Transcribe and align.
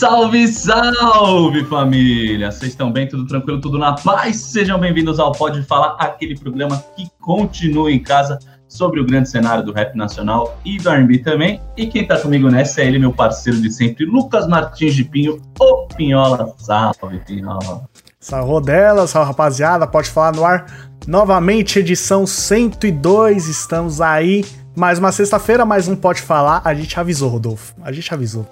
Salve, 0.00 0.48
salve 0.48 1.62
família! 1.66 2.50
Vocês 2.50 2.70
estão 2.70 2.90
bem? 2.90 3.06
Tudo 3.06 3.26
tranquilo? 3.26 3.60
Tudo 3.60 3.76
na 3.76 3.92
paz? 3.92 4.38
Sejam 4.38 4.80
bem-vindos 4.80 5.20
ao 5.20 5.30
Pode 5.32 5.62
Falar, 5.64 5.94
aquele 5.98 6.38
programa 6.38 6.82
que 6.96 7.06
continua 7.20 7.92
em 7.92 8.02
casa 8.02 8.38
sobre 8.66 8.98
o 8.98 9.04
grande 9.04 9.28
cenário 9.28 9.62
do 9.62 9.74
rap 9.74 9.94
nacional 9.94 10.58
e 10.64 10.78
do 10.78 10.88
R&B 10.88 11.18
também. 11.18 11.60
E 11.76 11.86
quem 11.86 12.06
tá 12.06 12.18
comigo 12.18 12.48
nessa 12.48 12.80
é 12.80 12.86
ele, 12.86 12.98
meu 12.98 13.12
parceiro 13.12 13.60
de 13.60 13.70
sempre, 13.70 14.06
Lucas 14.06 14.48
Martins 14.48 14.94
de 14.94 15.04
Pinho, 15.04 15.38
o 15.60 15.86
Pinhola. 15.94 16.54
Salve, 16.56 17.18
Pinhola! 17.26 17.86
Salve 18.18 18.64
dela, 18.64 19.06
salve 19.06 19.28
rapaziada, 19.28 19.86
Pode 19.86 20.08
Falar 20.08 20.32
no 20.32 20.46
ar. 20.46 20.64
Novamente, 21.06 21.78
edição 21.78 22.26
102, 22.26 23.48
estamos 23.48 24.00
aí. 24.00 24.46
Mais 24.74 24.98
uma 24.98 25.12
sexta-feira, 25.12 25.66
mais 25.66 25.88
um 25.88 25.94
Pode 25.94 26.22
Falar. 26.22 26.62
A 26.64 26.72
gente 26.72 26.98
avisou, 26.98 27.28
Rodolfo, 27.28 27.74
a 27.82 27.92
gente 27.92 28.14
avisou. 28.14 28.48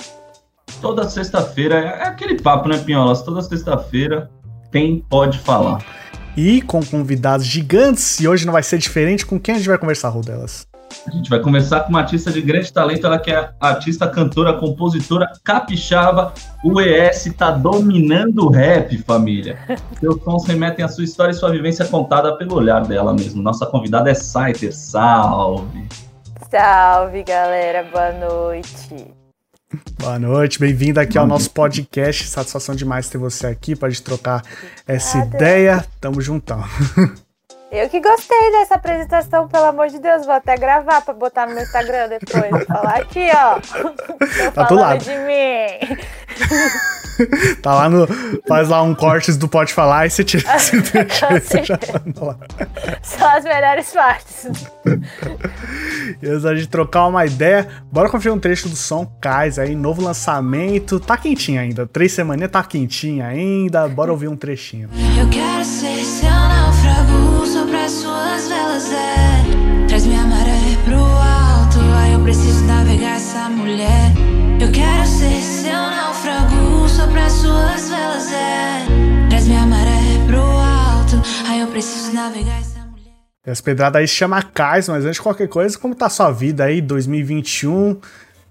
Toda 0.81 1.09
sexta-feira 1.09 1.77
é 1.77 2.07
aquele 2.07 2.41
papo, 2.41 2.69
né, 2.69 2.79
Pinholas? 2.79 3.23
Toda 3.23 3.43
sexta-feira 3.43 4.31
tem 4.71 5.05
Pode 5.09 5.39
Falar. 5.39 5.85
E 6.37 6.63
com 6.63 6.85
convidados 6.85 7.45
gigantes, 7.45 8.21
e 8.21 8.29
hoje 8.29 8.47
não 8.47 8.53
vai 8.53 8.63
ser 8.63 8.79
diferente. 8.79 9.27
Com 9.27 9.41
quem 9.41 9.57
a 9.57 9.59
gente 9.59 9.69
vai 9.69 9.77
conversar, 9.77 10.11
Rodelas? 10.11 10.69
A 11.07 11.11
gente 11.11 11.29
vai 11.29 11.41
conversar 11.41 11.81
com 11.81 11.91
uma 11.91 12.01
artista 12.01 12.31
de 12.31 12.41
grande 12.41 12.73
talento, 12.73 13.07
ela 13.07 13.19
que 13.19 13.31
é 13.31 13.51
artista, 13.61 14.09
cantora, 14.09 14.55
compositora, 14.55 15.31
capixaba. 15.43 16.33
O 16.63 16.81
ES 16.81 17.35
tá 17.37 17.51
dominando 17.51 18.47
o 18.47 18.51
rap, 18.51 18.97
família. 18.99 19.59
Seus 19.99 20.23
sons 20.23 20.47
remetem 20.47 20.85
à 20.85 20.89
sua 20.89 21.05
história 21.05 21.33
e 21.33 21.35
sua 21.35 21.51
vivência 21.51 21.85
contada 21.87 22.37
pelo 22.37 22.55
olhar 22.55 22.87
dela 22.87 23.13
mesmo. 23.13 23.43
Nossa 23.43 23.67
convidada 23.67 24.11
é 24.11 24.15
Saiter, 24.15 24.73
salve! 24.73 25.89
Salve, 26.51 27.25
galera, 27.25 27.85
boa 27.93 28.13
noite. 28.13 29.18
Boa 29.99 30.19
noite, 30.19 30.59
bem-vindo 30.59 30.99
aqui 30.99 31.19
ao 31.19 31.27
nosso 31.27 31.51
podcast. 31.51 32.27
Satisfação 32.27 32.75
demais 32.75 33.11
ter 33.11 33.19
você 33.19 33.47
aqui 33.47 33.77
para 33.77 33.91
gente 33.91 34.03
trocar 34.03 34.43
essa 34.87 35.19
ideia. 35.19 35.85
Tamo 36.01 36.23
juntão. 36.23 36.65
Eu 37.71 37.89
que 37.91 38.01
gostei 38.01 38.51
dessa 38.53 38.77
apresentação, 38.77 39.47
pelo 39.47 39.67
amor 39.67 39.89
de 39.89 39.99
Deus. 39.99 40.25
Vou 40.25 40.35
até 40.35 40.57
gravar 40.57 41.03
para 41.03 41.13
botar 41.13 41.47
no 41.47 41.55
meu 41.55 41.63
Instagram 41.63 42.09
depois. 42.09 42.65
Falar 42.67 42.97
aqui, 42.97 43.29
ó. 43.35 43.61
Tô 43.61 44.53
tá 44.53 44.63
do 44.65 44.75
lado. 44.75 45.05
de 45.05 45.11
mim. 45.11 45.99
tá 47.61 47.75
lá 47.75 47.89
no. 47.91 48.09
Faz 48.47 48.71
lá 48.71 48.83
um 48.83 48.95
cortes 48.95 49.37
do 49.37 49.47
Pode 49.47 49.75
Falar 49.75 50.07
e 50.07 50.11
você 50.11 50.25
tira. 50.25 50.45
você 50.59 51.63
já 51.63 51.79
lá. 52.21 52.39
Só 53.03 53.37
as 53.37 53.45
melhores 53.45 53.93
partes. 53.93 54.47
e 56.23 56.27
antes 56.27 56.43
da 56.45 56.55
gente 56.55 56.69
trocar 56.69 57.07
uma 57.07 57.27
ideia, 57.27 57.69
bora 57.93 58.09
conferir 58.09 58.35
um 58.35 58.41
trecho 58.41 58.71
do 58.71 58.77
som 58.77 59.05
Kais 59.21 59.59
aí, 59.59 59.75
novo 59.75 60.01
lançamento. 60.01 60.99
Tá 60.99 61.19
quentinho 61.19 61.61
ainda. 61.61 61.87
Três 61.87 62.13
semanas 62.13 62.51
tá 62.51 62.65
quentinho 62.65 63.23
ainda. 63.23 63.87
Bora 63.89 64.11
ouvir 64.11 64.29
um 64.29 64.37
trechinho. 64.37 64.89
Eu 65.21 65.29
quero 65.29 65.63
ser 65.65 66.03
seu 66.03 66.68
preciso 72.29 72.63
navegar 72.67 73.17
essa 73.17 73.49
mulher. 73.49 74.13
Eu 74.61 74.71
quero 74.71 75.07
ser 75.07 75.41
seu 75.41 75.73
náufrago 75.73 76.87
sobre 76.87 77.21
as 77.21 77.33
suas 77.33 77.89
velas, 77.89 78.31
é. 78.31 78.85
Traz 79.31 79.49
minha 79.49 79.65
maré 79.65 80.27
pro 80.27 80.39
alto, 80.39 81.23
aí 81.49 81.61
eu 81.61 81.69
preciso 81.69 82.13
navegar 82.13 82.61
essa 82.61 82.81
mulher. 82.81 83.15
As 83.47 83.63
pedradas 83.63 83.99
aí 83.99 84.07
se 84.07 84.15
chama 84.15 84.43
Cais, 84.43 84.91
mas 84.91 85.07
antes 85.07 85.17
de 85.17 85.23
qualquer 85.23 85.49
coisa, 85.49 85.79
como 85.79 85.95
tá 85.95 86.11
sua 86.11 86.31
vida 86.31 86.65
aí, 86.65 86.83
2021? 86.83 87.99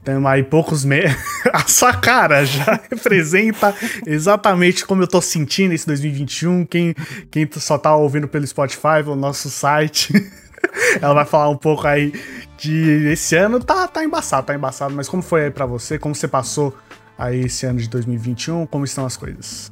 Temos 0.03 0.25
aí 0.25 0.41
poucos 0.41 0.83
meses. 0.83 1.15
a 1.53 1.67
sua 1.67 1.93
cara 1.93 2.45
já 2.45 2.79
representa 2.89 3.75
exatamente 4.07 4.87
como 4.87 5.03
eu 5.03 5.07
tô 5.07 5.21
sentindo 5.21 5.75
esse 5.75 5.85
2021. 5.85 6.65
Quem, 6.65 6.95
quem 7.29 7.47
só 7.57 7.77
tá 7.77 7.95
ouvindo 7.95 8.27
pelo 8.27 8.47
Spotify, 8.47 9.03
pelo 9.03 9.15
nosso 9.15 9.51
site. 9.51 10.13
Ela 11.01 11.13
vai 11.13 11.25
falar 11.25 11.49
um 11.49 11.57
pouco 11.57 11.87
aí 11.87 12.11
de 12.57 13.11
esse 13.11 13.35
ano. 13.35 13.63
Tá, 13.63 13.87
tá 13.87 14.03
embaçado, 14.03 14.47
tá 14.47 14.55
embaçado. 14.55 14.93
Mas 14.93 15.07
como 15.07 15.21
foi 15.21 15.45
aí 15.45 15.51
pra 15.51 15.65
você? 15.65 15.97
Como 15.97 16.15
você 16.15 16.27
passou 16.27 16.75
aí 17.17 17.41
esse 17.41 17.65
ano 17.65 17.79
de 17.79 17.89
2021? 17.89 18.65
Como 18.65 18.85
estão 18.85 19.05
as 19.05 19.17
coisas? 19.17 19.71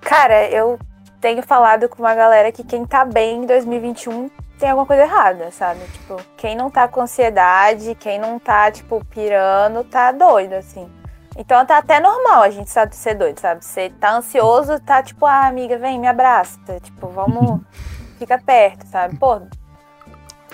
Cara, 0.00 0.48
eu 0.50 0.78
tenho 1.20 1.42
falado 1.42 1.88
com 1.88 2.02
uma 2.02 2.14
galera 2.14 2.52
que 2.52 2.62
quem 2.62 2.84
tá 2.84 3.04
bem 3.04 3.42
em 3.42 3.46
2021 3.46 4.30
tem 4.58 4.70
alguma 4.70 4.86
coisa 4.86 5.02
errada, 5.02 5.50
sabe? 5.50 5.80
Tipo, 5.92 6.16
quem 6.36 6.56
não 6.56 6.70
tá 6.70 6.88
com 6.88 7.02
ansiedade, 7.02 7.94
quem 7.96 8.18
não 8.18 8.38
tá, 8.38 8.70
tipo, 8.70 9.04
pirando, 9.06 9.84
tá 9.84 10.12
doido, 10.12 10.54
assim. 10.54 10.88
Então 11.38 11.64
tá 11.66 11.78
até 11.78 12.00
normal 12.00 12.42
a 12.42 12.50
gente 12.50 12.70
sabe 12.70 12.96
ser 12.96 13.14
doido, 13.14 13.38
sabe? 13.38 13.62
Você 13.62 13.90
tá 14.00 14.16
ansioso, 14.16 14.80
tá 14.80 15.02
tipo, 15.02 15.26
ah, 15.26 15.46
amiga, 15.46 15.76
vem, 15.76 15.98
me 15.98 16.06
abraça. 16.06 16.58
Tipo, 16.82 17.08
vamos, 17.08 17.60
fica 18.16 18.38
perto, 18.38 18.86
sabe? 18.86 19.16
Pô, 19.16 19.40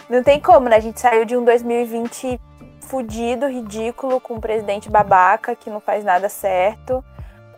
não 0.09 0.23
tem 0.23 0.41
como, 0.41 0.69
né? 0.69 0.77
A 0.77 0.81
gente 0.81 1.01
saiu 1.01 1.25
de 1.25 1.37
um 1.37 1.45
2020 1.45 2.41
fudido, 2.81 3.47
ridículo, 3.47 4.21
com 4.21 4.35
um 4.35 4.41
presidente 4.41 4.91
babaca 4.91 5.55
que 5.57 5.71
não 5.71 5.81
faz 5.81 6.05
nada 6.05 6.29
certo 6.29 7.03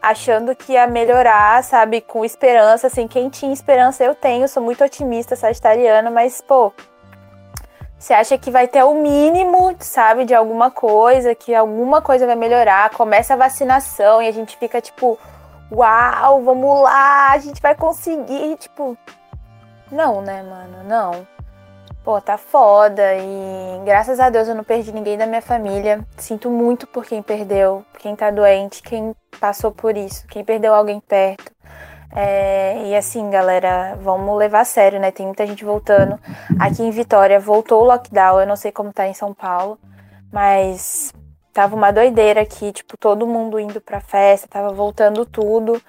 achando 0.05 0.55
que 0.55 0.75
ia 0.75 0.87
melhorar, 0.87 1.65
sabe, 1.65 2.03
com 2.03 2.25
esperança, 2.27 2.89
assim, 2.89 3.09
quem 3.09 3.31
tinha 3.31 3.53
esperança 3.53 4.05
eu 4.05 4.15
tenho, 4.15 4.47
sou 4.47 4.63
muito 4.63 4.85
otimista, 4.85 5.35
sagitariana, 5.35 6.11
mas, 6.11 6.43
pô, 6.43 6.71
você 7.99 8.13
acha 8.13 8.37
que 8.37 8.51
vai 8.51 8.69
ter 8.69 8.85
o 8.85 8.95
mínimo, 8.95 9.75
sabe, 9.79 10.27
de 10.27 10.35
alguma 10.35 10.71
coisa, 10.71 11.35
que 11.35 11.55
alguma 11.55 12.03
coisa 12.03 12.27
vai 12.27 12.37
melhorar, 12.37 12.91
começa 12.91 13.33
a 13.33 13.37
vacinação 13.37 14.21
e 14.21 14.29
a 14.29 14.33
gente 14.33 14.59
fica 14.59 14.79
tipo, 14.79 15.19
uau, 15.73 16.43
vamos 16.43 16.83
lá, 16.83 17.31
a 17.31 17.39
gente 17.39 17.63
vai 17.63 17.75
conseguir, 17.75 18.57
tipo, 18.57 18.99
não, 19.91 20.21
né, 20.21 20.43
mano, 20.43 20.85
não 20.85 21.27
pô, 22.05 22.21
tá 22.21 22.37
foda. 22.37 23.03
E 23.17 23.83
graças 23.85 24.21
a 24.21 24.29
Deus 24.29 24.47
eu 24.47 24.55
não 24.55 24.63
perdi 24.63 24.93
ninguém 24.93 25.17
da 25.17 25.27
minha 25.27 25.43
família. 25.43 26.07
Sinto 26.19 26.51
muito 26.51 26.87
por 26.87 27.05
quem 27.05 27.23
perdeu, 27.23 27.85
quem 27.99 28.15
tá 28.15 28.31
doente, 28.31 28.83
quem 28.83 29.17
passou 29.41 29.73
por 29.73 29.97
isso, 29.97 30.27
quem 30.29 30.45
perdeu 30.45 30.75
alguém 30.75 31.01
perto. 31.01 31.53
É, 32.17 32.87
e 32.87 32.95
assim, 32.95 33.29
galera, 33.31 33.97
vamos 34.01 34.37
levar 34.39 34.61
a 34.61 34.65
sério, 34.65 35.01
né? 35.01 35.11
Tem 35.11 35.27
muita 35.27 35.47
gente 35.47 35.65
voltando. 35.65 36.21
Aqui 36.61 36.83
em 36.83 36.91
Vitória 36.91 37.41
voltou 37.41 37.83
o 37.83 37.85
lockdown, 37.87 38.41
eu 38.41 38.47
não 38.47 38.55
sei 38.55 38.71
como 38.71 38.93
tá 38.93 39.09
em 39.09 39.15
São 39.15 39.35
Paulo, 39.35 39.79
mas 40.33 41.13
tava 41.53 41.75
uma 41.75 41.91
doideira 41.91 42.43
aqui, 42.43 42.73
tipo, 42.73 42.97
todo 42.97 43.27
mundo 43.27 43.59
indo 43.59 43.81
pra 43.81 44.01
festa, 44.01 44.47
tava 44.47 44.73
voltando 44.73 45.27
tudo. 45.27 45.81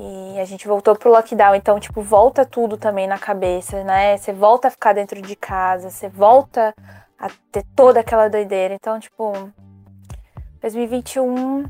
E 0.00 0.38
a 0.38 0.44
gente 0.44 0.68
voltou 0.68 0.94
pro 0.94 1.10
lockdown, 1.10 1.56
então, 1.56 1.80
tipo, 1.80 2.00
volta 2.00 2.46
tudo 2.46 2.76
também 2.76 3.08
na 3.08 3.18
cabeça, 3.18 3.82
né? 3.82 4.16
Você 4.16 4.32
volta 4.32 4.68
a 4.68 4.70
ficar 4.70 4.92
dentro 4.92 5.20
de 5.20 5.34
casa, 5.34 5.90
você 5.90 6.08
volta 6.08 6.72
a 7.18 7.28
ter 7.50 7.64
toda 7.74 7.98
aquela 7.98 8.28
doideira. 8.28 8.74
Então, 8.74 9.00
tipo, 9.00 9.32
2021 10.60 11.66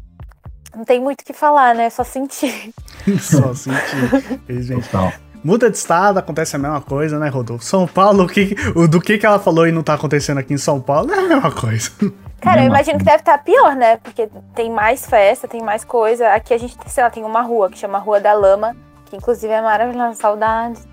não 0.76 0.84
tem 0.84 1.00
muito 1.00 1.22
o 1.22 1.24
que 1.24 1.32
falar, 1.32 1.74
né? 1.74 1.88
Só 1.88 2.04
sentir. 2.04 2.74
Só 3.18 3.54
sentir. 3.54 4.42
gente. 4.62 5.27
Muda 5.42 5.70
de 5.70 5.76
estado, 5.76 6.18
acontece 6.18 6.56
a 6.56 6.58
mesma 6.58 6.80
coisa, 6.80 7.18
né, 7.18 7.28
Rodolfo? 7.28 7.64
São 7.64 7.86
Paulo, 7.86 8.24
o 8.24 8.28
que, 8.28 8.56
o, 8.74 8.88
do 8.88 9.00
que, 9.00 9.18
que 9.18 9.26
ela 9.26 9.38
falou 9.38 9.66
e 9.66 9.72
não 9.72 9.82
tá 9.82 9.94
acontecendo 9.94 10.38
aqui 10.38 10.52
em 10.52 10.58
São 10.58 10.80
Paulo 10.80 11.12
é 11.12 11.18
a 11.18 11.22
mesma 11.22 11.52
coisa. 11.52 11.90
Cara, 12.40 12.62
eu 12.62 12.66
imagino 12.66 12.98
que 12.98 13.04
deve 13.04 13.18
estar 13.18 13.38
tá 13.38 13.44
pior, 13.44 13.74
né? 13.74 13.96
Porque 13.96 14.28
tem 14.54 14.70
mais 14.70 15.06
festa, 15.06 15.48
tem 15.48 15.60
mais 15.60 15.84
coisa. 15.84 16.30
Aqui 16.30 16.54
a 16.54 16.58
gente, 16.58 16.76
sei 16.86 17.02
lá, 17.02 17.10
tem 17.10 17.24
uma 17.24 17.42
rua 17.42 17.68
que 17.68 17.76
chama 17.76 17.98
Rua 17.98 18.20
da 18.20 18.32
Lama, 18.32 18.76
que 19.06 19.16
inclusive 19.16 19.52
é 19.52 19.60
maravilhosa, 19.60 20.14
saudades. 20.14 20.86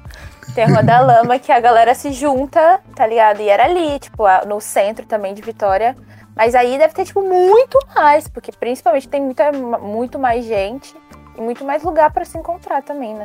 Tem 0.55 0.63
a 0.63 0.67
Rua 0.67 0.83
da 0.83 0.99
Lama 1.05 1.37
que 1.37 1.51
a 1.51 1.59
galera 1.59 1.93
se 1.93 2.11
junta, 2.11 2.79
tá 2.95 3.05
ligado? 3.05 3.41
E 3.41 3.49
era 3.49 3.65
ali, 3.65 3.99
tipo, 3.99 4.23
no 4.47 4.59
centro 4.59 5.05
também 5.05 5.35
de 5.35 5.41
Vitória. 5.41 5.95
Mas 6.35 6.55
aí 6.55 6.77
deve 6.77 6.93
ter, 6.93 7.05
tipo, 7.05 7.21
muito 7.21 7.77
mais, 7.95 8.27
porque 8.27 8.51
principalmente 8.51 9.07
tem 9.07 9.21
muita, 9.21 9.51
muito 9.51 10.17
mais 10.17 10.45
gente 10.45 10.95
e 11.37 11.41
muito 11.41 11.63
mais 11.63 11.83
lugar 11.83 12.11
para 12.11 12.25
se 12.25 12.37
encontrar 12.37 12.81
também, 12.81 13.13
né? 13.13 13.23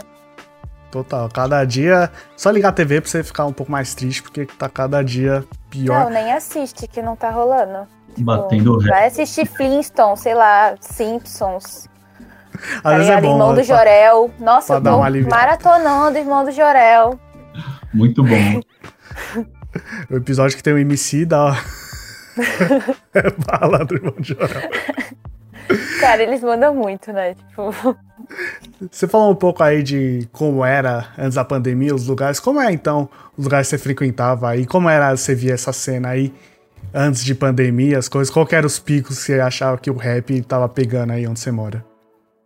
Total. 0.90 1.28
Cada 1.28 1.64
dia. 1.64 2.10
Só 2.37 2.50
ligar 2.50 2.70
a 2.70 2.72
TV 2.72 3.00
pra 3.00 3.10
você 3.10 3.22
ficar 3.22 3.46
um 3.46 3.52
pouco 3.52 3.70
mais 3.70 3.94
triste, 3.94 4.22
porque 4.22 4.46
tá 4.46 4.69
cada 4.69 5.02
dia 5.04 5.44
pior. 5.70 6.04
Não, 6.04 6.10
nem 6.10 6.32
assiste 6.32 6.87
que 6.88 7.00
não 7.00 7.14
tá 7.16 7.31
rolando. 7.31 7.87
Tipo, 8.08 8.25
Batendo. 8.25 8.81
Vai 8.81 9.06
assistir 9.06 9.46
Flintstone, 9.46 10.16
sei 10.16 10.34
lá, 10.34 10.75
Simpsons. 10.81 11.88
Às 12.78 12.82
Tá 12.82 12.90
vezes 12.96 13.08
é 13.10 13.20
bom. 13.20 13.32
Irmão 13.32 13.48
do 13.50 13.54
pra- 13.54 13.62
Jorel. 13.62 14.31
Nossa, 14.38 14.81
pra 14.81 14.90
eu 14.90 15.22
tô 15.22 15.31
maratonando 15.31 16.19
Irmão 16.19 16.44
do 16.44 16.50
Jorel. 16.50 17.19
Muito 17.94 18.22
bom. 18.22 18.60
O 20.10 20.16
episódio 20.16 20.56
que 20.56 20.64
tem 20.64 20.72
o 20.72 20.78
MC 20.78 21.25
da. 21.25 21.56
é 23.14 23.31
bala 23.31 23.84
do 23.84 23.94
irmão 23.94 24.14
de 24.19 24.31
Jorel. 24.34 24.69
Cara, 26.01 26.23
eles 26.23 26.43
mandam 26.43 26.75
muito, 26.75 27.12
né? 27.12 27.35
Tipo, 27.35 27.73
Você 28.91 29.07
falou 29.07 29.31
um 29.31 29.35
pouco 29.35 29.62
aí 29.62 29.83
de 29.83 30.29
como 30.33 30.65
era 30.65 31.09
antes 31.19 31.35
da 31.35 31.45
pandemia, 31.45 31.95
os 31.95 32.07
lugares. 32.07 32.41
Como 32.41 32.61
é 32.61 32.73
então 32.73 33.09
os 33.37 33.45
lugares 33.45 33.69
que 33.69 33.77
você 33.77 33.79
frequentava 33.79 34.51
aí? 34.51 34.67
Como 34.67 34.89
era 34.89 35.17
você 35.17 35.35
via 35.35 35.55
essa 35.55 35.73
cena 35.73 36.11
aí 36.11 36.33
antes 36.95 37.25
de 37.25 37.35
pandemia, 37.35 37.99
as 37.99 38.09
coisas? 38.09 38.33
Qual 38.33 38.47
eram 38.51 38.67
os 38.67 38.79
picos 38.79 39.19
que 39.19 39.25
você 39.25 39.41
achava 39.41 39.79
que 39.79 39.91
o 39.91 39.97
rap 39.97 40.41
tava 40.43 40.69
pegando 40.69 41.12
aí 41.12 41.27
onde 41.27 41.41
você 41.41 41.51
mora? 41.51 41.89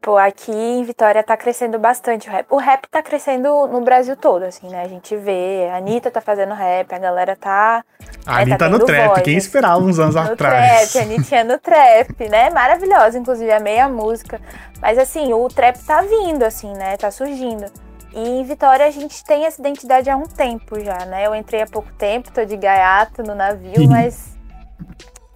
Pô, 0.05 0.19
aqui 0.19 0.53
em 0.53 0.85
Vitória 0.85 1.23
tá 1.23 1.35
crescendo 1.35 1.79
bastante 1.79 2.29
o 2.29 2.31
rap. 2.33 2.47
O 2.51 2.59
rap 2.59 2.87
tá 2.91 3.03
crescendo 3.03 3.67
no 3.69 3.81
Brasil 3.81 4.15
todo, 4.15 4.43
assim, 4.43 4.69
né? 4.69 4.83
A 4.83 4.89
gente 4.89 5.17
vê, 5.17 5.71
a 5.73 5.79
Anitta 5.79 6.11
tá 6.11 6.21
fazendo 6.21 6.53
rap, 6.53 6.93
a 6.95 6.99
galera 6.99 7.35
tá. 7.35 7.83
A 8.27 8.43
É, 8.43 8.43
Anitta 8.43 8.59
tá 8.59 8.69
no 8.69 8.81
trap, 8.81 9.09
voz, 9.09 9.23
quem 9.23 9.33
né? 9.33 9.39
esperava 9.39 9.83
uns 9.83 9.99
anos 9.99 10.15
No 10.15 10.21
atrás? 10.21 10.93
trap, 10.93 10.99
a 10.99 11.03
Anitta 11.03 11.45
no 11.45 11.59
trap, 11.59 12.29
né? 12.29 12.51
Maravilhosa, 12.51 13.19
inclusive, 13.19 13.51
amei 13.51 13.79
a 13.81 13.89
música. 13.89 14.39
Mas 14.81 14.99
assim, 14.99 15.33
o 15.33 15.49
trap 15.49 15.79
tá 15.87 16.03
vindo, 16.03 16.43
assim, 16.43 16.73
né? 16.75 16.99
Tá 16.99 17.11
surgindo. 17.11 17.65
E 18.13 18.21
em 18.41 18.45
Vitória 18.45 18.85
a 18.87 18.91
gente 18.91 19.25
tem 19.25 19.47
essa 19.47 19.59
identidade 19.59 20.11
há 20.11 20.17
um 20.17 20.27
tempo 20.27 20.79
já, 20.81 21.07
né? 21.07 21.27
Eu 21.27 21.35
entrei 21.35 21.63
há 21.63 21.67
pouco 21.67 21.91
tempo, 21.95 22.31
tô 22.31 22.45
de 22.45 22.59
gaiato 22.59 23.23
no 23.23 23.35
navio, 23.35 23.75
Sim. 23.75 23.89
mas 23.89 24.37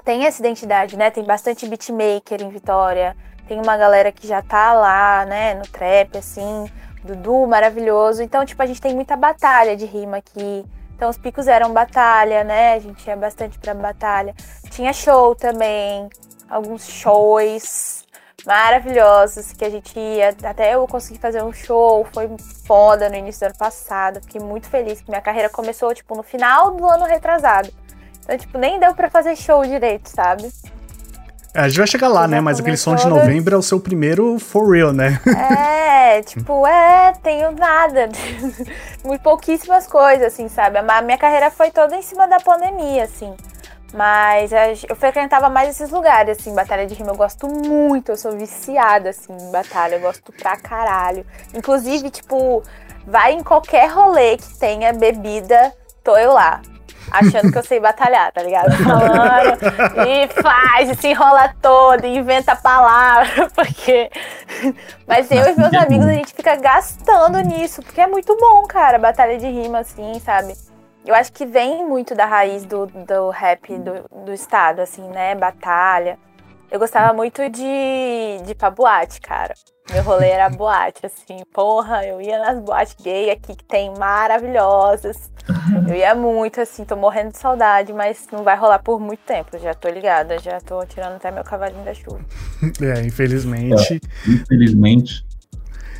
tem 0.04 0.26
essa 0.26 0.40
identidade, 0.40 0.94
né? 0.96 1.10
Tem 1.10 1.24
bastante 1.24 1.66
beatmaker 1.66 2.42
em 2.42 2.50
Vitória. 2.50 3.16
Tem 3.48 3.58
uma 3.58 3.76
galera 3.78 4.12
que 4.12 4.26
já 4.26 4.42
tá 4.42 4.74
lá, 4.74 5.24
né, 5.24 5.54
no 5.54 5.66
trap, 5.66 6.18
assim. 6.18 6.70
Dudu, 7.02 7.46
maravilhoso. 7.46 8.22
Então, 8.22 8.44
tipo, 8.44 8.62
a 8.62 8.66
gente 8.66 8.80
tem 8.80 8.94
muita 8.94 9.16
batalha 9.16 9.74
de 9.74 9.86
rima 9.86 10.18
aqui. 10.18 10.64
Então, 10.94 11.08
os 11.08 11.16
picos 11.16 11.48
eram 11.48 11.72
batalha, 11.72 12.44
né? 12.44 12.74
A 12.74 12.78
gente 12.78 13.06
ia 13.06 13.16
bastante 13.16 13.58
pra 13.58 13.72
batalha. 13.72 14.34
Tinha 14.70 14.92
show 14.92 15.34
também, 15.34 16.08
alguns 16.50 16.86
shows 16.86 18.04
maravilhosos 18.44 19.52
que 19.52 19.64
a 19.64 19.70
gente 19.70 19.98
ia. 19.98 20.36
Até 20.42 20.74
eu 20.74 20.86
consegui 20.86 21.18
fazer 21.18 21.42
um 21.42 21.52
show, 21.52 22.06
foi 22.12 22.28
foda 22.66 23.08
no 23.08 23.14
início 23.14 23.40
do 23.40 23.50
ano 23.50 23.58
passado. 23.58 24.20
Fiquei 24.20 24.40
muito 24.40 24.68
feliz 24.68 25.00
que 25.00 25.08
minha 25.08 25.22
carreira 25.22 25.48
começou, 25.48 25.94
tipo, 25.94 26.14
no 26.14 26.22
final 26.22 26.72
do 26.72 26.86
ano 26.86 27.04
retrasado. 27.04 27.72
Então, 28.24 28.36
tipo, 28.36 28.58
nem 28.58 28.78
deu 28.78 28.94
pra 28.94 29.08
fazer 29.08 29.36
show 29.36 29.64
direito, 29.64 30.08
sabe? 30.08 30.50
É, 31.54 31.60
a 31.60 31.68
gente 31.68 31.78
vai 31.78 31.86
chegar 31.86 32.08
lá, 32.08 32.28
né? 32.28 32.40
Mas 32.40 32.60
aquele 32.60 32.76
som 32.76 32.94
de 32.94 33.06
novembro 33.06 33.54
é 33.54 33.58
o 33.58 33.62
seu 33.62 33.80
primeiro 33.80 34.38
for 34.38 34.70
real, 34.70 34.92
né? 34.92 35.20
É, 35.26 36.20
tipo, 36.26 36.66
é, 36.66 37.12
tenho 37.22 37.52
nada. 37.52 38.08
Muito 39.04 39.22
pouquíssimas 39.22 39.86
coisas, 39.86 40.26
assim, 40.26 40.48
sabe? 40.48 40.78
A 40.78 41.02
minha 41.02 41.18
carreira 41.18 41.50
foi 41.50 41.70
toda 41.70 41.96
em 41.96 42.02
cima 42.02 42.28
da 42.28 42.38
pandemia, 42.38 43.04
assim. 43.04 43.34
Mas 43.94 44.50
eu 44.86 44.94
frequentava 44.94 45.48
mais 45.48 45.70
esses 45.70 45.90
lugares, 45.90 46.38
assim, 46.38 46.54
batalha 46.54 46.86
de 46.86 46.94
rima 46.94 47.10
eu 47.10 47.16
gosto 47.16 47.48
muito, 47.48 48.12
eu 48.12 48.16
sou 48.18 48.32
viciada, 48.32 49.10
assim, 49.10 49.32
em 49.32 49.50
batalha, 49.50 49.94
eu 49.94 50.00
gosto 50.00 50.30
pra 50.30 50.56
caralho. 50.56 51.24
Inclusive, 51.54 52.10
tipo, 52.10 52.62
vai 53.06 53.32
em 53.32 53.42
qualquer 53.42 53.88
rolê 53.88 54.36
que 54.36 54.58
tenha 54.58 54.92
bebida, 54.92 55.72
tô 56.04 56.16
eu 56.18 56.34
lá. 56.34 56.60
Achando 57.10 57.50
que 57.50 57.58
eu 57.58 57.62
sei 57.62 57.80
batalhar, 57.80 58.32
tá 58.32 58.42
ligado? 58.42 58.70
Falando, 58.72 59.58
e 60.06 60.28
faz, 60.42 60.98
se 60.98 61.08
enrola 61.08 61.54
todo, 61.60 62.06
inventa 62.06 62.54
palavra, 62.56 63.48
porque. 63.54 64.10
Mas 65.06 65.30
eu 65.30 65.46
e 65.46 65.56
meus 65.58 65.72
amigos, 65.74 66.06
a 66.06 66.12
gente 66.12 66.34
fica 66.34 66.56
gastando 66.56 67.38
nisso, 67.40 67.82
porque 67.82 68.00
é 68.00 68.06
muito 68.06 68.36
bom, 68.36 68.62
cara, 68.66 68.98
batalha 68.98 69.38
de 69.38 69.46
rima, 69.46 69.80
assim, 69.80 70.20
sabe? 70.20 70.54
Eu 71.04 71.14
acho 71.14 71.32
que 71.32 71.46
vem 71.46 71.86
muito 71.86 72.14
da 72.14 72.26
raiz 72.26 72.64
do, 72.64 72.86
do 72.86 73.30
rap 73.30 73.74
do, 73.78 74.24
do 74.24 74.32
estado, 74.32 74.80
assim, 74.80 75.08
né? 75.08 75.34
Batalha. 75.34 76.18
Eu 76.70 76.78
gostava 76.78 77.14
muito 77.14 77.40
de, 77.48 78.42
de 78.44 78.50
ir 78.50 78.54
pra 78.54 78.70
boate, 78.70 79.20
cara. 79.20 79.54
Meu 79.90 80.02
rolê 80.02 80.28
era 80.28 80.48
boate, 80.50 81.06
assim, 81.06 81.38
porra, 81.52 82.04
eu 82.04 82.20
ia 82.20 82.38
nas 82.38 82.60
boates 82.60 82.94
gay 83.02 83.30
aqui 83.30 83.56
que 83.56 83.64
tem 83.64 83.92
maravilhosas. 83.98 85.30
Eu 85.88 85.94
ia 85.94 86.14
muito, 86.14 86.60
assim, 86.60 86.84
tô 86.84 86.94
morrendo 86.94 87.32
de 87.32 87.38
saudade, 87.38 87.92
mas 87.92 88.26
não 88.30 88.44
vai 88.44 88.54
rolar 88.56 88.80
por 88.80 89.00
muito 89.00 89.20
tempo, 89.20 89.58
já 89.58 89.72
tô 89.72 89.88
ligada, 89.88 90.38
já 90.38 90.60
tô 90.60 90.84
tirando 90.84 91.16
até 91.16 91.30
meu 91.30 91.42
cavalinho 91.42 91.84
da 91.84 91.94
chuva. 91.94 92.20
É, 92.82 93.00
infelizmente. 93.00 94.00
Infelizmente. 94.26 95.27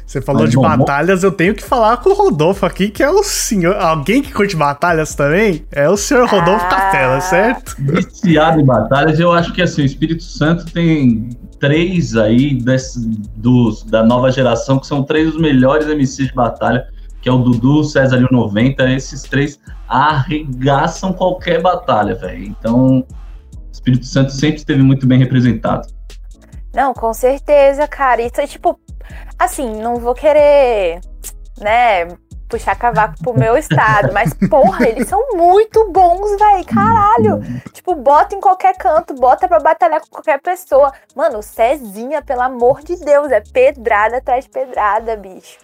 Você 0.09 0.23
falou 0.23 0.41
Mas 0.41 0.51
de 0.51 0.57
bom, 0.57 0.63
batalhas, 0.63 1.23
eu 1.23 1.31
tenho 1.31 1.55
que 1.55 1.63
falar 1.63 1.99
com 1.99 2.09
o 2.09 2.15
Rodolfo 2.15 2.65
aqui, 2.65 2.89
que 2.89 3.03
é 3.03 3.11
o 3.11 3.23
senhor. 3.23 3.77
Alguém 3.77 4.23
que 4.23 4.33
curte 4.33 4.57
batalhas 4.57 5.15
também? 5.15 5.67
É 5.71 5.87
o 5.87 5.99
senhor 5.99 6.27
Rodolfo 6.27 6.65
Ah. 6.65 6.69
Capela, 6.71 7.21
certo? 7.21 7.77
Viciado 7.79 8.59
em 8.59 8.65
batalhas, 8.65 9.21
eu 9.21 9.31
acho 9.31 9.53
que 9.53 9.61
assim, 9.61 9.83
o 9.83 9.85
Espírito 9.85 10.23
Santo 10.23 10.65
tem 10.73 11.29
três 11.61 12.17
aí 12.17 12.55
desse, 12.55 12.99
dos, 13.37 13.83
da 13.85 14.03
nova 14.03 14.33
geração, 14.33 14.79
que 14.79 14.87
são 14.87 15.03
três 15.03 15.31
dos 15.31 15.39
melhores 15.39 15.87
MCs 15.87 16.29
de 16.29 16.35
batalha, 16.35 16.89
que 17.21 17.29
é 17.29 17.33
o 17.33 17.39
Dudu, 17.41 17.81
o 17.81 17.85
César 17.85 18.17
e 18.17 18.25
o 18.25 18.29
90. 18.33 18.91
Esses 18.91 19.21
três 19.25 19.61
arregaçam 19.87 21.13
qualquer 21.13 21.61
batalha, 21.61 22.15
velho. 22.15 22.45
Então, 22.45 23.01
o 23.01 23.07
Espírito 23.71 24.07
Santo 24.07 24.33
sempre 24.33 24.57
esteve 24.57 24.83
muito 24.83 25.07
bem 25.07 25.19
representado. 25.19 25.98
Não, 26.73 26.93
com 26.93 27.13
certeza, 27.13 27.87
cara. 27.89 28.23
Isso 28.23 28.41
é 28.41 28.47
tipo, 28.47 28.79
assim, 29.39 29.81
não 29.81 29.97
vou 29.97 30.15
querer, 30.15 31.01
né, 31.59 32.07
puxar 32.49 32.77
cavaco 32.77 33.15
pro 33.23 33.39
meu 33.39 33.57
estado, 33.59 34.13
mas 34.13 34.33
porra, 34.49 34.89
eles 34.89 35.09
são 35.09 35.23
muito 35.35 35.91
bons, 35.91 36.39
velho. 36.39 36.65
Caralho. 36.65 37.41
Tipo, 37.73 37.95
bota 37.95 38.35
em 38.35 38.41
qualquer 38.41 38.77
canto, 38.77 39.15
bota 39.15 39.47
pra 39.47 39.61
batalhar 39.61 40.01
com 40.01 40.09
qualquer 40.09 40.41
pessoa. 40.41 40.93
Mano, 41.15 41.39
o 41.39 41.43
Cezinha, 41.43 42.23
pelo 42.23 42.43
amor 42.43 42.83
de 42.83 42.97
Deus, 42.97 43.31
é 43.31 43.41
pedrada 43.41 44.19
atrás 44.19 44.45
de 44.45 44.51
pedrada, 44.51 45.17
bicho. 45.17 45.59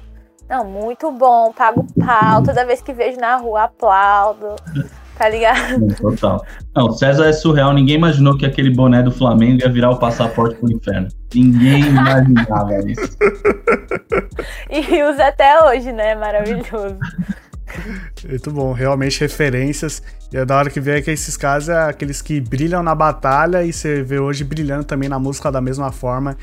Não, 0.49 0.65
muito 0.65 1.11
bom. 1.11 1.53
Pago 1.53 1.87
pau. 2.05 2.43
Toda 2.43 2.67
vez 2.67 2.83
que 2.83 2.93
vejo 2.93 3.19
na 3.19 3.37
rua, 3.37 3.65
aplaudo. 3.65 4.56
Tá 5.17 5.29
ligado? 5.29 5.95
Total. 5.95 6.45
Não, 6.75 6.87
o 6.87 6.93
César 6.93 7.27
é 7.27 7.33
surreal. 7.33 7.73
Ninguém 7.73 7.97
imaginou 7.97 8.37
que 8.37 8.45
aquele 8.45 8.71
boné 8.71 9.03
do 9.03 9.13
Flamengo 9.13 9.63
ia 9.63 9.71
virar 9.71 9.91
o 9.91 9.99
passaporte 9.99 10.57
pro 10.57 10.71
inferno. 10.71 11.09
Ninguém 11.33 11.87
imaginava 11.87 12.79
isso. 12.87 13.17
E 14.71 15.03
usa 15.05 15.29
até 15.29 15.63
hoje, 15.65 15.93
né? 15.93 16.15
Maravilhoso. 16.17 16.99
Muito 18.29 18.51
bom, 18.51 18.73
realmente 18.73 19.21
referências. 19.21 20.03
E 20.33 20.37
é 20.37 20.44
da 20.44 20.56
hora 20.56 20.71
que 20.71 20.81
vê 20.81 21.01
que 21.01 21.11
esses 21.11 21.37
casos 21.37 21.69
é 21.69 21.83
aqueles 21.89 22.21
que 22.21 22.41
brilham 22.41 22.83
na 22.83 22.94
batalha 22.94 23.63
e 23.65 23.73
você 23.73 24.03
vê 24.03 24.19
hoje 24.19 24.44
brilhando 24.44 24.85
também 24.85 25.09
na 25.09 25.19
música 25.19 25.51
da 25.51 25.61
mesma 25.61 25.93
forma. 25.93 26.37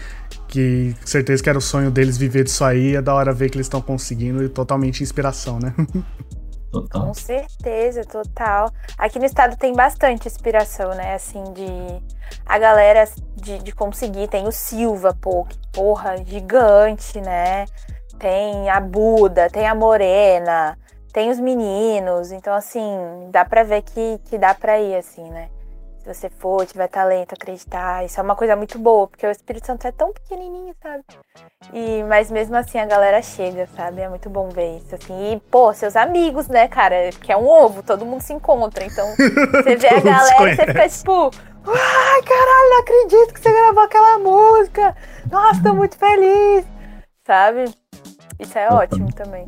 Que 0.48 0.96
com 1.00 1.08
certeza 1.08 1.42
que 1.44 1.50
era 1.50 1.58
o 1.58 1.62
sonho 1.62 1.92
deles 1.92 2.18
viver 2.18 2.44
disso 2.44 2.64
aí. 2.64 2.96
É 2.96 3.02
da 3.02 3.14
hora 3.14 3.34
ver 3.34 3.50
que 3.50 3.58
eles 3.58 3.66
estão 3.66 3.82
conseguindo 3.82 4.44
e 4.44 4.50
totalmente 4.50 5.04
inspiração, 5.04 5.60
né? 5.60 5.74
Total. 6.72 7.08
Com 7.08 7.14
certeza, 7.14 8.06
total. 8.06 8.72
Aqui 8.98 9.20
no 9.20 9.26
estado 9.26 9.58
tem 9.58 9.74
bastante 9.74 10.28
inspiração, 10.28 10.92
né? 10.96 11.16
Assim, 11.16 11.44
de. 11.52 11.68
A 12.46 12.58
galera 12.58 13.04
de, 13.36 13.60
de 13.60 13.72
conseguir. 13.74 14.30
Tem 14.30 14.48
o 14.48 14.52
Silva, 14.52 15.14
pô, 15.20 15.44
que 15.44 15.60
porra, 15.74 16.16
gigante, 16.24 17.20
né? 17.20 17.66
Tem 18.18 18.70
a 18.70 18.80
Buda, 18.80 19.50
tem 19.50 19.68
a 19.68 19.76
Morena, 19.76 20.78
tem 21.12 21.30
os 21.30 21.40
meninos. 21.40 22.32
Então, 22.32 22.54
assim, 22.54 22.82
dá 23.32 23.44
pra 23.44 23.64
ver 23.64 23.82
que, 23.82 24.20
que 24.26 24.38
dá 24.38 24.54
pra 24.54 24.80
ir, 24.80 24.96
assim, 24.96 25.30
né? 25.30 25.50
Se 26.02 26.12
você 26.12 26.30
for, 26.32 26.66
tiver 26.66 26.88
talento, 26.88 27.34
acreditar. 27.34 28.04
Isso 28.04 28.20
é 28.20 28.24
uma 28.24 28.36
coisa 28.36 28.56
muito 28.56 28.80
boa, 28.80 29.08
porque 29.08 29.26
o 29.26 29.30
Espírito 29.30 29.68
Santo 29.68 29.86
é 29.86 29.92
tão 29.92 30.12
pequenininho, 30.12 30.74
sabe? 30.82 31.04
E, 31.72 32.04
mas 32.04 32.32
mesmo 32.32 32.56
assim 32.56 32.80
a 32.80 32.86
galera 32.88 33.22
chega, 33.22 33.68
sabe? 33.76 34.02
É 34.02 34.10
muito 34.10 34.28
bom 34.28 34.50
ver 34.50 34.78
isso, 34.78 34.96
assim. 34.96 35.34
E, 35.34 35.40
pô, 35.52 35.72
seus 35.74 35.96
amigos, 35.96 36.48
né, 36.48 36.68
cara? 36.68 37.12
Que 37.22 37.32
é 37.32 37.38
um 37.38 37.48
ovo, 37.48 37.84
todo 37.84 38.04
mundo 38.04 38.22
se 38.22 38.34
encontra. 38.34 38.84
Então, 38.84 39.08
você 39.16 39.76
vê 39.76 39.90
a 39.90 40.00
galera 40.00 40.52
e 40.52 40.56
você 40.56 40.66
fica 40.66 40.90
tipo... 40.90 41.32
Ai, 41.68 42.22
caralho, 42.24 42.70
não 42.72 42.80
acredito 42.80 43.34
que 43.36 43.40
você 43.40 43.52
gravou 43.52 43.84
aquela 43.84 44.18
música. 44.18 44.96
Nossa, 45.30 45.62
tô 45.62 45.76
muito 45.76 45.96
feliz. 45.96 46.66
Sabe? 47.28 47.66
Isso 48.40 48.58
é 48.58 48.68
ótimo 48.70 49.14
também. 49.14 49.48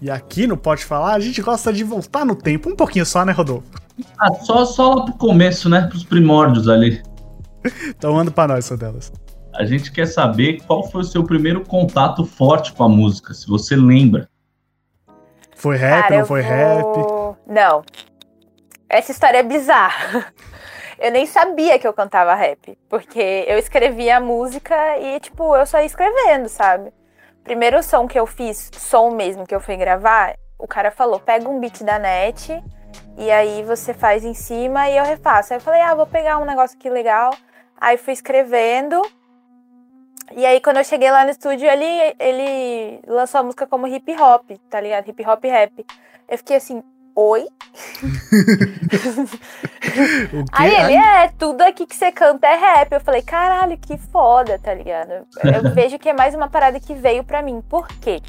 E 0.00 0.10
aqui 0.10 0.46
no 0.46 0.56
Pode 0.56 0.84
Falar, 0.84 1.12
a 1.12 1.20
gente 1.20 1.42
gosta 1.42 1.70
de 1.70 1.84
voltar 1.84 2.24
no 2.24 2.34
tempo, 2.34 2.70
um 2.70 2.74
pouquinho 2.74 3.04
só, 3.04 3.22
né, 3.22 3.32
Rodolfo? 3.32 3.81
Ah, 4.18 4.32
só, 4.34 4.64
só 4.64 4.94
lá 4.94 5.04
pro 5.04 5.14
começo, 5.14 5.68
né? 5.68 5.86
Pros 5.88 6.04
primórdios 6.04 6.68
ali. 6.68 7.02
Então 7.88 8.16
anda 8.18 8.30
pra 8.30 8.48
nós, 8.48 8.68
delas. 8.70 9.12
A 9.54 9.64
gente 9.64 9.92
quer 9.92 10.06
saber 10.06 10.60
qual 10.66 10.82
foi 10.90 11.02
o 11.02 11.04
seu 11.04 11.24
primeiro 11.24 11.64
contato 11.64 12.24
forte 12.24 12.72
com 12.72 12.84
a 12.84 12.88
música, 12.88 13.34
se 13.34 13.46
você 13.46 13.76
lembra. 13.76 14.28
Foi 15.56 15.76
rap, 15.76 16.02
Cara, 16.04 16.18
não 16.18 16.26
foi 16.26 16.40
rap? 16.40 16.82
vou- 16.82 17.36
Não. 17.46 17.82
essa 18.88 19.12
história 19.12 19.38
é 19.38 19.42
bizarra. 19.42 20.26
Eu 20.98 21.10
nem 21.10 21.26
sabia 21.26 21.80
que 21.80 21.86
eu 21.88 21.92
cantava 21.92 22.32
rap, 22.32 22.78
porque 22.88 23.44
eu 23.48 23.58
escrevia 23.58 24.18
a 24.18 24.20
música 24.20 24.72
e, 25.00 25.18
tipo, 25.18 25.56
eu 25.56 25.66
só 25.66 25.80
ia 25.80 25.84
escrevendo, 25.86 26.48
sabe? 26.48 26.92
Primeiro 27.42 27.82
som 27.82 28.06
que 28.06 28.16
eu 28.16 28.24
fiz, 28.24 28.70
som 28.78 29.10
mesmo 29.10 29.44
que 29.44 29.52
eu 29.52 29.58
fui 29.58 29.76
gravar, 29.76 30.36
o 30.56 30.68
cara 30.68 30.92
falou: 30.92 31.18
pega 31.18 31.48
um 31.48 31.58
beat 31.58 31.82
da 31.82 31.98
net 31.98 32.62
e 33.16 33.30
aí 33.30 33.62
você 33.62 33.94
faz 33.94 34.24
em 34.24 34.34
cima 34.34 34.88
e 34.88 34.96
eu 34.96 35.04
refaço. 35.04 35.52
Aí 35.52 35.58
eu 35.58 35.62
falei: 35.62 35.80
ah, 35.80 35.94
vou 35.94 36.06
pegar 36.06 36.38
um 36.38 36.44
negócio 36.44 36.76
aqui 36.76 36.88
legal. 36.88 37.34
Aí 37.80 37.96
fui 37.96 38.12
escrevendo. 38.12 39.00
E 40.36 40.46
aí, 40.46 40.60
quando 40.60 40.78
eu 40.78 40.84
cheguei 40.84 41.10
lá 41.10 41.24
no 41.24 41.30
estúdio, 41.30 41.68
ele, 41.68 42.14
ele 42.18 43.00
lançou 43.06 43.40
a 43.40 43.42
música 43.42 43.66
como 43.66 43.86
hip 43.86 44.14
hop, 44.18 44.50
tá 44.70 44.80
ligado? 44.80 45.08
Hip 45.08 45.26
hop 45.26 45.44
rap. 45.44 45.84
Eu 46.28 46.38
fiquei 46.38 46.56
assim, 46.56 46.82
oi? 47.14 47.46
aí 50.52 50.74
ele, 50.74 50.94
é, 50.94 51.28
tudo 51.38 51.62
aqui 51.62 51.86
que 51.86 51.94
você 51.94 52.10
canta 52.10 52.46
é 52.46 52.56
rap. 52.56 52.92
Eu 52.92 53.00
falei, 53.00 53.22
caralho, 53.22 53.76
que 53.76 53.98
foda, 53.98 54.58
tá 54.58 54.72
ligado? 54.72 55.26
Eu 55.42 55.72
vejo 55.74 55.98
que 55.98 56.08
é 56.08 56.14
mais 56.14 56.34
uma 56.34 56.48
parada 56.48 56.80
que 56.80 56.94
veio 56.94 57.24
pra 57.24 57.42
mim. 57.42 57.62
Por 57.68 57.86
quê? 58.00 58.22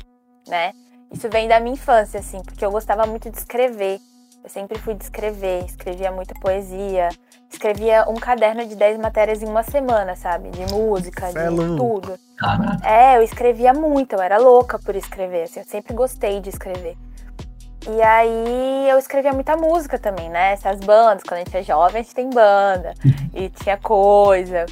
Né? 0.48 0.74
Isso 1.12 1.30
vem 1.30 1.48
da 1.48 1.60
minha 1.60 1.76
infância, 1.76 2.20
assim, 2.20 2.42
porque 2.44 2.66
eu 2.66 2.72
gostava 2.72 3.06
muito 3.06 3.30
de 3.30 3.38
escrever. 3.38 4.00
Eu 4.44 4.50
sempre 4.50 4.78
fui 4.78 4.94
de 4.94 5.04
escrever, 5.06 5.64
escrevia 5.66 6.12
muita 6.12 6.34
poesia, 6.36 7.08
escrevia 7.50 8.06
um 8.10 8.16
caderno 8.16 8.66
de 8.66 8.76
10 8.76 8.98
matérias 8.98 9.42
em 9.42 9.48
uma 9.48 9.64
semana, 9.64 10.16
sabe? 10.18 10.50
De 10.50 10.66
música, 10.74 11.28
de 11.28 11.34
Fellow. 11.34 11.78
tudo. 11.78 12.20
É, 12.84 13.16
eu 13.18 13.22
escrevia 13.22 13.74
muito, 13.74 14.14
eu 14.16 14.22
era 14.22 14.38
louca 14.38 14.78
por 14.78 14.96
escrever, 14.96 15.44
assim, 15.44 15.62
eu 15.62 15.66
sempre 15.66 15.94
gostei 15.94 16.42
de 16.42 16.50
escrever. 16.50 16.98
E 17.88 18.02
aí 18.02 18.90
eu 18.90 18.98
escrevia 18.98 19.32
muita 19.32 19.56
música 19.56 19.98
também, 19.98 20.30
né? 20.30 20.52
Essas 20.54 20.80
bandas, 20.82 21.24
quando 21.24 21.40
a 21.42 21.44
gente 21.44 21.56
é 21.56 21.64
jovem, 21.64 22.02
a 22.02 22.04
gente 22.04 22.16
tem 22.16 22.30
banda. 22.30 22.94
e 23.34 23.50
tinha 23.50 23.78
coisa. 23.78 24.66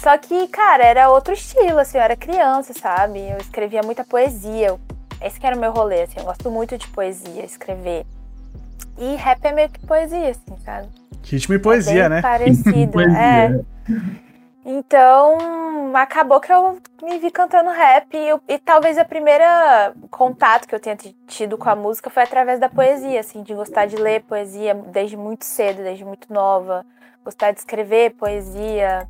Só 0.00 0.16
que, 0.18 0.46
cara, 0.48 0.84
era 0.84 1.10
outro 1.10 1.32
estilo, 1.32 1.78
assim, 1.78 1.96
eu 1.98 2.04
era 2.04 2.16
criança, 2.16 2.72
sabe? 2.74 3.20
Eu 3.30 3.38
escrevia 3.38 3.80
muita 3.82 4.04
poesia. 4.04 4.68
eu- 4.68 4.80
Esse 5.20 5.40
que 5.40 5.46
era 5.46 5.56
o 5.56 5.58
meu 5.58 5.72
rolê, 5.72 6.02
assim, 6.02 6.18
eu 6.18 6.24
gosto 6.24 6.50
muito 6.50 6.76
de 6.76 6.86
poesia, 6.88 7.44
escrever. 7.44 8.06
E 8.98 9.14
rap 9.16 9.44
é 9.44 9.52
meio 9.52 9.68
que 9.68 9.86
poesia, 9.86 10.30
assim, 10.30 10.56
sabe? 10.64 10.88
Ritmo 11.22 11.54
e 11.54 11.58
poesia, 11.58 12.04
é 12.04 12.08
né? 12.08 12.22
Parecido, 12.22 12.92
Poesia. 12.92 13.16
é. 13.18 13.60
Então, 14.64 15.38
acabou 15.94 16.40
que 16.40 16.52
eu 16.52 16.78
me 17.02 17.18
vi 17.18 17.30
cantando 17.30 17.70
rap 17.70 18.14
e, 18.14 18.28
eu- 18.28 18.40
e 18.46 18.58
talvez 18.58 18.98
a 18.98 19.04
primeira 19.04 19.94
contato 20.10 20.66
que 20.68 20.74
eu 20.74 20.80
tenha 20.80 20.96
tido 21.26 21.56
com 21.56 21.70
a 21.70 21.76
música 21.76 22.10
foi 22.10 22.22
através 22.22 22.60
da 22.60 22.68
poesia, 22.68 23.20
assim, 23.20 23.42
de 23.42 23.54
gostar 23.54 23.86
de 23.86 23.96
ler 23.96 24.22
poesia 24.24 24.74
desde 24.74 25.16
muito 25.16 25.44
cedo, 25.44 25.82
desde 25.82 26.04
muito 26.04 26.30
nova, 26.32 26.84
gostar 27.24 27.52
de 27.52 27.60
escrever 27.60 28.10
poesia. 28.14 29.06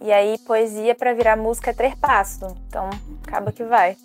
E 0.00 0.12
aí, 0.12 0.36
poesia 0.46 0.94
pra 0.94 1.14
virar 1.14 1.36
música 1.36 1.70
é 1.70 1.74
três 1.74 1.94
passos. 1.94 2.52
Então, 2.68 2.90
acaba 3.26 3.52
que 3.52 3.62
vai. 3.64 3.96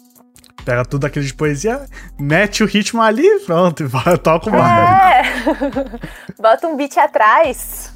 Pega 0.64 0.86
tudo 0.86 1.06
aquilo 1.06 1.26
de 1.26 1.34
poesia, 1.34 1.86
mete 2.20 2.64
o 2.64 2.68
ritmo 2.68 3.02
ali 3.02 3.26
e 3.26 3.40
pronto, 3.40 3.84
e 3.84 4.18
toca 4.18 4.50
o. 4.50 4.56
É! 4.56 5.24
Bota 6.40 6.68
um 6.68 6.78
beat 6.78 6.98
atrás. 6.98 7.94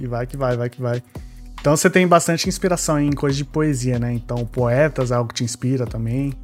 E 0.00 0.06
vai 0.06 0.26
que 0.26 0.36
vai, 0.36 0.56
vai 0.56 0.68
que 0.68 0.80
vai. 0.80 1.02
Então 1.60 1.76
você 1.76 1.88
tem 1.88 2.06
bastante 2.08 2.48
inspiração 2.48 2.98
em 2.98 3.12
coisas 3.12 3.36
de 3.36 3.44
poesia, 3.44 3.98
né? 3.98 4.12
Então, 4.12 4.44
poetas 4.44 5.12
é 5.12 5.14
algo 5.14 5.28
que 5.28 5.36
te 5.36 5.44
inspira 5.44 5.86
também. 5.86 6.34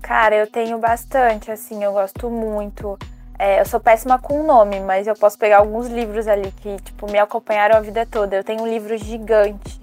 Cara, 0.00 0.34
eu 0.36 0.46
tenho 0.46 0.78
bastante, 0.78 1.50
assim, 1.50 1.84
eu 1.84 1.92
gosto 1.92 2.30
muito. 2.30 2.98
É, 3.38 3.60
eu 3.60 3.66
sou 3.66 3.78
péssima 3.78 4.18
com 4.18 4.42
nome, 4.42 4.80
mas 4.80 5.06
eu 5.06 5.14
posso 5.14 5.38
pegar 5.38 5.58
alguns 5.58 5.86
livros 5.88 6.26
ali 6.26 6.50
que, 6.62 6.76
tipo, 6.80 7.10
me 7.10 7.18
acompanharam 7.18 7.76
a 7.76 7.80
vida 7.80 8.06
toda. 8.06 8.36
Eu 8.36 8.42
tenho 8.42 8.62
um 8.62 8.66
livro 8.66 8.96
gigante 8.96 9.78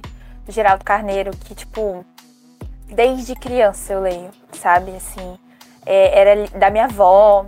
do 0.46 0.51
Geraldo 0.51 0.84
Carneiro 0.84 1.29
que, 1.29 1.53
tipo, 1.53 2.03
desde 2.95 3.35
criança 3.35 3.93
eu 3.93 3.99
leio, 3.99 4.31
sabe? 4.53 4.95
Assim, 4.95 5.37
é, 5.85 6.19
era 6.19 6.47
da 6.57 6.69
minha 6.69 6.85
avó, 6.85 7.45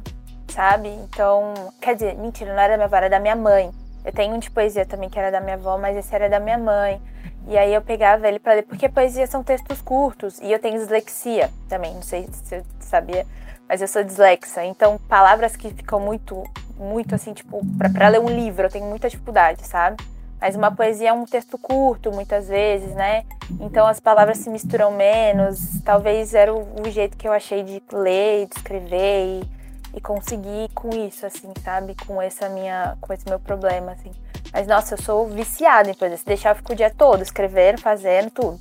sabe? 0.50 0.90
Então, 0.90 1.54
quer 1.82 1.96
dizer, 1.96 2.16
mentira, 2.16 2.54
não 2.54 2.62
era 2.62 2.74
da 2.74 2.78
minha 2.78 2.86
avó, 2.86 2.96
era 2.98 3.10
da 3.10 3.20
minha 3.20 3.36
mãe. 3.36 3.72
Eu 4.04 4.12
tenho 4.12 4.36
um 4.36 4.40
de 4.40 4.52
poesia 4.52 4.86
também 4.86 5.10
que 5.10 5.18
era 5.18 5.32
da 5.32 5.40
minha 5.40 5.56
avó, 5.56 5.78
mas 5.78 5.96
esse 5.98 6.14
era 6.14 6.30
da 6.30 6.40
minha 6.40 6.58
mãe. 6.58 7.02
E 7.48 7.58
aí 7.58 7.74
eu 7.74 7.82
pegava 7.82 8.28
ele 8.28 8.40
pra 8.40 8.54
ler, 8.54 8.64
porque 8.64 8.90
poesia 8.90 9.26
são 9.26 9.42
textos 9.42 9.82
curtos. 9.82 10.40
E 10.42 10.52
eu 10.52 10.60
tenho 10.60 10.78
dislexia 10.78 11.50
também, 11.70 11.94
não 11.96 12.02
sei 12.02 12.28
se 12.32 12.46
você 12.46 12.64
sabia, 12.80 13.26
mas 13.68 13.82
eu 13.82 13.88
sou 13.88 14.04
dislexa. 14.04 14.66
Então, 14.66 14.98
palavras 15.08 15.56
que 15.56 15.70
ficam 15.70 16.00
muito, 16.00 16.44
muito 16.78 17.16
assim, 17.16 17.34
tipo, 17.34 17.62
pra 17.94 18.10
ler 18.10 18.20
um 18.20 18.30
livro, 18.30 18.66
eu 18.66 18.70
tenho 18.70 18.86
muita 18.86 19.10
dificuldade, 19.10 19.66
sabe? 19.66 19.98
Mas 20.40 20.56
uma 20.56 20.72
poesia 20.72 21.10
é 21.10 21.14
um 21.14 21.26
texto 21.26 21.58
curto, 21.58 22.12
muitas 22.12 22.48
vezes, 22.48 22.94
né? 22.94 23.24
Então 23.60 23.88
as 23.88 24.00
palavras 24.00 24.38
se 24.38 24.50
misturam 24.50 24.92
menos. 24.92 25.82
Talvez 25.84 26.34
era 26.34 26.54
o, 26.54 26.82
o 26.82 26.90
jeito 26.90 27.18
que 27.18 27.28
eu 27.28 27.34
achei 27.34 27.64
de 27.64 27.82
ler, 27.92 28.48
de 28.48 28.56
escrever 28.56 29.26
e, 29.26 29.98
e 29.98 30.02
conseguir 30.02 30.70
com 30.76 30.90
isso, 30.90 31.26
assim, 31.26 31.52
sabe? 31.64 31.96
Com 32.06 32.22
essa 32.22 32.48
minha, 32.50 32.96
com 33.02 33.12
esse 33.12 33.26
meu 33.28 33.40
problema, 33.40 33.94
assim. 33.94 34.12
Mas 34.54 34.68
nossa, 34.68 34.94
eu 34.94 35.02
sou 35.02 35.28
viciada 35.28 35.90
em 35.90 35.94
poesia. 35.94 36.18
Se 36.18 36.26
deixar, 36.26 36.52
eu 36.52 36.56
fico 36.56 36.74
o 36.74 36.76
dia 36.76 36.92
todo 36.96 37.22
escrevendo, 37.22 37.82
fazendo, 37.82 38.30
tudo. 38.30 38.60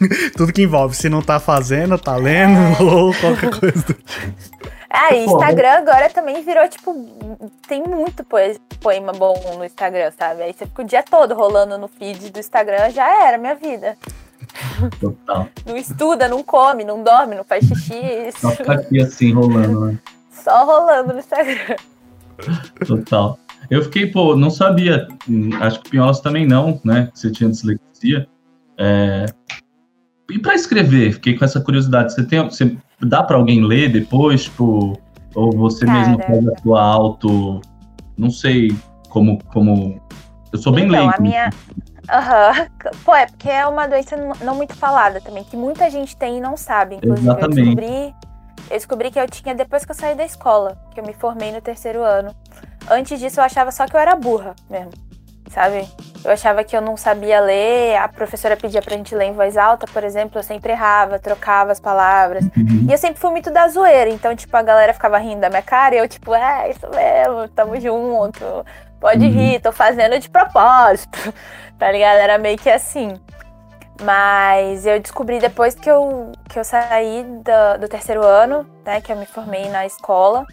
Tudo 0.36 0.52
que 0.52 0.62
envolve, 0.62 0.96
se 0.96 1.08
não 1.08 1.22
tá 1.22 1.38
fazendo, 1.38 1.96
tá 1.96 2.16
lendo, 2.16 2.58
ou 2.84 3.14
qualquer 3.14 3.50
coisa 3.50 3.86
do 3.86 3.94
tipo. 3.94 4.72
Ah, 4.94 5.14
e 5.14 5.24
Instagram 5.24 5.70
agora 5.70 6.10
também 6.10 6.42
virou, 6.42 6.68
tipo, 6.68 6.94
tem 7.66 7.82
muito 7.82 8.22
poe- 8.24 8.60
poema 8.78 9.10
bom 9.12 9.34
no 9.56 9.64
Instagram, 9.64 10.12
sabe? 10.18 10.42
Aí 10.42 10.52
você 10.52 10.66
fica 10.66 10.82
o 10.82 10.84
dia 10.84 11.02
todo 11.02 11.34
rolando 11.34 11.78
no 11.78 11.88
feed 11.88 12.30
do 12.30 12.38
Instagram, 12.38 12.90
já 12.90 13.26
era 13.26 13.38
minha 13.38 13.54
vida. 13.54 13.96
Total. 15.00 15.48
Não 15.64 15.78
estuda, 15.78 16.28
não 16.28 16.42
come, 16.42 16.84
não 16.84 17.02
dorme, 17.02 17.34
não 17.34 17.44
faz 17.44 17.64
xixi, 17.64 18.30
Só 18.36 18.50
ficar 18.50 18.74
aqui 18.74 19.00
assim, 19.00 19.32
rolando, 19.32 19.86
né? 19.86 19.98
só 20.30 20.64
rolando 20.66 21.14
no 21.14 21.20
Instagram. 21.20 21.76
Total. 22.86 23.38
Eu 23.70 23.82
fiquei, 23.84 24.06
pô, 24.10 24.36
não 24.36 24.50
sabia. 24.50 25.08
Acho 25.60 25.80
que 25.80 25.90
Pinholas 25.90 26.20
também 26.20 26.46
não, 26.46 26.78
né? 26.84 27.08
Que 27.12 27.18
você 27.18 27.30
tinha 27.30 27.48
dislexia. 27.48 28.28
É... 28.76 29.24
E 30.30 30.38
pra 30.38 30.54
escrever, 30.54 31.14
fiquei 31.14 31.38
com 31.38 31.44
essa 31.44 31.60
curiosidade. 31.60 32.12
Você 32.12 32.24
tem, 32.24 32.42
você 32.42 32.76
dá 33.06 33.22
pra 33.22 33.36
alguém 33.36 33.64
ler 33.64 33.90
depois, 33.90 34.44
tipo, 34.44 34.98
ou 35.34 35.50
você 35.52 35.84
Cara. 35.86 35.98
mesmo 35.98 36.18
faz 36.22 36.48
a 36.48 36.58
sua 36.62 36.82
auto, 36.82 37.60
não 38.16 38.30
sei 38.30 38.74
como, 39.08 39.38
como. 39.52 40.00
Eu 40.52 40.58
sou 40.58 40.72
bem 40.72 40.84
Então, 40.86 40.98
leigo. 40.98 41.14
a 41.16 41.20
minha. 41.20 41.50
Aham. 42.10 42.66
Pô, 43.04 43.14
é 43.14 43.26
porque 43.26 43.48
é 43.48 43.66
uma 43.66 43.86
doença 43.86 44.16
não- 44.16 44.34
não 44.44 44.54
muito 44.54 44.74
falada 44.74 45.20
também, 45.20 45.44
que 45.44 45.56
muita 45.56 45.88
gente 45.90 46.16
tem 46.16 46.38
e 46.38 46.40
não 46.40 46.56
sabe. 46.56 46.96
Inclusive, 46.96 47.26
Exatamente. 47.28 47.58
eu 47.58 47.64
descobri. 47.64 48.14
Eu 48.70 48.76
descobri 48.76 49.10
que 49.10 49.18
eu 49.20 49.28
tinha 49.28 49.54
depois 49.54 49.84
que 49.84 49.90
eu 49.90 49.94
saí 49.94 50.14
da 50.14 50.24
escola, 50.24 50.76
que 50.92 51.00
eu 51.00 51.04
me 51.04 51.12
formei 51.12 51.52
no 51.52 51.60
terceiro 51.60 52.02
ano. 52.02 52.34
Antes 52.90 53.18
disso, 53.20 53.40
eu 53.40 53.44
achava 53.44 53.70
só 53.70 53.86
que 53.86 53.94
eu 53.94 54.00
era 54.00 54.14
burra 54.16 54.54
mesmo. 54.70 54.90
Sabe? 55.52 55.86
Eu 56.24 56.30
achava 56.30 56.64
que 56.64 56.74
eu 56.74 56.80
não 56.80 56.96
sabia 56.96 57.38
ler, 57.40 57.96
a 57.96 58.08
professora 58.08 58.56
pedia 58.56 58.80
pra 58.80 58.96
gente 58.96 59.14
ler 59.14 59.26
em 59.26 59.32
voz 59.34 59.56
alta, 59.58 59.86
por 59.92 60.02
exemplo, 60.02 60.38
eu 60.38 60.42
sempre 60.42 60.72
errava, 60.72 61.18
trocava 61.18 61.72
as 61.72 61.78
palavras. 61.80 62.44
Uhum. 62.56 62.86
E 62.88 62.92
eu 62.92 62.96
sempre 62.96 63.20
fui 63.20 63.30
muito 63.30 63.50
da 63.50 63.68
zoeira, 63.68 64.08
então, 64.08 64.34
tipo, 64.34 64.56
a 64.56 64.62
galera 64.62 64.94
ficava 64.94 65.18
rindo 65.18 65.40
da 65.42 65.50
minha 65.50 65.60
cara 65.62 65.94
e 65.94 65.98
eu, 65.98 66.08
tipo, 66.08 66.34
é, 66.34 66.70
isso 66.70 66.86
mesmo, 66.88 67.48
tamo 67.48 67.78
junto, 67.78 68.64
pode 68.98 69.26
Uhum. 69.26 69.30
rir, 69.32 69.60
tô 69.60 69.72
fazendo 69.72 70.18
de 70.18 70.30
propósito, 70.30 71.18
tá 71.78 71.92
ligado? 71.92 72.16
Era 72.18 72.38
meio 72.38 72.56
que 72.56 72.70
assim. 72.70 73.12
Mas 74.02 74.86
eu 74.86 74.98
descobri 75.00 75.38
depois 75.38 75.74
que 75.74 75.90
eu, 75.90 76.32
que 76.48 76.58
eu 76.58 76.64
saí 76.64 77.24
da- 77.44 77.76
do 77.76 77.88
terceiro 77.88 78.24
ano, 78.24 78.66
né, 78.86 79.00
que 79.00 79.12
eu 79.12 79.16
me 79.16 79.26
formei 79.26 79.68
na 79.68 79.84
escola. 79.84 80.44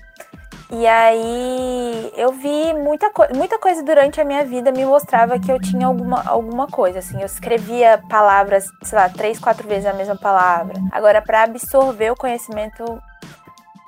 E 0.72 0.86
aí 0.86 2.14
eu 2.16 2.32
vi 2.32 2.74
muita, 2.76 3.10
co 3.12 3.24
muita 3.34 3.58
coisa 3.58 3.82
durante 3.82 4.22
a 4.22 4.24
minha 4.26 4.46
vida 4.46 4.72
me 4.72 4.86
mostrava 4.86 5.40
que 5.40 5.52
eu 5.52 5.60
tinha 5.60 5.88
alguma, 5.88 6.22
alguma 6.28 6.68
coisa, 6.68 7.00
assim. 7.00 7.20
Eu 7.20 7.26
escrevia 7.26 8.00
palavras, 8.08 8.68
sei 8.84 8.98
lá, 8.98 9.10
três, 9.10 9.40
quatro 9.40 9.68
vezes 9.68 9.88
a 9.88 9.94
mesma 9.94 10.16
palavra. 10.16 10.76
Agora, 10.92 11.22
para 11.24 11.42
absorver 11.44 12.12
o 12.12 12.16
conhecimento, 12.16 12.84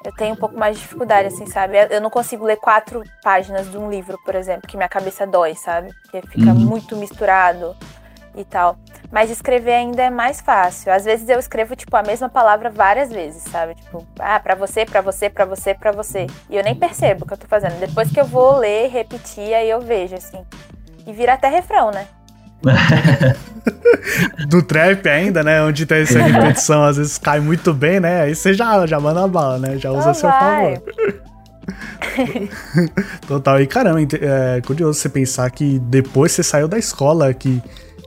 eu 0.03 0.11
tenho 0.15 0.33
um 0.33 0.38
pouco 0.38 0.57
mais 0.57 0.75
de 0.75 0.81
dificuldade, 0.81 1.27
assim, 1.27 1.45
sabe? 1.45 1.77
Eu- 1.91 2.01
não 2.01 2.09
consigo 2.09 2.43
ler 2.45 2.57
quatro 2.57 3.03
páginas 3.21 3.69
de 3.69 3.77
um 3.77 3.88
livro, 3.88 4.17
por 4.25 4.33
exemplo, 4.33 4.67
que 4.67 4.75
minha 4.75 4.89
cabeça 4.89 5.27
dói, 5.27 5.53
sabe? 5.53 5.93
Porque 6.01 6.27
fica 6.29 6.50
Uhum. 6.51 6.55
muito 6.55 6.95
misturado 6.95 7.75
e 8.35 8.43
tal. 8.43 8.77
Mas 9.11 9.29
escrever 9.29 9.73
ainda 9.73 10.03
é 10.03 10.09
mais 10.09 10.39
fácil. 10.41 10.91
Às 10.91 11.03
vezes 11.05 11.27
eu 11.27 11.39
escrevo, 11.39 11.75
tipo, 11.75 11.95
a 11.97 12.03
mesma 12.03 12.29
palavra 12.29 12.69
várias 12.69 13.09
vezes, 13.11 13.43
sabe? 13.43 13.75
Tipo, 13.75 14.05
ah, 14.19 14.39
pra 14.39 14.55
você, 14.55 14.85
pra 14.85 15.01
você, 15.01 15.29
pra 15.29 15.45
você, 15.45 15.73
pra 15.73 15.91
você. 15.91 16.27
E 16.50 16.55
eu 16.55 16.63
nem 16.63 16.75
percebo 16.75 17.23
o 17.23 17.27
que 17.27 17.33
eu 17.33 17.38
tô 17.38 17.47
fazendo. 17.47 17.79
Depois 17.79 18.09
que 18.09 18.19
eu 18.19 18.25
vou 18.25 18.57
ler, 18.57 18.89
repetir, 18.89 19.53
aí 19.53 19.69
eu 19.69 19.81
vejo, 19.81 20.15
assim. 20.15 20.45
E 21.05 21.11
vira 21.11 21.33
até 21.33 21.50
refrão, 21.50 21.91
né? 21.91 22.07
Do 24.47 24.61
trap 24.61 25.07
ainda, 25.09 25.43
né? 25.43 25.61
Onde 25.63 25.85
tem 25.85 26.01
essa 26.03 26.19
repetição, 26.21 26.83
às 26.83 26.97
vezes 26.97 27.17
cai 27.17 27.39
muito 27.39 27.73
bem, 27.73 28.00
né? 28.00 28.21
Aí 28.21 28.35
você 28.35 28.53
já, 28.53 28.85
já 28.85 29.00
manda 29.00 29.23
a 29.23 29.27
bala, 29.27 29.57
né? 29.57 29.77
Já 29.77 29.91
usa 29.91 30.13
Só 30.13 30.21
seu 30.21 30.29
vai. 30.29 30.75
favor. 30.75 31.31
Total. 33.27 33.61
E 33.61 33.67
caramba, 33.67 34.00
é 34.01 34.61
curioso 34.61 35.00
você 35.00 35.09
pensar 35.09 35.50
que 35.51 35.79
depois 35.79 36.31
você 36.31 36.43
saiu 36.43 36.67
da 36.67 36.77
escola 36.77 37.33
que, 37.33 37.61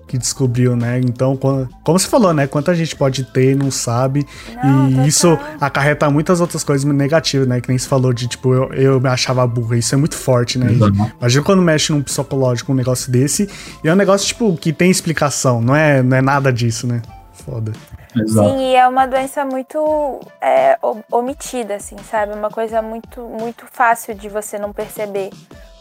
que 0.07 0.19
descobriu, 0.19 0.77
né? 0.77 1.01
Então, 1.01 1.37
como 1.37 1.99
você 1.99 2.07
falou, 2.09 2.33
né? 2.33 2.47
Quanta 2.47 2.75
gente 2.75 2.95
pode 2.95 3.25
ter 3.25 3.53
e 3.53 3.55
não 3.55 3.71
sabe. 3.71 4.27
Não, 4.63 4.89
e 4.89 4.91
total. 4.91 5.07
isso 5.07 5.39
acarreta 5.61 6.11
muitas 6.11 6.41
outras 6.41 6.63
coisas 6.63 6.85
negativas, 6.85 7.47
né? 7.47 7.61
Que 7.61 7.69
nem 7.69 7.79
você 7.79 7.89
falou 7.89 8.13
de, 8.13 8.29
tipo, 8.29 8.53
eu, 8.53 8.73
eu 8.75 9.01
me 9.01 9.09
achava 9.09 9.47
burra. 9.47 9.77
Isso 9.77 9.95
é 9.95 9.99
muito 9.99 10.17
forte, 10.17 10.59
né? 10.59 10.69
Uhum. 10.69 11.11
Imagina 11.19 11.45
quando 11.45 11.63
mexe 11.63 11.93
num 11.93 12.03
psicológico 12.03 12.73
um 12.73 12.75
negócio 12.75 13.11
desse. 13.11 13.49
E 13.83 13.89
é 13.89 13.93
um 13.93 13.97
negócio, 13.97 14.27
tipo, 14.27 14.55
que 14.57 14.73
tem 14.73 14.91
explicação. 14.91 15.61
Não 15.61 15.75
é, 15.75 16.03
não 16.03 16.17
é 16.17 16.23
nada 16.23 16.53
disso, 16.53 16.87
né? 16.87 17.01
Foda. 17.33 17.73
Exato. 18.17 18.49
Sim, 18.51 18.71
e 18.71 18.77
é 18.77 18.87
uma 18.87 19.07
doença 19.07 19.45
muito 19.45 20.21
é, 20.41 20.79
omitida, 21.11 21.77
assim, 21.77 21.97
sabe? 22.11 22.33
Uma 22.33 22.51
coisa 22.51 22.81
muito, 22.81 23.21
muito 23.21 23.65
fácil 23.71 24.15
de 24.15 24.29
você 24.29 24.59
não 24.59 24.73
perceber. 24.73 25.31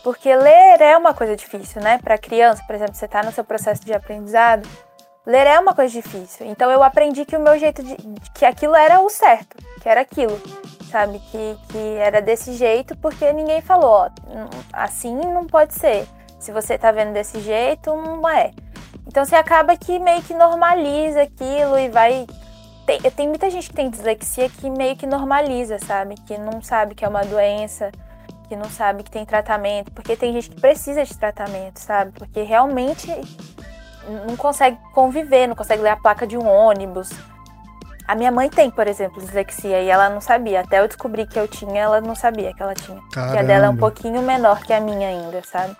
Porque 0.03 0.36
ler 0.36 0.81
é 0.81 0.98
uma 0.98 1.13
coisa 1.13 1.36
difícil, 1.36 1.81
né? 1.81 1.98
Para 1.98 2.17
criança, 2.17 2.62
por 2.67 2.75
exemplo, 2.75 2.93
você 2.93 3.05
está 3.05 3.24
no 3.24 3.31
seu 3.31 3.43
processo 3.43 3.86
de 3.86 3.93
aprendizado, 3.93 4.67
ler 5.25 5.48
é 5.48 5.57
uma 5.57 5.74
coisa 5.74 5.93
difícil. 5.93 6.45
Então 6.45 6.69
eu 6.69 6.83
aprendi 6.83 7.24
que 7.24 7.38
o 7.38 7.39
meu 7.39 7.57
jeito 7.57 7.81
de. 7.81 7.95
que 8.33 8.45
aquilo 8.45 8.75
era 8.75 9.00
o 9.00 9.10
certo, 9.10 9.55
que 9.81 9.88
era 9.88 10.01
aquilo, 10.01 10.39
sabe? 10.91 11.19
Que, 11.31 11.57
que 11.69 11.95
era 11.98 12.22
desse 12.22 12.53
jeito, 12.53 12.98
porque 12.98 13.31
ninguém 13.31 13.62
falou, 13.62 13.89
ó, 13.91 14.10
assim 14.74 15.15
não 15.15 15.48
pode 15.48 15.74
ser. 15.74 16.05
Se 16.38 16.51
você 16.51 16.77
tá 16.77 16.91
vendo 16.91 17.13
desse 17.13 17.39
jeito, 17.39 17.95
não 17.95 18.27
é. 18.27 18.51
Então 19.07 19.24
você 19.24 19.38
acaba 19.38 19.77
que 19.77 19.98
meio 20.00 20.22
que 20.22 20.33
normaliza 20.33 21.22
aquilo 21.22 21.79
e 21.79 21.88
vai. 21.88 22.27
Tem, 22.86 23.00
tem 23.00 23.29
muita 23.29 23.50
gente 23.50 23.69
que 23.69 23.75
tem 23.75 23.89
dislexia 23.89 24.50
que 24.50 24.69
meio 24.69 24.98
que 24.98 25.07
normaliza, 25.07 25.79
sabe? 25.79 26.15
Que 26.27 26.38
não 26.38 26.62
sabe 26.62 26.93
que 26.93 27.05
é 27.05 27.07
uma 27.07 27.24
doença, 27.24 27.89
que 28.53 28.55
não 28.55 28.69
sabe 28.69 29.01
que 29.01 29.10
tem 29.10 29.25
tratamento, 29.25 29.91
porque 29.91 30.15
tem 30.15 30.31
gente 30.31 30.51
que 30.51 30.62
precisa 30.62 31.03
de 31.03 31.17
tratamento, 31.17 31.79
sabe? 31.79 32.12
Porque 32.12 32.43
realmente 32.43 33.10
não 34.27 34.38
consegue 34.38 34.77
conviver, 34.93 35.48
não 35.48 35.55
consegue 35.55 35.81
ler 35.81 35.89
a 35.89 35.98
placa 35.98 36.27
de 36.27 36.38
um 36.38 36.48
ônibus. 36.48 37.10
A 38.07 38.13
minha 38.13 38.31
mãe 38.31 38.50
tem, 38.50 38.69
por 38.69 38.86
exemplo, 38.86 39.19
dislexia 39.19 39.81
e 39.81 39.89
ela 39.89 40.07
não 40.10 40.22
sabia. 40.22 40.60
Até 40.60 40.81
eu 40.81 40.88
descobri 40.88 41.25
que 41.25 41.39
eu 41.39 41.48
tinha, 41.48 41.81
ela 41.81 42.00
não 42.00 42.13
sabia 42.13 42.53
que 42.53 42.62
ela 42.62 42.75
tinha. 42.75 43.01
Caramba. 43.12 43.39
a 43.39 43.43
dela 43.43 43.65
é 43.65 43.69
um 43.69 43.77
pouquinho 43.77 44.22
menor 44.22 44.62
que 44.62 44.72
a 44.72 44.79
minha 44.79 45.07
ainda, 45.07 45.41
sabe? 45.43 45.75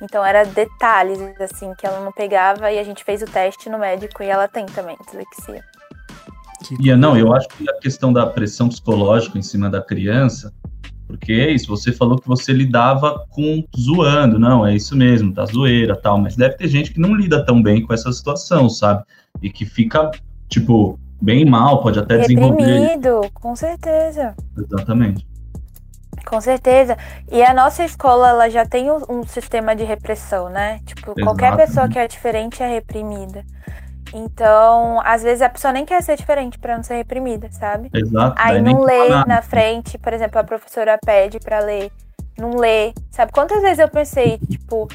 Então 0.00 0.24
era 0.24 0.44
detalhes, 0.44 1.18
assim, 1.40 1.74
que 1.74 1.84
ela 1.84 1.98
não 2.00 2.12
pegava 2.12 2.70
e 2.70 2.78
a 2.78 2.84
gente 2.84 3.02
fez 3.02 3.22
o 3.22 3.26
teste 3.26 3.68
no 3.68 3.78
médico 3.78 4.22
e 4.22 4.26
ela 4.26 4.46
tem 4.46 4.66
também 4.66 4.96
dislexia. 5.04 5.64
E 6.78 6.94
não, 6.94 7.16
eu 7.16 7.32
acho 7.34 7.48
que 7.48 7.68
a 7.68 7.74
questão 7.80 8.12
da 8.12 8.26
pressão 8.26 8.68
psicológica 8.68 9.36
em 9.38 9.42
cima 9.42 9.68
da 9.70 9.80
criança, 9.80 10.52
porque 11.08 11.32
é 11.32 11.50
isso, 11.50 11.66
você 11.66 11.90
falou 11.90 12.18
que 12.18 12.28
você 12.28 12.52
lidava 12.52 13.24
com 13.30 13.64
zoando, 13.74 14.38
não, 14.38 14.64
é 14.64 14.76
isso 14.76 14.94
mesmo, 14.94 15.32
tá 15.32 15.46
zoeira, 15.46 15.96
tal, 15.96 16.18
mas 16.18 16.36
deve 16.36 16.56
ter 16.56 16.68
gente 16.68 16.92
que 16.92 17.00
não 17.00 17.14
lida 17.14 17.44
tão 17.44 17.62
bem 17.62 17.84
com 17.84 17.94
essa 17.94 18.12
situação, 18.12 18.68
sabe? 18.68 19.02
E 19.42 19.48
que 19.48 19.64
fica, 19.64 20.10
tipo, 20.50 21.00
bem 21.20 21.46
mal, 21.46 21.82
pode 21.82 21.98
até 21.98 22.18
Reprimido, 22.18 22.56
desenvolver. 22.58 23.30
com 23.32 23.56
certeza. 23.56 24.34
Exatamente. 24.56 25.26
Com 26.26 26.42
certeza. 26.42 26.94
E 27.32 27.42
a 27.42 27.54
nossa 27.54 27.82
escola 27.84 28.28
ela 28.28 28.50
já 28.50 28.66
tem 28.66 28.90
um, 28.90 29.00
um 29.08 29.22
sistema 29.26 29.74
de 29.74 29.84
repressão, 29.84 30.50
né? 30.50 30.80
Tipo, 30.84 31.12
Exato. 31.12 31.24
qualquer 31.24 31.56
pessoa 31.56 31.88
que 31.88 31.98
é 31.98 32.06
diferente 32.06 32.62
é 32.62 32.68
reprimida. 32.68 33.44
Então, 34.12 35.00
às 35.04 35.22
vezes 35.22 35.42
a 35.42 35.48
pessoa 35.48 35.72
nem 35.72 35.84
quer 35.84 36.02
ser 36.02 36.16
diferente 36.16 36.58
para 36.58 36.76
não 36.76 36.82
ser 36.82 36.96
reprimida, 36.96 37.50
sabe? 37.52 37.90
Exato. 37.92 38.34
Aí 38.38 38.60
não 38.60 38.80
lê 38.80 39.08
na 39.26 39.42
frente, 39.42 39.98
por 39.98 40.12
exemplo, 40.12 40.40
a 40.40 40.44
professora 40.44 40.98
pede 41.04 41.38
para 41.38 41.60
ler, 41.60 41.92
não 42.38 42.56
lê. 42.56 42.94
Sabe 43.10 43.32
quantas 43.32 43.60
vezes 43.60 43.78
eu 43.78 43.88
pensei, 43.88 44.38
tipo, 44.38 44.88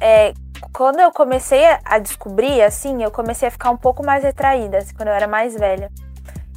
é, 0.00 0.32
quando 0.72 1.00
eu 1.00 1.12
comecei 1.12 1.64
a 1.84 1.98
descobrir, 1.98 2.62
assim, 2.62 3.02
eu 3.02 3.10
comecei 3.10 3.48
a 3.48 3.50
ficar 3.50 3.70
um 3.70 3.76
pouco 3.76 4.04
mais 4.04 4.24
retraída, 4.24 4.78
assim, 4.78 4.94
quando 4.94 5.08
eu 5.08 5.14
era 5.14 5.28
mais 5.28 5.54
velha. 5.54 5.90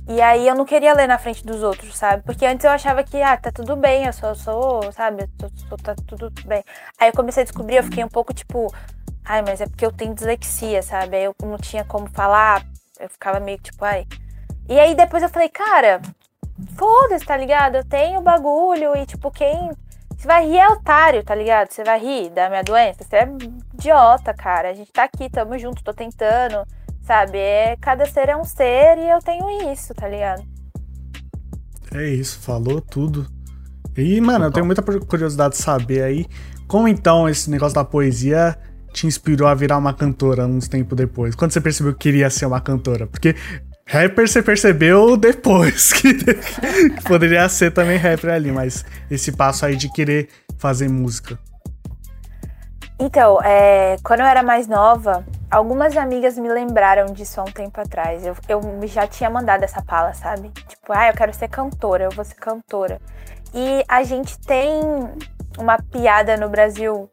E 0.08 0.20
aí 0.20 0.48
eu 0.48 0.56
não 0.56 0.66
queria 0.66 0.94
ler 0.94 1.08
na 1.08 1.18
frente 1.18 1.46
dos 1.46 1.62
outros, 1.62 1.96
sabe? 1.96 2.24
Porque 2.24 2.46
antes 2.46 2.66
eu 2.66 2.72
achava 2.72 3.04
que, 3.04 3.22
ah, 3.22 3.38
tá 3.38 3.52
tudo 3.52 3.76
bem, 3.76 4.06
eu 4.06 4.14
sou, 4.14 4.34
sou 4.36 4.92
sabe? 4.92 5.30
Eu 5.42 5.50
sou, 5.70 5.78
tá 5.78 5.96
tudo 6.08 6.32
bem. 6.46 6.64
Aí 7.00 7.10
eu 7.10 7.14
comecei 7.14 7.44
a 7.44 7.46
descobrir, 7.46 7.78
eu 7.78 7.84
fiquei 7.84 8.04
um 8.04 8.10
pouco 8.10 8.34
tipo, 8.34 8.74
ai, 9.26 9.42
mas 9.42 9.62
é 9.62 9.66
porque 9.68 9.86
eu 9.86 9.92
tenho 9.92 10.14
dislexia, 10.14 10.82
sabe? 10.82 11.18
Aí 11.18 11.24
eu 11.24 11.36
não 11.44 11.58
tinha 11.58 11.84
como 11.84 12.10
falar, 12.10 12.66
eu 13.00 13.10
ficava 13.10 13.40
meio 13.40 13.58
tipo, 13.60 13.84
ai. 13.84 14.06
E 14.70 14.80
aí 14.80 14.96
depois 14.96 15.24
eu 15.24 15.30
falei, 15.30 15.50
cara, 15.50 16.02
foda-se, 16.78 17.26
tá 17.26 17.36
ligado? 17.38 17.76
Eu 17.76 17.86
tenho 17.86 18.22
bagulho 18.22 18.96
e, 18.96 19.06
tipo, 19.06 19.32
quem. 19.32 19.72
Você 20.16 20.28
vai 20.28 20.46
rir 20.46 20.60
é 20.60 20.68
otário, 20.68 21.24
tá 21.24 21.34
ligado? 21.34 21.72
Você 21.72 21.84
vai 21.84 22.00
rir 22.00 22.30
da 22.30 22.48
minha 22.48 22.64
doença. 22.64 23.04
Você 23.04 23.16
é 23.16 23.28
idiota, 23.74 24.34
cara. 24.34 24.70
A 24.70 24.74
gente 24.74 24.92
tá 24.92 25.04
aqui, 25.04 25.30
tamo 25.30 25.58
junto, 25.58 25.84
tô 25.84 25.94
tentando 25.94 26.66
Sabe? 27.04 27.38
É, 27.38 27.76
cada 27.78 28.06
ser 28.06 28.30
é 28.30 28.38
um 28.38 28.44
ser 28.44 28.98
e 28.98 29.10
eu 29.10 29.20
tenho 29.20 29.74
isso, 29.74 29.94
tá 29.94 30.08
ligado? 30.08 30.44
É 31.94 32.08
isso, 32.08 32.40
falou 32.40 32.80
tudo. 32.80 33.28
E, 33.98 34.22
mano, 34.22 34.46
eu 34.46 34.52
tenho 34.52 34.66
muita 34.66 34.82
curiosidade 34.82 35.56
de 35.56 35.62
saber 35.62 36.04
aí 36.04 36.26
como 36.68 36.88
então 36.88 37.28
esse 37.28 37.50
negócio 37.50 37.76
da 37.76 37.84
poesia 37.84 38.58
te 38.92 39.08
inspirou 39.08 39.48
a 39.48 39.54
virar 39.54 39.78
uma 39.78 39.94
cantora 39.94 40.46
uns 40.46 40.68
tempos 40.68 40.96
depois. 40.98 41.36
Quando 41.36 41.52
você 41.52 41.62
percebeu 41.62 41.94
que 41.94 42.00
queria 42.00 42.30
ser 42.30 42.46
uma 42.46 42.62
cantora? 42.62 43.08
Porque 43.08 43.36
rapper 43.88 44.28
você 44.28 44.42
percebeu 44.42 45.18
depois 45.18 45.92
que, 45.94 46.14
que 46.14 47.04
poderia 47.06 47.48
ser 47.50 47.72
também 47.72 47.98
rapper 47.98 48.32
ali, 48.32 48.52
mas 48.52 48.86
esse 49.10 49.32
passo 49.32 49.66
aí 49.66 49.76
de 49.76 49.92
querer 49.92 50.30
fazer 50.58 50.90
música. 50.90 51.38
Então, 53.00 53.42
é, 53.42 53.96
quando 54.04 54.20
eu 54.20 54.28
era 54.28 54.44
mais 54.44 54.68
nova, 54.68 55.26
algumas 55.50 55.98
amigas 55.98 56.38
me 56.38 56.48
lembraram 56.48 57.08
disso 57.08 57.42
há 57.42 57.44
um 57.44 57.52
tempo 57.52 57.82
atrás. 57.82 58.24
Eu, 58.24 58.36
eu 58.48 58.62
já 58.88 59.08
tinha 59.08 59.28
mandado 59.28 59.64
essa 59.64 59.82
fala, 59.82 60.14
sabe? 60.14 60.50
Tipo, 60.68 60.94
ah, 60.94 61.08
eu 61.08 61.14
quero 61.16 61.34
ser 61.34 61.48
cantora, 61.48 62.04
eu 62.04 62.12
vou 62.12 62.24
ser 62.24 62.36
cantora. 62.36 63.02
E 63.56 63.84
a 63.88 64.04
gente 64.04 64.38
tem 64.40 64.70
uma 65.58 65.78
piada 65.82 66.38
no 66.38 66.48
Brasil 66.48 67.10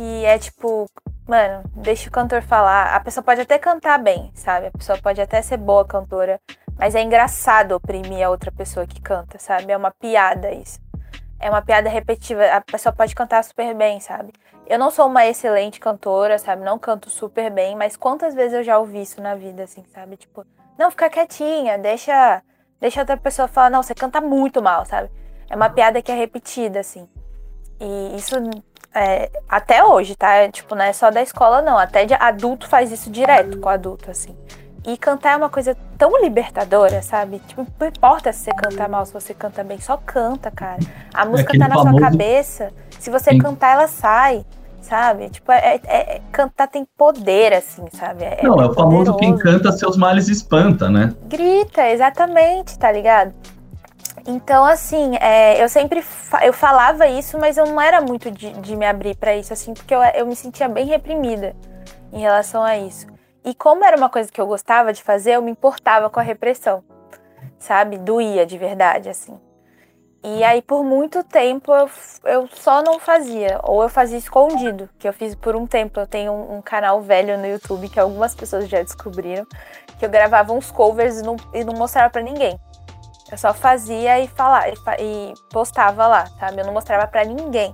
que 0.00 0.24
é 0.24 0.38
tipo, 0.38 0.86
mano, 1.28 1.62
deixa 1.74 2.08
o 2.08 2.12
cantor 2.12 2.40
falar. 2.40 2.96
A 2.96 3.00
pessoa 3.00 3.22
pode 3.22 3.42
até 3.42 3.58
cantar 3.58 3.98
bem, 3.98 4.30
sabe? 4.34 4.68
A 4.68 4.70
pessoa 4.70 4.96
pode 4.96 5.20
até 5.20 5.42
ser 5.42 5.58
boa 5.58 5.84
cantora, 5.84 6.40
mas 6.78 6.94
é 6.94 7.02
engraçado 7.02 7.72
oprimir 7.72 8.26
a 8.26 8.30
outra 8.30 8.50
pessoa 8.50 8.86
que 8.86 8.98
canta, 8.98 9.38
sabe? 9.38 9.70
É 9.70 9.76
uma 9.76 9.90
piada 9.90 10.50
isso. 10.52 10.80
É 11.38 11.50
uma 11.50 11.60
piada 11.60 11.90
repetitiva. 11.90 12.46
A 12.46 12.62
pessoa 12.62 12.94
pode 12.94 13.14
cantar 13.14 13.44
super 13.44 13.74
bem, 13.74 14.00
sabe? 14.00 14.32
Eu 14.66 14.78
não 14.78 14.90
sou 14.90 15.06
uma 15.06 15.26
excelente 15.26 15.78
cantora, 15.78 16.38
sabe? 16.38 16.64
Não 16.64 16.78
canto 16.78 17.10
super 17.10 17.50
bem, 17.50 17.76
mas 17.76 17.94
quantas 17.94 18.34
vezes 18.34 18.54
eu 18.54 18.62
já 18.62 18.78
ouvi 18.78 19.02
isso 19.02 19.20
na 19.20 19.34
vida, 19.34 19.64
assim, 19.64 19.84
sabe? 19.92 20.16
Tipo, 20.16 20.46
não, 20.78 20.90
fica 20.90 21.10
quietinha, 21.10 21.76
deixa, 21.76 22.42
deixa 22.80 23.00
outra 23.00 23.18
pessoa 23.18 23.46
falar, 23.46 23.68
não, 23.68 23.82
você 23.82 23.94
canta 23.94 24.18
muito 24.18 24.62
mal, 24.62 24.86
sabe? 24.86 25.10
É 25.50 25.54
uma 25.54 25.68
piada 25.68 26.00
que 26.00 26.10
é 26.10 26.14
repetida, 26.14 26.80
assim. 26.80 27.06
E 27.78 28.16
isso 28.16 28.36
é, 28.94 29.30
até 29.48 29.84
hoje, 29.84 30.14
tá? 30.14 30.48
Tipo, 30.48 30.74
não 30.74 30.84
é 30.84 30.92
só 30.92 31.10
da 31.10 31.22
escola, 31.22 31.62
não. 31.62 31.78
Até 31.78 32.04
de 32.04 32.14
adulto 32.14 32.68
faz 32.68 32.90
isso 32.90 33.10
direto 33.10 33.58
com 33.58 33.68
adulto, 33.68 34.10
assim. 34.10 34.36
E 34.86 34.96
cantar 34.96 35.32
é 35.32 35.36
uma 35.36 35.50
coisa 35.50 35.76
tão 35.98 36.20
libertadora, 36.22 37.02
sabe? 37.02 37.40
Tipo, 37.46 37.66
não 37.78 37.88
importa 37.88 38.32
se 38.32 38.44
você 38.44 38.50
canta 38.52 38.88
mal, 38.88 39.04
se 39.04 39.12
você 39.12 39.34
canta 39.34 39.62
bem, 39.62 39.80
só 39.80 39.96
canta, 39.98 40.50
cara. 40.50 40.78
A 41.12 41.24
música 41.26 41.54
é 41.54 41.58
tá 41.58 41.68
na 41.68 41.74
famoso... 41.74 41.98
sua 41.98 42.00
cabeça. 42.00 42.72
Se 42.98 43.10
você 43.10 43.30
Sim. 43.30 43.38
cantar, 43.38 43.72
ela 43.72 43.88
sai 43.88 44.44
sabe? 44.80 45.28
Tipo, 45.28 45.52
é, 45.52 45.80
é, 45.86 46.16
é, 46.16 46.20
cantar 46.32 46.66
tem 46.66 46.86
poder, 46.96 47.52
assim, 47.52 47.84
sabe? 47.92 48.24
É, 48.24 48.40
Não, 48.42 48.60
é 48.60 48.66
o 48.66 48.74
famoso 48.74 49.14
quem 49.16 49.36
canta 49.36 49.70
seus 49.72 49.96
males 49.96 50.28
espanta, 50.28 50.88
né? 50.88 51.14
Grita, 51.28 51.88
exatamente, 51.88 52.78
tá 52.78 52.90
ligado? 52.90 53.32
Então, 54.26 54.64
assim, 54.64 55.16
é, 55.20 55.62
eu 55.62 55.68
sempre 55.68 56.02
fa 56.02 56.44
eu 56.44 56.52
falava 56.52 57.06
isso, 57.06 57.38
mas 57.38 57.56
eu 57.56 57.66
não 57.66 57.80
era 57.80 58.00
muito 58.00 58.30
de, 58.30 58.52
de 58.52 58.76
me 58.76 58.86
abrir 58.86 59.16
para 59.16 59.36
isso, 59.36 59.52
assim, 59.52 59.74
porque 59.74 59.94
eu, 59.94 60.02
eu 60.02 60.26
me 60.26 60.36
sentia 60.36 60.68
bem 60.68 60.86
reprimida 60.86 61.54
em 62.12 62.20
relação 62.20 62.62
a 62.62 62.76
isso. 62.76 63.06
E 63.44 63.54
como 63.54 63.84
era 63.84 63.96
uma 63.96 64.10
coisa 64.10 64.30
que 64.30 64.40
eu 64.40 64.46
gostava 64.46 64.92
de 64.92 65.02
fazer, 65.02 65.32
eu 65.32 65.42
me 65.42 65.50
importava 65.50 66.10
com 66.10 66.20
a 66.20 66.22
repressão, 66.22 66.84
sabe? 67.58 67.98
Doía 67.98 68.44
de 68.44 68.58
verdade, 68.58 69.08
assim. 69.08 69.38
E 70.22 70.44
aí, 70.44 70.60
por 70.60 70.84
muito 70.84 71.24
tempo, 71.24 71.72
eu, 71.74 71.88
eu 72.24 72.48
só 72.52 72.82
não 72.82 72.98
fazia. 72.98 73.58
Ou 73.62 73.82
eu 73.82 73.88
fazia 73.88 74.18
escondido, 74.18 74.86
que 74.98 75.08
eu 75.08 75.14
fiz 75.14 75.34
por 75.34 75.56
um 75.56 75.66
tempo. 75.66 75.98
Eu 75.98 76.06
tenho 76.06 76.30
um, 76.30 76.58
um 76.58 76.62
canal 76.62 77.00
velho 77.00 77.38
no 77.38 77.46
YouTube 77.46 77.88
que 77.88 77.98
algumas 77.98 78.34
pessoas 78.34 78.68
já 78.68 78.82
descobriram. 78.82 79.46
Que 79.98 80.04
eu 80.04 80.10
gravava 80.10 80.52
uns 80.52 80.70
covers 80.70 81.20
e 81.20 81.22
não, 81.22 81.36
e 81.54 81.64
não 81.64 81.72
mostrava 81.72 82.10
para 82.10 82.20
ninguém. 82.20 82.60
Eu 83.30 83.38
só 83.38 83.54
fazia 83.54 84.20
e 84.20 84.28
falava 84.28 84.66
e, 84.98 85.34
postava 85.50 86.06
lá, 86.06 86.26
sabe? 86.38 86.60
Eu 86.60 86.66
não 86.66 86.72
mostrava 86.72 87.06
para 87.06 87.24
ninguém. 87.24 87.72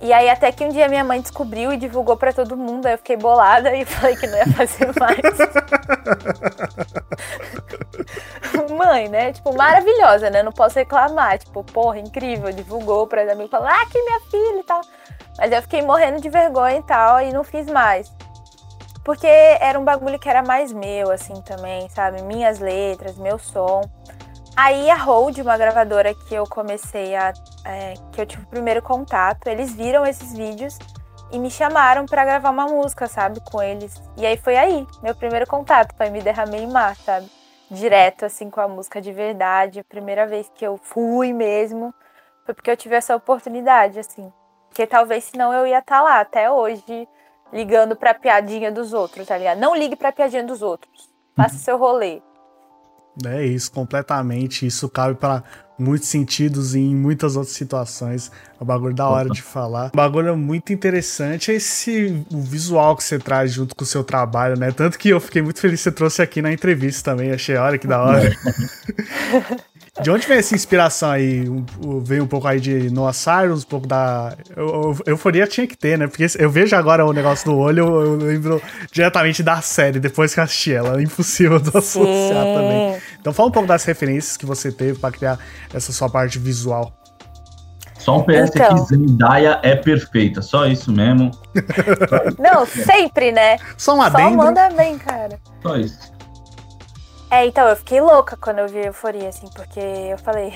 E 0.00 0.12
aí 0.12 0.28
até 0.28 0.50
que 0.50 0.64
um 0.64 0.68
dia 0.68 0.88
minha 0.88 1.04
mãe 1.04 1.20
descobriu 1.20 1.72
e 1.72 1.76
divulgou 1.76 2.16
para 2.16 2.32
todo 2.32 2.56
mundo, 2.56 2.86
aí 2.86 2.94
eu 2.94 2.98
fiquei 2.98 3.16
bolada 3.16 3.74
e 3.74 3.84
falei 3.86 4.16
que 4.16 4.26
não 4.26 4.38
ia 4.38 4.46
fazer 4.46 4.92
mais. 4.98 5.20
mãe, 8.72 9.08
né? 9.08 9.32
Tipo, 9.32 9.56
maravilhosa, 9.56 10.30
né? 10.30 10.42
Não 10.42 10.52
posso 10.52 10.78
reclamar. 10.78 11.38
Tipo, 11.38 11.62
porra, 11.64 11.98
incrível, 11.98 12.52
divulgou 12.52 13.06
pra 13.06 13.22
amigos, 13.22 13.50
falou, 13.50 13.68
ah, 13.68 13.86
que 13.86 14.02
minha 14.02 14.20
filha 14.20 14.60
e 14.60 14.64
tal. 14.64 14.80
Mas 15.38 15.52
eu 15.52 15.62
fiquei 15.62 15.82
morrendo 15.82 16.20
de 16.20 16.28
vergonha 16.28 16.78
e 16.78 16.82
tal, 16.82 17.20
e 17.20 17.32
não 17.32 17.44
fiz 17.44 17.66
mais. 17.66 18.12
Porque 19.04 19.26
era 19.26 19.78
um 19.78 19.84
bagulho 19.84 20.18
que 20.18 20.28
era 20.28 20.42
mais 20.42 20.72
meu, 20.72 21.10
assim, 21.10 21.40
também, 21.42 21.88
sabe? 21.88 22.22
Minhas 22.22 22.58
letras, 22.58 23.16
meu 23.16 23.38
som. 23.38 23.82
Aí 24.54 24.90
a 24.90 24.96
Hold, 24.96 25.38
uma 25.38 25.56
gravadora 25.56 26.14
que 26.14 26.34
eu 26.34 26.44
comecei 26.46 27.16
a. 27.16 27.32
É, 27.64 27.94
que 28.12 28.20
eu 28.20 28.26
tive 28.26 28.42
o 28.42 28.46
primeiro 28.46 28.82
contato, 28.82 29.46
eles 29.46 29.72
viram 29.74 30.04
esses 30.04 30.32
vídeos 30.36 30.78
e 31.32 31.38
me 31.38 31.50
chamaram 31.50 32.04
para 32.04 32.24
gravar 32.24 32.50
uma 32.50 32.66
música, 32.66 33.06
sabe, 33.06 33.40
com 33.40 33.62
eles. 33.62 33.94
E 34.16 34.26
aí 34.26 34.36
foi 34.36 34.56
aí, 34.56 34.86
meu 35.02 35.14
primeiro 35.14 35.46
contato, 35.46 35.96
foi 35.96 36.10
Me 36.10 36.20
Derramei 36.20 36.60
em 36.60 36.70
Mar, 36.70 36.94
sabe? 36.96 37.30
Direto, 37.70 38.26
assim, 38.26 38.50
com 38.50 38.60
a 38.60 38.68
música 38.68 39.00
de 39.00 39.10
verdade. 39.10 39.80
A 39.80 39.84
primeira 39.84 40.26
vez 40.26 40.50
que 40.54 40.66
eu 40.66 40.76
fui 40.76 41.32
mesmo 41.32 41.94
foi 42.44 42.54
porque 42.54 42.70
eu 42.70 42.76
tive 42.76 42.94
essa 42.94 43.16
oportunidade, 43.16 43.98
assim. 43.98 44.30
Porque 44.68 44.86
talvez 44.86 45.24
senão 45.24 45.54
eu 45.54 45.66
ia 45.66 45.78
estar 45.78 45.96
tá 45.96 46.02
lá 46.02 46.20
até 46.20 46.50
hoje, 46.50 47.08
ligando 47.50 47.96
pra 47.96 48.12
piadinha 48.12 48.70
dos 48.70 48.92
outros, 48.92 49.26
tá 49.26 49.38
ligado? 49.38 49.58
Não 49.58 49.74
ligue 49.74 49.96
pra 49.96 50.12
piadinha 50.12 50.44
dos 50.44 50.60
outros. 50.60 51.10
Faça 51.34 51.56
seu 51.56 51.78
rolê. 51.78 52.20
É 53.24 53.44
isso, 53.44 53.70
completamente. 53.70 54.66
Isso 54.66 54.88
cabe 54.88 55.14
para 55.14 55.42
muitos 55.78 56.08
sentidos 56.08 56.74
e 56.74 56.78
em 56.78 56.94
muitas 56.94 57.36
outras 57.36 57.54
situações. 57.54 58.30
É 58.58 58.62
um 58.62 58.66
bagulho 58.66 58.94
da 58.94 59.08
hora 59.08 59.28
de 59.28 59.42
falar. 59.42 59.90
Um 59.92 59.96
bagulho 59.96 60.36
muito 60.36 60.72
interessante 60.72 61.50
é 61.50 61.54
esse 61.54 62.24
o 62.32 62.40
visual 62.40 62.96
que 62.96 63.04
você 63.04 63.18
traz 63.18 63.52
junto 63.52 63.74
com 63.74 63.84
o 63.84 63.86
seu 63.86 64.02
trabalho, 64.04 64.58
né? 64.58 64.70
Tanto 64.70 64.98
que 64.98 65.08
eu 65.08 65.20
fiquei 65.20 65.42
muito 65.42 65.60
feliz 65.60 65.80
que 65.80 65.84
você 65.84 65.92
trouxe 65.92 66.22
aqui 66.22 66.40
na 66.40 66.52
entrevista 66.52 67.10
também. 67.10 67.32
Achei, 67.32 67.56
olha 67.56 67.78
que 67.78 67.86
da 67.86 68.02
hora. 68.02 68.36
De 70.00 70.10
onde 70.10 70.26
vem 70.26 70.38
essa 70.38 70.54
inspiração 70.54 71.10
aí? 71.10 71.44
Veio 72.02 72.24
um 72.24 72.26
pouco 72.26 72.48
aí 72.48 72.58
de 72.58 72.88
Noah 72.90 73.12
Cyrus, 73.12 73.62
um 73.62 73.66
pouco 73.66 73.86
da. 73.86 74.34
Eu, 74.56 74.96
euforia 75.04 75.46
tinha 75.46 75.66
que 75.66 75.76
ter, 75.76 75.98
né? 75.98 76.06
Porque 76.06 76.24
eu 76.38 76.50
vejo 76.50 76.74
agora 76.74 77.04
o 77.04 77.12
negócio 77.12 77.44
do 77.44 77.58
olho, 77.58 77.84
eu, 77.84 78.02
eu 78.02 78.16
lembro 78.16 78.62
diretamente 78.90 79.42
da 79.42 79.60
série, 79.60 80.00
depois 80.00 80.32
que 80.32 80.40
eu 80.40 80.44
assisti 80.44 80.72
ela. 80.72 80.98
É 80.98 81.02
impossível 81.02 81.58
de 81.58 81.76
associar 81.76 82.44
também. 82.44 82.98
Então 83.20 83.34
fala 83.34 83.50
um 83.50 83.52
pouco 83.52 83.68
das 83.68 83.84
referências 83.84 84.38
que 84.38 84.46
você 84.46 84.72
teve 84.72 84.98
para 84.98 85.12
criar 85.12 85.38
essa 85.74 85.92
sua 85.92 86.08
parte 86.08 86.38
visual. 86.38 86.90
Só 87.98 88.18
um 88.18 88.22
PS 88.24 88.50
então. 88.52 88.66
aqui, 88.66 88.86
Zendaya 88.86 89.60
é 89.62 89.76
perfeita, 89.76 90.42
só 90.42 90.66
isso 90.66 90.90
mesmo. 90.90 91.30
Não, 92.36 92.66
sempre, 92.66 93.30
né? 93.30 93.58
Só 93.76 93.94
um 93.94 94.02
adendo. 94.02 94.30
Só 94.30 94.36
manda 94.36 94.70
bem, 94.70 94.98
cara. 94.98 95.38
Só 95.62 95.76
isso. 95.76 96.11
É, 97.32 97.46
então, 97.46 97.66
eu 97.66 97.76
fiquei 97.76 97.98
louca 97.98 98.36
quando 98.36 98.58
eu 98.58 98.68
vi 98.68 98.84
Euforia, 98.84 99.30
assim, 99.30 99.48
porque 99.54 99.80
eu 99.80 100.18
falei. 100.18 100.52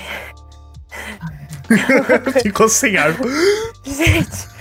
Ficou 2.42 2.68
sem 2.68 2.98
ar. 2.98 3.12
Gente. 3.82 4.56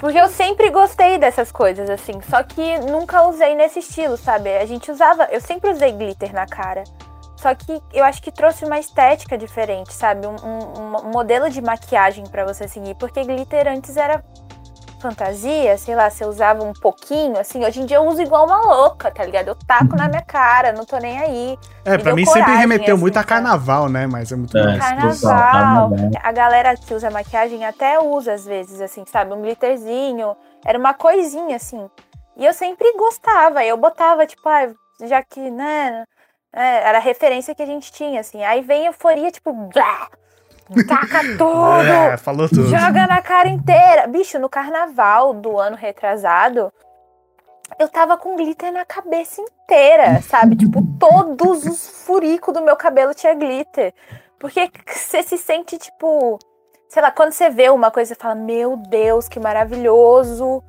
Porque 0.00 0.18
eu 0.18 0.28
sempre 0.28 0.70
gostei 0.70 1.18
dessas 1.18 1.52
coisas, 1.52 1.88
assim. 1.88 2.20
Só 2.28 2.42
que 2.42 2.78
nunca 2.80 3.28
usei 3.28 3.54
nesse 3.54 3.78
estilo, 3.78 4.16
sabe? 4.16 4.56
A 4.56 4.66
gente 4.66 4.90
usava. 4.90 5.28
Eu 5.30 5.40
sempre 5.40 5.70
usei 5.70 5.92
glitter 5.92 6.34
na 6.34 6.46
cara. 6.46 6.82
Só 7.36 7.54
que 7.54 7.80
eu 7.92 8.04
acho 8.04 8.20
que 8.20 8.32
trouxe 8.32 8.64
uma 8.64 8.80
estética 8.80 9.38
diferente, 9.38 9.92
sabe? 9.92 10.26
Um, 10.26 10.34
um, 10.44 10.96
um 11.06 11.10
modelo 11.12 11.48
de 11.48 11.62
maquiagem 11.62 12.26
para 12.26 12.44
você 12.44 12.66
seguir. 12.66 12.96
Porque 12.96 13.22
glitter 13.22 13.68
antes 13.68 13.96
era 13.96 14.24
fantasia, 15.02 15.76
sei 15.76 15.96
lá, 15.96 16.08
se 16.08 16.22
eu 16.22 16.28
usava 16.28 16.62
um 16.62 16.72
pouquinho, 16.72 17.38
assim, 17.38 17.64
hoje 17.64 17.80
em 17.80 17.86
dia 17.86 17.96
eu 17.96 18.06
uso 18.06 18.22
igual 18.22 18.46
uma 18.46 18.60
louca, 18.60 19.10
tá 19.10 19.24
ligado? 19.24 19.48
Eu 19.48 19.54
taco 19.54 19.96
na 19.96 20.08
minha 20.08 20.22
cara, 20.22 20.72
não 20.72 20.84
tô 20.84 20.96
nem 20.98 21.18
aí. 21.18 21.58
É, 21.84 21.98
pra 21.98 22.14
mim 22.14 22.24
coragem, 22.24 22.46
sempre 22.46 22.60
remeteu 22.60 22.94
assim, 22.94 23.02
muito 23.02 23.16
a 23.18 23.24
carnaval, 23.24 23.88
né? 23.88 24.06
Mas 24.06 24.30
é 24.30 24.36
muito 24.36 24.56
é, 24.56 24.78
carnaval. 24.78 25.90
A 26.22 26.32
galera 26.32 26.76
que 26.76 26.94
usa 26.94 27.10
maquiagem 27.10 27.64
até 27.66 27.98
usa 27.98 28.32
às 28.32 28.46
vezes, 28.46 28.80
assim, 28.80 29.04
sabe? 29.04 29.34
Um 29.34 29.42
glitterzinho. 29.42 30.36
Era 30.64 30.78
uma 30.78 30.94
coisinha, 30.94 31.56
assim. 31.56 31.90
E 32.36 32.46
eu 32.46 32.54
sempre 32.54 32.92
gostava. 32.96 33.64
Eu 33.64 33.76
botava, 33.76 34.24
tipo, 34.26 34.48
ah, 34.48 34.72
já 35.02 35.22
que, 35.22 35.50
né? 35.50 36.04
É, 36.54 36.88
era 36.88 36.98
a 36.98 37.00
referência 37.00 37.54
que 37.54 37.62
a 37.62 37.66
gente 37.66 37.90
tinha, 37.90 38.20
assim. 38.20 38.44
Aí 38.44 38.62
vem 38.62 38.86
euforia, 38.86 39.30
tipo, 39.30 39.52
blá, 39.52 40.08
Taca 40.86 41.20
tudo! 41.36 41.82
É, 41.82 42.16
falou 42.16 42.48
tudo. 42.48 42.66
Joga 42.66 43.06
na 43.06 43.20
cara 43.22 43.48
inteira. 43.48 44.06
Bicho, 44.06 44.38
no 44.38 44.48
carnaval 44.48 45.34
do 45.34 45.58
ano 45.58 45.76
retrasado, 45.76 46.72
eu 47.78 47.88
tava 47.88 48.16
com 48.16 48.36
glitter 48.36 48.72
na 48.72 48.84
cabeça 48.84 49.40
inteira, 49.40 50.20
sabe? 50.22 50.56
tipo, 50.56 50.82
todos 50.98 51.64
os 51.64 52.04
furicos 52.04 52.52
do 52.52 52.62
meu 52.62 52.76
cabelo 52.76 53.14
tinha 53.14 53.34
glitter. 53.34 53.94
Porque 54.38 54.70
você 54.86 55.22
se 55.22 55.38
sente, 55.38 55.78
tipo, 55.78 56.38
sei 56.88 57.00
lá, 57.00 57.10
quando 57.10 57.32
você 57.32 57.48
vê 57.48 57.70
uma 57.70 57.90
coisa, 57.90 58.14
você 58.14 58.20
fala, 58.20 58.34
meu 58.34 58.76
Deus, 58.76 59.28
que 59.28 59.38
maravilhoso. 59.38 60.62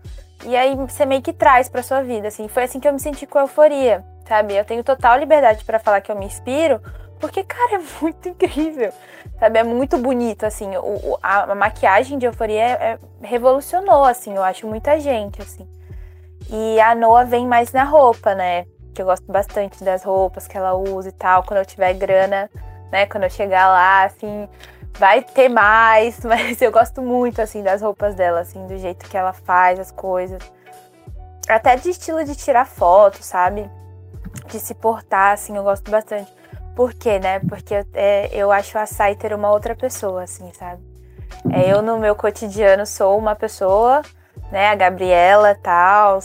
E 0.45 0.55
aí 0.55 0.75
você 0.75 1.05
meio 1.05 1.21
que 1.21 1.33
traz 1.33 1.69
pra 1.69 1.81
sua 1.81 2.01
vida, 2.01 2.27
assim. 2.27 2.47
Foi 2.47 2.63
assim 2.63 2.79
que 2.79 2.87
eu 2.87 2.93
me 2.93 2.99
senti 2.99 3.25
com 3.25 3.39
euforia, 3.39 4.03
sabe? 4.27 4.55
Eu 4.55 4.65
tenho 4.65 4.83
total 4.83 5.17
liberdade 5.17 5.63
para 5.65 5.79
falar 5.79 6.01
que 6.01 6.11
eu 6.11 6.15
me 6.15 6.25
inspiro, 6.25 6.81
porque, 7.23 7.41
cara, 7.41 7.75
é 7.75 7.81
muito 8.01 8.27
incrível. 8.27 8.91
Sabe, 9.39 9.59
é 9.59 9.63
muito 9.63 9.97
bonito, 9.97 10.45
assim. 10.45 10.75
O, 10.75 11.17
a, 11.23 11.53
a 11.53 11.55
maquiagem 11.55 12.17
de 12.17 12.25
euforia 12.25 12.61
é, 12.61 12.73
é, 12.73 12.99
revolucionou, 13.21 14.03
assim, 14.03 14.35
eu 14.35 14.43
acho 14.43 14.67
muita 14.67 14.99
gente, 14.99 15.41
assim. 15.41 15.65
E 16.49 16.81
a 16.81 16.93
Noah 16.93 17.23
vem 17.23 17.47
mais 17.47 17.71
na 17.71 17.85
roupa, 17.85 18.35
né? 18.35 18.65
Que 18.93 19.01
eu 19.01 19.05
gosto 19.05 19.25
bastante 19.31 19.81
das 19.85 20.03
roupas 20.03 20.49
que 20.49 20.57
ela 20.57 20.73
usa 20.73 21.07
e 21.07 21.11
tal. 21.13 21.43
Quando 21.43 21.59
eu 21.59 21.65
tiver 21.65 21.93
grana, 21.93 22.49
né? 22.91 23.05
Quando 23.05 23.23
eu 23.23 23.29
chegar 23.29 23.69
lá, 23.69 24.03
assim, 24.03 24.49
vai 24.99 25.21
ter 25.21 25.47
mais, 25.47 26.19
mas 26.27 26.61
eu 26.61 26.73
gosto 26.73 27.01
muito, 27.01 27.41
assim, 27.41 27.63
das 27.63 27.81
roupas 27.81 28.15
dela, 28.15 28.41
assim, 28.41 28.67
do 28.67 28.77
jeito 28.77 29.09
que 29.09 29.15
ela 29.15 29.31
faz 29.31 29.79
as 29.79 29.91
coisas. 29.93 30.41
Até 31.47 31.77
de 31.77 31.89
estilo 31.89 32.21
de 32.25 32.35
tirar 32.35 32.65
foto, 32.65 33.23
sabe? 33.23 33.71
De 34.47 34.59
se 34.59 34.75
portar, 34.75 35.31
assim, 35.31 35.55
eu 35.55 35.63
gosto 35.63 35.89
bastante. 35.89 36.42
Por 36.75 36.93
quê, 36.93 37.19
né? 37.19 37.39
Porque 37.39 37.75
eu, 37.75 37.85
é, 37.93 38.29
eu 38.33 38.51
acho 38.51 38.77
a 38.77 38.85
Saiter 38.85 39.33
uma 39.35 39.51
outra 39.51 39.75
pessoa, 39.75 40.23
assim, 40.23 40.51
sabe? 40.53 40.81
É, 41.51 41.71
eu, 41.71 41.81
no 41.81 41.99
meu 41.99 42.15
cotidiano, 42.15 42.85
sou 42.85 43.17
uma 43.17 43.35
pessoa, 43.35 44.01
né? 44.51 44.69
A 44.69 44.75
Gabriela 44.75 45.55
tal. 45.55 46.19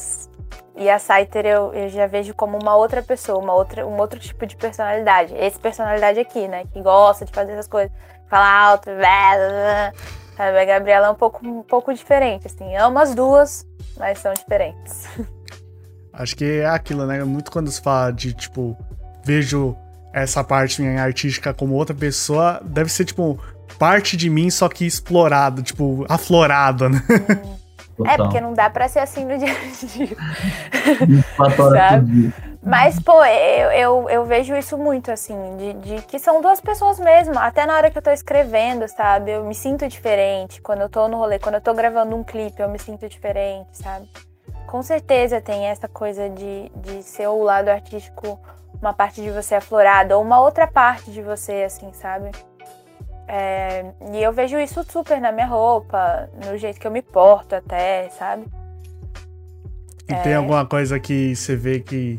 E 0.76 0.88
a 0.88 0.98
Saiter 0.98 1.44
eu, 1.44 1.74
eu 1.74 1.88
já 1.88 2.06
vejo 2.06 2.32
como 2.34 2.58
uma 2.60 2.76
outra 2.76 3.02
pessoa, 3.02 3.38
uma 3.38 3.52
outra, 3.52 3.86
um 3.86 3.98
outro 3.98 4.18
tipo 4.18 4.46
de 4.46 4.56
personalidade. 4.56 5.34
Esse 5.34 5.58
personalidade 5.58 6.20
aqui, 6.20 6.46
né? 6.46 6.64
Que 6.72 6.80
gosta 6.80 7.24
de 7.24 7.32
fazer 7.32 7.52
essas 7.52 7.68
coisas. 7.68 7.90
Falar 8.28 8.60
alto, 8.60 8.90
sabe? 10.36 10.58
A 10.58 10.64
Gabriela 10.64 11.08
é 11.08 11.10
um 11.10 11.14
pouco, 11.14 11.46
um 11.46 11.62
pouco 11.62 11.92
diferente, 11.92 12.46
assim. 12.46 12.76
Amo 12.76 12.98
as 12.98 13.14
duas, 13.14 13.66
mas 13.96 14.18
são 14.18 14.32
diferentes. 14.32 15.08
Acho 16.12 16.36
que 16.36 16.60
é 16.60 16.66
aquilo, 16.66 17.06
né? 17.06 17.22
Muito 17.24 17.50
quando 17.50 17.70
se 17.70 17.80
fala 17.80 18.12
de, 18.12 18.32
tipo, 18.32 18.76
vejo 19.24 19.76
essa 20.12 20.42
parte 20.42 20.80
minha 20.82 21.02
artística 21.02 21.52
como 21.52 21.74
outra 21.74 21.94
pessoa, 21.94 22.60
deve 22.64 22.90
ser, 22.90 23.04
tipo, 23.04 23.38
parte 23.78 24.16
de 24.16 24.28
mim, 24.28 24.50
só 24.50 24.68
que 24.68 24.86
explorado, 24.86 25.62
tipo, 25.62 26.04
aflorado, 26.08 26.88
né? 26.88 27.02
É, 28.06 28.16
porque 28.16 28.40
não 28.40 28.54
dá 28.54 28.70
pra 28.70 28.88
ser 28.88 29.00
assim 29.00 29.24
no 29.24 29.36
dia 29.36 29.50
a 29.50 29.86
dia. 29.86 30.16
Sabe? 31.72 32.32
Mas, 32.62 33.00
pô, 33.00 33.24
eu, 33.24 33.70
eu, 33.70 34.10
eu, 34.10 34.24
vejo 34.24 34.54
isso 34.54 34.76
muito, 34.76 35.10
assim, 35.10 35.56
de, 35.56 35.72
de, 35.74 36.02
que 36.02 36.18
são 36.18 36.40
duas 36.40 36.60
pessoas 36.60 36.98
mesmo. 36.98 37.38
Até 37.38 37.64
na 37.64 37.74
hora 37.76 37.90
que 37.90 37.96
eu 37.96 38.02
tô 38.02 38.10
escrevendo, 38.10 38.86
sabe? 38.88 39.30
Eu 39.30 39.44
me 39.44 39.54
sinto 39.54 39.88
diferente. 39.88 40.60
Quando 40.60 40.82
eu 40.82 40.88
tô 40.88 41.08
no 41.08 41.16
rolê, 41.16 41.38
quando 41.38 41.54
eu 41.56 41.60
tô 41.60 41.72
gravando 41.72 42.14
um 42.14 42.22
clipe, 42.22 42.60
eu 42.60 42.68
me 42.68 42.78
sinto 42.78 43.08
diferente, 43.08 43.68
sabe? 43.72 44.08
Com 44.66 44.82
certeza 44.82 45.40
tem 45.40 45.66
essa 45.66 45.88
coisa 45.88 46.28
de, 46.28 46.70
de 46.76 47.02
ser 47.02 47.28
o 47.28 47.42
lado 47.42 47.68
artístico 47.68 48.38
uma 48.80 48.92
parte 48.92 49.20
de 49.20 49.30
você 49.30 49.56
aflorada 49.56 50.16
ou 50.16 50.22
uma 50.22 50.40
outra 50.40 50.66
parte 50.66 51.10
de 51.10 51.22
você, 51.22 51.64
assim, 51.66 51.92
sabe? 51.92 52.30
É, 53.26 53.84
e 54.12 54.22
eu 54.22 54.32
vejo 54.32 54.58
isso 54.58 54.82
super 54.84 55.20
na 55.20 55.30
minha 55.30 55.46
roupa, 55.46 56.30
no 56.46 56.56
jeito 56.56 56.80
que 56.80 56.86
eu 56.86 56.90
me 56.90 57.02
porto 57.02 57.54
até, 57.54 58.08
sabe? 58.10 58.46
E 60.08 60.14
é... 60.14 60.22
tem 60.22 60.34
alguma 60.34 60.64
coisa 60.64 60.98
que 60.98 61.36
você 61.36 61.54
vê 61.54 61.80
que 61.80 62.18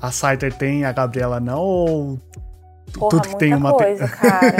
a 0.00 0.12
Saiter 0.12 0.52
tem 0.52 0.84
a 0.84 0.92
Gabriela 0.92 1.40
não? 1.40 1.60
Ou 1.60 2.18
Porra, 2.92 3.10
tudo 3.10 3.28
que 3.28 3.36
tem 3.36 3.52
uma 3.54 3.72
coisa, 3.72 4.06
cara. 4.06 4.52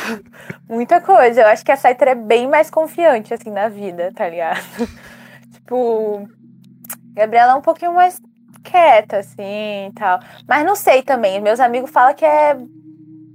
muita 0.66 1.00
coisa. 1.00 1.42
Eu 1.42 1.46
acho 1.48 1.64
que 1.64 1.72
a 1.72 1.76
Saiter 1.76 2.08
é 2.08 2.14
bem 2.14 2.48
mais 2.48 2.70
confiante, 2.70 3.34
assim, 3.34 3.50
na 3.50 3.68
vida, 3.68 4.10
tá 4.14 4.26
ligado? 4.28 4.62
tipo, 5.52 6.26
Gabriela 7.12 7.52
é 7.52 7.54
um 7.56 7.60
pouquinho 7.60 7.92
mais 7.92 8.18
quieta, 8.64 9.18
assim 9.18 9.88
e 9.88 9.92
tal. 9.94 10.18
Mas 10.48 10.64
não 10.64 10.74
sei 10.74 11.02
também. 11.02 11.40
Meus 11.40 11.60
amigos 11.60 11.90
falam 11.90 12.14
que 12.14 12.24
é, 12.24 12.56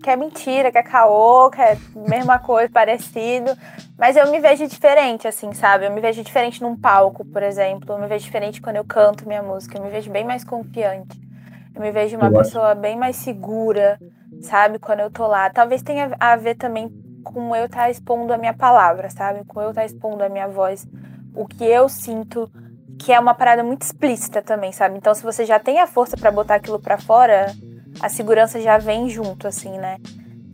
que 0.04 0.10
é 0.10 0.16
mentira, 0.16 0.72
que 0.72 0.78
é 0.78 0.84
caô, 0.84 1.50
que 1.50 1.62
é 1.62 1.78
mesma 1.96 2.40
coisa, 2.40 2.70
parecido. 2.70 3.56
Mas 3.98 4.18
eu 4.18 4.30
me 4.32 4.40
vejo 4.40 4.68
diferente, 4.68 5.28
assim, 5.28 5.54
sabe? 5.54 5.86
Eu 5.86 5.92
me 5.92 6.02
vejo 6.02 6.24
diferente 6.24 6.62
num 6.62 6.76
palco, 6.76 7.24
por 7.24 7.44
exemplo. 7.44 7.94
Eu 7.94 8.00
me 8.00 8.08
vejo 8.08 8.26
diferente 8.26 8.62
quando 8.62 8.78
eu 8.78 8.86
canto 8.86 9.28
minha 9.28 9.44
música. 9.44 9.78
Eu 9.78 9.84
me 9.84 9.90
vejo 9.90 10.12
bem 10.12 10.26
mais 10.26 10.44
confiante. 10.44 11.20
Eu 11.76 11.82
me 11.82 11.92
vejo 11.92 12.18
uma 12.18 12.32
pessoa 12.32 12.74
bem 12.74 12.98
mais 12.98 13.16
segura, 13.16 14.00
sabe? 14.42 14.80
Quando 14.80 15.02
eu 15.02 15.12
tô 15.12 15.28
lá. 15.28 15.50
Talvez 15.50 15.82
tenha 15.82 16.12
a 16.20 16.36
ver 16.36 16.56
também 16.56 16.90
com 17.24 17.56
eu 17.56 17.66
estar 17.66 17.84
tá 17.84 17.90
expondo 17.90 18.34
a 18.34 18.38
minha 18.38 18.54
palavra, 18.54 19.10
sabe? 19.10 19.44
Com 19.46 19.62
eu 19.62 19.70
estar 19.70 19.82
tá 19.82 19.86
expondo 19.86 20.24
a 20.24 20.30
minha 20.30 20.48
voz. 20.48 20.88
O 21.36 21.46
que 21.46 21.64
eu 21.64 21.88
sinto 21.88 22.50
que 23.00 23.14
é 23.14 23.20
uma 23.20 23.34
parada 23.34 23.64
muito 23.64 23.84
explícita 23.84 24.42
também, 24.42 24.72
sabe? 24.74 24.98
Então, 24.98 25.16
se 25.16 25.24
você 25.24 25.46
já 25.46 25.58
tem 25.58 25.80
a 25.80 25.88
força 25.88 26.18
para 26.18 26.30
botar 26.30 26.56
aquilo 26.56 26.80
para 26.80 26.98
fora, 26.98 27.56
a 28.02 28.10
segurança 28.10 28.62
já 28.62 28.78
vem 28.78 29.10
junto, 29.10 29.48
assim, 29.48 29.72
né? 29.78 29.98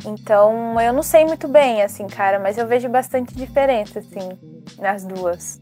Então, 0.05 0.79
eu 0.79 0.93
não 0.93 1.01
sei 1.01 1.25
muito 1.25 1.47
bem, 1.47 1.81
assim, 1.81 2.05
cara, 2.05 2.39
mas 2.39 2.58
eu 2.58 2.67
vejo 2.67 2.88
bastante 2.88 3.36
diferença, 3.36 3.99
assim, 3.99 4.29
nas 4.79 5.03
duas. 5.03 5.60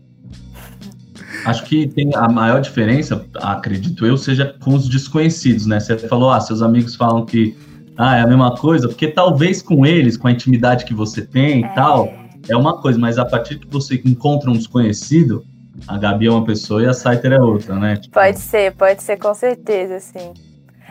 Acho 1.45 1.63
que 1.65 1.87
tem 1.87 2.13
a 2.15 2.27
maior 2.27 2.61
diferença, 2.61 3.25
acredito 3.35 4.05
eu, 4.05 4.17
seja 4.17 4.55
com 4.61 4.73
os 4.73 4.89
desconhecidos, 4.89 5.65
né? 5.65 5.79
Você 5.79 5.97
falou, 5.97 6.31
ah, 6.31 6.39
seus 6.41 6.61
amigos 6.61 6.95
falam 6.95 7.25
que 7.25 7.57
ah, 7.97 8.17
é 8.17 8.21
a 8.21 8.27
mesma 8.27 8.55
coisa, 8.55 8.87
porque 8.87 9.07
talvez 9.07 9.61
com 9.61 9.85
eles, 9.85 10.17
com 10.17 10.27
a 10.27 10.31
intimidade 10.31 10.83
que 10.83 10.93
você 10.93 11.21
tem 11.21 11.61
e 11.61 11.63
é. 11.63 11.67
tal, 11.69 12.11
é 12.49 12.57
uma 12.57 12.77
coisa, 12.81 12.99
mas 12.99 13.17
a 13.17 13.25
partir 13.25 13.59
que 13.59 13.67
você 13.67 14.01
encontra 14.05 14.49
um 14.49 14.53
desconhecido, 14.53 15.45
a 15.87 15.97
Gabi 15.97 16.27
é 16.27 16.31
uma 16.31 16.45
pessoa 16.45 16.83
e 16.83 16.87
a 16.87 16.93
Saiter 16.93 17.31
é 17.31 17.41
outra, 17.41 17.75
né? 17.75 17.95
Tipo... 17.97 18.13
Pode 18.13 18.39
ser, 18.39 18.73
pode 18.75 19.01
ser, 19.01 19.17
com 19.17 19.33
certeza, 19.33 19.99
sim. 19.99 20.33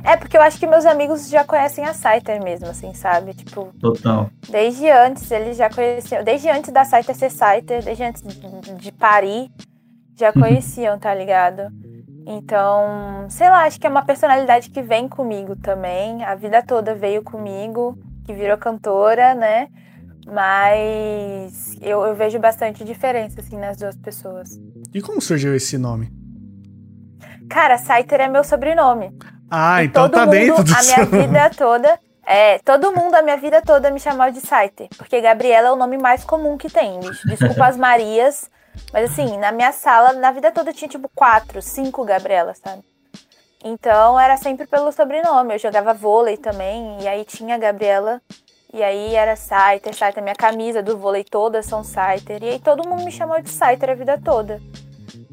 É, 0.05 0.17
porque 0.17 0.37
eu 0.37 0.43
acho 0.43 0.59
que 0.59 0.67
meus 0.67 0.85
amigos 0.85 1.29
já 1.29 1.45
conhecem 1.45 1.85
a 1.85 1.95
Saiter 1.95 2.43
mesmo, 2.43 2.67
assim, 2.67 2.93
sabe? 2.93 3.35
Tipo. 3.35 3.73
Total. 3.81 4.29
Desde 4.49 4.91
antes, 4.91 5.31
eles 5.31 5.57
já 5.57 5.71
conheciam. 5.71 6.25
Desde 6.25 6.49
antes 6.49 6.73
da 6.73 6.85
Saiter 6.85 7.15
ser 7.15 7.31
Saiter, 7.31 7.85
desde 7.85 8.03
antes 8.03 8.23
de, 8.23 8.91
parir, 8.91 9.49
já 10.17 10.33
conheciam, 10.33 10.99
tá 10.99 11.15
ligado? 11.15 11.69
Então, 12.27 13.27
sei 13.29 13.49
lá, 13.49 13.65
acho 13.65 13.79
que 13.79 13.87
é 13.87 13.91
uma 13.91 14.05
personalidade 14.05 14.71
que 14.71 14.83
vem 14.83 15.09
comigo 15.09 15.55
também. 15.55 16.25
A 16.25 16.35
vida 16.35 16.63
toda 16.63 16.95
veio 16.95 17.23
comigo, 17.23 17.97
que 18.25 18.33
virou 18.33 18.59
cantora, 18.59 19.35
né? 19.35 19.69
Mas 20.27 21.77
eu, 21.81 22.03
eu 22.03 22.15
vejo 22.15 22.39
bastante 22.39 22.85
diferença, 22.85 23.41
assim, 23.41 23.57
nas 23.57 23.77
duas 23.77 23.97
pessoas. 23.97 24.51
E 24.95 25.01
como 25.01 25.21
surgiu 25.21 25.55
esse 25.55 25.77
nome? 25.77 26.13
Cara, 27.49 27.77
Saiter 27.77 28.21
é 28.21 28.29
meu 28.29 28.45
sobrenome. 28.45 29.17
Ah, 29.51 29.83
e 29.83 29.87
então 29.87 30.09
tá 30.09 30.21
mundo, 30.21 30.31
dentro 30.31 30.65
do 30.65 30.75
A 30.75 30.83
minha 30.83 31.05
vida 31.05 31.51
toda. 31.51 32.01
É, 32.25 32.59
todo 32.61 32.93
mundo 32.93 33.15
a 33.15 33.23
minha 33.23 33.37
vida 33.37 33.61
toda 33.61 33.91
me 33.91 33.99
chamava 33.99 34.31
de 34.31 34.41
Saiter. 34.41 34.89
Porque 34.97 35.21
Gabriela 35.21 35.69
é 35.69 35.73
o 35.73 35.77
nome 35.77 35.99
mais 35.99 36.25
comum 36.25 36.57
que 36.57 36.71
tem. 36.71 37.01
Desculpa 37.27 37.67
as 37.67 37.77
Marias. 37.77 38.49
Mas 38.93 39.11
assim, 39.11 39.37
na 39.39 39.53
minha 39.53 39.73
sala, 39.73 40.15
na 40.15 40.31
vida 40.31 40.51
toda 40.51 40.73
tinha 40.73 40.89
tipo 40.89 41.11
quatro, 41.15 41.61
cinco 41.61 42.05
Gabrielas, 42.05 42.59
sabe? 42.59 42.83
Então 43.65 44.19
era 44.19 44.37
sempre 44.37 44.67
pelo 44.67 44.91
sobrenome. 44.93 45.55
Eu 45.55 45.59
jogava 45.59 45.93
vôlei 45.93 46.37
também, 46.37 47.03
e 47.03 47.09
aí 47.09 47.25
tinha 47.25 47.55
a 47.55 47.59
Gabriela, 47.59 48.21
e 48.73 48.83
aí 48.83 49.15
era 49.15 49.37
Saiter, 49.37 49.95
Saiter. 49.95 50.23
Minha 50.23 50.35
camisa 50.35 50.83
do 50.83 50.97
vôlei 50.97 51.25
todas 51.25 51.67
são 51.67 51.85
Saiter. 51.85 52.43
E 52.43 52.49
aí 52.49 52.59
todo 52.59 52.89
mundo 52.89 53.05
me 53.05 53.13
chamou 53.13 53.41
de 53.41 53.51
Saiter 53.51 53.91
a 53.91 53.95
vida 53.95 54.19
toda. 54.19 54.61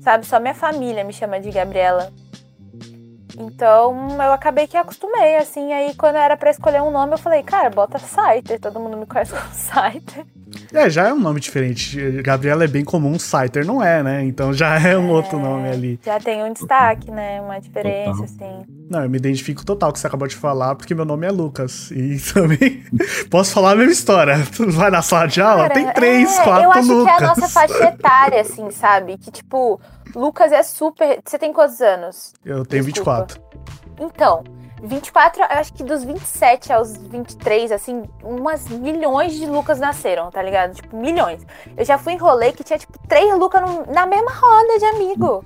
Sabe? 0.02 0.26
Só 0.26 0.40
minha 0.40 0.54
família 0.54 1.04
me 1.04 1.14
chama 1.14 1.40
de 1.40 1.50
Gabriela. 1.50 2.12
Então 3.38 4.10
eu 4.22 4.34
acabei 4.34 4.68
que 4.68 4.76
acostumei, 4.76 5.38
assim. 5.38 5.72
Aí 5.72 5.96
quando 5.96 6.18
era 6.18 6.36
para 6.36 6.52
escolher 6.52 6.82
um 6.82 6.92
nome, 6.92 7.14
eu 7.14 7.18
falei, 7.18 7.42
cara, 7.42 7.70
bota 7.70 7.98
Saiter. 7.98 8.60
Todo 8.60 8.80
mundo 8.80 8.98
me 8.98 9.06
conhece 9.06 9.32
como 9.32 9.48
Saiter. 9.54 10.26
É, 10.74 10.90
já 10.90 11.08
é 11.08 11.14
um 11.14 11.20
nome 11.20 11.40
diferente. 11.40 12.00
Gabriela 12.22 12.64
é 12.64 12.68
bem 12.68 12.84
comum, 12.84 13.18
Saiter 13.18 13.66
não 13.66 13.84
é, 13.84 14.04
né? 14.04 14.24
Então 14.24 14.54
já 14.54 14.80
é 14.80 14.98
um 14.98 15.10
é, 15.10 15.12
outro 15.12 15.40
nome 15.40 15.70
ali. 15.70 16.00
Já 16.04 16.20
tem 16.20 16.44
um 16.44 16.54
destaque, 16.54 17.12
né? 17.12 17.42
Uma 17.42 17.60
diferença, 17.60 18.24
assim. 18.24 18.66
Não, 18.90 19.04
eu 19.04 19.10
me 19.10 19.18
identifico 19.18 19.64
total 19.66 19.90
com 19.90 19.92
o 19.92 19.94
que 19.94 20.00
você 20.00 20.08
acabou 20.08 20.28
de 20.28 20.36
falar, 20.36 20.76
porque 20.76 20.96
meu 20.96 21.06
nome 21.06 21.28
é 21.28 21.32
Lucas. 21.32 21.92
E 21.92 22.18
também 22.34 22.84
posso 23.30 23.54
falar 23.54 23.72
a 23.72 23.76
mesma 23.76 23.92
história. 23.92 24.36
Tu 24.56 24.70
vai 24.72 24.90
na 24.92 25.02
sala 25.02 25.28
de 25.28 25.42
aula, 25.42 25.70
Cara, 25.70 25.74
tem 25.74 25.94
três, 25.94 26.38
é, 26.38 26.44
quatro 26.44 26.64
Eu 26.64 26.72
acho 26.72 26.94
Lucas. 26.94 27.04
que 27.04 27.24
é 27.24 27.26
a 27.26 27.28
nossa 27.28 27.48
faixa 27.48 27.84
etária, 27.86 28.42
assim, 28.42 28.72
sabe? 28.72 29.18
Que, 29.18 29.32
tipo, 29.32 29.80
Lucas 30.16 30.52
é 30.52 30.64
super. 30.64 31.20
Você 31.24 31.38
tem 31.38 31.54
quantos 31.54 31.82
anos? 31.82 32.34
Eu 32.44 32.66
tenho 32.66 32.84
Desculpa. 32.84 33.28
24. 33.28 33.42
Então, 34.00 34.44
24, 34.82 35.42
eu 35.42 35.46
acho 35.50 35.74
que 35.74 35.84
dos 35.84 36.04
27 36.04 36.72
aos 36.72 36.96
23, 36.96 37.72
assim, 37.72 38.04
umas 38.24 38.68
milhões 38.68 39.34
de 39.34 39.46
Lucas 39.46 39.80
nasceram, 39.80 40.32
tá 40.32 40.42
ligado? 40.42 40.76
Tipo, 40.76 40.98
milhões. 40.98 41.46
Eu 41.76 41.86
já 41.86 41.98
fui 41.98 42.14
em 42.14 42.18
rolê 42.18 42.52
que 42.52 42.64
tinha, 42.64 42.80
tipo, 42.80 42.98
três 43.08 43.38
Lucas 43.38 43.62
no, 43.62 43.92
na 43.92 44.06
mesma 44.06 44.32
roda 44.32 44.80
de 44.80 44.86
amigo. 44.86 45.46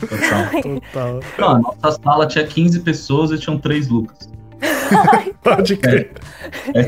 Total. 0.00 0.80
Total. 0.92 1.20
Não, 1.38 1.50
a 1.50 1.58
nossa 1.58 2.00
sala 2.02 2.26
tinha 2.26 2.46
15 2.46 2.80
pessoas 2.80 3.30
e 3.30 3.38
tinham 3.38 3.58
três 3.58 3.88
Lucas. 3.88 4.28
Pode 5.42 5.76
crer. 5.76 6.12
É, 6.74 6.80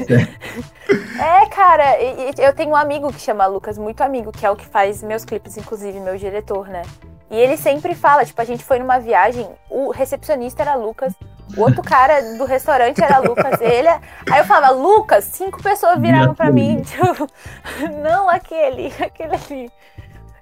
é, 1.23 1.43
é 1.43 1.47
cara, 1.47 2.01
eu 2.39 2.55
tenho 2.55 2.71
um 2.71 2.77
amigo 2.77 3.13
que 3.13 3.21
chama 3.21 3.47
Lucas, 3.47 3.77
muito 3.77 4.01
amigo, 4.01 4.33
que 4.33 4.47
é 4.47 4.51
o 4.51 4.57
que 4.57 4.67
faz 4.67 5.03
meus 5.03 5.25
clipes, 5.25 5.57
inclusive, 5.57 5.99
meu 6.01 6.17
diretor, 6.17 6.69
né? 6.69 6.83
E 7.31 7.37
ele 7.37 7.57
sempre 7.57 7.95
fala, 7.95 8.25
tipo, 8.25 8.41
a 8.41 8.45
gente 8.45 8.65
foi 8.65 8.79
numa 8.79 8.99
viagem, 8.99 9.49
o 9.69 9.91
recepcionista 9.91 10.62
era 10.62 10.75
Lucas, 10.75 11.12
o 11.57 11.61
outro 11.61 11.83
cara 11.83 12.37
do 12.37 12.45
restaurante 12.45 13.03
era 13.03 13.19
Lucas, 13.19 13.61
ele. 13.61 13.89
Aí 13.89 14.39
eu 14.39 14.45
falava, 14.45 14.75
Lucas, 14.75 15.25
cinco 15.25 15.62
pessoas 15.62 16.01
viraram 16.01 16.35
para 16.35 16.51
mim, 16.51 16.83
tipo, 16.83 17.27
não 18.03 18.29
aquele, 18.29 18.93
aquele 19.01 19.35
ali. 19.35 19.73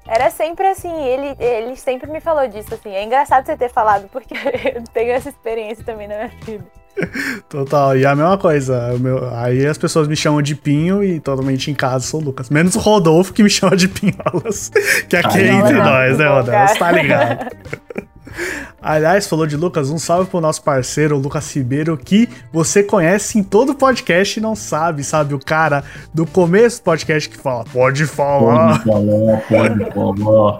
Era 0.06 0.30
sempre 0.30 0.66
assim, 0.66 0.94
ele, 1.02 1.34
ele 1.38 1.76
sempre 1.76 2.10
me 2.10 2.20
falou 2.20 2.46
disso, 2.46 2.74
assim. 2.74 2.94
É 2.94 3.02
engraçado 3.02 3.46
você 3.46 3.56
ter 3.56 3.70
falado, 3.70 4.08
porque 4.08 4.34
eu 4.74 4.84
tenho 4.92 5.12
essa 5.12 5.30
experiência 5.30 5.84
também 5.84 6.06
na 6.06 6.16
minha 6.16 6.28
vida. 6.42 6.83
Total, 7.48 7.96
e 7.96 8.06
a 8.06 8.14
mesma 8.14 8.38
coisa. 8.38 8.96
Meu, 8.98 9.28
aí 9.34 9.66
as 9.66 9.78
pessoas 9.78 10.08
me 10.08 10.16
chamam 10.16 10.42
de 10.42 10.54
Pinho 10.54 11.02
e 11.02 11.20
totalmente 11.20 11.70
em 11.70 11.74
casa 11.74 12.06
sou 12.06 12.20
o 12.20 12.24
Lucas. 12.24 12.50
Menos 12.50 12.74
o 12.74 12.78
Rodolfo 12.78 13.32
que 13.32 13.42
me 13.42 13.50
chama 13.50 13.76
de 13.76 13.88
Pinholas. 13.88 14.70
Que 15.08 15.16
aqui 15.16 15.38
é 15.38 15.52
entre 15.52 15.74
nós, 15.74 16.18
né, 16.18 16.28
Rodolfo? 16.28 16.78
Tá 16.78 16.92
ligado? 16.92 17.46
Aliás, 18.82 19.26
falou 19.26 19.46
de 19.46 19.56
Lucas, 19.56 19.88
um 19.90 19.98
salve 19.98 20.28
pro 20.28 20.40
nosso 20.40 20.62
parceiro, 20.62 21.16
o 21.16 21.18
Lucas 21.18 21.54
Ribeiro, 21.54 21.96
que 21.96 22.28
você 22.52 22.82
conhece 22.82 23.38
em 23.38 23.42
todo 23.42 23.74
podcast 23.74 24.38
e 24.38 24.42
não 24.42 24.54
sabe, 24.54 25.02
sabe? 25.02 25.34
O 25.34 25.38
cara 25.38 25.82
do 26.12 26.26
começo 26.26 26.80
do 26.80 26.84
podcast 26.84 27.28
que 27.30 27.36
fala, 27.38 27.64
pode 27.72 28.04
falar. 28.06 28.80
Pode 28.80 29.46
falar, 29.48 29.90
pode 29.94 30.22
falar. 30.22 30.58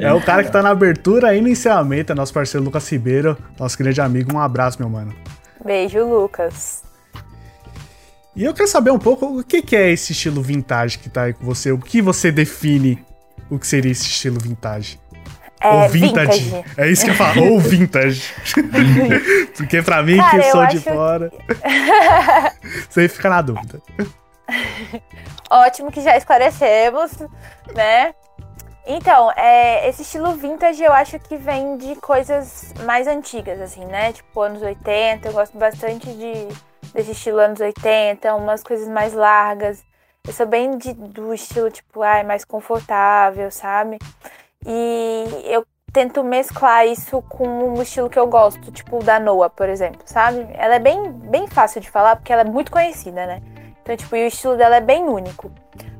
É 0.00 0.12
o 0.12 0.20
cara 0.20 0.44
que 0.44 0.50
tá 0.50 0.62
na 0.62 0.70
abertura 0.70 1.34
e 1.34 1.40
no 1.40 1.48
encerramento, 1.48 2.12
é 2.12 2.14
nosso 2.14 2.32
parceiro 2.32 2.64
Lucas 2.64 2.88
Ribeiro, 2.90 3.36
nosso 3.58 3.76
grande 3.76 4.00
amigo. 4.00 4.34
Um 4.34 4.40
abraço, 4.40 4.78
meu 4.80 4.88
mano. 4.88 5.12
Beijo, 5.64 6.04
Lucas. 6.04 6.82
E 8.36 8.44
eu 8.44 8.54
quero 8.54 8.68
saber 8.68 8.90
um 8.90 8.98
pouco 8.98 9.40
o 9.40 9.44
que 9.44 9.74
é 9.74 9.90
esse 9.90 10.12
estilo 10.12 10.40
vintage 10.40 10.98
que 10.98 11.08
tá 11.08 11.24
aí 11.24 11.32
com 11.32 11.44
você. 11.44 11.72
O 11.72 11.78
que 11.78 12.00
você 12.00 12.30
define 12.30 13.04
o 13.50 13.58
que 13.58 13.66
seria 13.66 13.90
esse 13.90 14.04
estilo 14.04 14.38
vintage? 14.40 15.00
É, 15.60 15.68
Ou 15.68 15.88
vintage. 15.88 16.40
vintage. 16.40 16.64
É 16.76 16.88
isso 16.88 17.04
que 17.04 17.10
eu 17.10 17.14
falo. 17.14 17.52
Ou 17.52 17.58
vintage. 17.58 18.22
Porque 19.56 19.82
pra 19.82 20.02
mim, 20.02 20.18
Cara, 20.18 20.38
que 20.38 20.50
sou 20.50 20.66
de 20.66 20.78
fora, 20.78 21.32
você 22.88 23.08
fica 23.08 23.28
na 23.28 23.42
dúvida. 23.42 23.80
Ótimo 25.50 25.90
que 25.90 26.00
já 26.00 26.16
esclarecemos, 26.16 27.10
né? 27.74 28.14
Então, 28.90 29.30
é, 29.32 29.86
esse 29.86 30.00
estilo 30.00 30.32
vintage 30.32 30.82
eu 30.82 30.94
acho 30.94 31.18
que 31.18 31.36
vem 31.36 31.76
de 31.76 31.94
coisas 31.96 32.72
mais 32.86 33.06
antigas, 33.06 33.60
assim, 33.60 33.84
né? 33.84 34.14
Tipo, 34.14 34.40
anos 34.40 34.62
80, 34.62 35.28
eu 35.28 35.32
gosto 35.34 35.58
bastante 35.58 36.06
de, 36.06 36.48
desse 36.94 37.10
estilo 37.10 37.38
anos 37.38 37.60
80, 37.60 38.34
umas 38.34 38.62
coisas 38.62 38.88
mais 38.88 39.12
largas. 39.12 39.84
Eu 40.26 40.32
sou 40.32 40.46
bem 40.46 40.78
de, 40.78 40.94
do 40.94 41.34
estilo, 41.34 41.70
tipo, 41.70 42.00
ai, 42.00 42.24
mais 42.24 42.46
confortável, 42.46 43.50
sabe? 43.50 43.98
E 44.66 45.24
eu 45.44 45.66
tento 45.92 46.24
mesclar 46.24 46.86
isso 46.86 47.20
com 47.28 47.46
um 47.46 47.82
estilo 47.82 48.08
que 48.08 48.18
eu 48.18 48.26
gosto, 48.26 48.72
tipo 48.72 49.00
o 49.00 49.04
da 49.04 49.20
Noah, 49.20 49.50
por 49.50 49.68
exemplo, 49.68 50.00
sabe? 50.06 50.46
Ela 50.54 50.76
é 50.76 50.78
bem, 50.78 51.12
bem 51.12 51.46
fácil 51.46 51.82
de 51.82 51.90
falar 51.90 52.16
porque 52.16 52.32
ela 52.32 52.40
é 52.40 52.44
muito 52.44 52.72
conhecida, 52.72 53.26
né? 53.26 53.42
Então, 53.88 53.96
tipo, 53.96 54.16
e 54.16 54.24
o 54.24 54.28
estilo 54.28 54.54
dela 54.54 54.76
é 54.76 54.80
bem 54.82 55.04
único. 55.04 55.50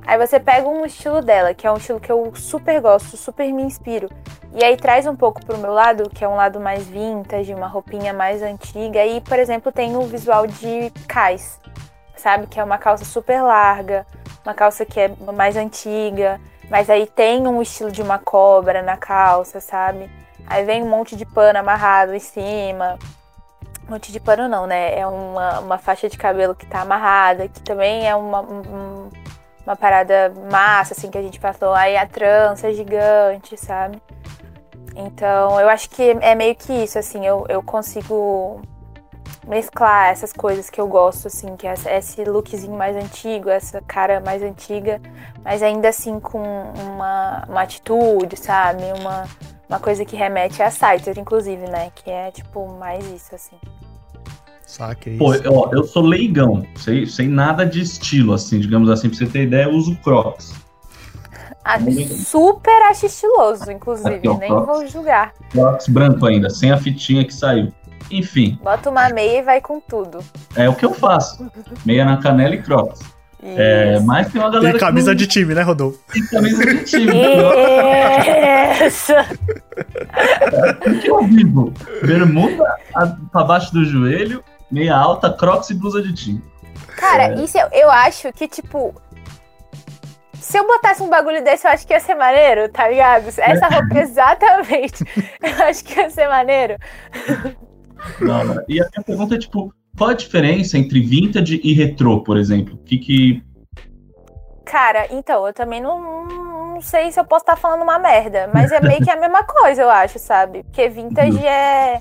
Aí 0.06 0.18
você 0.18 0.38
pega 0.38 0.68
um 0.68 0.84
estilo 0.84 1.22
dela, 1.22 1.54
que 1.54 1.66
é 1.66 1.72
um 1.72 1.78
estilo 1.78 1.98
que 1.98 2.12
eu 2.12 2.34
super 2.36 2.82
gosto, 2.82 3.16
super 3.16 3.50
me 3.50 3.62
inspiro. 3.62 4.10
E 4.52 4.62
aí 4.62 4.76
traz 4.76 5.06
um 5.06 5.16
pouco 5.16 5.42
pro 5.42 5.56
meu 5.56 5.72
lado, 5.72 6.10
que 6.10 6.22
é 6.22 6.28
um 6.28 6.34
lado 6.34 6.60
mais 6.60 6.86
vintage, 6.86 7.54
uma 7.54 7.66
roupinha 7.66 8.12
mais 8.12 8.42
antiga. 8.42 9.06
E, 9.06 9.22
por 9.22 9.38
exemplo, 9.38 9.72
tem 9.72 9.96
o 9.96 10.02
visual 10.02 10.46
de 10.46 10.90
cais, 11.08 11.58
sabe? 12.14 12.46
Que 12.46 12.60
é 12.60 12.64
uma 12.64 12.76
calça 12.76 13.06
super 13.06 13.40
larga, 13.40 14.06
uma 14.44 14.52
calça 14.52 14.84
que 14.84 15.00
é 15.00 15.10
mais 15.34 15.56
antiga. 15.56 16.38
Mas 16.68 16.90
aí 16.90 17.06
tem 17.06 17.48
um 17.48 17.62
estilo 17.62 17.90
de 17.90 18.02
uma 18.02 18.18
cobra 18.18 18.82
na 18.82 18.98
calça, 18.98 19.60
sabe? 19.60 20.10
Aí 20.46 20.62
vem 20.62 20.82
um 20.82 20.90
monte 20.90 21.16
de 21.16 21.24
pano 21.24 21.58
amarrado 21.58 22.14
em 22.14 22.20
cima. 22.20 22.98
Monte 23.88 24.12
de 24.12 24.20
pano 24.20 24.48
não, 24.48 24.66
né? 24.66 24.98
É 24.98 25.06
uma, 25.06 25.60
uma 25.60 25.78
faixa 25.78 26.08
de 26.08 26.18
cabelo 26.18 26.54
que 26.54 26.66
tá 26.66 26.82
amarrada, 26.82 27.48
que 27.48 27.60
também 27.62 28.06
é 28.06 28.14
uma, 28.14 28.42
um, 28.42 29.08
uma 29.64 29.76
parada 29.76 30.32
massa, 30.50 30.92
assim, 30.92 31.10
que 31.10 31.16
a 31.16 31.22
gente 31.22 31.40
passou. 31.40 31.72
Aí 31.72 31.96
a 31.96 32.06
trança 32.06 32.68
é 32.68 32.72
gigante, 32.72 33.56
sabe? 33.56 34.00
Então, 34.94 35.60
eu 35.60 35.68
acho 35.68 35.88
que 35.90 36.16
é 36.20 36.34
meio 36.34 36.54
que 36.56 36.72
isso, 36.72 36.98
assim, 36.98 37.24
eu, 37.24 37.46
eu 37.48 37.62
consigo 37.62 38.60
mesclar 39.46 40.10
essas 40.10 40.32
coisas 40.32 40.68
que 40.68 40.80
eu 40.80 40.86
gosto, 40.86 41.28
assim, 41.28 41.56
que 41.56 41.66
é 41.66 41.74
esse 41.96 42.22
lookzinho 42.24 42.76
mais 42.76 42.96
antigo, 42.96 43.48
essa 43.48 43.80
cara 43.80 44.20
mais 44.20 44.42
antiga, 44.42 45.00
mas 45.42 45.62
ainda 45.62 45.88
assim 45.88 46.20
com 46.20 46.40
uma, 46.40 47.44
uma 47.48 47.62
atitude, 47.62 48.36
sabe? 48.36 48.82
Uma, 49.00 49.24
uma 49.68 49.78
coisa 49.78 50.04
que 50.04 50.16
remete 50.16 50.62
a 50.62 50.70
Saiter, 50.70 51.18
inclusive, 51.18 51.66
né? 51.68 51.90
Que 51.94 52.10
é, 52.10 52.30
tipo, 52.30 52.66
mais 52.78 53.04
isso, 53.10 53.34
assim. 53.34 53.56
Saca 54.66 55.10
Pô, 55.18 55.34
isso. 55.34 55.42
ó, 55.50 55.70
eu 55.72 55.82
sou 55.84 56.02
leigão, 56.02 56.62
sei, 56.76 57.06
sei 57.06 57.26
nada 57.26 57.64
de 57.64 57.80
estilo, 57.80 58.34
assim, 58.34 58.60
digamos 58.60 58.90
assim, 58.90 59.08
pra 59.08 59.16
você 59.18 59.26
ter 59.26 59.44
ideia, 59.44 59.64
eu 59.64 59.70
uso 59.70 59.96
Crocs. 60.02 60.54
Ah, 61.64 61.78
super 62.16 62.82
acho 62.90 63.06
estiloso, 63.06 63.70
inclusive, 63.70 64.16
Aqui, 64.16 64.28
ó, 64.28 64.36
nem 64.38 64.48
Crocs. 64.48 64.66
vou 64.66 64.86
julgar. 64.86 65.32
Crocs 65.50 65.88
branco 65.88 66.26
ainda, 66.26 66.50
sem 66.50 66.70
a 66.70 66.76
fitinha 66.78 67.24
que 67.24 67.32
saiu. 67.32 67.72
Enfim, 68.10 68.58
Bota 68.62 68.88
uma 68.88 69.08
meia 69.10 69.38
e 69.40 69.42
vai 69.42 69.60
com 69.60 69.80
tudo. 69.80 70.20
é 70.56 70.68
o 70.68 70.74
que 70.74 70.84
eu 70.84 70.94
faço. 70.94 71.50
Meia 71.84 72.04
na 72.04 72.16
canela 72.18 72.54
e 72.54 72.62
Crocs. 72.62 73.00
É, 73.40 74.00
mas 74.00 74.32
tem 74.32 74.40
uma 74.40 74.50
galera 74.50 74.72
Tem 74.72 74.80
camisa 74.80 75.10
que 75.12 75.16
de 75.18 75.26
time, 75.28 75.54
né, 75.54 75.62
Rodolfo? 75.62 76.00
não 76.08 76.12
tem 76.14 76.26
camisa 76.26 76.66
de 76.74 76.84
time. 76.84 77.12
O 80.86 81.00
que 81.00 81.06
eu 81.10 81.22
vivo? 81.24 81.72
Bermuda 82.04 82.64
a- 82.94 83.16
pra 83.30 83.44
baixo 83.44 83.72
do 83.72 83.84
joelho, 83.84 84.42
meia 84.70 84.96
alta, 84.96 85.30
Crocs 85.32 85.70
e 85.70 85.74
blusa 85.74 86.02
de 86.02 86.12
time. 86.14 86.42
Cara, 86.96 87.34
isso 87.42 87.56
eu, 87.56 87.68
eu 87.72 87.90
acho 87.90 88.32
que, 88.32 88.48
tipo. 88.48 88.94
Se 90.40 90.58
eu 90.58 90.66
botasse 90.66 91.02
um 91.02 91.10
bagulho 91.10 91.44
desse, 91.44 91.66
eu 91.66 91.70
acho 91.70 91.86
que 91.86 91.92
ia 91.92 92.00
ser 92.00 92.14
maneiro, 92.14 92.68
tá 92.70 92.88
ligado? 92.88 93.26
Essa 93.36 93.68
roupa, 93.68 93.98
exatamente. 93.98 95.04
Eu 95.42 95.64
acho 95.66 95.84
que 95.84 95.98
ia 96.00 96.08
ser 96.08 96.26
maneiro. 96.28 96.76
Hora. 98.22 98.64
E 98.68 98.80
a 98.80 98.86
minha 98.90 99.02
pergunta 99.04 99.34
é, 99.34 99.38
tipo, 99.38 99.74
qual 99.96 100.10
a 100.10 100.14
diferença 100.14 100.78
entre 100.78 101.00
vintage 101.00 101.60
e 101.62 101.72
retrô, 101.72 102.22
por 102.22 102.36
exemplo? 102.36 102.74
O 102.74 102.78
que 102.78 102.98
que... 102.98 103.42
Cara, 104.64 105.06
então, 105.10 105.46
eu 105.46 105.52
também 105.54 105.80
não, 105.80 106.26
não 106.74 106.80
sei 106.80 107.10
se 107.10 107.18
eu 107.18 107.24
posso 107.24 107.42
estar 107.42 107.56
falando 107.56 107.82
uma 107.82 107.98
merda, 107.98 108.50
mas 108.52 108.70
é 108.70 108.80
meio 108.80 109.02
que 109.02 109.10
a 109.10 109.16
mesma 109.20 109.42
coisa, 109.42 109.82
eu 109.82 109.90
acho, 109.90 110.18
sabe? 110.18 110.62
Porque 110.64 110.88
vintage 110.88 111.44
é. 111.46 112.00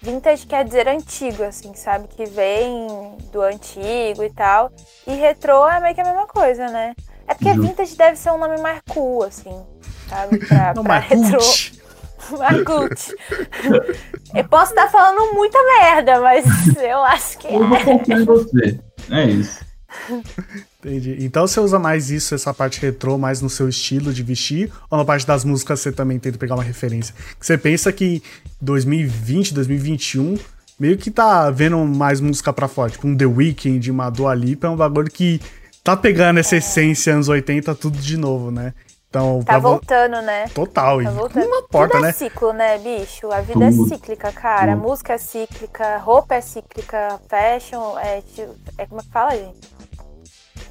Vintage 0.00 0.46
quer 0.46 0.64
dizer 0.64 0.86
antigo, 0.86 1.42
assim, 1.42 1.72
sabe? 1.74 2.08
Que 2.08 2.26
vem 2.26 2.86
do 3.32 3.40
antigo 3.40 4.22
e 4.22 4.30
tal. 4.30 4.70
E 5.06 5.14
retrô 5.14 5.66
é 5.68 5.80
meio 5.80 5.94
que 5.94 6.00
a 6.02 6.04
mesma 6.04 6.26
coisa, 6.26 6.68
né? 6.68 6.94
É 7.26 7.34
porque 7.34 7.54
Justo. 7.54 7.62
vintage 7.62 7.96
deve 7.96 8.16
ser 8.18 8.30
um 8.30 8.38
nome 8.38 8.60
mais 8.60 8.80
cool, 8.88 9.22
assim, 9.24 9.64
sabe? 10.08 10.40
Pra, 10.40 10.74
Não, 10.74 10.84
pra 10.84 11.00
mas 11.00 11.04
retrô. 11.06 11.38
cult. 11.38 11.83
Margut. 12.30 13.14
Eu 14.34 14.44
posso 14.44 14.72
estar 14.72 14.88
falando 14.88 15.34
muita 15.34 15.58
merda, 15.80 16.20
mas 16.20 16.44
eu 16.76 17.02
acho 17.04 17.38
que 17.38 17.48
Eu 17.48 17.66
vou 17.68 17.76
é. 17.76 17.84
confiar 17.84 18.20
em 18.20 18.24
você. 18.24 18.80
É 19.10 19.24
isso. 19.26 19.64
Entendi. 20.80 21.16
Então 21.20 21.46
você 21.46 21.60
usa 21.60 21.78
mais 21.78 22.10
isso, 22.10 22.34
essa 22.34 22.52
parte 22.52 22.80
retrô, 22.80 23.16
mais 23.16 23.40
no 23.40 23.48
seu 23.48 23.68
estilo 23.68 24.12
de 24.12 24.22
vestir, 24.22 24.70
ou 24.90 24.98
na 24.98 25.04
parte 25.04 25.26
das 25.26 25.44
músicas 25.44 25.80
você 25.80 25.92
também 25.92 26.18
tenta 26.18 26.36
pegar 26.36 26.54
uma 26.54 26.62
referência? 26.62 27.14
Que 27.38 27.46
você 27.46 27.56
pensa 27.56 27.92
que 27.92 28.22
2020, 28.60 29.54
2021, 29.54 30.38
meio 30.78 30.98
que 30.98 31.10
tá 31.10 31.50
vendo 31.50 31.78
mais 31.78 32.20
música 32.20 32.52
pra 32.52 32.68
fora, 32.68 32.90
tipo 32.90 33.06
um 33.06 33.16
The 33.16 33.26
Weeknd, 33.26 33.90
uma 33.90 34.10
Dua 34.10 34.34
Lipa, 34.34 34.66
é 34.66 34.70
um 34.70 34.76
bagulho 34.76 35.10
que 35.10 35.40
tá 35.82 35.96
pegando 35.96 36.38
essa 36.38 36.56
essência 36.56 37.14
anos 37.14 37.28
80 37.28 37.74
tudo 37.74 37.98
de 37.98 38.16
novo, 38.16 38.50
né? 38.50 38.74
Então, 39.14 39.40
Tá 39.44 39.58
vo- 39.60 39.68
voltando, 39.68 40.20
né? 40.22 40.46
total, 40.52 41.00
Tá 41.04 41.10
voltando. 41.10 41.48
não 41.48 41.58
importa, 41.60 41.92
Tudo 41.94 42.04
é 42.04 42.08
né? 42.08 42.12
ciclo, 42.12 42.52
né, 42.52 42.78
bicho? 42.78 43.30
A 43.30 43.40
vida 43.42 43.52
Tudo. 43.52 43.84
é 43.84 43.88
cíclica, 43.88 44.32
cara. 44.32 44.72
A 44.72 44.76
música 44.76 45.12
é 45.12 45.18
cíclica, 45.18 45.98
roupa 45.98 46.34
é 46.34 46.40
cíclica, 46.40 47.20
fashion 47.28 47.96
é, 48.00 48.22
tipo, 48.22 48.52
é 48.76 48.86
como 48.86 49.00
é 49.00 49.04
que 49.04 49.10
fala, 49.10 49.30
gente? 49.36 49.70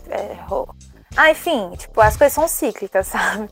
É, 0.09 0.33
ro- 0.45 0.67
Ah, 1.15 1.31
enfim, 1.31 1.71
tipo, 1.77 2.01
as 2.01 2.17
coisas 2.17 2.33
são 2.33 2.45
cíclicas, 2.49 3.07
sabe? 3.07 3.49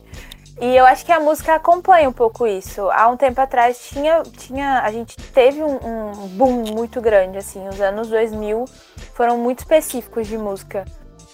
E 0.60 0.76
eu 0.76 0.84
acho 0.84 1.06
que 1.06 1.12
a 1.12 1.18
música 1.18 1.54
acompanha 1.54 2.06
um 2.06 2.12
pouco 2.12 2.46
isso. 2.46 2.90
Há 2.90 3.08
um 3.08 3.16
tempo 3.16 3.40
atrás 3.40 3.78
tinha, 3.88 4.22
tinha 4.22 4.80
a 4.82 4.92
gente 4.92 5.16
teve 5.16 5.62
um, 5.62 5.76
um 5.86 6.12
boom 6.36 6.64
muito 6.74 7.00
grande, 7.00 7.38
assim. 7.38 7.66
Os 7.66 7.80
anos 7.80 8.08
2000 8.08 8.66
foram 9.14 9.38
muito 9.38 9.60
específicos 9.60 10.26
de 10.28 10.36
música. 10.36 10.84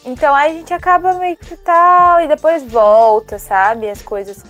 Então 0.09 0.35
aí 0.35 0.53
a 0.53 0.55
gente 0.55 0.73
acaba 0.73 1.13
meio 1.15 1.37
que 1.37 1.55
tal, 1.59 2.23
e 2.23 2.27
depois 2.27 2.63
volta, 2.65 3.39
sabe? 3.39 3.91
As 3.91 4.01
coisas. 4.01 4.43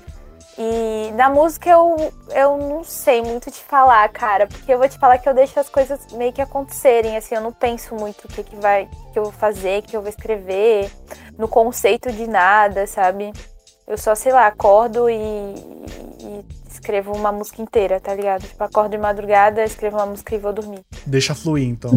E 0.56 1.12
na 1.12 1.28
música 1.28 1.68
eu, 1.68 2.12
eu 2.30 2.56
não 2.56 2.84
sei 2.84 3.22
muito 3.22 3.50
te 3.50 3.60
falar, 3.60 4.08
cara, 4.08 4.46
porque 4.46 4.72
eu 4.72 4.78
vou 4.78 4.88
te 4.88 4.98
falar 4.98 5.18
que 5.18 5.28
eu 5.28 5.34
deixo 5.34 5.58
as 5.58 5.68
coisas 5.68 6.00
meio 6.12 6.32
que 6.32 6.40
acontecerem, 6.40 7.16
assim, 7.16 7.34
eu 7.34 7.40
não 7.40 7.52
penso 7.52 7.94
muito 7.94 8.24
o 8.24 8.28
que, 8.28 8.42
que 8.44 8.56
vai, 8.56 8.88
que 9.12 9.18
eu 9.18 9.24
vou 9.24 9.32
fazer, 9.32 9.80
o 9.80 9.82
que 9.82 9.96
eu 9.96 10.00
vou 10.00 10.10
escrever, 10.10 10.90
no 11.36 11.48
conceito 11.48 12.10
de 12.12 12.28
nada, 12.28 12.86
sabe? 12.86 13.32
Eu 13.86 13.98
só, 13.98 14.14
sei 14.14 14.32
lá, 14.32 14.46
acordo 14.46 15.08
e, 15.08 15.14
e 15.16 16.44
escrevo 16.68 17.12
uma 17.16 17.32
música 17.32 17.62
inteira, 17.62 18.00
tá 18.00 18.14
ligado? 18.14 18.42
Tipo, 18.42 18.62
acordo 18.62 18.90
de 18.90 18.98
madrugada, 18.98 19.64
escrevo 19.64 19.96
uma 19.96 20.06
música 20.06 20.34
e 20.34 20.38
vou 20.38 20.52
dormir. 20.52 20.84
Deixa 21.06 21.34
fluir, 21.34 21.68
então. 21.68 21.92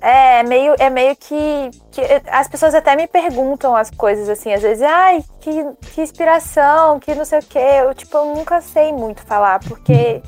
É, 0.00 0.42
meio, 0.44 0.74
é 0.78 0.88
meio 0.88 1.14
que, 1.14 1.70
que 1.92 2.00
as 2.30 2.48
pessoas 2.48 2.74
até 2.74 2.96
me 2.96 3.06
perguntam 3.06 3.76
as 3.76 3.90
coisas 3.90 4.30
assim, 4.30 4.50
às 4.52 4.62
vezes, 4.62 4.82
ai, 4.82 5.22
que, 5.40 5.62
que 5.92 6.00
inspiração, 6.00 6.98
que 6.98 7.14
não 7.14 7.24
sei 7.24 7.40
o 7.40 7.42
quê. 7.42 7.58
Eu, 7.58 7.94
tipo, 7.94 8.16
eu 8.16 8.34
nunca 8.34 8.60
sei 8.62 8.92
muito 8.92 9.22
falar, 9.26 9.60
porque 9.60 10.22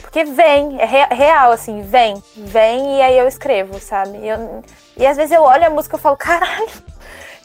porque 0.00 0.24
vem, 0.24 0.80
é 0.80 0.84
re- 0.84 1.14
real, 1.14 1.52
assim, 1.52 1.82
vem, 1.82 2.22
vem 2.36 2.98
e 2.98 3.02
aí 3.02 3.18
eu 3.18 3.26
escrevo, 3.28 3.78
sabe? 3.80 4.26
Eu- 4.26 4.62
e 4.96 5.06
às 5.06 5.16
vezes 5.16 5.32
eu 5.32 5.42
olho 5.42 5.66
a 5.66 5.70
música 5.70 5.96
e 5.96 6.00
falo, 6.00 6.16
caralho, 6.16 6.68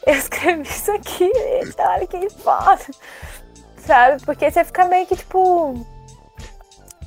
eu 0.06 0.14
escrevi 0.14 0.62
isso 0.62 0.90
aqui, 0.92 1.30
olha 1.78 2.06
que 2.06 2.28
foda, 2.30 2.80
sabe? 3.78 4.22
Porque 4.24 4.50
você 4.50 4.64
fica 4.64 4.84
meio 4.86 5.06
que, 5.06 5.16
tipo, 5.16 5.74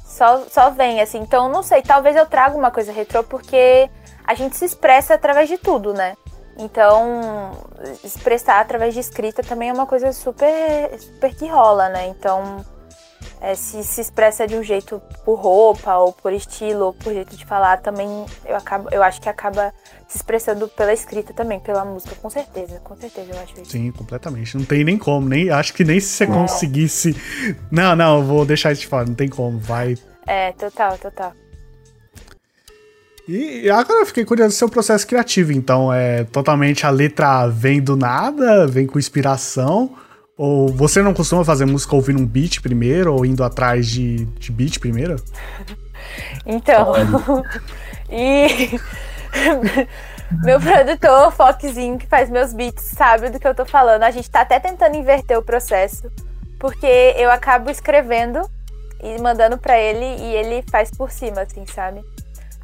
só, 0.06 0.44
só 0.50 0.70
vem, 0.70 1.02
assim. 1.02 1.20
Então, 1.20 1.50
não 1.50 1.62
sei, 1.64 1.82
talvez 1.82 2.16
eu 2.16 2.26
traga 2.26 2.56
uma 2.58 2.72
coisa 2.72 2.92
retrô, 2.92 3.24
porque 3.24 3.90
a 4.26 4.34
gente 4.34 4.56
se 4.56 4.66
expressa 4.66 5.14
através 5.14 5.48
de 5.50 5.58
tudo, 5.58 5.94
né? 5.94 6.16
Então, 6.58 7.52
expressar 8.04 8.62
através 8.62 8.94
de 8.94 9.00
escrita 9.02 9.44
também 9.44 9.70
é 9.70 9.74
uma 9.74 9.86
coisa 9.86 10.12
super, 10.14 10.98
super 11.00 11.36
que 11.36 11.48
rola, 11.48 11.90
né? 11.90 12.08
Então, 12.08 12.64
é, 13.42 13.54
se 13.56 13.84
se 13.84 14.00
expressa 14.00 14.48
de 14.48 14.56
um 14.56 14.64
jeito 14.64 15.02
por 15.26 15.36
roupa, 15.36 15.98
ou 15.98 16.14
por 16.14 16.32
estilo, 16.32 16.86
ou 16.86 16.94
por 16.94 17.14
jeito 17.14 17.36
de 17.36 17.46
falar, 17.46 17.82
também 17.82 18.08
eu, 18.46 18.56
acabo, 18.56 18.88
eu 18.92 19.04
acho 19.04 19.20
que 19.22 19.28
acaba 19.28 19.74
se 20.08 20.18
expressando 20.18 20.68
pela 20.70 20.94
escrita 20.94 21.34
também, 21.34 21.60
pela 21.60 21.84
música, 21.84 22.16
com 22.16 22.30
certeza, 22.30 22.80
com 22.80 22.96
certeza 22.96 23.34
eu 23.34 23.40
acho 23.42 23.54
isso. 23.62 23.72
Sim, 23.72 23.92
completamente. 23.92 24.56
Não 24.58 24.64
tem 24.64 24.86
nem 24.86 24.98
como, 24.98 25.28
nem 25.28 25.50
acho 25.50 25.74
que 25.74 25.84
nem 25.84 26.00
se 26.00 26.08
você 26.08 26.24
É. 26.24 26.28
conseguisse. 26.28 27.16
Não, 27.70 27.96
não, 27.98 28.24
vou 28.24 28.46
deixar 28.46 28.72
isso 28.72 28.82
de 28.82 28.88
fora, 28.88 29.06
não 29.06 29.16
tem 29.16 29.28
como, 29.28 29.60
vai. 29.60 29.98
É, 30.26 30.54
total, 30.54 30.98
total. 30.98 31.34
E 33.28 33.70
agora 33.70 34.02
eu 34.02 34.06
fiquei 34.06 34.24
curioso 34.24 34.56
do 34.56 34.58
seu 34.58 34.70
processo 34.70 35.06
criativo, 35.08 35.52
então 35.52 35.92
é 35.92 36.24
totalmente 36.26 36.86
a 36.86 36.92
letra 36.92 37.48
vem 37.48 37.82
do 37.82 37.96
nada, 37.96 38.68
vem 38.68 38.86
com 38.86 39.00
inspiração, 39.00 39.96
ou 40.38 40.68
você 40.68 41.02
não 41.02 41.14
costuma 41.14 41.44
fazer 41.44 41.66
música 41.66 41.96
ouvindo 41.96 42.20
um 42.20 42.26
beat 42.26 42.62
primeiro, 42.62 43.14
ou 43.14 43.26
indo 43.26 43.44
atrás 43.44 43.88
de, 43.88 44.26
de 44.26 44.52
beat 44.52 44.80
primeiro? 44.80 45.16
Então, 46.46 46.94
e 48.12 48.80
meu 50.44 50.60
produtor, 50.60 51.32
Foxzinho, 51.32 51.98
que 51.98 52.06
faz 52.06 52.30
meus 52.30 52.54
beats, 52.54 52.84
sabe 52.84 53.30
do 53.30 53.40
que 53.40 53.48
eu 53.48 53.56
tô 53.56 53.66
falando. 53.66 54.04
A 54.04 54.12
gente 54.12 54.30
tá 54.30 54.42
até 54.42 54.60
tentando 54.60 54.96
inverter 54.96 55.38
o 55.38 55.42
processo, 55.42 56.12
porque 56.60 57.16
eu 57.18 57.32
acabo 57.32 57.72
escrevendo 57.72 58.40
e 59.02 59.20
mandando 59.20 59.58
pra 59.58 59.80
ele 59.80 60.06
e 60.22 60.36
ele 60.36 60.64
faz 60.70 60.92
por 60.92 61.12
cima, 61.12 61.42
assim, 61.42 61.66
sabe? 61.66 62.02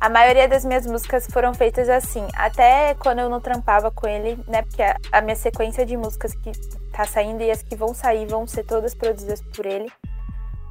A 0.02 0.10
maioria 0.10 0.48
das 0.48 0.66
minhas 0.66 0.84
músicas 0.88 1.28
foram 1.28 1.54
feitas 1.54 1.88
assim, 1.88 2.28
até 2.34 2.96
quando 2.96 3.20
eu 3.20 3.30
não 3.30 3.40
trampava 3.40 3.92
com 3.92 4.08
ele, 4.08 4.36
né? 4.48 4.64
Porque 4.64 4.82
a, 4.82 4.98
a 5.12 5.22
minha 5.22 5.36
sequência 5.36 5.86
de 5.86 5.96
músicas 5.96 6.34
que 6.34 6.52
tá 6.92 7.06
saindo 7.06 7.44
e 7.44 7.52
as 7.52 7.62
que 7.62 7.76
vão 7.76 7.94
sair 7.94 8.26
vão 8.26 8.48
ser 8.48 8.64
todas 8.64 8.96
produzidas 8.96 9.44
por 9.56 9.64
ele. 9.64 9.92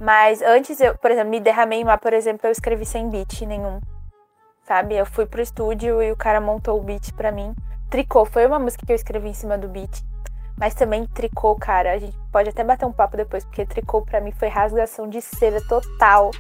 Mas 0.01 0.43
antes, 0.43 0.81
eu, 0.81 0.99
por 0.99 1.13
exemplo, 1.13 1.31
Me 1.31 1.39
Derramei 1.39 1.85
Mar, 1.85 1.99
por 1.99 2.13
exemplo, 2.13 2.49
eu 2.49 2.51
escrevi 2.51 2.85
sem 2.85 3.09
beat 3.09 3.43
nenhum. 3.43 3.81
Sabe? 4.65 4.97
Eu 4.97 5.07
fui 5.07 5.27
pro 5.27 5.41
estúdio 5.41 6.03
e 6.03 6.11
o 6.11 6.17
cara 6.17 6.41
montou 6.41 6.77
o 6.77 6.83
beat 6.83 7.13
pra 7.13 7.31
mim. 7.31 7.55
Tricô 7.89 8.25
foi 8.25 8.45
uma 8.47 8.59
música 8.59 8.85
que 8.85 8.91
eu 8.91 8.97
escrevi 8.97 9.29
em 9.29 9.35
cima 9.35 9.57
do 9.57 9.69
beat. 9.69 10.03
Mas 10.61 10.75
também 10.75 11.07
tricô, 11.07 11.55
cara, 11.57 11.93
a 11.93 11.99
gente 11.99 12.15
pode 12.31 12.51
até 12.51 12.63
bater 12.63 12.85
um 12.85 12.93
papo 12.93 13.17
depois, 13.17 13.43
porque 13.45 13.65
tricô 13.65 14.03
pra 14.03 14.21
mim 14.21 14.31
foi 14.31 14.49
rasgação 14.49 15.09
de 15.09 15.23
seda 15.23 15.59
total. 15.63 16.31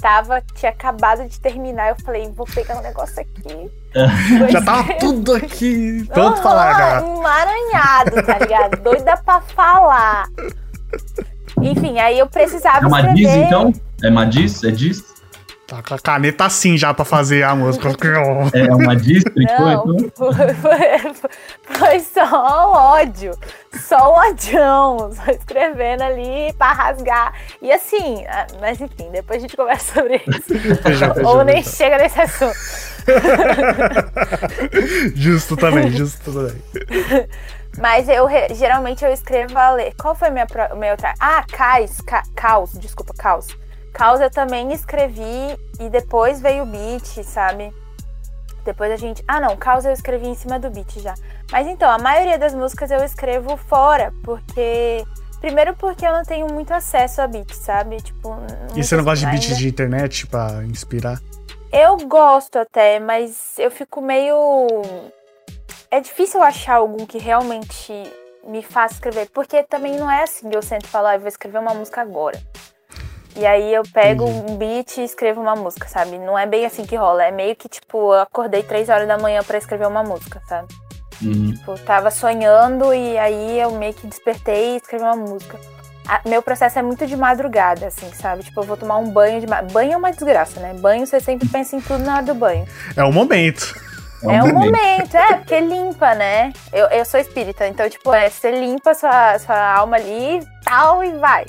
Tava, 0.00 0.40
tinha 0.54 0.70
acabado 0.72 1.28
de 1.28 1.38
terminar, 1.38 1.90
eu 1.90 1.96
falei, 2.02 2.30
vou 2.34 2.46
pegar 2.46 2.78
um 2.78 2.82
negócio 2.82 3.20
aqui. 3.20 3.70
Já 4.50 4.62
tava 4.62 4.92
tudo 4.98 5.34
aqui, 5.34 6.04
pronto 6.06 6.40
pra 6.40 6.50
Aham, 6.50 6.56
largar. 6.56 7.02
Emaranhado, 7.02 8.22
tá 8.24 8.38
ligado? 8.38 8.80
Doida 8.82 9.16
pra 9.18 9.42
falar. 9.42 10.26
Enfim, 11.60 11.98
aí 11.98 12.18
eu 12.18 12.26
precisava 12.26 12.84
É 12.84 12.86
uma 12.88 13.00
escrever. 13.00 13.16
diz, 13.16 13.34
então? 13.34 13.72
É 14.02 14.08
uma 14.08 14.24
diz? 14.24 14.64
É 14.64 14.70
diz? 14.70 15.04
Tá 15.66 15.82
com 15.82 15.94
a 15.94 15.98
caneta 15.98 16.44
assim 16.44 16.78
já 16.78 16.94
pra 16.94 17.04
fazer 17.04 17.42
a 17.42 17.52
música. 17.56 17.88
É 18.54 18.72
uma 18.72 18.94
district, 18.94 19.52
Não, 19.58 19.96
foi, 20.14 20.54
foi- 20.54 21.30
foi 21.64 22.00
só 22.00 22.70
o 22.70 22.72
ódio. 22.72 23.32
Só 23.72 24.12
o 24.12 24.30
odião. 24.30 25.10
Só 25.12 25.30
escrevendo 25.32 26.02
ali 26.02 26.52
pra 26.56 26.72
rasgar. 26.72 27.32
E 27.60 27.72
assim, 27.72 28.24
ah, 28.28 28.46
mas 28.60 28.80
enfim, 28.80 29.10
depois 29.10 29.38
a 29.38 29.42
gente 29.42 29.56
conversa 29.56 29.94
sobre 29.94 30.22
isso. 30.24 30.54
Feijão, 30.82 31.14
feijão, 31.14 31.32
Ou 31.32 31.42
nem 31.44 31.56
feijão. 31.56 31.72
chega 31.72 31.98
nesse 31.98 32.20
assunto. 32.20 32.56
Justo 35.14 35.56
também, 35.56 35.90
justo 35.90 36.32
também. 36.32 36.62
Mas 37.78 38.08
eu 38.08 38.26
geralmente 38.54 39.04
eu 39.04 39.12
escrevo 39.12 39.56
a 39.58 39.72
ler. 39.72 39.92
Qual 40.00 40.14
foi 40.14 40.30
minha 40.30 40.46
pro- 40.46 40.74
meu 40.76 40.96
tra... 40.96 41.12
Ah, 41.20 41.44
Cais, 41.52 42.00
ca... 42.00 42.22
Caos, 42.34 42.72
desculpa, 42.78 43.12
Caos. 43.16 43.46
Caos 43.96 44.20
eu 44.20 44.28
também 44.28 44.74
escrevi 44.74 45.58
e 45.80 45.88
depois 45.88 46.38
veio 46.38 46.64
o 46.64 46.66
beat, 46.66 47.24
sabe? 47.24 47.74
Depois 48.62 48.92
a 48.92 48.96
gente. 48.96 49.24
Ah, 49.26 49.40
não, 49.40 49.56
Caos 49.56 49.86
eu 49.86 49.92
escrevi 49.92 50.28
em 50.28 50.34
cima 50.34 50.58
do 50.58 50.70
beat 50.70 50.98
já. 51.00 51.14
Mas 51.50 51.66
então, 51.66 51.90
a 51.90 51.96
maioria 51.96 52.38
das 52.38 52.52
músicas 52.52 52.90
eu 52.90 53.02
escrevo 53.02 53.56
fora, 53.56 54.12
porque. 54.22 55.02
Primeiro 55.40 55.74
porque 55.76 56.06
eu 56.06 56.12
não 56.12 56.24
tenho 56.24 56.46
muito 56.52 56.74
acesso 56.74 57.22
a 57.22 57.26
beat, 57.26 57.50
sabe? 57.54 57.96
Tipo. 58.02 58.36
E 58.74 58.84
você 58.84 58.96
não 58.96 59.04
gosta 59.04 59.20
de 59.20 59.32
ainda- 59.32 59.46
beat 59.46 59.56
de 59.56 59.68
internet 59.68 60.26
pra 60.26 60.62
inspirar? 60.64 61.18
Eu 61.72 61.96
gosto 62.06 62.58
até, 62.58 63.00
mas 63.00 63.58
eu 63.58 63.70
fico 63.70 64.02
meio. 64.02 64.36
É 65.90 66.00
difícil 66.00 66.42
achar 66.42 66.74
algum 66.74 67.06
que 67.06 67.16
realmente 67.16 67.94
me 68.46 68.62
faça 68.62 68.94
escrever, 68.94 69.30
porque 69.32 69.62
também 69.62 69.96
não 69.96 70.10
é 70.10 70.22
assim 70.24 70.50
que 70.50 70.56
eu 70.56 70.60
sento 70.62 70.84
e 70.84 70.88
falo, 70.88 71.06
ah, 71.06 71.14
eu 71.14 71.20
vou 71.20 71.28
escrever 71.28 71.58
uma 71.58 71.72
música 71.72 72.02
agora. 72.02 72.38
E 73.36 73.44
aí 73.46 73.74
eu 73.74 73.82
pego 73.92 74.24
um 74.24 74.56
beat 74.56 74.96
e 74.96 75.04
escrevo 75.04 75.40
uma 75.42 75.54
música, 75.54 75.86
sabe? 75.88 76.18
Não 76.18 76.38
é 76.38 76.46
bem 76.46 76.64
assim 76.64 76.84
que 76.86 76.96
rola. 76.96 77.24
É 77.24 77.30
meio 77.30 77.54
que, 77.54 77.68
tipo, 77.68 78.14
eu 78.14 78.20
acordei 78.20 78.62
três 78.62 78.88
horas 78.88 79.06
da 79.06 79.18
manhã 79.18 79.42
pra 79.42 79.58
escrever 79.58 79.86
uma 79.86 80.02
música, 80.02 80.40
sabe? 80.48 80.68
Uhum. 81.22 81.52
Tipo, 81.52 81.78
tava 81.80 82.10
sonhando 82.10 82.94
e 82.94 83.18
aí 83.18 83.60
eu 83.60 83.72
meio 83.72 83.92
que 83.94 84.06
despertei 84.06 84.74
e 84.74 84.76
escrevi 84.76 85.04
uma 85.04 85.16
música. 85.16 85.58
A- 86.08 86.20
meu 86.26 86.40
processo 86.40 86.78
é 86.78 86.82
muito 86.82 87.06
de 87.06 87.16
madrugada, 87.16 87.88
assim, 87.88 88.08
sabe? 88.14 88.42
Tipo, 88.44 88.60
eu 88.60 88.64
vou 88.64 88.76
tomar 88.76 88.96
um 88.98 89.10
banho 89.10 89.40
de. 89.40 89.46
Banho 89.72 89.92
é 89.92 89.96
uma 89.96 90.12
desgraça, 90.12 90.58
né? 90.60 90.72
Banho 90.74 91.06
você 91.06 91.20
sempre 91.20 91.48
pensa 91.48 91.76
em 91.76 91.80
tudo 91.80 91.98
na 92.04 92.14
hora 92.16 92.22
do 92.22 92.34
banho. 92.34 92.64
É 92.96 93.02
o 93.04 93.12
momento. 93.12 93.74
É 94.22 94.42
um 94.42 94.52
momento, 94.52 95.14
é, 95.14 95.34
porque 95.36 95.60
limpa, 95.60 96.14
né? 96.14 96.52
Eu, 96.72 96.86
eu 96.86 97.04
sou 97.04 97.20
espírita, 97.20 97.66
então, 97.68 97.88
tipo, 97.88 98.12
é, 98.14 98.30
você 98.30 98.50
limpa 98.50 98.94
sua, 98.94 99.38
sua 99.38 99.74
alma 99.76 99.96
ali 99.96 100.40
tal 100.64 101.04
e 101.04 101.10
vai. 101.18 101.44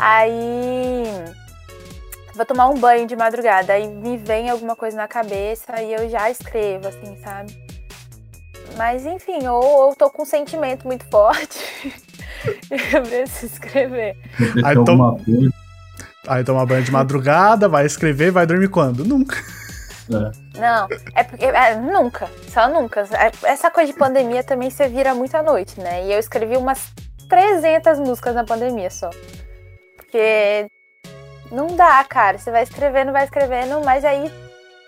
Aí. 0.00 1.04
Vou 2.34 2.46
tomar 2.46 2.68
um 2.68 2.78
banho 2.78 3.06
de 3.06 3.16
madrugada, 3.16 3.72
aí 3.72 3.86
me 3.88 4.16
vem 4.16 4.48
alguma 4.48 4.74
coisa 4.74 4.96
na 4.96 5.08
cabeça 5.08 5.82
e 5.82 5.92
eu 5.92 6.08
já 6.08 6.30
escrevo, 6.30 6.88
assim, 6.88 7.16
sabe? 7.22 7.54
Mas 8.76 9.04
enfim, 9.04 9.46
ou 9.46 9.90
eu 9.90 9.96
tô 9.96 10.08
com 10.08 10.22
um 10.22 10.26
sentimento 10.26 10.86
muito 10.86 11.04
forte. 11.10 11.58
eu 12.70 13.02
preciso 13.02 13.52
escrever. 13.52 14.16
Aí 14.64 14.72
Então, 14.72 14.96
coisa, 14.96 15.50
Aí 16.26 16.44
toma 16.44 16.66
banho 16.66 16.82
de 16.82 16.92
madrugada, 16.92 17.68
vai 17.68 17.86
escrever, 17.86 18.30
vai 18.30 18.46
dormir 18.46 18.68
quando? 18.68 19.04
Nunca. 19.04 19.36
é. 20.12 20.58
Não, 20.58 20.88
é 21.14 21.24
porque. 21.24 21.44
é, 21.44 21.74
nunca, 21.76 22.28
só 22.48 22.68
nunca. 22.68 23.00
É, 23.12 23.50
Essa 23.50 23.70
coisa 23.70 23.92
de 23.92 23.98
pandemia 23.98 24.44
também 24.44 24.70
você 24.70 24.88
vira 24.88 25.14
muito 25.14 25.34
à 25.34 25.42
noite, 25.42 25.80
né? 25.80 26.06
E 26.06 26.12
eu 26.12 26.18
escrevi 26.18 26.56
umas 26.56 26.92
300 27.28 27.98
músicas 27.98 28.34
na 28.34 28.44
pandemia 28.44 28.90
só. 28.90 29.10
Porque 30.10 30.66
não 31.52 31.76
dá, 31.76 32.02
cara. 32.04 32.36
Você 32.36 32.50
vai 32.50 32.64
escrevendo, 32.64 33.12
vai 33.12 33.22
escrevendo, 33.24 33.80
mas 33.84 34.04
aí 34.04 34.28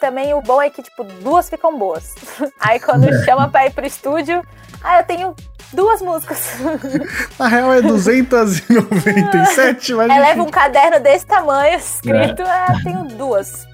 também 0.01 0.35
o 0.35 0.43
bom 0.43 0.61
é 0.61 0.69
que, 0.69 0.83
tipo, 0.83 1.05
duas 1.23 1.49
ficam 1.49 1.79
boas. 1.79 2.13
Aí 2.59 2.81
quando 2.81 3.07
chama 3.25 3.49
pra 3.49 3.67
ir 3.67 3.73
pro 3.73 3.87
estúdio, 3.87 4.43
ah, 4.83 4.99
eu 4.99 5.05
tenho 5.05 5.33
duas 5.73 6.03
músicas. 6.03 6.59
Na 7.39 7.47
real 7.47 7.73
é 7.73 7.81
297, 7.83 9.95
mas. 9.95 10.09
Leva 10.09 10.43
um 10.43 10.51
caderno 10.51 10.99
desse 10.99 11.25
tamanho, 11.25 11.79
escrito, 11.79 12.43
ah, 12.45 12.75
eu 12.77 12.83
tenho 12.83 13.05
duas. 13.17 13.65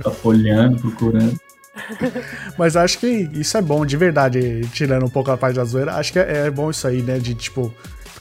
Tá 0.00 0.12
folheando, 0.12 0.80
procurando. 0.80 1.36
Mas 2.56 2.76
acho 2.76 3.00
que 3.00 3.28
isso 3.32 3.56
é 3.56 3.62
bom, 3.62 3.84
de 3.84 3.96
verdade, 3.96 4.60
tirando 4.72 5.04
um 5.04 5.10
pouco 5.10 5.32
a 5.32 5.36
parte 5.36 5.56
da 5.56 5.64
zoeira. 5.64 5.96
Acho 5.96 6.12
que 6.12 6.20
é, 6.20 6.46
é 6.46 6.50
bom 6.50 6.70
isso 6.70 6.86
aí, 6.86 7.02
né? 7.02 7.18
De 7.18 7.34
tipo. 7.34 7.74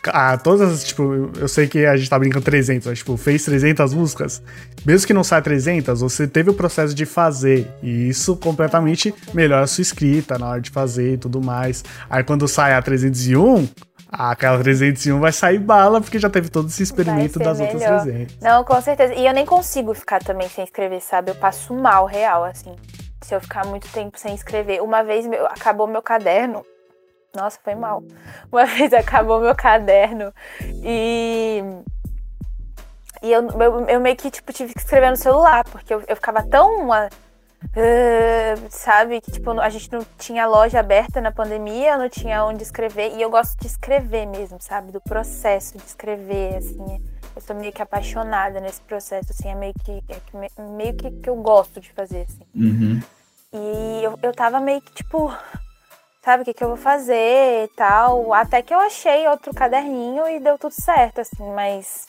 Ah, 0.07 0.37
todas 0.37 0.69
as, 0.71 0.83
tipo, 0.83 1.31
eu 1.39 1.47
sei 1.47 1.67
que 1.67 1.85
a 1.85 1.95
gente 1.95 2.09
tá 2.09 2.19
brincando 2.19 2.43
300, 2.43 2.87
mas, 2.87 2.97
tipo, 2.99 3.15
fez 3.15 3.43
300 3.45 3.93
músicas. 3.93 4.41
Mesmo 4.85 5.07
que 5.07 5.13
não 5.13 5.23
saia 5.23 5.41
300, 5.41 6.01
você 6.01 6.27
teve 6.27 6.49
o 6.49 6.53
processo 6.53 6.93
de 6.93 7.05
fazer. 7.05 7.71
E 7.81 8.09
isso 8.09 8.35
completamente 8.35 9.13
melhora 9.33 9.63
a 9.63 9.67
sua 9.67 9.81
escrita 9.81 10.37
na 10.37 10.49
hora 10.49 10.61
de 10.61 10.69
fazer 10.69 11.13
e 11.13 11.17
tudo 11.17 11.41
mais. 11.41 11.83
Aí 12.09 12.23
quando 12.23 12.47
sai 12.47 12.73
a 12.73 12.81
301, 12.81 13.67
aquela 14.11 14.59
301 14.59 15.19
vai 15.19 15.31
sair 15.31 15.59
bala, 15.59 16.01
porque 16.01 16.19
já 16.19 16.29
teve 16.29 16.49
todo 16.49 16.67
esse 16.67 16.83
experimento 16.83 17.39
das 17.39 17.59
melhor. 17.59 17.73
outras 17.73 18.03
300. 18.03 18.37
Não, 18.41 18.63
com 18.63 18.81
certeza. 18.81 19.13
E 19.15 19.25
eu 19.25 19.33
nem 19.33 19.45
consigo 19.45 19.93
ficar 19.93 20.21
também 20.21 20.49
sem 20.49 20.63
escrever, 20.65 21.01
sabe? 21.01 21.31
Eu 21.31 21.35
passo 21.35 21.73
mal, 21.73 22.05
real, 22.05 22.43
assim. 22.43 22.75
Se 23.23 23.33
eu 23.33 23.39
ficar 23.39 23.65
muito 23.65 23.87
tempo 23.87 24.19
sem 24.19 24.35
escrever. 24.35 24.81
Uma 24.81 25.01
vez 25.01 25.25
meu- 25.25 25.45
acabou 25.45 25.87
meu 25.87 26.01
caderno. 26.01 26.65
Nossa, 27.35 27.59
foi 27.63 27.75
mal. 27.75 28.03
Uma 28.51 28.65
vez 28.67 28.93
acabou 28.93 29.39
meu 29.41 29.55
caderno 29.55 30.33
e. 30.83 31.61
E 33.21 33.31
eu, 33.31 33.41
eu, 33.41 33.87
eu 33.87 34.01
meio 34.01 34.17
que, 34.17 34.29
tipo, 34.29 34.51
tive 34.51 34.73
que 34.73 34.79
escrever 34.79 35.09
no 35.09 35.15
celular, 35.15 35.63
porque 35.63 35.93
eu, 35.93 36.03
eu 36.07 36.15
ficava 36.15 36.43
tão. 36.43 36.91
ah, 36.91 37.07
ah, 37.75 38.69
sabe? 38.69 39.21
Que, 39.21 39.31
tipo, 39.31 39.51
a 39.51 39.69
gente 39.69 39.91
não 39.91 40.05
tinha 40.19 40.45
loja 40.45 40.79
aberta 40.79 41.21
na 41.21 41.31
pandemia, 41.31 41.97
não 41.97 42.09
tinha 42.09 42.43
onde 42.43 42.63
escrever. 42.63 43.15
E 43.15 43.21
eu 43.21 43.29
gosto 43.29 43.57
de 43.59 43.67
escrever 43.67 44.25
mesmo, 44.25 44.57
sabe? 44.59 44.91
Do 44.91 44.99
processo 45.01 45.77
de 45.77 45.85
escrever, 45.85 46.57
assim. 46.57 47.01
Eu 47.35 47.41
sou 47.41 47.55
meio 47.55 47.71
que 47.71 47.81
apaixonada 47.81 48.59
nesse 48.59 48.81
processo, 48.81 49.31
assim. 49.31 49.49
É 49.49 49.55
meio 49.55 49.73
que, 49.85 50.03
é 50.09 50.61
meio 50.61 50.93
que, 50.93 51.09
que 51.09 51.29
eu 51.29 51.35
gosto 51.37 51.79
de 51.79 51.91
fazer, 51.93 52.27
assim. 52.27 52.45
Uhum. 52.53 53.01
E 53.53 54.03
eu, 54.03 54.19
eu 54.21 54.33
tava 54.33 54.59
meio 54.59 54.81
que, 54.81 54.93
tipo, 54.93 55.33
sabe 56.23 56.41
o 56.43 56.45
que, 56.45 56.53
que 56.53 56.63
eu 56.63 56.69
vou 56.69 56.77
fazer 56.77 57.65
e 57.65 57.67
tal. 57.75 58.33
Até 58.33 58.61
que 58.61 58.73
eu 58.73 58.79
achei 58.79 59.27
outro 59.27 59.53
caderninho 59.53 60.27
e 60.27 60.39
deu 60.39 60.57
tudo 60.57 60.73
certo, 60.73 61.19
assim, 61.21 61.51
mas. 61.53 62.07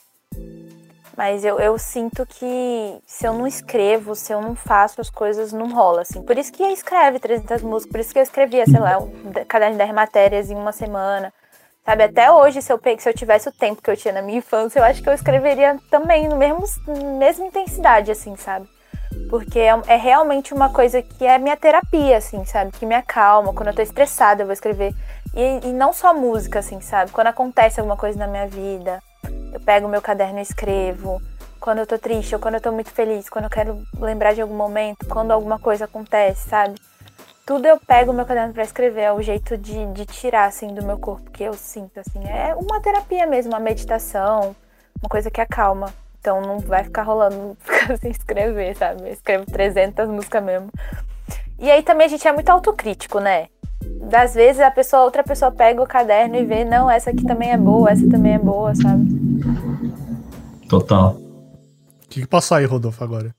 Mas 1.16 1.44
eu, 1.44 1.60
eu 1.60 1.78
sinto 1.78 2.26
que 2.26 3.00
se 3.06 3.24
eu 3.24 3.32
não 3.32 3.46
escrevo, 3.46 4.16
se 4.16 4.32
eu 4.32 4.40
não 4.40 4.56
faço 4.56 5.00
as 5.00 5.08
coisas, 5.08 5.52
não 5.52 5.72
rola, 5.72 6.02
assim. 6.02 6.20
Por 6.22 6.36
isso 6.36 6.52
que 6.52 6.64
escreve 6.64 7.20
300 7.20 7.62
músicas, 7.62 7.92
por 7.92 8.00
isso 8.00 8.12
que 8.12 8.18
eu 8.18 8.22
escrevia, 8.24 8.66
sei 8.66 8.80
lá, 8.80 8.98
um 8.98 9.30
de- 9.30 9.44
caderno 9.44 9.74
de 9.74 9.78
10 9.78 9.92
matérias 9.92 10.50
em 10.50 10.56
uma 10.56 10.72
semana. 10.72 11.32
Sabe, 11.84 12.02
até 12.02 12.32
hoje, 12.32 12.62
se 12.62 12.72
eu, 12.72 12.80
se 12.98 13.08
eu 13.08 13.14
tivesse 13.14 13.48
o 13.48 13.52
tempo 13.52 13.80
que 13.82 13.90
eu 13.90 13.96
tinha 13.96 14.14
na 14.14 14.22
minha 14.22 14.38
infância, 14.38 14.80
eu 14.80 14.84
acho 14.84 15.02
que 15.02 15.08
eu 15.08 15.12
escreveria 15.12 15.78
também 15.90 16.26
no 16.26 16.36
mesmo, 16.36 16.64
mesma 17.18 17.46
intensidade, 17.46 18.10
assim, 18.10 18.34
sabe? 18.36 18.66
Porque 19.28 19.58
é, 19.58 19.74
é 19.86 19.96
realmente 19.96 20.54
uma 20.54 20.70
coisa 20.70 21.02
que 21.02 21.26
é 21.26 21.38
minha 21.38 21.56
terapia, 21.56 22.16
assim, 22.16 22.44
sabe? 22.44 22.72
Que 22.72 22.86
me 22.86 22.94
acalma. 22.94 23.52
Quando 23.52 23.68
eu 23.68 23.74
tô 23.74 23.82
estressada, 23.82 24.42
eu 24.42 24.46
vou 24.46 24.52
escrever. 24.52 24.94
E, 25.34 25.68
e 25.68 25.72
não 25.72 25.92
só 25.92 26.14
música, 26.14 26.60
assim, 26.60 26.80
sabe? 26.80 27.10
Quando 27.10 27.28
acontece 27.28 27.80
alguma 27.80 27.96
coisa 27.96 28.18
na 28.18 28.26
minha 28.26 28.46
vida, 28.46 29.02
eu 29.52 29.60
pego 29.60 29.88
meu 29.88 30.00
caderno 30.00 30.38
e 30.38 30.42
escrevo. 30.42 31.20
Quando 31.58 31.78
eu 31.78 31.86
tô 31.86 31.98
triste 31.98 32.34
ou 32.34 32.40
quando 32.40 32.54
eu 32.54 32.60
tô 32.60 32.70
muito 32.70 32.90
feliz, 32.90 33.28
quando 33.28 33.44
eu 33.44 33.50
quero 33.50 33.82
lembrar 33.98 34.34
de 34.34 34.42
algum 34.42 34.54
momento, 34.54 35.06
quando 35.06 35.30
alguma 35.30 35.58
coisa 35.58 35.86
acontece, 35.86 36.48
sabe? 36.48 36.74
Tudo 37.46 37.66
eu 37.66 37.78
pego 37.78 38.12
meu 38.12 38.24
caderno 38.24 38.54
pra 38.54 38.62
escrever, 38.62 39.02
é 39.02 39.12
o 39.12 39.20
jeito 39.20 39.56
de, 39.58 39.86
de 39.92 40.06
tirar, 40.06 40.46
assim, 40.46 40.68
do 40.68 40.84
meu 40.84 40.98
corpo 40.98 41.30
que 41.30 41.42
eu 41.42 41.54
sinto, 41.54 42.00
assim. 42.00 42.22
É 42.26 42.54
uma 42.54 42.80
terapia 42.80 43.26
mesmo, 43.26 43.52
uma 43.52 43.60
meditação, 43.60 44.56
uma 45.00 45.08
coisa 45.08 45.30
que 45.30 45.40
acalma. 45.40 45.92
Então 46.24 46.40
não 46.40 46.58
vai 46.58 46.82
ficar 46.82 47.02
rolando 47.02 47.54
ficar 47.60 47.98
sem 47.98 48.10
escrever, 48.10 48.74
sabe? 48.74 49.02
Eu 49.02 49.12
escrevo 49.12 49.44
300 49.44 50.08
músicas 50.08 50.42
mesmo. 50.42 50.70
E 51.58 51.70
aí 51.70 51.82
também 51.82 52.06
a 52.06 52.08
gente 52.08 52.26
é 52.26 52.32
muito 52.32 52.48
autocrítico, 52.48 53.20
né? 53.20 53.48
Das 54.08 54.34
vezes 54.34 54.62
a 54.62 54.70
pessoa, 54.70 55.04
outra 55.04 55.22
pessoa 55.22 55.52
pega 55.52 55.82
o 55.82 55.86
caderno 55.86 56.36
e 56.36 56.44
vê, 56.46 56.64
não, 56.64 56.90
essa 56.90 57.10
aqui 57.10 57.22
também 57.26 57.52
é 57.52 57.58
boa, 57.58 57.90
essa 57.90 58.08
também 58.08 58.32
é 58.32 58.38
boa, 58.38 58.74
sabe? 58.74 59.06
Total. 60.66 61.10
O 61.10 62.08
que, 62.08 62.22
que 62.22 62.26
passou 62.26 62.56
aí, 62.56 62.64
Rodolfo, 62.64 63.04
agora? 63.04 63.34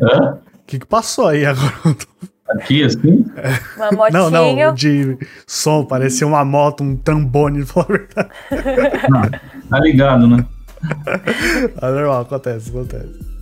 Hã? 0.00 0.38
O 0.54 0.66
que, 0.66 0.78
que 0.78 0.86
passou 0.86 1.26
aí 1.26 1.44
agora, 1.44 1.74
Rodolfo? 1.82 2.08
Aqui, 2.48 2.84
assim? 2.84 3.24
Uma 3.76 3.90
motinho. 3.90 4.30
Não, 4.30 4.54
não, 4.54 4.74
de 4.74 5.18
som, 5.46 5.84
parecia 5.84 6.26
uma 6.26 6.44
moto, 6.44 6.84
um 6.84 6.96
trombone, 6.96 7.64
pra 7.64 7.72
falar 7.72 7.86
a 7.86 7.92
verdade. 7.92 9.40
Tá 9.68 9.80
ligado, 9.80 10.28
né? 10.28 10.46
Ah, 11.80 11.90
normal, 11.90 12.22
acontece, 12.22 12.70
acontece. 12.70 13.34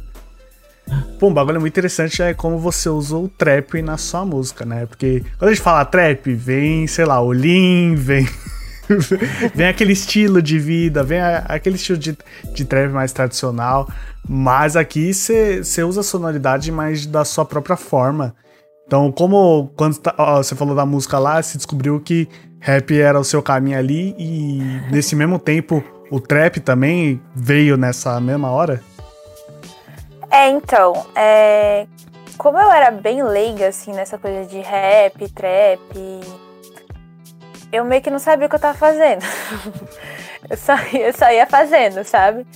Pô, 1.19 1.29
um 1.29 1.35
bagulho 1.35 1.61
muito 1.61 1.73
interessante 1.73 2.23
é 2.23 2.35
como 2.35 2.59
você 2.59 2.89
usou 2.89 3.25
o 3.25 3.29
trap 3.29 3.81
na 3.81 3.97
sua 3.97 4.25
música, 4.25 4.65
né? 4.65 4.87
Porque 4.87 5.25
quando 5.39 5.51
a 5.51 5.55
gente 5.55 5.63
fala 5.63 5.85
trap, 5.85 6.35
vem, 6.35 6.87
sei 6.87 7.05
lá, 7.05 7.21
o 7.21 7.33
Lean, 7.33 7.95
vem 7.95 8.27
vem 9.55 9.67
aquele 9.67 9.93
estilo 9.93 10.43
de 10.43 10.59
vida, 10.59 11.03
vem 11.03 11.21
a, 11.21 11.39
aquele 11.49 11.77
estilo 11.77 11.99
de, 11.99 12.17
de 12.53 12.65
trap 12.65 12.91
mais 12.91 13.13
tradicional. 13.13 13.89
Mas 14.29 14.77
aqui 14.77 15.13
você 15.13 15.85
usa 15.85 16.01
a 16.01 16.05
sonoridade 16.05 16.71
mais 16.71 17.07
da 17.07 17.25
sua 17.25 17.45
própria 17.45 17.77
forma. 17.77 18.35
Então, 18.87 19.11
como 19.11 19.73
quando 19.77 19.99
tá, 19.99 20.15
você 20.37 20.55
falou 20.55 20.75
da 20.75 20.85
música 20.85 21.19
lá, 21.19 21.43
se 21.43 21.57
descobriu 21.57 22.01
que 22.01 22.29
rap 22.61 22.97
era 22.97 23.19
o 23.19 23.25
seu 23.25 23.43
caminho 23.43 23.79
ali 23.79 24.15
e 24.19 24.61
nesse 24.91 25.17
mesmo 25.17 25.39
tempo 25.39 25.83
o 26.13 26.21
trap 26.21 26.61
também 26.61 27.23
veio 27.35 27.79
nessa 27.79 28.21
mesma 28.21 28.51
hora? 28.51 28.83
É, 30.31 30.47
então, 30.51 31.07
é, 31.17 31.87
como 32.37 32.59
eu 32.59 32.71
era 32.71 32.91
bem 32.91 33.23
leiga, 33.23 33.69
assim, 33.69 33.95
nessa 33.95 34.19
coisa 34.19 34.45
de 34.45 34.61
rap, 34.61 35.27
trap, 35.31 35.81
eu 37.73 37.83
meio 37.87 38.03
que 38.03 38.11
não 38.11 38.19
sabia 38.19 38.47
o 38.47 38.51
que 38.51 38.57
eu 38.57 38.61
tava 38.61 38.77
fazendo. 38.77 39.23
eu, 40.51 40.57
só, 40.59 40.75
eu 40.93 41.15
só 41.15 41.33
ia 41.33 41.47
fazendo, 41.47 42.05
sabe? 42.05 42.47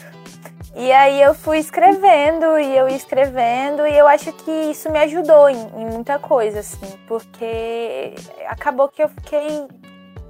E 0.75 0.93
aí 0.93 1.23
eu 1.23 1.33
fui 1.33 1.57
escrevendo 1.57 2.59
e 2.59 2.77
eu 2.77 2.87
ia 2.87 2.97
escrevendo 2.97 3.87
e 3.87 3.97
eu 3.97 4.07
acho 4.07 4.35
que 4.35 4.51
isso 4.51 4.93
me 4.93 4.99
ajudou 4.99 5.49
em, 5.49 5.57
em, 5.57 5.87
muita 5.87 6.19
coisa, 6.19 6.61
assim, 6.61 6.95
porque 7.09 8.15
acabou 8.49 8.87
que 8.87 9.03
eu 9.03 9.09
fiquei 9.09 9.67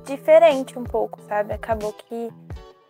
diferente 0.05 0.79
um 0.79 0.85
pouco, 0.85 1.21
sabe? 1.27 1.55
Acabou 1.55 1.93
que 1.93 2.31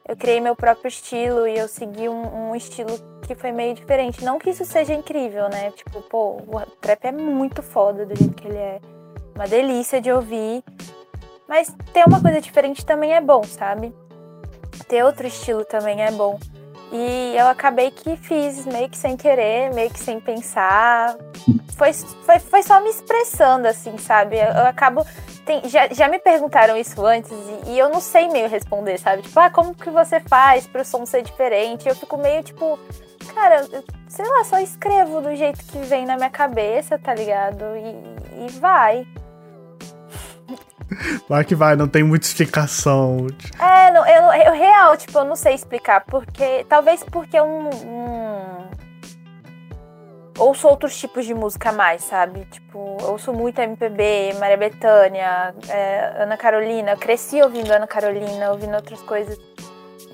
eu 0.09 0.17
criei 0.17 0.41
meu 0.41 0.55
próprio 0.55 0.89
estilo 0.89 1.49
e 1.49 1.59
eu 1.59 1.67
segui 1.67 2.09
um, 2.09 2.51
um 2.51 2.55
estilo 2.55 2.97
que 3.27 3.35
foi 3.35 3.51
meio 3.51 3.75
diferente. 3.75 4.25
Não 4.25 4.39
que 4.39 4.51
isso 4.51 4.65
seja 4.65 4.95
incrível, 4.95 5.49
né? 5.49 5.73
Tipo, 5.73 6.01
pô, 6.03 6.37
o 6.47 6.61
trap 6.81 7.05
é 7.07 7.13
muito 7.13 7.61
foda 7.61 8.07
do 8.07 8.17
jeito 8.17 8.35
que 8.35 8.47
ele 8.47 8.57
é. 8.57 8.81
Uma 9.35 9.49
delícia 9.49 10.01
de 10.01 10.11
ouvir. 10.13 10.63
Mas 11.49 11.75
ter 11.93 12.07
uma 12.07 12.21
coisa 12.21 12.41
diferente 12.41 12.87
também 12.87 13.15
é 13.15 13.21
bom, 13.21 13.43
sabe? 13.43 13.93
Ter 14.89 15.05
outro 15.05 15.27
estilo 15.27 15.65
também 15.65 16.01
é 16.03 16.11
bom. 16.13 16.39
E 16.99 17.36
eu 17.36 17.47
acabei 17.49 17.90
que 17.90 18.16
fiz 18.16 18.64
meio 18.64 18.88
que 18.88 18.97
sem 18.97 19.16
querer, 19.18 19.72
meio 19.74 19.90
que 19.90 19.99
sem 19.99 20.18
pensar. 20.18 21.14
Foi, 21.76 21.92
foi, 21.92 22.38
foi 22.38 22.62
só 22.62 22.80
me 22.80 22.88
expressando, 22.88 23.68
assim, 23.68 23.99
sabe? 23.99 24.36
Eu, 24.36 24.47
eu 24.47 24.66
acabo. 24.66 25.07
Tem, 25.44 25.68
já, 25.68 25.88
já 25.88 26.09
me 26.09 26.18
perguntaram 26.18 26.76
isso 26.76 27.05
antes 27.05 27.30
e, 27.30 27.72
e, 27.72 27.78
eu 27.78 27.88
não 27.88 28.01
sei 28.01 28.28
meio 28.28 28.49
responder, 28.49 28.99
sabe? 28.99 29.22
Tipo, 29.22 29.38
ah, 29.38 29.51
como 29.51 29.74
que 29.74 29.90
você 29.90 30.18
faz 30.20 30.66
pro 30.66 30.84
som 30.84 31.05
ser 31.05 31.22
diferente? 31.22 31.86
Eu 31.86 31.94
fico 31.94 32.16
meio 32.16 32.42
tipo, 32.42 32.78
cara, 33.32 33.64
eu, 33.70 33.84
sei 34.09 34.24
lá, 34.26 34.42
só 34.44 34.59
escrevo 34.59 35.20
do 35.20 35.36
jeito 35.36 35.62
que 35.66 35.78
vem 35.80 36.07
na 36.07 36.16
minha 36.16 36.30
cabeça, 36.30 36.99
tá 36.99 37.14
ligado? 37.14 37.62
E, 37.76 38.47
e 38.47 38.49
vai. 38.59 39.07
Vai 41.28 41.45
que 41.45 41.55
vai, 41.55 41.76
não 41.76 41.89
tem 41.89 42.03
muita 42.03 42.26
explicação. 42.26 43.26
É, 43.59 43.91
não, 43.91 44.07
eu, 44.07 44.32
eu 44.45 44.53
real, 44.53 44.97
tipo, 44.97 45.18
eu 45.18 45.24
não 45.24 45.37
sei 45.37 45.55
explicar, 45.55 46.05
porque. 46.07 46.64
Talvez 46.68 47.03
porque 47.03 47.39
eu 47.39 47.47
não. 47.47 47.70
não 47.70 48.66
ouço 50.39 50.68
outros 50.68 50.99
tipos 50.99 51.24
de 51.24 51.34
música 51.34 51.72
mais, 51.72 52.03
sabe? 52.05 52.45
Tipo, 52.51 52.99
eu 53.01 53.12
ouço 53.12 53.32
muito 53.32 53.61
MPB, 53.61 54.34
Maria 54.39 54.57
Bethânia, 54.57 55.55
é, 55.68 56.22
Ana 56.22 56.37
Carolina. 56.37 56.93
Eu 56.93 56.97
cresci 56.97 57.41
ouvindo 57.41 57.70
Ana 57.70 57.87
Carolina, 57.87 58.51
ouvindo 58.51 58.74
outras 58.74 59.01
coisas. 59.03 59.39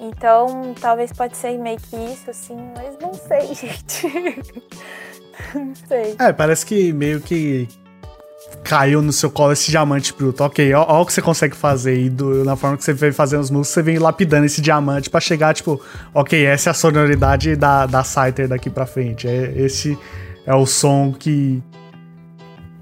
Então, 0.01 0.75
talvez 0.81 1.13
pode 1.13 1.37
ser 1.37 1.57
meio 1.59 1.79
que 1.79 1.97
isso, 1.97 2.31
assim, 2.31 2.57
mas 2.77 2.99
não 2.99 3.13
sei, 3.15 3.47
gente. 3.55 4.07
não 5.55 5.75
sei. 5.75 6.17
É, 6.19 6.33
parece 6.33 6.67
que 6.67 6.93
meio 6.93 7.21
que 7.21 7.69
caiu 8.63 9.03
no 9.03 9.13
seu 9.13 9.31
colo 9.31 9.53
esse 9.53 9.71
diamante 9.71 10.13
bruto. 10.15 10.45
Ok, 10.45 10.73
ó, 10.75 10.85
ó 10.89 11.03
o 11.03 11.07
que 11.07 11.13
você 11.13 11.23
consegue 11.23 11.57
fazer. 11.57 11.99
E 11.99 12.11
do, 12.11 12.45
na 12.45 12.57
forma 12.57 12.77
que 12.77 12.85
você 12.85 12.93
vem 12.93 13.13
fazendo 13.13 13.41
as 13.41 13.51
músicas, 13.51 13.75
você 13.75 13.83
vem 13.83 13.99
lapidando 13.99 14.47
esse 14.47 14.61
diamante 14.61 15.11
para 15.11 15.21
chegar, 15.21 15.55
tipo, 15.55 15.81
ok, 16.15 16.45
essa 16.47 16.71
é 16.71 16.73
a 16.73 16.75
sonoridade 16.75 17.57
da, 17.57 17.87
da 17.87 18.05
Scyther 18.05 18.49
daqui 18.49 18.71
pra 18.71 18.87
frente. 18.87 19.29
É, 19.29 19.53
esse 19.57 19.99
é 20.47 20.55
o 20.55 20.67
som 20.67 21.13
que 21.13 21.63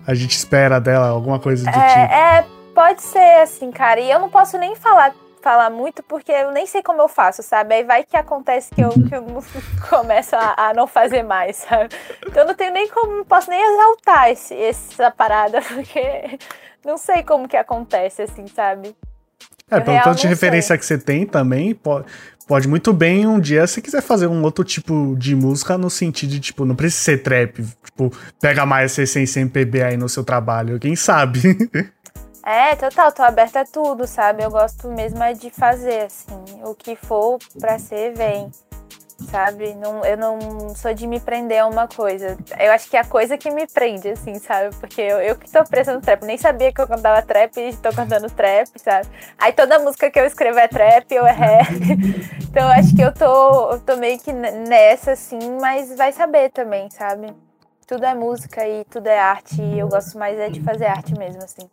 a 0.07 0.14
gente 0.14 0.33
espera 0.33 0.81
dela, 0.81 1.09
alguma 1.09 1.39
coisa 1.39 1.64
do 1.64 1.68
é, 1.68 1.72
tipo. 1.72 2.14
É, 2.14 2.47
pode 2.74 3.03
ser 3.03 3.43
assim, 3.43 3.70
cara. 3.70 4.01
E 4.01 4.11
eu 4.11 4.18
não 4.18 4.28
posso 4.28 4.59
nem 4.59 4.74
falar 4.76 5.14
falar 5.41 5.70
muito 5.70 6.03
porque 6.03 6.30
eu 6.30 6.51
nem 6.51 6.66
sei 6.66 6.82
como 6.82 7.01
eu 7.01 7.09
faço, 7.09 7.43
sabe? 7.43 7.74
Aí 7.74 7.84
vai 7.84 8.05
que 8.05 8.16
acontece 8.16 8.74
que 8.74 8.80
eu, 8.80 8.91
que 8.91 9.14
eu 9.14 9.24
começo 9.88 10.36
a, 10.36 10.55
a, 10.57 10.74
não 10.74 10.86
fazer 10.86 11.22
mais, 11.22 11.57
sabe? 11.57 11.95
Então 12.26 12.43
eu 12.43 12.49
não 12.49 12.55
tenho 12.55 12.72
nem 12.72 12.88
como, 12.88 13.18
não 13.18 13.24
posso 13.24 13.51
nem 13.51 13.61
exaltar 13.61 14.30
esse, 14.30 14.55
essa 14.55 15.11
parada, 15.11 15.61
porque 15.68 16.38
não 16.84 16.97
sei 16.97 17.22
como 17.22 17.49
que 17.49 17.57
acontece, 17.57 18.22
assim, 18.22 18.47
sabe? 18.47 18.95
É, 19.70 19.78
pelo 19.80 20.03
tanto 20.03 20.20
de 20.20 20.26
referência 20.26 20.68
sei. 20.68 20.78
que 20.78 20.84
você 20.84 20.99
tem 20.99 21.24
também, 21.24 21.74
pode, 21.74 22.07
pode 22.47 22.66
muito 22.66 22.93
bem 22.93 23.26
um 23.26 23.38
dia, 23.38 23.66
se 23.66 23.80
quiser 23.80 24.03
fazer 24.03 24.26
um 24.26 24.43
outro 24.43 24.64
tipo 24.64 25.14
de 25.16 25.36
música, 25.36 25.78
no 25.78 25.88
sentido 25.88 26.30
de, 26.30 26.41
tipo, 26.41 26.64
não 26.64 26.74
precisa 26.74 27.05
ser 27.05 27.18
trap, 27.18 27.62
tipo, 27.84 28.12
pega 28.41 28.66
mais 28.66 28.93
essa 28.93 29.03
essência 29.03 29.41
MPB 29.41 29.82
aí 29.82 29.97
no 29.97 30.09
seu 30.09 30.24
trabalho, 30.24 30.78
quem 30.80 30.97
sabe? 30.97 31.41
É, 32.45 32.74
total, 32.74 33.12
tô 33.12 33.22
aberta 33.22 33.61
a 33.61 33.64
tudo, 33.64 34.07
sabe? 34.07 34.43
Eu 34.43 34.51
gosto 34.51 34.88
mesmo 34.88 35.22
é 35.22 35.34
de 35.34 35.51
fazer, 35.51 36.07
assim, 36.07 36.62
o 36.64 36.74
que 36.74 36.97
for 36.97 37.38
pra 37.59 37.78
ser, 37.78 38.14
vem. 38.14 38.51
Sabe? 39.30 39.74
Não, 39.74 40.03
eu 40.05 40.16
não 40.16 40.74
sou 40.74 40.95
de 40.95 41.07
me 41.07 41.20
prender 41.20 41.59
a 41.61 41.66
uma 41.66 41.86
coisa. 41.86 42.38
Eu 42.59 42.72
acho 42.72 42.88
que 42.88 42.97
é 42.97 43.01
a 43.01 43.05
coisa 43.05 43.36
que 43.36 43.51
me 43.51 43.66
prende, 43.66 44.09
assim, 44.09 44.38
sabe? 44.38 44.74
Porque 44.76 45.03
eu, 45.03 45.20
eu 45.20 45.36
que 45.36 45.51
tô 45.51 45.62
presa 45.64 45.93
no 45.93 46.01
trap. 46.01 46.22
Nem 46.22 46.38
sabia 46.38 46.72
que 46.72 46.80
eu 46.80 46.88
cantava 46.88 47.20
trap 47.20 47.59
e 47.59 47.76
tô 47.76 47.93
cantando 47.93 48.30
trap, 48.30 48.68
sabe? 48.76 49.07
Aí 49.38 49.53
toda 49.53 49.78
música 49.78 50.11
que 50.11 50.18
eu 50.18 50.24
escrevo 50.24 50.59
é 50.59 50.66
trap 50.66 51.18
ou 51.18 51.26
é 51.26 51.32
rap. 51.32 51.68
então 52.49 52.62
eu 52.62 52.72
acho 52.72 52.97
que 52.97 53.03
eu 53.03 53.12
tô, 53.12 53.72
eu 53.72 53.80
tô 53.80 53.97
meio 53.99 54.18
que 54.18 54.32
nessa, 54.32 55.12
assim, 55.12 55.38
mas 55.61 55.95
vai 55.95 56.12
saber 56.12 56.51
também, 56.51 56.88
sabe? 56.91 57.34
Tudo 57.86 58.07
é 58.07 58.14
música 58.14 58.66
e 58.66 58.84
tudo 58.86 59.07
é 59.07 59.18
arte. 59.18 59.61
E 59.61 59.78
eu 59.78 59.88
gosto 59.88 60.18
mais 60.18 60.38
é 60.38 60.49
de 60.49 60.62
fazer 60.62 60.86
arte 60.86 61.14
mesmo, 61.14 61.43
assim 61.45 61.68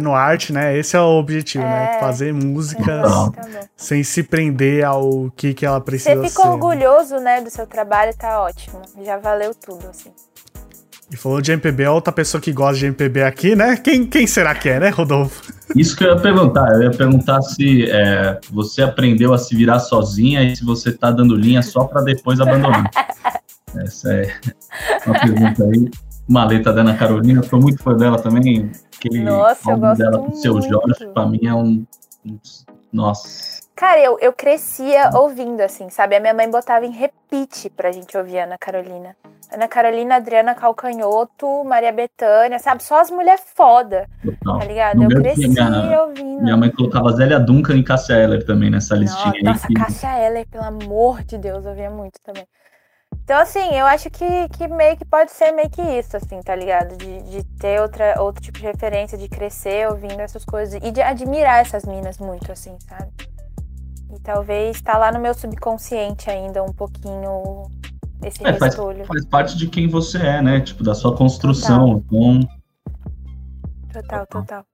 no 0.00 0.14
arte, 0.14 0.52
né? 0.52 0.76
Esse 0.76 0.96
é 0.96 1.00
o 1.00 1.18
objetivo, 1.18 1.64
né? 1.64 1.70
é, 1.70 1.94
né? 1.94 2.00
Fazer 2.00 2.32
músicas 2.32 3.10
é, 3.54 3.68
sem 3.76 4.02
se 4.02 4.22
prender 4.22 4.84
ao 4.84 5.30
que, 5.36 5.54
que 5.54 5.66
ela 5.66 5.80
precisa 5.80 6.16
Você 6.16 6.28
ficou 6.28 6.44
ser, 6.44 6.50
orgulhoso, 6.50 7.16
né? 7.16 7.40
do 7.40 7.50
seu 7.50 7.66
trabalho, 7.66 8.14
tá 8.16 8.40
ótimo. 8.42 8.80
Já 9.04 9.18
valeu 9.18 9.54
tudo, 9.54 9.88
assim. 9.88 10.10
E 11.12 11.16
falou 11.16 11.42
de 11.42 11.52
MPB, 11.52 11.86
outra 11.88 12.10
pessoa 12.10 12.40
que 12.40 12.52
gosta 12.52 12.78
de 12.78 12.86
MPB 12.86 13.22
aqui, 13.22 13.54
né? 13.54 13.76
Quem, 13.76 14.06
quem 14.06 14.26
será 14.26 14.54
que 14.54 14.70
é, 14.70 14.80
né, 14.80 14.88
Rodolfo? 14.88 15.52
Isso 15.76 15.94
que 15.94 16.04
eu 16.04 16.14
ia 16.14 16.16
perguntar. 16.16 16.72
Eu 16.72 16.84
ia 16.84 16.90
perguntar 16.90 17.42
se 17.42 17.90
é, 17.90 18.40
você 18.50 18.82
aprendeu 18.82 19.34
a 19.34 19.38
se 19.38 19.54
virar 19.54 19.78
sozinha 19.78 20.42
e 20.42 20.56
se 20.56 20.64
você 20.64 20.90
tá 20.90 21.10
dando 21.10 21.36
linha 21.36 21.62
só 21.62 21.84
para 21.84 22.00
depois 22.00 22.40
abandonar. 22.40 22.90
Essa 23.76 24.10
é 24.12 24.32
uma 25.06 25.20
pergunta 25.20 25.64
aí. 25.64 25.90
Maleta 26.28 26.72
da 26.72 26.80
Ana 26.80 26.94
Carolina, 26.96 27.42
sou 27.42 27.60
muito 27.60 27.82
fã 27.82 27.94
dela 27.94 28.18
também 28.18 28.70
aquele 29.08 29.24
Nossa, 29.24 29.70
álbum 29.70 29.94
dela 29.94 30.18
com 30.18 30.30
o 30.30 30.34
seu 30.34 30.60
Jorge, 30.60 31.06
pra 31.12 31.26
mim 31.26 31.46
é 31.46 31.54
um. 31.54 31.84
Nossa. 32.92 33.62
Cara, 33.74 34.00
eu, 34.00 34.18
eu 34.20 34.32
crescia 34.32 35.10
ouvindo, 35.14 35.60
assim, 35.60 35.90
sabe? 35.90 36.14
A 36.14 36.20
minha 36.20 36.34
mãe 36.34 36.48
botava 36.48 36.86
em 36.86 36.90
repeat 36.90 37.70
pra 37.70 37.90
gente 37.90 38.16
ouvir 38.16 38.38
Ana 38.38 38.56
Carolina. 38.58 39.16
Ana 39.50 39.66
Carolina, 39.66 40.16
Adriana 40.16 40.54
Calcanhoto, 40.54 41.64
Maria 41.64 41.92
Bethânia, 41.92 42.58
sabe? 42.58 42.82
Só 42.82 43.00
as 43.00 43.10
mulheres 43.10 43.42
foda, 43.54 44.08
Total. 44.22 44.58
tá 44.58 44.64
ligado? 44.64 45.02
eu 45.02 45.08
cresci 45.08 45.48
minha, 45.48 46.02
ouvindo. 46.04 46.42
Minha 46.42 46.56
mãe 46.56 46.70
colocava 46.70 47.12
Zélia 47.12 47.40
Duncan 47.40 47.76
e 47.76 47.82
Cássia 47.82 48.14
Eller 48.14 48.44
também 48.44 48.70
nessa 48.70 48.94
listinha. 48.94 49.34
Nossa, 49.42 49.66
aí, 49.68 49.74
Cássia 49.74 50.26
Eller, 50.26 50.46
pelo 50.46 50.64
amor 50.64 51.22
de 51.24 51.36
Deus, 51.36 51.64
eu 51.64 51.70
ouvia 51.70 51.90
muito 51.90 52.20
também. 52.22 52.46
Então, 53.24 53.38
assim, 53.40 53.74
eu 53.74 53.86
acho 53.86 54.10
que, 54.10 54.48
que 54.48 54.66
meio 54.66 54.96
que 54.96 55.04
pode 55.04 55.30
ser 55.30 55.52
meio 55.52 55.70
que 55.70 55.80
isso, 55.80 56.16
assim, 56.16 56.40
tá 56.40 56.56
ligado? 56.56 56.96
De, 56.96 57.22
de 57.22 57.44
ter 57.58 57.80
outra, 57.80 58.20
outro 58.20 58.42
tipo 58.42 58.58
de 58.58 58.64
referência, 58.64 59.16
de 59.16 59.28
crescer 59.28 59.88
ouvindo 59.88 60.18
essas 60.20 60.44
coisas 60.44 60.80
e 60.82 60.90
de 60.90 61.00
admirar 61.00 61.60
essas 61.60 61.84
minas 61.84 62.18
muito, 62.18 62.50
assim, 62.50 62.76
sabe? 62.80 63.10
E 64.12 64.18
talvez 64.20 64.82
tá 64.82 64.98
lá 64.98 65.12
no 65.12 65.20
meu 65.20 65.34
subconsciente 65.34 66.28
ainda 66.28 66.62
um 66.62 66.72
pouquinho 66.72 67.70
esse 68.24 68.44
é, 68.46 68.52
faz, 68.54 68.76
faz, 68.76 69.24
parte 69.26 69.56
de 69.56 69.66
quem 69.68 69.88
você 69.88 70.18
é, 70.18 70.42
né? 70.42 70.60
Tipo, 70.60 70.84
da 70.84 70.94
sua 70.94 71.16
construção. 71.16 72.00
Total. 72.00 72.38
Então... 72.40 72.62
Total, 73.92 74.26
total 74.26 74.71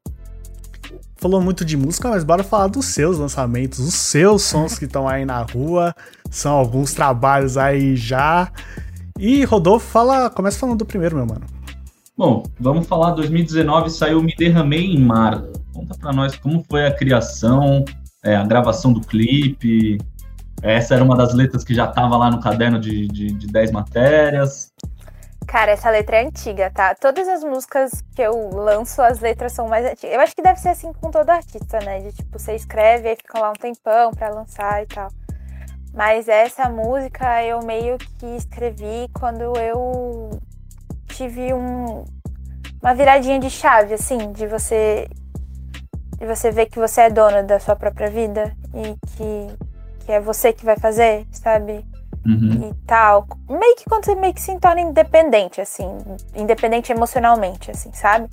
falou 1.16 1.40
muito 1.40 1.64
de 1.64 1.76
música, 1.76 2.08
mas 2.08 2.24
bora 2.24 2.42
falar 2.42 2.68
dos 2.68 2.86
seus 2.86 3.18
lançamentos, 3.18 3.78
os 3.78 3.94
seus 3.94 4.42
sons 4.42 4.78
que 4.78 4.84
estão 4.84 5.08
aí 5.08 5.24
na 5.24 5.42
rua. 5.42 5.94
São 6.30 6.52
alguns 6.52 6.94
trabalhos 6.94 7.56
aí 7.56 7.96
já. 7.96 8.50
E 9.18 9.44
Rodolfo, 9.44 9.86
fala, 9.86 10.30
começa 10.30 10.58
falando 10.58 10.78
do 10.78 10.86
primeiro, 10.86 11.16
meu 11.16 11.26
mano. 11.26 11.44
Bom, 12.16 12.42
vamos 12.58 12.86
falar 12.86 13.12
2019 13.12 13.90
saiu 13.90 14.22
Me 14.22 14.34
Derramei 14.36 14.84
em 14.84 14.98
Mar. 14.98 15.42
Conta 15.72 15.96
para 15.98 16.12
nós 16.12 16.36
como 16.36 16.64
foi 16.68 16.86
a 16.86 16.94
criação, 16.94 17.84
é, 18.24 18.34
a 18.34 18.44
gravação 18.44 18.92
do 18.92 19.00
clipe. 19.00 19.98
Essa 20.62 20.94
era 20.94 21.04
uma 21.04 21.16
das 21.16 21.32
letras 21.34 21.62
que 21.62 21.74
já 21.74 21.84
estava 21.84 22.16
lá 22.16 22.30
no 22.30 22.40
caderno 22.40 22.80
de, 22.80 23.06
de, 23.06 23.32
de 23.32 23.46
10 23.46 23.70
matérias. 23.70 24.72
Cara, 25.48 25.72
essa 25.72 25.88
letra 25.88 26.18
é 26.18 26.26
antiga, 26.26 26.70
tá? 26.70 26.94
Todas 26.94 27.26
as 27.26 27.42
músicas 27.42 27.90
que 28.14 28.20
eu 28.20 28.50
lanço, 28.50 29.00
as 29.00 29.18
letras 29.18 29.52
são 29.52 29.66
mais 29.66 29.82
antigas. 29.86 30.14
Eu 30.14 30.20
acho 30.20 30.36
que 30.36 30.42
deve 30.42 30.60
ser 30.60 30.68
assim 30.68 30.92
com 30.92 31.10
todo 31.10 31.30
artista, 31.30 31.80
né? 31.80 32.00
De 32.00 32.12
tipo, 32.12 32.38
você 32.38 32.54
escreve, 32.54 33.08
aí 33.08 33.16
fica 33.16 33.40
lá 33.40 33.48
um 33.48 33.54
tempão 33.54 34.12
pra 34.12 34.28
lançar 34.28 34.82
e 34.82 34.86
tal. 34.86 35.08
Mas 35.94 36.28
essa 36.28 36.68
música 36.68 37.42
eu 37.42 37.60
meio 37.62 37.96
que 37.96 38.26
escrevi 38.36 39.08
quando 39.18 39.58
eu 39.58 40.38
tive 41.08 41.54
um, 41.54 42.04
uma 42.82 42.94
viradinha 42.94 43.38
de 43.38 43.48
chave, 43.48 43.94
assim, 43.94 44.30
de 44.32 44.46
você 44.46 45.08
de 46.18 46.26
você 46.26 46.50
ver 46.50 46.66
que 46.66 46.78
você 46.78 47.02
é 47.02 47.10
dona 47.10 47.42
da 47.42 47.58
sua 47.58 47.74
própria 47.74 48.10
vida 48.10 48.54
e 48.74 48.94
que, 49.06 50.04
que 50.04 50.12
é 50.12 50.20
você 50.20 50.52
que 50.52 50.66
vai 50.66 50.76
fazer, 50.76 51.26
sabe? 51.32 51.86
Uhum. 52.26 52.70
E 52.70 52.74
tal. 52.86 53.26
Meio 53.48 53.76
que 53.76 53.84
quando 53.84 54.04
você 54.04 54.14
meio 54.14 54.34
que 54.34 54.42
se 54.42 54.58
torna 54.58 54.80
independente, 54.80 55.60
assim, 55.60 55.88
independente 56.34 56.92
emocionalmente, 56.92 57.70
assim, 57.70 57.92
sabe? 57.92 58.28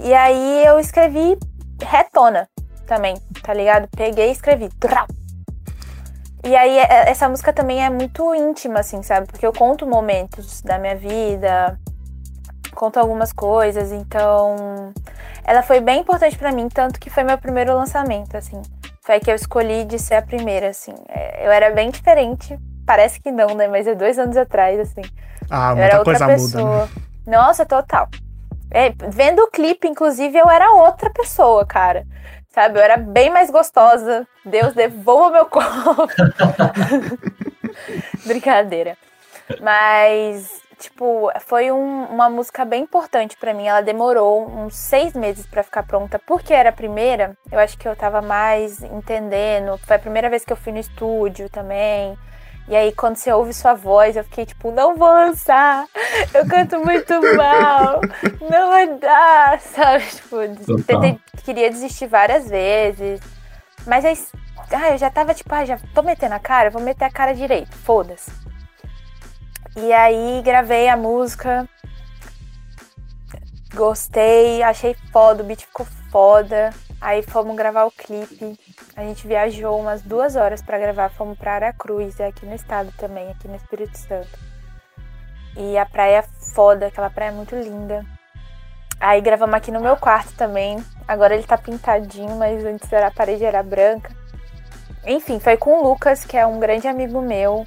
E 0.00 0.14
aí 0.14 0.64
eu 0.64 0.78
escrevi 0.78 1.38
retona 1.82 2.48
também, 2.86 3.16
tá 3.42 3.52
ligado? 3.52 3.88
Peguei 3.96 4.28
e 4.28 4.32
escrevi. 4.32 4.68
E 6.44 6.54
aí 6.54 6.78
é- 6.78 7.10
essa 7.10 7.28
música 7.28 7.52
também 7.52 7.84
é 7.84 7.90
muito 7.90 8.34
íntima, 8.34 8.80
assim, 8.80 9.02
sabe? 9.02 9.26
Porque 9.26 9.44
eu 9.44 9.52
conto 9.52 9.86
momentos 9.86 10.62
da 10.62 10.78
minha 10.78 10.94
vida, 10.94 11.78
conto 12.74 13.00
algumas 13.00 13.32
coisas, 13.32 13.90
então 13.90 14.92
ela 15.42 15.62
foi 15.62 15.80
bem 15.80 16.00
importante 16.02 16.38
pra 16.38 16.52
mim, 16.52 16.68
tanto 16.68 17.00
que 17.00 17.10
foi 17.10 17.24
meu 17.24 17.38
primeiro 17.38 17.74
lançamento, 17.74 18.36
assim. 18.36 18.62
Foi 19.06 19.20
que 19.20 19.30
eu 19.30 19.36
escolhi 19.36 19.84
de 19.84 20.00
ser 20.00 20.16
a 20.16 20.22
primeira, 20.22 20.68
assim. 20.70 20.92
É, 21.08 21.46
Eu 21.46 21.52
era 21.52 21.70
bem 21.70 21.90
diferente, 21.90 22.58
parece 22.84 23.20
que 23.20 23.30
não, 23.30 23.54
né? 23.54 23.68
Mas 23.68 23.86
é 23.86 23.94
dois 23.94 24.18
anos 24.18 24.36
atrás, 24.36 24.80
assim. 24.80 25.02
Ah, 25.48 25.70
eu 25.70 25.78
era 25.78 25.98
outra 25.98 26.18
coisa 26.18 26.26
muda, 26.26 26.34
pessoa. 26.56 26.86
né? 26.86 26.88
Nossa, 27.24 27.64
total. 27.64 28.08
É, 28.68 28.90
vendo 29.08 29.42
o 29.44 29.50
clipe, 29.50 29.86
inclusive, 29.86 30.36
eu 30.36 30.50
era 30.50 30.72
outra 30.72 31.08
pessoa, 31.10 31.64
cara. 31.64 32.04
Sabe? 32.52 32.80
Eu 32.80 32.82
era 32.82 32.96
bem 32.96 33.30
mais 33.30 33.48
gostosa. 33.48 34.26
Deus 34.44 34.74
devolva 34.74 35.30
meu 35.30 35.46
corpo. 35.50 36.08
Brincadeira. 38.26 38.96
Mas, 39.60 40.50
tipo, 40.78 41.30
foi 41.40 41.70
um- 41.70 42.04
uma 42.06 42.28
música 42.30 42.64
bem 42.64 42.82
importante 42.82 43.36
pra 43.36 43.52
mim. 43.54 43.66
Ela 43.66 43.80
demorou 43.80 44.46
uns 44.48 44.76
seis 44.76 45.12
meses 45.14 45.46
pra 45.46 45.62
ficar 45.62 45.82
pronta. 45.82 46.18
Porque 46.18 46.52
era 46.54 46.70
a 46.70 46.72
primeira, 46.72 47.36
eu 47.50 47.58
acho 47.58 47.76
que 47.78 47.86
eu 47.88 47.96
tava 47.96 48.20
mais 48.22 48.82
entendendo. 48.82 49.78
Foi 49.78 49.96
a 49.96 49.98
primeira 49.98 50.28
vez 50.30 50.44
que 50.44 50.52
eu 50.52 50.56
fui 50.56 50.72
no 50.72 50.78
estúdio 50.78 51.48
também. 51.50 52.16
E 52.68 52.74
aí, 52.74 52.90
quando 52.92 53.14
você 53.16 53.32
ouve 53.32 53.52
sua 53.54 53.74
voz, 53.74 54.16
eu 54.16 54.24
fiquei 54.24 54.44
tipo, 54.44 54.72
não 54.72 54.96
vou 54.96 55.08
lançar. 55.08 55.86
Eu 56.34 56.46
canto 56.48 56.78
muito 56.80 57.12
mal. 57.36 58.00
Não 58.50 58.68
vai 58.70 58.88
dar, 58.98 59.60
sabe? 59.62 60.04
Tipo, 60.04 60.36
tentei- 60.84 61.20
queria 61.44 61.70
desistir 61.70 62.06
várias 62.08 62.48
vezes. 62.48 63.20
Mas 63.86 64.04
aí, 64.04 64.18
ah, 64.72 64.90
eu 64.90 64.98
já 64.98 65.08
tava 65.08 65.32
tipo, 65.32 65.54
ah, 65.54 65.64
já 65.64 65.78
tô 65.94 66.02
metendo 66.02 66.34
a 66.34 66.40
cara, 66.40 66.68
vou 66.70 66.82
meter 66.82 67.04
a 67.04 67.10
cara 67.10 67.32
direito, 67.34 67.76
foda-se. 67.76 68.32
E 69.76 69.92
aí 69.92 70.40
gravei 70.42 70.88
a 70.88 70.96
música. 70.96 71.68
Gostei, 73.74 74.62
achei 74.62 74.94
foda, 75.12 75.42
o 75.42 75.46
beat 75.46 75.60
ficou 75.60 75.86
foda. 76.10 76.70
Aí 76.98 77.22
fomos 77.22 77.54
gravar 77.54 77.84
o 77.84 77.90
clipe. 77.90 78.58
A 78.96 79.02
gente 79.02 79.26
viajou 79.26 79.78
umas 79.78 80.00
duas 80.00 80.34
horas 80.34 80.62
pra 80.62 80.78
gravar, 80.78 81.10
fomos 81.10 81.38
pra 81.38 81.56
Aracruz, 81.56 82.18
é 82.18 82.28
aqui 82.28 82.46
no 82.46 82.54
estado 82.54 82.90
também, 82.96 83.30
aqui 83.30 83.46
no 83.46 83.56
Espírito 83.56 83.98
Santo. 83.98 84.38
E 85.54 85.76
a 85.76 85.84
praia 85.84 86.18
é 86.18 86.22
foda, 86.54 86.86
aquela 86.86 87.10
praia 87.10 87.28
é 87.28 87.34
muito 87.34 87.54
linda. 87.54 88.02
Aí 88.98 89.20
gravamos 89.20 89.54
aqui 89.54 89.70
no 89.70 89.80
meu 89.80 89.96
quarto 89.98 90.32
também. 90.36 90.82
Agora 91.06 91.34
ele 91.34 91.44
tá 91.44 91.58
pintadinho, 91.58 92.34
mas 92.36 92.64
antes 92.64 92.90
era 92.90 93.08
a 93.08 93.10
parede 93.10 93.44
era 93.44 93.62
branca. 93.62 94.10
Enfim, 95.04 95.38
foi 95.38 95.58
com 95.58 95.78
o 95.78 95.82
Lucas, 95.82 96.24
que 96.24 96.36
é 96.36 96.46
um 96.46 96.58
grande 96.58 96.88
amigo 96.88 97.20
meu. 97.20 97.66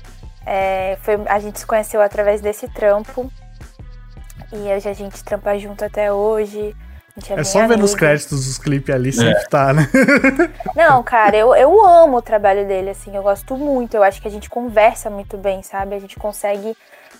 É, 0.51 0.97
foi, 1.03 1.13
a 1.27 1.37
gente 1.37 1.59
se 1.59 1.65
conheceu 1.65 2.01
através 2.01 2.41
desse 2.41 2.67
trampo. 2.69 3.31
E 4.51 4.57
hoje 4.73 4.89
a 4.89 4.93
gente 4.93 5.23
trampa 5.23 5.55
junto 5.59 5.85
até 5.85 6.11
hoje. 6.11 6.75
É 7.29 7.35
bem 7.35 7.43
só 7.43 7.67
ver 7.67 7.77
nos 7.77 7.93
créditos 7.93 8.47
dos 8.47 8.57
clipes 8.57 8.95
ali, 8.95 9.13
sempre 9.13 9.47
tá, 9.47 9.73
né? 9.73 9.87
Não, 10.75 11.03
cara, 11.03 11.37
eu, 11.37 11.53
eu 11.53 11.85
amo 11.85 12.17
o 12.17 12.21
trabalho 12.21 12.65
dele, 12.65 12.89
assim, 12.89 13.15
eu 13.15 13.21
gosto 13.21 13.55
muito. 13.55 13.93
Eu 13.93 14.01
acho 14.01 14.19
que 14.19 14.27
a 14.27 14.31
gente 14.31 14.49
conversa 14.49 15.07
muito 15.07 15.37
bem, 15.37 15.61
sabe? 15.61 15.93
A 15.93 15.99
gente 15.99 16.17
consegue 16.17 16.75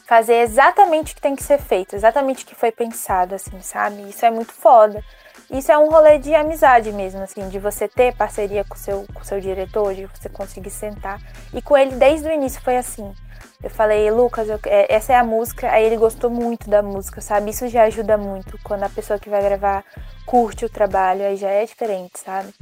fazer 0.08 0.38
exatamente 0.38 1.12
o 1.12 1.16
que 1.16 1.22
tem 1.22 1.36
que 1.36 1.44
ser 1.44 1.60
feito, 1.60 1.96
exatamente 1.96 2.44
o 2.44 2.48
que 2.48 2.56
foi 2.56 2.72
pensado, 2.72 3.36
assim, 3.36 3.62
sabe? 3.62 4.10
Isso 4.10 4.26
é 4.26 4.32
muito 4.32 4.54
foda. 4.54 5.04
Isso 5.52 5.72
é 5.72 5.78
um 5.78 5.90
rolê 5.90 6.20
de 6.20 6.34
amizade 6.36 6.92
mesmo, 6.92 7.22
assim, 7.24 7.50
de 7.50 7.58
você 7.58 7.88
ter 7.88 8.14
parceria 8.16 8.64
com 8.64 8.76
o 8.76 8.78
seu, 8.78 9.06
com 9.14 9.22
o 9.22 9.26
seu 9.26 9.40
diretor, 9.42 9.96
de 9.96 10.06
você 10.06 10.30
conseguir 10.30 10.70
sentar. 10.70 11.20
E 11.54 11.62
com 11.62 11.76
ele, 11.76 11.96
desde 11.96 12.28
o 12.28 12.32
início, 12.32 12.62
foi 12.62 12.78
assim. 12.78 13.14
Eu 13.62 13.70
falei, 13.70 14.10
Lucas, 14.12 14.48
eu- 14.48 14.60
é, 14.68 14.94
essa 14.94 15.12
é 15.12 15.16
a 15.16 15.24
música. 15.24 15.70
Aí 15.72 15.84
ele 15.84 15.98
gostou 15.98 16.30
muito 16.30 16.70
da 16.70 16.82
música, 16.84 17.20
sabe? 17.20 17.50
Isso 17.50 17.68
já 17.68 17.84
ajuda 17.84 18.18
muito. 18.18 18.60
Quando 18.64 18.84
a 18.84 18.90
pessoa 18.90 19.18
que 19.20 19.30
vai 19.30 19.42
gravar 19.42 19.84
curte 20.26 20.66
o 20.66 20.70
trabalho, 20.70 21.26
aí 21.26 21.36
já 21.36 21.50
é 21.50 21.66
diferente, 21.66 22.20
sabe? 22.20 22.54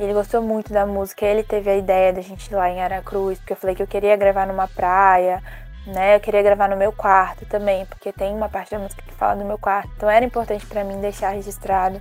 Ele 0.00 0.12
gostou 0.12 0.42
muito 0.42 0.72
da 0.72 0.84
música. 0.86 1.24
Ele 1.24 1.44
teve 1.44 1.70
a 1.70 1.76
ideia 1.76 2.12
da 2.12 2.20
gente 2.20 2.46
ir 2.50 2.54
lá 2.54 2.68
em 2.68 2.80
Aracruz, 2.80 3.38
porque 3.38 3.52
eu 3.52 3.56
falei 3.56 3.76
que 3.76 3.82
eu 3.82 3.86
queria 3.86 4.16
gravar 4.16 4.46
numa 4.46 4.66
praia, 4.66 5.40
né? 5.86 6.16
Eu 6.16 6.20
queria 6.20 6.42
gravar 6.42 6.68
no 6.68 6.76
meu 6.76 6.92
quarto 6.92 7.44
também, 7.46 7.84
porque 7.86 8.12
tem 8.12 8.34
uma 8.34 8.48
parte 8.48 8.70
da 8.70 8.78
música 8.78 9.02
que 9.02 9.12
fala 9.12 9.36
do 9.36 9.44
meu 9.44 9.58
quarto. 9.58 9.90
Então 9.96 10.08
era 10.08 10.24
importante 10.24 10.64
pra 10.66 10.84
mim 10.84 11.00
deixar 11.00 11.30
registrado 11.30 12.00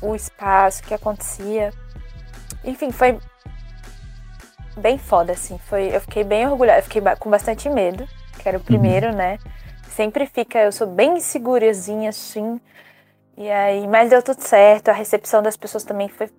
o 0.00 0.14
espaço 0.14 0.82
que 0.82 0.94
acontecia. 0.94 1.72
Enfim, 2.64 2.90
foi 2.90 3.18
bem 4.76 4.98
foda, 4.98 5.32
assim. 5.32 5.58
Foi, 5.58 5.94
eu 5.94 6.00
fiquei 6.00 6.24
bem 6.24 6.46
orgulhosa, 6.46 6.78
eu 6.78 6.82
fiquei 6.84 7.02
com 7.18 7.30
bastante 7.30 7.68
medo, 7.68 8.06
que 8.38 8.48
era 8.48 8.58
o 8.58 8.60
primeiro, 8.60 9.14
né? 9.14 9.38
Sempre 9.88 10.26
fica, 10.26 10.58
eu 10.58 10.72
sou 10.72 10.86
bem 10.86 11.16
insegurazinha, 11.16 12.10
assim. 12.10 12.60
E 13.36 13.50
aí, 13.50 13.86
mas 13.86 14.10
deu 14.10 14.22
tudo 14.22 14.40
certo. 14.40 14.88
A 14.88 14.92
recepção 14.92 15.42
das 15.42 15.56
pessoas 15.56 15.84
também 15.84 16.08
foi, 16.08 16.30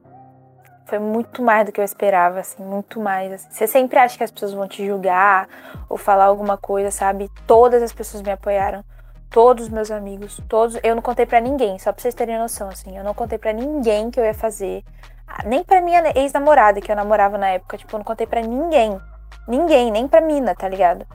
foi 0.89 0.99
muito 0.99 1.41
mais 1.41 1.65
do 1.65 1.71
que 1.71 1.79
eu 1.79 1.85
esperava, 1.85 2.39
assim, 2.39 2.63
muito 2.63 2.99
mais. 2.99 3.31
assim. 3.31 3.47
Você 3.51 3.67
sempre 3.67 3.97
acha 3.99 4.17
que 4.17 4.23
as 4.23 4.31
pessoas 4.31 4.53
vão 4.53 4.67
te 4.67 4.85
julgar 4.85 5.47
ou 5.87 5.97
falar 5.97 6.25
alguma 6.25 6.57
coisa, 6.57 6.91
sabe? 6.91 7.29
Todas 7.45 7.81
as 7.83 7.93
pessoas 7.93 8.23
me 8.23 8.31
apoiaram. 8.31 8.83
Todos 9.29 9.65
os 9.65 9.69
meus 9.69 9.91
amigos, 9.91 10.41
todos. 10.49 10.79
Eu 10.81 10.95
não 10.95 11.01
contei 11.03 11.25
pra 11.25 11.39
ninguém, 11.39 11.77
só 11.77 11.93
pra 11.93 12.01
vocês 12.01 12.15
terem 12.15 12.39
noção, 12.39 12.67
assim. 12.69 12.97
Eu 12.97 13.03
não 13.03 13.13
contei 13.13 13.37
pra 13.37 13.53
ninguém 13.53 14.09
que 14.09 14.19
eu 14.19 14.25
ia 14.25 14.33
fazer. 14.33 14.83
Ah, 15.27 15.43
Nem 15.45 15.63
pra 15.63 15.79
minha 15.81 16.01
ex-namorada, 16.15 16.81
que 16.81 16.91
eu 16.91 16.95
namorava 16.95 17.37
na 17.37 17.49
época. 17.49 17.77
Tipo, 17.77 17.95
eu 17.95 17.99
não 17.99 18.03
contei 18.05 18.25
pra 18.25 18.41
ninguém. 18.41 18.99
Ninguém, 19.47 19.91
nem 19.91 20.07
pra 20.07 20.19
mina, 20.21 20.55
tá 20.55 20.67
ligado? 20.67 21.05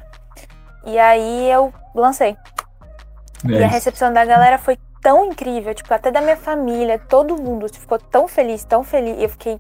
E 0.85 0.97
aí 0.99 1.51
eu 1.51 1.73
lancei. 1.95 2.37
E 3.49 3.57
a 3.57 3.61
É, 3.63 3.67
recepção 3.67 4.13
da 4.13 4.25
galera 4.25 4.59
foi 4.59 4.79
tão 5.05 5.27
incrível, 5.27 5.75
tipo, 5.75 5.93
até 5.93 6.11
da 6.11 6.23
minha 6.23 6.37
família, 6.37 6.99
todo 6.99 7.37
mundo 7.37 7.69
ficou 7.69 7.99
tão 7.99 8.27
feliz, 8.27 8.65
tão 8.65 8.83
feliz. 8.83 9.23
Eu 9.23 9.29
fiquei. 9.29 9.59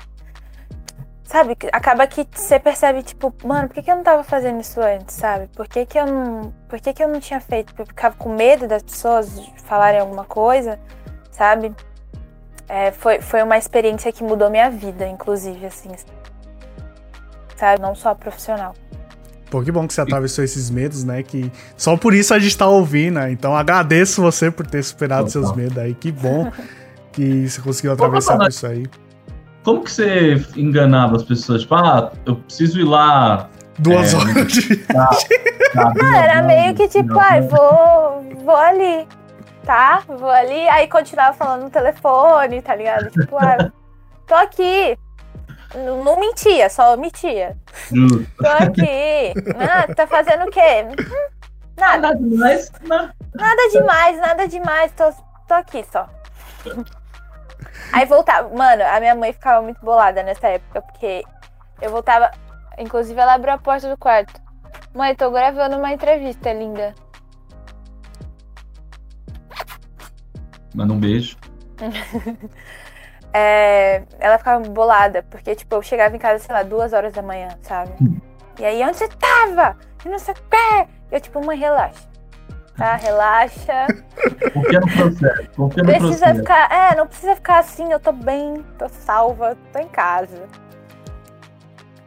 Sabe, 1.22 1.56
acaba 1.72 2.06
que 2.06 2.26
você 2.32 2.58
percebe, 2.58 3.02
tipo, 3.02 3.32
mano, 3.44 3.68
por 3.68 3.74
que, 3.74 3.82
que 3.82 3.90
eu 3.90 3.96
não 3.96 4.02
tava 4.02 4.22
fazendo 4.24 4.60
isso 4.60 4.80
antes, 4.80 5.14
sabe? 5.14 5.48
Por 5.48 5.68
que, 5.68 5.84
que 5.84 5.98
eu 5.98 6.06
não. 6.06 6.50
Por 6.66 6.80
que, 6.80 6.94
que 6.94 7.04
eu 7.04 7.08
não 7.08 7.20
tinha 7.20 7.40
feito? 7.40 7.74
Porque 7.74 7.82
eu 7.82 7.86
ficava 7.86 8.16
com 8.16 8.30
medo 8.30 8.66
das 8.66 8.82
pessoas 8.82 9.38
falarem 9.64 10.00
alguma 10.00 10.24
coisa, 10.24 10.80
sabe? 11.30 11.74
É, 12.66 12.90
foi, 12.92 13.20
foi 13.20 13.42
uma 13.42 13.58
experiência 13.58 14.10
que 14.12 14.24
mudou 14.24 14.48
minha 14.48 14.70
vida, 14.70 15.06
inclusive, 15.06 15.66
assim. 15.66 15.90
Sabe? 17.56 17.82
Não 17.82 17.94
só 17.94 18.14
profissional. 18.14 18.74
Pô, 19.50 19.62
que 19.62 19.70
bom 19.70 19.86
que 19.86 19.94
você 19.94 20.00
atravessou 20.00 20.42
esses 20.44 20.70
medos, 20.70 21.04
né? 21.04 21.22
Que 21.22 21.50
só 21.76 21.96
por 21.96 22.12
isso 22.14 22.34
a 22.34 22.38
gente 22.38 22.56
tá 22.56 22.66
ouvindo, 22.66 23.14
né? 23.14 23.30
Então 23.30 23.54
agradeço 23.56 24.20
você 24.20 24.50
por 24.50 24.66
ter 24.66 24.82
superado 24.82 25.26
Total. 25.26 25.42
seus 25.42 25.56
medos 25.56 25.78
aí. 25.78 25.94
Que 25.94 26.10
bom 26.10 26.50
que 27.12 27.48
você 27.48 27.60
conseguiu 27.60 27.92
atravessar 27.92 28.36
por 28.38 28.48
isso 28.48 28.66
aí. 28.66 28.86
Como 29.62 29.82
que 29.82 29.92
você 29.92 30.44
enganava 30.56 31.16
as 31.16 31.22
pessoas? 31.22 31.62
Tipo, 31.62 31.74
ah, 31.76 32.12
eu 32.26 32.36
preciso 32.36 32.80
ir 32.80 32.84
lá. 32.84 33.48
Duas 33.78 34.12
É, 34.12 34.16
horas 34.16 34.52
de 34.52 34.84
sabe? 35.72 36.00
Ah, 36.02 36.16
era 36.18 36.42
meio 36.42 36.74
que 36.74 36.86
tipo, 36.88 37.18
ai, 37.18 37.40
vou, 37.40 38.24
vou 38.44 38.56
ali, 38.56 39.06
tá? 39.64 40.02
Vou 40.06 40.28
ali. 40.30 40.68
Aí 40.68 40.86
continuava 40.88 41.36
falando 41.36 41.62
no 41.64 41.70
telefone, 41.70 42.60
tá 42.62 42.74
ligado? 42.76 43.10
Tipo, 43.10 43.36
ah, 43.38 43.72
tô 44.26 44.34
aqui. 44.34 44.96
Não, 45.74 46.04
não 46.04 46.20
mentia, 46.20 46.68
só 46.70 46.94
omitia. 46.94 47.56
Justo. 47.92 48.26
Tô 48.36 48.46
aqui. 48.46 49.34
Ah, 49.58 49.92
tá 49.94 50.06
fazendo 50.06 50.44
o 50.44 50.50
quê? 50.50 50.84
Hum, 50.88 51.34
Nada, 51.76 52.08
Nada 52.10 52.16
demais, 52.16 52.70
né? 52.82 53.10
nada 53.34 53.68
demais, 53.72 54.18
nada 54.18 54.48
demais. 54.48 54.92
Tô, 54.92 55.12
tô 55.48 55.54
aqui 55.54 55.84
só. 55.90 56.08
Aí 57.92 58.06
voltava. 58.06 58.48
Mano, 58.56 58.84
a 58.84 59.00
minha 59.00 59.14
mãe 59.14 59.32
ficava 59.32 59.60
muito 59.60 59.84
bolada 59.84 60.22
nessa 60.22 60.48
época, 60.48 60.82
porque 60.82 61.24
eu 61.82 61.90
voltava. 61.90 62.30
Inclusive, 62.78 63.18
ela 63.20 63.34
abriu 63.34 63.52
a 63.52 63.58
porta 63.58 63.88
do 63.88 63.96
quarto. 63.98 64.40
Mãe, 64.94 65.14
tô 65.16 65.30
gravando 65.30 65.76
uma 65.76 65.92
entrevista 65.92 66.52
linda. 66.52 66.94
Manda 70.74 70.92
um 70.92 70.98
beijo. 71.00 71.36
É, 73.36 74.02
ela 74.20 74.38
ficava 74.38 74.62
bolada, 74.68 75.24
porque, 75.28 75.56
tipo, 75.56 75.74
eu 75.74 75.82
chegava 75.82 76.14
em 76.14 76.18
casa, 76.20 76.38
sei 76.44 76.54
lá, 76.54 76.62
duas 76.62 76.92
horas 76.92 77.12
da 77.12 77.20
manhã, 77.20 77.48
sabe? 77.62 77.90
E 78.60 78.64
aí, 78.64 78.80
onde 78.84 78.96
você 78.96 79.08
tava? 79.08 79.76
E 80.04 80.08
não 80.08 80.18
sei 80.20 80.34
o 80.34 80.36
quê. 80.36 80.86
Eu, 81.10 81.20
tipo, 81.20 81.44
mãe, 81.44 81.58
relaxa. 81.58 82.14
Tá, 82.76 82.94
relaxa. 82.94 83.86
Confia 84.52 84.80
no 84.80 84.86
processo. 84.86 85.50
Confia 85.56 85.82
no 85.82 85.88
Precisa 85.88 86.08
processo. 86.26 86.38
ficar. 86.40 86.72
É, 86.72 86.96
não 86.96 87.06
precisa 87.06 87.34
ficar 87.34 87.58
assim, 87.58 87.90
eu 87.92 87.98
tô 88.00 88.12
bem, 88.12 88.64
tô 88.78 88.88
salva, 88.88 89.56
tô 89.72 89.78
em 89.80 89.88
casa. 89.88 90.42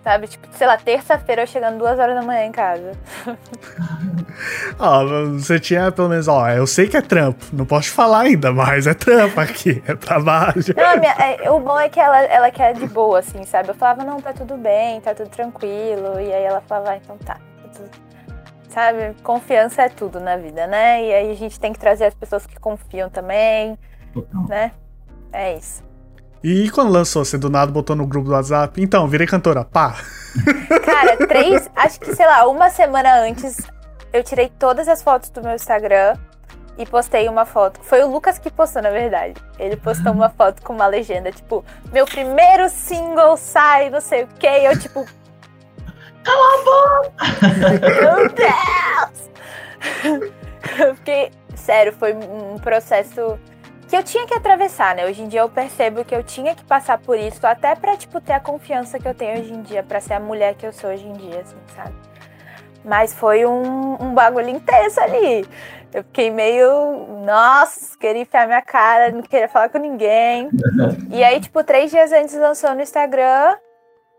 Sabe, 0.07 0.25
tipo, 0.25 0.47
sei 0.53 0.65
lá, 0.65 0.77
terça-feira 0.77 1.41
eu 1.41 1.47
chegando 1.47 1.79
duas 1.79 1.99
horas 1.99 2.15
da 2.15 2.21
manhã 2.21 2.45
em 2.45 2.51
casa. 2.53 2.93
Ó, 4.79 5.03
você 5.33 5.59
tinha 5.59 5.91
pelo 5.91 6.07
menos, 6.07 6.29
ó, 6.29 6.47
eu 6.49 6.65
sei 6.65 6.87
que 6.87 6.95
é 6.95 7.01
trampo, 7.01 7.43
não 7.51 7.65
posso 7.65 7.83
te 7.89 7.91
falar 7.91 8.21
ainda, 8.21 8.53
mas 8.53 8.87
é 8.87 8.93
trampo 8.93 9.37
aqui, 9.37 9.83
é 9.85 9.95
trabalho. 9.95 10.63
Não, 10.77 10.97
minha- 10.97 11.11
é, 11.19 11.51
o 11.51 11.59
bom 11.59 11.77
é 11.77 11.89
que 11.89 11.99
ela, 11.99 12.21
ela 12.23 12.49
quer 12.51 12.73
de 12.73 12.87
boa, 12.87 13.19
assim, 13.19 13.43
sabe? 13.43 13.67
Eu 13.69 13.75
falava, 13.75 14.05
não, 14.05 14.21
tá 14.21 14.31
tudo 14.31 14.55
bem, 14.55 15.01
tá 15.01 15.13
tudo 15.13 15.29
tranquilo. 15.29 16.19
E 16.21 16.31
aí 16.33 16.43
ela 16.43 16.61
falava, 16.61 16.91
ah, 16.91 16.97
então 16.97 17.17
tá. 17.17 17.33
tá 17.33 17.69
tudo- 17.75 17.89
Sabe, 18.69 19.13
confiança 19.23 19.81
é 19.81 19.89
tudo 19.89 20.21
na 20.21 20.37
vida, 20.37 20.67
né? 20.67 21.03
E 21.03 21.13
aí 21.13 21.31
a 21.31 21.35
gente 21.35 21.59
tem 21.59 21.73
que 21.73 21.79
trazer 21.79 22.05
as 22.05 22.13
pessoas 22.13 22.45
que 22.45 22.57
confiam 22.57 23.09
também, 23.09 23.77
Total. 24.13 24.43
né? 24.47 24.71
É 25.33 25.55
isso. 25.57 25.83
E 26.49 26.69
quando 26.69 26.93
lançou, 26.93 27.25
você 27.25 27.37
do 27.37 27.49
nada 27.49 27.69
botou 27.69 27.93
no 27.93 28.07
grupo 28.07 28.29
do 28.29 28.33
WhatsApp, 28.33 28.81
então, 28.81 29.05
virei 29.05 29.27
cantora, 29.27 29.65
pá. 29.65 29.97
Cara, 30.85 31.17
três, 31.27 31.69
acho 31.75 31.99
que, 31.99 32.15
sei 32.15 32.25
lá, 32.25 32.47
uma 32.47 32.69
semana 32.69 33.19
antes, 33.19 33.57
eu 34.13 34.23
tirei 34.23 34.49
todas 34.57 34.87
as 34.87 35.03
fotos 35.03 35.29
do 35.29 35.43
meu 35.43 35.53
Instagram 35.53 36.15
e 36.77 36.85
postei 36.85 37.27
uma 37.27 37.45
foto. 37.45 37.81
Foi 37.83 38.01
o 38.01 38.09
Lucas 38.09 38.39
que 38.39 38.49
postou, 38.49 38.81
na 38.81 38.91
verdade. 38.91 39.33
Ele 39.59 39.75
postou 39.75 40.13
uma 40.13 40.29
foto 40.29 40.61
com 40.61 40.71
uma 40.71 40.87
legenda, 40.87 41.33
tipo, 41.33 41.65
meu 41.91 42.05
primeiro 42.05 42.69
single 42.69 43.35
sai, 43.35 43.89
não 43.89 43.99
sei 43.99 44.23
o 44.23 44.27
que, 44.27 44.47
e 44.47 44.67
eu, 44.67 44.79
tipo. 44.79 45.05
Cala 46.23 46.53
a 46.53 46.57
boca! 46.63 47.11
Meu 48.01 48.29
Deus! 48.29 49.29
Eu 50.79 50.95
fiquei. 50.95 51.29
Sério, 51.55 51.91
foi 51.91 52.13
um 52.13 52.57
processo 52.57 53.37
que 53.87 53.95
eu 53.95 54.03
tinha 54.03 54.27
que 54.27 54.33
atravessar, 54.33 54.95
né? 54.95 55.05
Hoje 55.05 55.21
em 55.21 55.27
dia 55.27 55.39
eu 55.39 55.49
percebo 55.49 56.03
que 56.03 56.13
eu 56.13 56.23
tinha 56.23 56.53
que 56.53 56.63
passar 56.63 56.97
por 56.97 57.17
isso, 57.17 57.45
até 57.47 57.73
pra, 57.75 57.95
tipo, 57.95 58.19
ter 58.19 58.33
a 58.33 58.39
confiança 58.39 58.99
que 58.99 59.07
eu 59.07 59.13
tenho 59.13 59.39
hoje 59.39 59.53
em 59.53 59.61
dia, 59.61 59.81
pra 59.81 60.01
ser 60.01 60.13
a 60.13 60.19
mulher 60.19 60.55
que 60.55 60.65
eu 60.65 60.73
sou 60.73 60.89
hoje 60.89 61.07
em 61.07 61.13
dia, 61.13 61.39
assim, 61.39 61.57
sabe? 61.75 61.95
Mas 62.83 63.13
foi 63.13 63.45
um, 63.45 63.97
um 64.01 64.13
bagulho 64.13 64.49
intenso 64.49 64.99
ali. 64.99 65.45
Eu 65.93 66.03
fiquei 66.03 66.29
meio. 66.29 67.21
Nossa, 67.25 67.97
queria 67.97 68.21
enfiar 68.21 68.45
minha 68.45 68.61
cara, 68.61 69.11
não 69.11 69.21
queria 69.21 69.47
falar 69.47 69.69
com 69.69 69.77
ninguém. 69.77 70.49
E 71.09 71.23
aí, 71.23 71.39
tipo, 71.39 71.63
três 71.63 71.89
dias 71.89 72.11
antes 72.11 72.35
lançou 72.35 72.75
no 72.75 72.81
Instagram. 72.81 73.55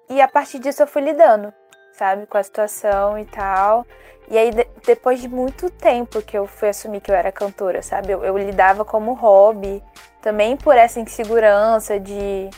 E 0.08 0.20
a 0.20 0.26
partir 0.26 0.58
disso 0.58 0.82
eu 0.82 0.86
fui 0.86 1.02
lidando, 1.02 1.52
sabe? 1.92 2.26
Com 2.26 2.38
a 2.38 2.42
situação 2.42 3.18
e 3.18 3.26
tal. 3.26 3.86
E 4.30 4.36
aí, 4.36 4.50
de- 4.50 4.66
depois 4.86 5.20
de 5.20 5.28
muito 5.28 5.70
tempo 5.70 6.20
que 6.22 6.36
eu 6.36 6.46
fui 6.46 6.68
assumir 6.68 7.00
que 7.00 7.10
eu 7.10 7.14
era 7.14 7.32
cantora, 7.32 7.82
sabe? 7.82 8.12
Eu, 8.12 8.22
eu 8.24 8.36
lidava 8.36 8.84
como 8.84 9.14
hobby. 9.14 9.82
Também 10.20 10.56
por 10.56 10.76
essa 10.76 11.00
insegurança 11.00 11.98
de. 11.98 12.50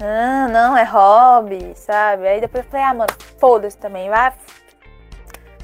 Ah, 0.00 0.48
não, 0.50 0.76
é 0.76 0.84
hobby, 0.84 1.72
sabe? 1.76 2.26
Aí 2.26 2.40
depois 2.40 2.64
eu 2.64 2.70
falei, 2.70 2.86
ah, 2.86 2.94
mano, 2.94 3.12
foda-se 3.38 3.76
também, 3.76 4.08
vai. 4.08 4.32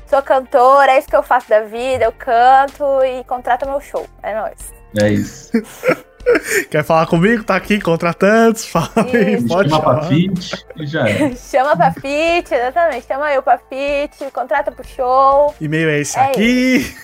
Sou 0.07 0.22
cantora, 0.22 0.92
é 0.92 0.99
isso 0.99 1.09
que 1.09 1.16
eu 1.16 1.22
faço 1.22 1.49
da 1.49 1.61
vida, 1.61 2.05
eu 2.05 2.12
canto 2.12 2.84
e 3.05 3.22
contrata 3.24 3.66
meu 3.66 3.80
show. 3.80 4.07
É 4.22 4.34
nóis. 4.34 4.72
É 5.01 5.09
isso. 5.09 5.53
Quer 6.70 6.84
falar 6.84 7.06
comigo? 7.06 7.42
Tá 7.44 7.56
aqui, 7.56 7.80
contratantes, 7.80 8.66
fala 8.70 8.90
aí, 8.96 9.42
pode 9.46 9.70
Chama 9.70 9.82
pra 9.82 9.94
chamar. 9.94 10.08
fit 10.08 10.64
e 10.76 10.86
já 10.86 11.08
é. 11.08 11.34
Chama 11.36 11.76
pra 11.76 11.92
fit, 11.92 12.52
exatamente. 12.54 13.06
Chama 13.06 13.32
eu 13.32 13.42
pra 13.42 13.58
fit, 13.58 14.30
contrata 14.32 14.70
pro 14.72 14.86
show. 14.86 15.54
E-mail 15.60 15.88
é 15.88 15.98
esse 16.00 16.18
É 16.18 16.22
aqui. 16.24 16.94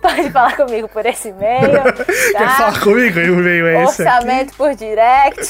Pode 0.00 0.30
falar 0.30 0.56
comigo 0.56 0.88
por 0.88 1.04
esse 1.04 1.28
e-mail. 1.28 1.82
Quer 2.32 2.32
Tá? 2.38 2.50
falar 2.50 2.80
comigo? 2.80 3.18
E 3.18 3.30
o 3.30 3.40
e-mail 3.40 3.66
é 3.66 3.84
esse 3.84 4.02
aqui. 4.02 4.12
Orçamento 4.14 4.54
por 4.56 4.74
direct. 4.74 5.44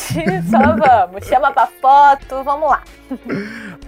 Só 0.51 0.59
vamos. 0.77 1.27
Chama 1.27 1.53
pra 1.53 1.69
foto, 1.81 2.43
vamos 2.43 2.69
lá. 2.71 2.83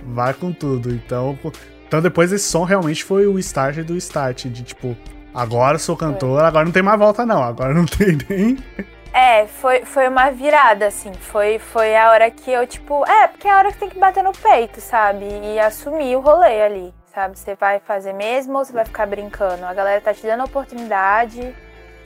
Vai 0.04 0.34
com 0.34 0.52
tudo. 0.52 0.90
Então, 0.90 1.38
então 1.86 2.00
depois 2.02 2.30
esse 2.32 2.44
som 2.44 2.64
realmente 2.64 3.02
foi 3.04 3.26
o 3.26 3.38
start 3.38 3.78
do 3.78 3.96
start. 3.96 4.46
De 4.46 4.62
tipo, 4.62 4.96
agora 5.34 5.78
sou 5.78 5.96
cantor, 5.96 6.44
agora 6.44 6.64
não 6.64 6.72
tem 6.72 6.82
mais 6.82 6.98
volta, 6.98 7.24
não. 7.24 7.42
Agora 7.42 7.72
não 7.74 7.86
tem 7.86 8.18
nem. 8.28 8.58
É, 9.12 9.46
foi, 9.46 9.84
foi 9.84 10.08
uma 10.08 10.30
virada, 10.30 10.86
assim. 10.86 11.12
Foi, 11.12 11.58
foi 11.58 11.96
a 11.96 12.10
hora 12.10 12.30
que 12.30 12.50
eu, 12.50 12.66
tipo. 12.66 13.04
É, 13.06 13.28
porque 13.28 13.48
é 13.48 13.50
a 13.50 13.58
hora 13.58 13.72
que 13.72 13.78
tem 13.78 13.88
que 13.88 13.98
bater 13.98 14.22
no 14.22 14.32
peito, 14.32 14.80
sabe? 14.80 15.24
E 15.26 15.58
assumir 15.58 16.16
o 16.16 16.20
rolê 16.20 16.62
ali, 16.62 16.94
sabe? 17.12 17.38
Você 17.38 17.54
vai 17.54 17.80
fazer 17.80 18.12
mesmo 18.12 18.58
ou 18.58 18.64
você 18.64 18.72
vai 18.72 18.84
ficar 18.84 19.06
brincando? 19.06 19.64
A 19.64 19.74
galera 19.74 20.00
tá 20.00 20.12
te 20.14 20.22
dando 20.22 20.42
a 20.42 20.44
oportunidade, 20.44 21.54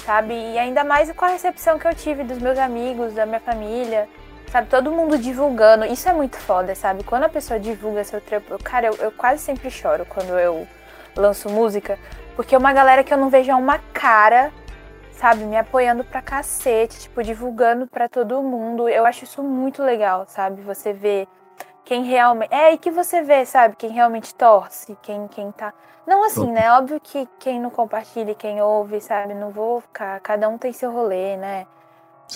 sabe? 0.05 0.33
E 0.33 0.59
ainda 0.59 0.85
mais 0.85 1.11
com 1.13 1.25
a 1.25 1.29
recepção 1.29 1.79
que 1.79 1.87
eu 1.87 1.95
tive 1.95 2.25
dos 2.25 2.39
meus 2.39 2.59
amigos, 2.59 3.15
da 3.15 3.27
minha 3.27 3.41
família, 3.41 4.09
sabe? 4.51 4.69
Todo 4.69 4.91
mundo 4.91 5.19
divulgando. 5.19 5.85
Isso 5.85 6.09
é 6.09 6.13
muito 6.13 6.37
foda, 6.37 6.75
sabe? 6.75 7.05
Quando 7.05 7.25
a 7.25 7.29
pessoa 7.29 7.59
divulga 7.59 8.05
seu 8.05 8.21
trampo. 8.21 8.63
Cara, 8.63 8.87
eu, 8.87 8.95
eu 8.97 9.13
quase 9.13 9.43
sempre 9.43 9.71
choro 9.71 10.07
quando 10.09 10.39
eu 10.39 10.67
lanço 11.17 11.49
música, 11.49 11.99
porque 12.37 12.55
é 12.55 12.59
uma 12.59 12.73
galera 12.73 13.05
que 13.05 13.13
eu 13.13 13.19
não 13.19 13.29
vejo 13.29 13.53
uma 13.53 13.79
cara 13.93 14.53
sabe, 15.23 15.45
me 15.45 15.57
apoiando 15.57 16.03
pra 16.03 16.21
cacete, 16.21 16.99
tipo, 16.99 17.23
divulgando 17.23 17.87
pra 17.87 18.09
todo 18.09 18.43
mundo. 18.43 18.89
Eu 18.89 19.07
acho 19.07 19.23
isso 19.23 19.41
muito 19.41 19.81
legal, 19.81 20.25
sabe? 20.27 20.63
Você 20.63 20.93
vê 20.93 21.29
quem 21.85 22.03
realmente. 22.03 22.53
É, 22.53 22.73
e 22.73 22.79
que 22.79 22.91
você 22.91 23.23
vê, 23.23 23.47
sabe? 23.47 23.77
Quem 23.77 23.91
realmente 23.91 24.35
torce, 24.35 24.99
quem, 25.01 25.29
quem 25.29 25.53
tá. 25.53 25.73
Não 26.05 26.25
assim, 26.25 26.51
né? 26.51 26.73
Óbvio 26.73 26.99
que 27.01 27.29
quem 27.39 27.61
não 27.61 27.71
compartilha, 27.71 28.33
e 28.33 28.35
quem 28.35 28.61
ouve, 28.61 29.01
sabe? 29.01 29.33
Não 29.33 29.51
vou 29.51 29.81
ficar. 29.81 30.19
Cada 30.21 30.49
um 30.49 30.59
tem 30.59 30.73
seu 30.73 30.91
rolê, 30.91 31.37
né? 31.37 31.67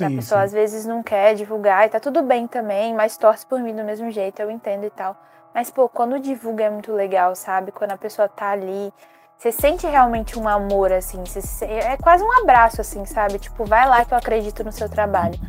a 0.04 0.08
Sim, 0.08 0.16
pessoa 0.16 0.40
sim. 0.40 0.44
às 0.44 0.52
vezes 0.52 0.84
não 0.84 1.02
quer 1.02 1.34
divulgar 1.34 1.86
e 1.86 1.88
tá 1.88 1.98
tudo 1.98 2.22
bem 2.22 2.46
também, 2.46 2.94
mas 2.94 3.16
torce 3.16 3.46
por 3.46 3.58
mim 3.60 3.74
do 3.74 3.82
mesmo 3.82 4.10
jeito, 4.10 4.40
eu 4.40 4.50
entendo 4.50 4.84
e 4.84 4.90
tal. 4.90 5.16
Mas, 5.56 5.70
pô, 5.70 5.88
quando 5.88 6.20
divulga 6.20 6.64
é 6.64 6.70
muito 6.70 6.92
legal, 6.92 7.34
sabe? 7.34 7.72
Quando 7.72 7.92
a 7.92 7.96
pessoa 7.96 8.28
tá 8.28 8.50
ali, 8.50 8.92
você 9.38 9.50
sente 9.50 9.86
realmente 9.86 10.38
um 10.38 10.46
amor, 10.46 10.92
assim. 10.92 11.24
você 11.24 11.64
é 11.64 11.96
quase 11.96 12.22
um 12.22 12.30
abraço, 12.42 12.82
assim, 12.82 13.06
sabe? 13.06 13.38
Tipo, 13.38 13.64
vai 13.64 13.88
lá 13.88 14.04
que 14.04 14.12
eu 14.12 14.18
acredito 14.18 14.62
no 14.62 14.70
seu 14.70 14.86
trabalho. 14.86 15.40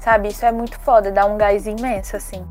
Sabe? 0.00 0.28
Isso 0.28 0.46
é 0.46 0.50
muito 0.50 0.80
foda, 0.80 1.12
dá 1.12 1.26
um 1.26 1.36
gás 1.36 1.66
imenso, 1.66 2.16
assim. 2.16 2.42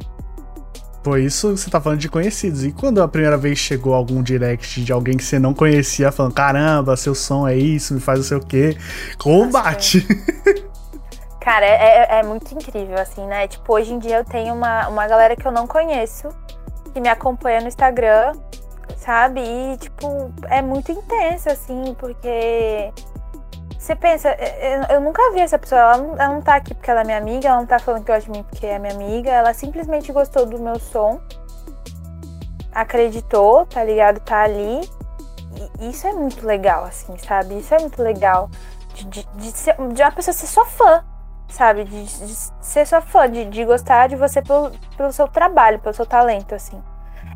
Pô, 1.01 1.17
isso 1.17 1.57
você 1.57 1.67
tá 1.67 1.81
falando 1.81 1.97
de 1.97 2.09
conhecidos. 2.09 2.63
E 2.63 2.71
quando 2.71 3.01
a 3.01 3.07
primeira 3.07 3.37
vez 3.37 3.57
chegou 3.57 3.95
algum 3.95 4.21
direct 4.21 4.83
de 4.83 4.93
alguém 4.93 5.17
que 5.17 5.23
você 5.23 5.39
não 5.39 5.51
conhecia, 5.51 6.11
falando: 6.11 6.35
caramba, 6.35 6.95
seu 6.95 7.15
som 7.15 7.47
é 7.47 7.55
isso, 7.55 7.95
me 7.95 7.99
faz 7.99 8.19
não 8.19 8.25
sei 8.25 8.37
o 8.37 8.45
quê. 8.45 8.77
Combate! 9.17 10.05
Cara, 11.41 11.65
é, 11.65 11.71
é- 11.71 12.19
é 12.19 12.23
muito 12.23 12.53
incrível, 12.53 12.99
assim, 12.99 13.25
né? 13.25 13.47
Tipo, 13.47 13.73
hoje 13.73 13.93
em 13.93 13.97
dia 13.97 14.17
eu 14.17 14.25
tenho 14.25 14.53
uma, 14.53 14.87
uma 14.87 15.07
galera 15.07 15.35
que 15.35 15.47
eu 15.47 15.51
não 15.51 15.65
conheço, 15.65 16.29
que 16.99 17.01
me 17.01 17.09
acompanha 17.09 17.61
no 17.61 17.67
Instagram, 17.69 18.33
sabe? 18.97 19.39
E, 19.41 19.77
tipo, 19.77 20.31
é 20.49 20.61
muito 20.61 20.91
intenso, 20.91 21.49
assim, 21.49 21.95
porque. 21.97 22.93
Você 23.77 23.95
pensa, 23.95 24.29
eu, 24.29 24.95
eu 24.95 25.01
nunca 25.01 25.31
vi 25.31 25.39
essa 25.39 25.57
pessoa, 25.57 25.79
ela 25.79 25.97
não, 25.97 26.13
ela 26.13 26.27
não 26.27 26.41
tá 26.41 26.55
aqui 26.55 26.75
porque 26.75 26.91
ela 26.91 27.01
é 27.01 27.03
minha 27.05 27.17
amiga, 27.17 27.47
ela 27.47 27.59
não 27.59 27.65
tá 27.65 27.79
falando 27.79 28.03
que 28.03 28.11
gosta 28.11 28.29
de 28.29 28.37
mim 28.37 28.43
porque 28.43 28.67
é 28.67 28.77
minha 28.77 28.93
amiga, 28.93 29.31
ela 29.31 29.53
simplesmente 29.53 30.11
gostou 30.11 30.45
do 30.45 30.59
meu 30.59 30.77
som, 30.77 31.19
acreditou, 32.73 33.65
tá 33.65 33.83
ligado? 33.83 34.19
Tá 34.19 34.43
ali. 34.43 34.81
E 35.79 35.89
isso 35.89 36.05
é 36.05 36.11
muito 36.11 36.45
legal, 36.45 36.83
assim, 36.83 37.17
sabe? 37.17 37.57
Isso 37.57 37.73
é 37.73 37.79
muito 37.79 38.03
legal. 38.03 38.49
De, 38.93 39.05
de, 39.05 39.27
de, 39.35 39.51
ser, 39.51 39.75
de 39.93 40.03
uma 40.03 40.11
pessoa 40.11 40.33
ser 40.33 40.45
sua 40.45 40.65
fã, 40.65 41.03
sabe? 41.47 41.85
De, 41.85 42.03
de 42.03 42.35
ser 42.61 42.85
sua 42.85 43.01
fã, 43.01 43.29
de, 43.29 43.45
de 43.45 43.65
gostar 43.65 44.07
de 44.07 44.17
você 44.17 44.41
pelo, 44.41 44.71
pelo 44.97 45.11
seu 45.11 45.27
trabalho, 45.27 45.79
pelo 45.79 45.95
seu 45.95 46.05
talento, 46.05 46.53
assim. 46.53 46.83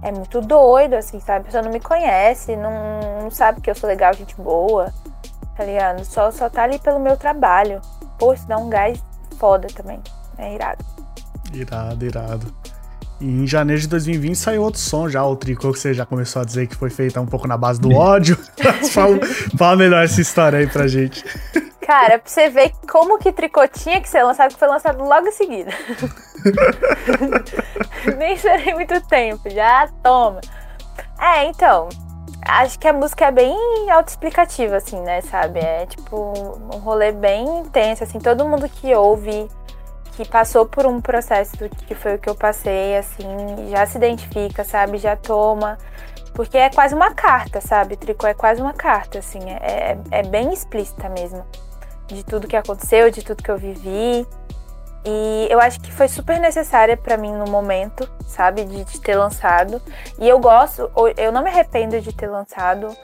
É 0.04 0.12
muito 0.12 0.41
doido, 0.41 0.95
assim, 0.95 1.20
sabe? 1.20 1.39
A 1.39 1.43
pessoa 1.45 1.64
não 1.64 1.72
me 1.72 1.80
conhece, 1.80 2.56
não, 2.56 3.22
não 3.22 3.32
sabe 3.32 3.62
que 3.62 3.70
eu 3.70 3.76
sou 3.76 3.88
legal, 3.88 4.14
gente 4.14 4.36
boa, 4.36 4.93
tá 5.56 5.64
ligado? 5.64 6.04
Só, 6.04 6.30
só 6.30 6.49
tá 6.49 6.64
ali 6.64 6.78
pelo 6.78 6.99
meu 6.99 7.16
trabalho. 7.16 7.80
Pô, 8.20 8.34
isso 8.34 8.45
dá 8.47 8.58
um 8.58 8.70
gás 8.70 9.01
foda 9.39 9.68
também. 9.74 10.01
É 10.38 10.54
irado. 10.54 10.84
Irado, 11.54 12.06
irado. 12.06 12.54
E 13.22 13.26
em 13.26 13.47
janeiro 13.47 13.82
de 13.82 13.88
2020 13.88 14.36
saiu 14.36 14.64
outro 14.64 14.82
som 14.82 15.08
já, 15.08 15.26
o 15.26 15.36
tricô 15.36 15.72
que 15.72 15.80
você 15.80 15.93
já 15.93 16.06
começou 16.06 16.41
a 16.41 16.45
dizer 16.45 16.68
que 16.68 16.76
foi 16.76 16.89
feita 16.89 17.22
um 17.22 17.26
pouco 17.26 17.47
na 17.47 17.56
base 17.56 17.80
do 17.80 17.93
ódio. 17.93 18.38
Mas 18.62 18.89
fala, 18.91 19.18
fala 19.58 19.78
melhor 19.78 20.04
essa 20.04 20.20
história 20.20 20.60
aí 20.60 20.68
pra 20.68 20.88
gente. 20.88 21.24
Cara, 21.86 22.20
pra 22.20 22.30
você 22.30 22.50
ver 22.50 22.72
como 22.90 23.18
que 23.18 23.32
tricô 23.32 23.68
tinha 23.68 24.00
que 24.00 24.08
ser 24.08 24.24
lançado, 24.24 24.54
que 24.54 24.60
foi 24.60 24.68
lançado 24.68 25.04
logo 25.04 25.28
em 25.28 25.32
seguida. 25.32 25.72
Nem 28.18 28.34
esperei 28.34 28.74
muito 28.74 29.00
tempo, 29.08 29.50
já 29.50 29.90
toma. 30.02 30.40
É, 31.20 31.46
então, 31.46 31.90
acho 32.46 32.80
que 32.80 32.88
a 32.88 32.94
música 32.94 33.26
é 33.26 33.32
bem 33.32 33.58
autoexplicativa, 33.90 34.78
assim, 34.78 35.00
né, 35.02 35.22
sabe? 35.22 35.60
É 35.60 35.86
tipo 35.86 36.34
um 36.74 36.78
rolê 36.78 37.12
bem 37.12 37.46
intenso, 37.60 38.04
assim, 38.04 38.20
todo 38.20 38.48
mundo 38.48 38.70
que 38.70 38.96
ouve, 38.96 39.50
que 40.14 40.28
passou 40.28 40.66
por 40.66 40.86
um 40.86 41.02
processo 41.02 41.58
que 41.88 41.96
foi 41.96 42.16
o 42.16 42.20
que 42.20 42.30
eu 42.30 42.36
passei, 42.36 42.98
assim, 42.98 43.26
já 43.70 43.86
se 43.86 43.98
identifica, 43.98 44.64
sabe? 44.64 44.98
Já 44.98 45.16
toma. 45.16 45.78
Porque 46.34 46.58
é 46.58 46.70
quase 46.70 46.96
uma 46.96 47.14
carta, 47.14 47.62
sabe? 47.62 47.96
Tricô 47.96 48.26
é 48.26 48.34
quase 48.34 48.62
uma 48.62 48.74
carta, 48.74 49.20
assim, 49.20 49.40
é, 49.52 49.98
é 50.12 50.24
bem 50.24 50.52
explícita 50.52 51.08
mesmo. 51.10 51.46
De 52.14 52.24
tudo 52.24 52.47
que 52.47 52.55
aconteceu, 52.55 53.09
de 53.09 53.24
tudo 53.24 53.43
que 53.43 53.51
eu 53.51 53.57
vivi. 53.57 54.26
E 55.05 55.47
eu 55.49 55.59
acho 55.59 55.82
que 55.82 55.91
foi 55.91 56.07
super 56.07 56.39
necessária 56.39 56.95
para 56.95 57.18
mim 57.18 57.34
no 57.34 57.45
momento, 57.45 58.09
sabe, 58.26 58.64
de, 58.64 58.86
de, 58.86 59.01
ter 59.01 59.16
lançado. 59.16 59.82
E 60.18 60.30
eu 60.30 60.39
gosto, 60.39 60.89
eu 61.18 61.32
não 61.32 61.43
me 61.43 61.49
arrependo 61.49 61.99
de 61.99 62.14
ter 62.14 62.28
lançado, 62.28 62.95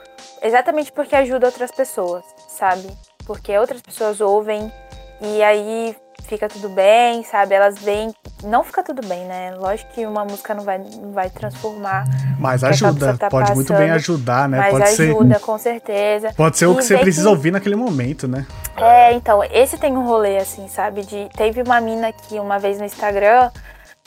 exatamente 0.42 0.94
porque 0.94 1.16
ajuda 1.16 1.48
outras 1.48 1.72
pessoas, 1.72 2.24
sabe? 2.48 2.88
Porque 3.26 3.58
outras 3.58 3.82
pessoas 3.82 4.22
ouvem 4.22 4.72
e 5.20 5.44
aí 5.44 5.96
fica 6.30 6.48
tudo 6.48 6.70
bem, 6.70 7.24
sabe? 7.24 7.56
Elas 7.56 7.80
veem. 7.80 8.14
Não 8.44 8.64
fica 8.64 8.84
tudo 8.84 9.06
bem, 9.06 9.26
né? 9.26 9.54
Lógico 9.56 9.92
que 9.94 10.06
uma 10.06 10.24
música 10.24 10.54
não 10.54 10.64
vai, 10.64 10.78
não 10.78 11.12
vai 11.12 11.30
transformar. 11.30 12.06
Mas 12.40 12.64
ajuda, 12.64 13.18
tá 13.18 13.30
pode 13.30 13.48
passando, 13.48 13.56
muito 13.56 13.74
bem 13.74 13.90
ajudar, 13.92 14.48
né? 14.48 14.58
Mas 14.60 14.72
pode 14.72 14.84
ajuda, 14.84 15.36
ser, 15.36 15.42
com 15.42 15.58
certeza. 15.58 16.34
Pode 16.38 16.58
ser 16.58 16.66
e 16.66 16.68
o 16.68 16.76
que 16.76 16.84
você 16.84 16.98
precisa 16.98 17.26
que... 17.26 17.30
ouvir 17.30 17.52
naquele 17.52 17.76
momento, 17.76 18.28
né? 18.28 18.46
É, 18.78 19.12
então, 19.14 19.44
esse 19.44 19.78
tem 19.78 19.98
um 19.98 20.06
rolê, 20.06 20.38
assim, 20.38 20.68
sabe? 20.68 21.02
De, 21.02 21.28
teve 21.36 21.62
uma 21.62 21.82
mina 21.82 22.14
que 22.14 22.40
uma 22.40 22.60
vez 22.60 22.78
no 22.78 22.86
Instagram 22.86 23.50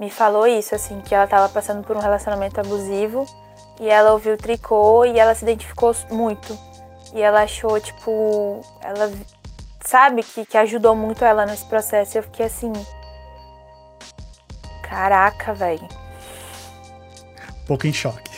me 0.00 0.08
falou 0.08 0.46
isso, 0.46 0.74
assim, 0.74 1.00
que 1.00 1.14
ela 1.14 1.26
tava 1.26 1.48
passando 1.48 1.82
por 1.82 1.96
um 1.96 2.00
relacionamento 2.00 2.58
abusivo 2.60 3.26
e 3.80 3.88
ela 3.88 4.12
ouviu 4.12 4.36
tricô 4.36 5.04
e 5.04 5.18
ela 5.18 5.34
se 5.34 5.44
identificou 5.44 5.94
muito. 6.10 6.56
E 7.14 7.20
ela 7.20 7.42
achou, 7.42 7.78
tipo, 7.78 8.60
ela 8.80 9.10
sabe, 9.84 10.22
que, 10.22 10.44
que 10.46 10.56
ajudou 10.56 10.94
muito 10.94 11.24
ela 11.24 11.46
nesse 11.46 11.64
processo. 11.64 12.18
Eu 12.18 12.22
fiquei 12.22 12.46
assim. 12.46 12.72
Caraca, 14.82 15.54
velho. 15.54 15.86
Um 17.62 17.66
pouco 17.66 17.86
em 17.86 17.92
choque. 17.92 18.30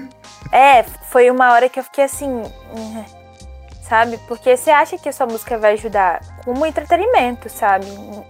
é, 0.52 0.82
foi 0.82 1.30
uma 1.30 1.52
hora 1.52 1.68
que 1.68 1.78
eu 1.78 1.84
fiquei 1.84 2.04
assim. 2.04 2.28
Hum, 2.28 3.04
sabe? 3.82 4.18
Porque 4.28 4.56
você 4.56 4.70
acha 4.70 4.96
que 4.96 5.08
a 5.08 5.12
sua 5.12 5.26
música 5.26 5.58
vai 5.58 5.74
ajudar 5.74 6.20
como 6.44 6.64
entretenimento, 6.64 7.48
sabe? 7.48 7.86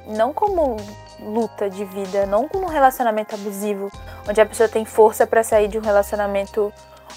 Não 0.06 0.32
como 0.32 0.76
luta 1.20 1.68
de 1.68 1.84
vida, 1.84 2.24
não 2.26 2.48
como 2.48 2.64
um 2.64 2.70
relacionamento 2.70 3.34
abusivo, 3.34 3.90
onde 4.28 4.40
a 4.40 4.46
pessoa 4.46 4.68
tem 4.68 4.84
força 4.84 5.26
para 5.26 5.44
sair 5.44 5.68
de 5.68 5.78
um 5.78 5.82
relacionamento 5.82 6.72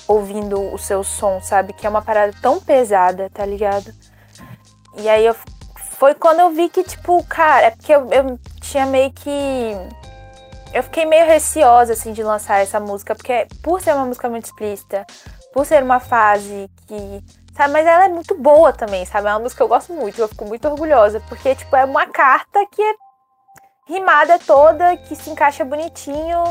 ouvindo 0.07 0.61
o 0.73 0.77
seu 0.77 1.03
som, 1.03 1.41
sabe? 1.41 1.73
Que 1.73 1.87
é 1.87 1.89
uma 1.89 2.01
parada 2.01 2.33
tão 2.41 2.59
pesada, 2.59 3.29
tá 3.33 3.45
ligado? 3.45 3.93
E 4.95 5.09
aí 5.09 5.25
eu 5.25 5.35
foi 6.03 6.13
quando 6.13 6.41
eu 6.41 6.49
vi 6.51 6.67
que, 6.69 6.83
tipo, 6.83 7.23
cara, 7.25 7.67
é 7.67 7.69
porque 7.71 7.93
eu, 7.93 8.09
eu 8.11 8.39
tinha 8.61 8.85
meio 8.85 9.11
que. 9.13 9.71
Eu 10.73 10.83
fiquei 10.83 11.05
meio 11.05 11.25
receosa, 11.25 11.93
assim, 11.93 12.11
de 12.11 12.23
lançar 12.23 12.57
essa 12.59 12.79
música, 12.79 13.15
porque 13.15 13.47
por 13.63 13.79
ser 13.79 13.93
uma 13.93 14.05
música 14.05 14.27
muito 14.27 14.45
explícita, 14.45 15.05
por 15.53 15.65
ser 15.65 15.81
uma 15.81 15.99
fase 15.99 16.69
que. 16.87 17.23
Sabe, 17.55 17.71
mas 17.71 17.85
ela 17.85 18.05
é 18.05 18.09
muito 18.09 18.35
boa 18.35 18.73
também, 18.73 19.05
sabe? 19.05 19.27
É 19.27 19.31
uma 19.31 19.39
música 19.39 19.59
que 19.59 19.63
eu 19.63 19.67
gosto 19.67 19.93
muito, 19.93 20.19
eu 20.19 20.27
fico 20.27 20.43
muito 20.43 20.67
orgulhosa, 20.67 21.21
porque, 21.29 21.53
tipo, 21.55 21.75
é 21.75 21.85
uma 21.85 22.07
carta 22.07 22.65
que 22.71 22.81
é 22.81 22.93
rimada 23.87 24.39
toda, 24.39 24.97
que 24.97 25.15
se 25.15 25.29
encaixa 25.29 25.63
bonitinho, 25.63 26.43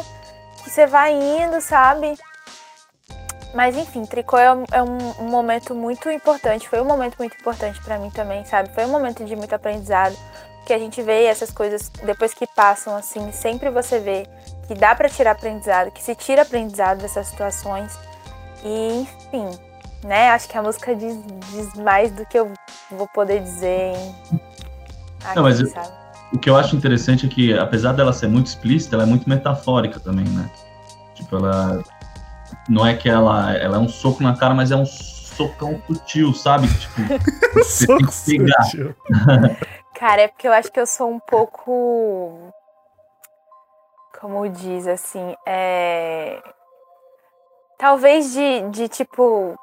que 0.62 0.70
você 0.70 0.86
vai 0.86 1.12
indo, 1.12 1.61
sabe? 1.61 2.16
Mas 3.55 3.76
enfim, 3.76 4.05
tricô 4.07 4.38
é, 4.38 4.53
um, 4.53 4.64
é 4.72 4.82
um, 4.82 5.24
um, 5.24 5.28
momento 5.28 5.74
muito 5.74 6.11
importante. 6.11 6.68
Foi 6.68 6.80
um 6.80 6.84
momento 6.84 7.16
muito 7.18 7.36
importante 7.36 7.80
para 7.82 7.98
mim 7.98 8.11
também, 8.11 8.44
sabe? 8.44 8.70
Foi 8.74 8.84
um 8.84 8.88
momento 8.90 9.24
de 9.24 9.36
muito 9.36 9.55
aprendizado. 9.55 10.16
Que 10.64 10.72
a 10.72 10.78
gente 10.78 11.03
vê 11.03 11.24
essas 11.24 11.50
coisas 11.50 11.88
depois 12.05 12.32
que 12.32 12.46
passam, 12.46 12.94
assim, 12.94 13.32
sempre 13.32 13.68
você 13.68 13.98
vê 13.98 14.28
que 14.68 14.74
dá 14.74 14.94
para 14.94 15.09
tirar 15.09 15.32
aprendizado, 15.32 15.90
que 15.90 16.00
se 16.00 16.14
tira 16.14 16.42
aprendizado 16.42 16.98
dessas 16.98 17.26
situações. 17.26 17.98
E, 18.64 19.00
enfim, 19.00 19.50
né? 20.05 20.30
Acho 20.30 20.48
que 20.48 20.57
a 20.57 20.62
música 20.62 20.94
diz, 20.94 21.18
diz 21.50 21.74
mais 21.74 22.12
do 22.12 22.24
que 22.24 22.38
eu 22.38 22.53
vou 22.90 23.09
poder 23.09 23.40
dizer 23.40 23.94
em. 23.96 24.40
Aqui, 25.24 25.36
Não, 25.36 25.42
mas 25.42 25.61
eu, 25.61 25.72
o 26.32 26.38
que 26.38 26.48
eu 26.48 26.57
acho 26.57 26.74
interessante 26.74 27.26
é 27.26 27.28
que, 27.28 27.59
apesar 27.59 27.92
dela 27.92 28.12
ser 28.12 28.28
muito 28.28 28.46
explícita, 28.46 28.96
ela 28.96 29.03
é 29.03 29.07
muito 29.07 29.28
metafórica 29.28 30.00
também, 30.00 30.24
né? 30.24 30.50
Tipo, 31.14 31.36
ela 31.36 31.82
não 32.68 32.86
é 32.86 32.94
que 32.94 33.08
ela, 33.08 33.52
ela 33.56 33.76
é 33.76 33.80
um 33.80 33.88
soco 33.88 34.22
na 34.22 34.36
cara, 34.36 34.54
mas 34.54 34.70
é 34.70 34.76
um 34.76 34.86
socão 34.86 35.80
sutil, 35.86 36.32
sabe? 36.34 36.68
Tipo, 36.68 37.00
você 37.54 37.86
tem 37.86 37.98
que 37.98 38.24
pegar. 38.26 38.70
cara, 39.94 40.22
é 40.22 40.28
porque 40.28 40.46
eu 40.46 40.52
acho 40.52 40.70
que 40.70 40.80
eu 40.80 40.86
sou 40.86 41.10
um 41.10 41.20
pouco. 41.20 42.52
Como 44.20 44.48
diz 44.48 44.86
assim, 44.86 45.34
é. 45.46 46.40
Talvez 47.78 48.32
de, 48.32 48.70
de 48.70 48.88
tipo 48.88 49.58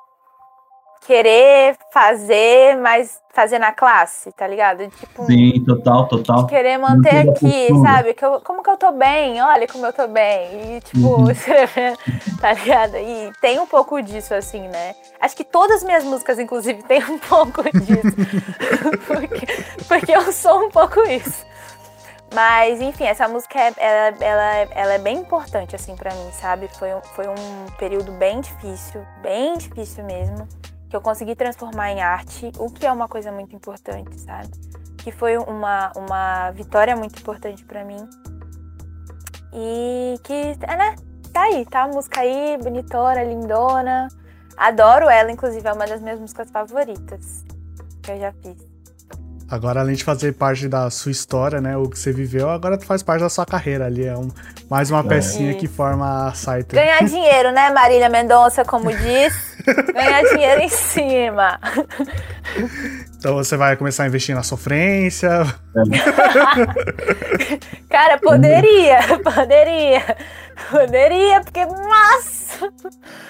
querer 1.05 1.77
fazer, 1.91 2.77
mas 2.77 3.19
fazer 3.33 3.57
na 3.57 3.71
classe, 3.71 4.31
tá 4.33 4.45
ligado? 4.47 4.87
Tipo, 4.89 5.25
Sim, 5.25 5.63
total, 5.63 6.07
total. 6.07 6.45
Querer 6.47 6.77
manter 6.77 7.29
aqui, 7.29 7.67
sabe? 7.81 8.13
Que 8.13 8.25
eu, 8.25 8.41
como 8.41 8.61
que 8.61 8.69
eu 8.69 8.77
tô 8.77 8.91
bem? 8.91 9.41
Olha 9.41 9.67
como 9.67 9.85
eu 9.85 9.93
tô 9.93 10.07
bem. 10.07 10.77
E, 10.77 10.81
tipo, 10.81 11.07
uhum. 11.07 11.27
tá 12.39 12.53
ligado? 12.53 12.97
E 12.97 13.31
tem 13.41 13.59
um 13.59 13.65
pouco 13.65 14.01
disso, 14.01 14.33
assim, 14.33 14.67
né? 14.67 14.93
Acho 15.21 15.35
que 15.35 15.43
todas 15.43 15.77
as 15.77 15.83
minhas 15.83 16.03
músicas, 16.03 16.37
inclusive, 16.37 16.83
tem 16.87 17.03
um 17.03 17.17
pouco 17.17 17.63
disso. 17.63 18.15
porque, 19.07 19.47
porque 19.87 20.11
eu 20.11 20.31
sou 20.33 20.65
um 20.65 20.69
pouco 20.69 21.01
isso. 21.01 21.47
Mas, 22.33 22.79
enfim, 22.81 23.05
essa 23.05 23.27
música, 23.27 23.57
é, 23.59 23.73
ela, 23.77 24.17
ela, 24.19 24.55
ela 24.75 24.93
é 24.93 24.99
bem 24.99 25.17
importante, 25.17 25.75
assim, 25.75 25.95
para 25.95 26.13
mim, 26.13 26.29
sabe? 26.33 26.67
Foi 26.77 26.89
foi 27.15 27.27
um 27.27 27.65
período 27.77 28.11
bem 28.11 28.41
difícil, 28.41 29.01
bem 29.23 29.57
difícil 29.57 30.03
mesmo 30.03 30.47
que 30.89 30.95
eu 30.95 31.01
consegui 31.01 31.35
transformar 31.35 31.91
em 31.91 32.01
arte, 32.01 32.51
o 32.57 32.69
que 32.69 32.85
é 32.85 32.91
uma 32.91 33.07
coisa 33.07 33.31
muito 33.31 33.55
importante, 33.55 34.19
sabe? 34.19 34.49
Que 34.97 35.11
foi 35.11 35.37
uma, 35.37 35.91
uma 35.95 36.51
vitória 36.51 36.95
muito 36.95 37.19
importante 37.19 37.63
para 37.63 37.85
mim. 37.85 38.09
E 39.53 40.19
que, 40.23 40.57
é, 40.61 40.77
né? 40.77 40.95
Tá 41.31 41.43
aí, 41.43 41.65
tá 41.65 41.83
a 41.83 41.87
música 41.87 42.21
aí, 42.21 42.57
bonitona, 42.57 43.23
lindona. 43.23 44.07
Adoro 44.57 45.07
ela, 45.09 45.31
inclusive, 45.31 45.67
é 45.67 45.71
uma 45.71 45.85
das 45.85 46.01
minhas 46.01 46.19
músicas 46.19 46.49
favoritas 46.49 47.45
que 48.01 48.11
eu 48.11 48.19
já 48.19 48.33
fiz. 48.33 48.68
Agora, 49.49 49.79
além 49.79 49.95
de 49.95 50.03
fazer 50.03 50.33
parte 50.33 50.67
da 50.67 50.89
sua 50.89 51.11
história, 51.11 51.59
né? 51.59 51.75
O 51.75 51.89
que 51.89 51.97
você 51.97 52.11
viveu, 52.11 52.49
agora 52.49 52.77
tu 52.77 52.85
faz 52.85 53.01
parte 53.01 53.21
da 53.21 53.29
sua 53.29 53.45
carreira 53.45 53.85
ali. 53.85 54.05
É 54.05 54.15
um, 54.15 54.29
mais 54.69 54.91
uma 54.91 55.03
pecinha 55.03 55.55
que 55.55 55.67
forma 55.67 56.27
a 56.27 56.33
site. 56.33 56.75
Ganhar 56.75 57.01
dinheiro, 57.03 57.51
né, 57.51 57.71
Marília 57.71 58.09
Mendonça, 58.09 58.63
como 58.63 58.91
diz. 58.95 59.57
Ganhar 59.93 60.21
dinheiro 60.23 60.61
em 60.61 60.69
cima. 60.69 61.59
Então 63.17 63.33
você 63.33 63.57
vai 63.57 63.75
começar 63.75 64.03
a 64.03 64.07
investir 64.07 64.35
na 64.35 64.43
sofrência. 64.43 65.45
Cara, 67.89 68.17
poderia, 68.19 68.99
poderia. 69.23 70.15
Poderia, 70.69 71.41
porque, 71.41 71.65
nossa! 71.65 72.71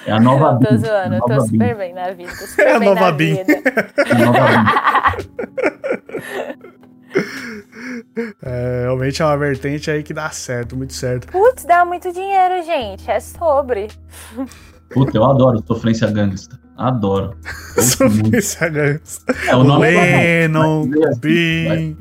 É 0.05 0.11
a 0.11 0.19
nova 0.19 0.53
Não, 0.53 0.59
tô 0.59 0.77
zoando, 0.77 1.15
eu 1.15 1.21
tô 1.21 1.41
super 1.41 1.75
bem 1.77 1.93
na 1.93 2.11
vida. 2.11 2.31
Super 2.35 2.67
é 2.67 2.73
a 2.75 2.79
nova 2.79 3.01
na 3.01 3.11
BIM. 3.11 3.35
vida. 3.35 3.53
É 3.53 4.11
a 4.11 4.17
nova 4.25 4.39
É, 8.43 8.81
realmente 8.83 9.21
é 9.21 9.25
uma 9.25 9.37
vertente 9.37 9.89
aí 9.89 10.03
que 10.03 10.13
dá 10.13 10.29
certo, 10.29 10.75
muito 10.75 10.93
certo. 10.93 11.27
Putz, 11.27 11.65
dá 11.65 11.83
muito 11.85 12.11
dinheiro, 12.11 12.63
gente. 12.63 13.09
É 13.09 13.19
sobre. 13.19 13.87
Puta, 14.91 15.17
eu 15.17 15.23
adoro 15.25 15.63
sofrência 15.65 16.09
gangsta. 16.11 16.59
Adoro. 16.79 17.35
É 19.47 19.55
o 19.55 19.63
nome 19.63 19.91
Lennon, 19.91 20.85
Bin. 21.17 21.95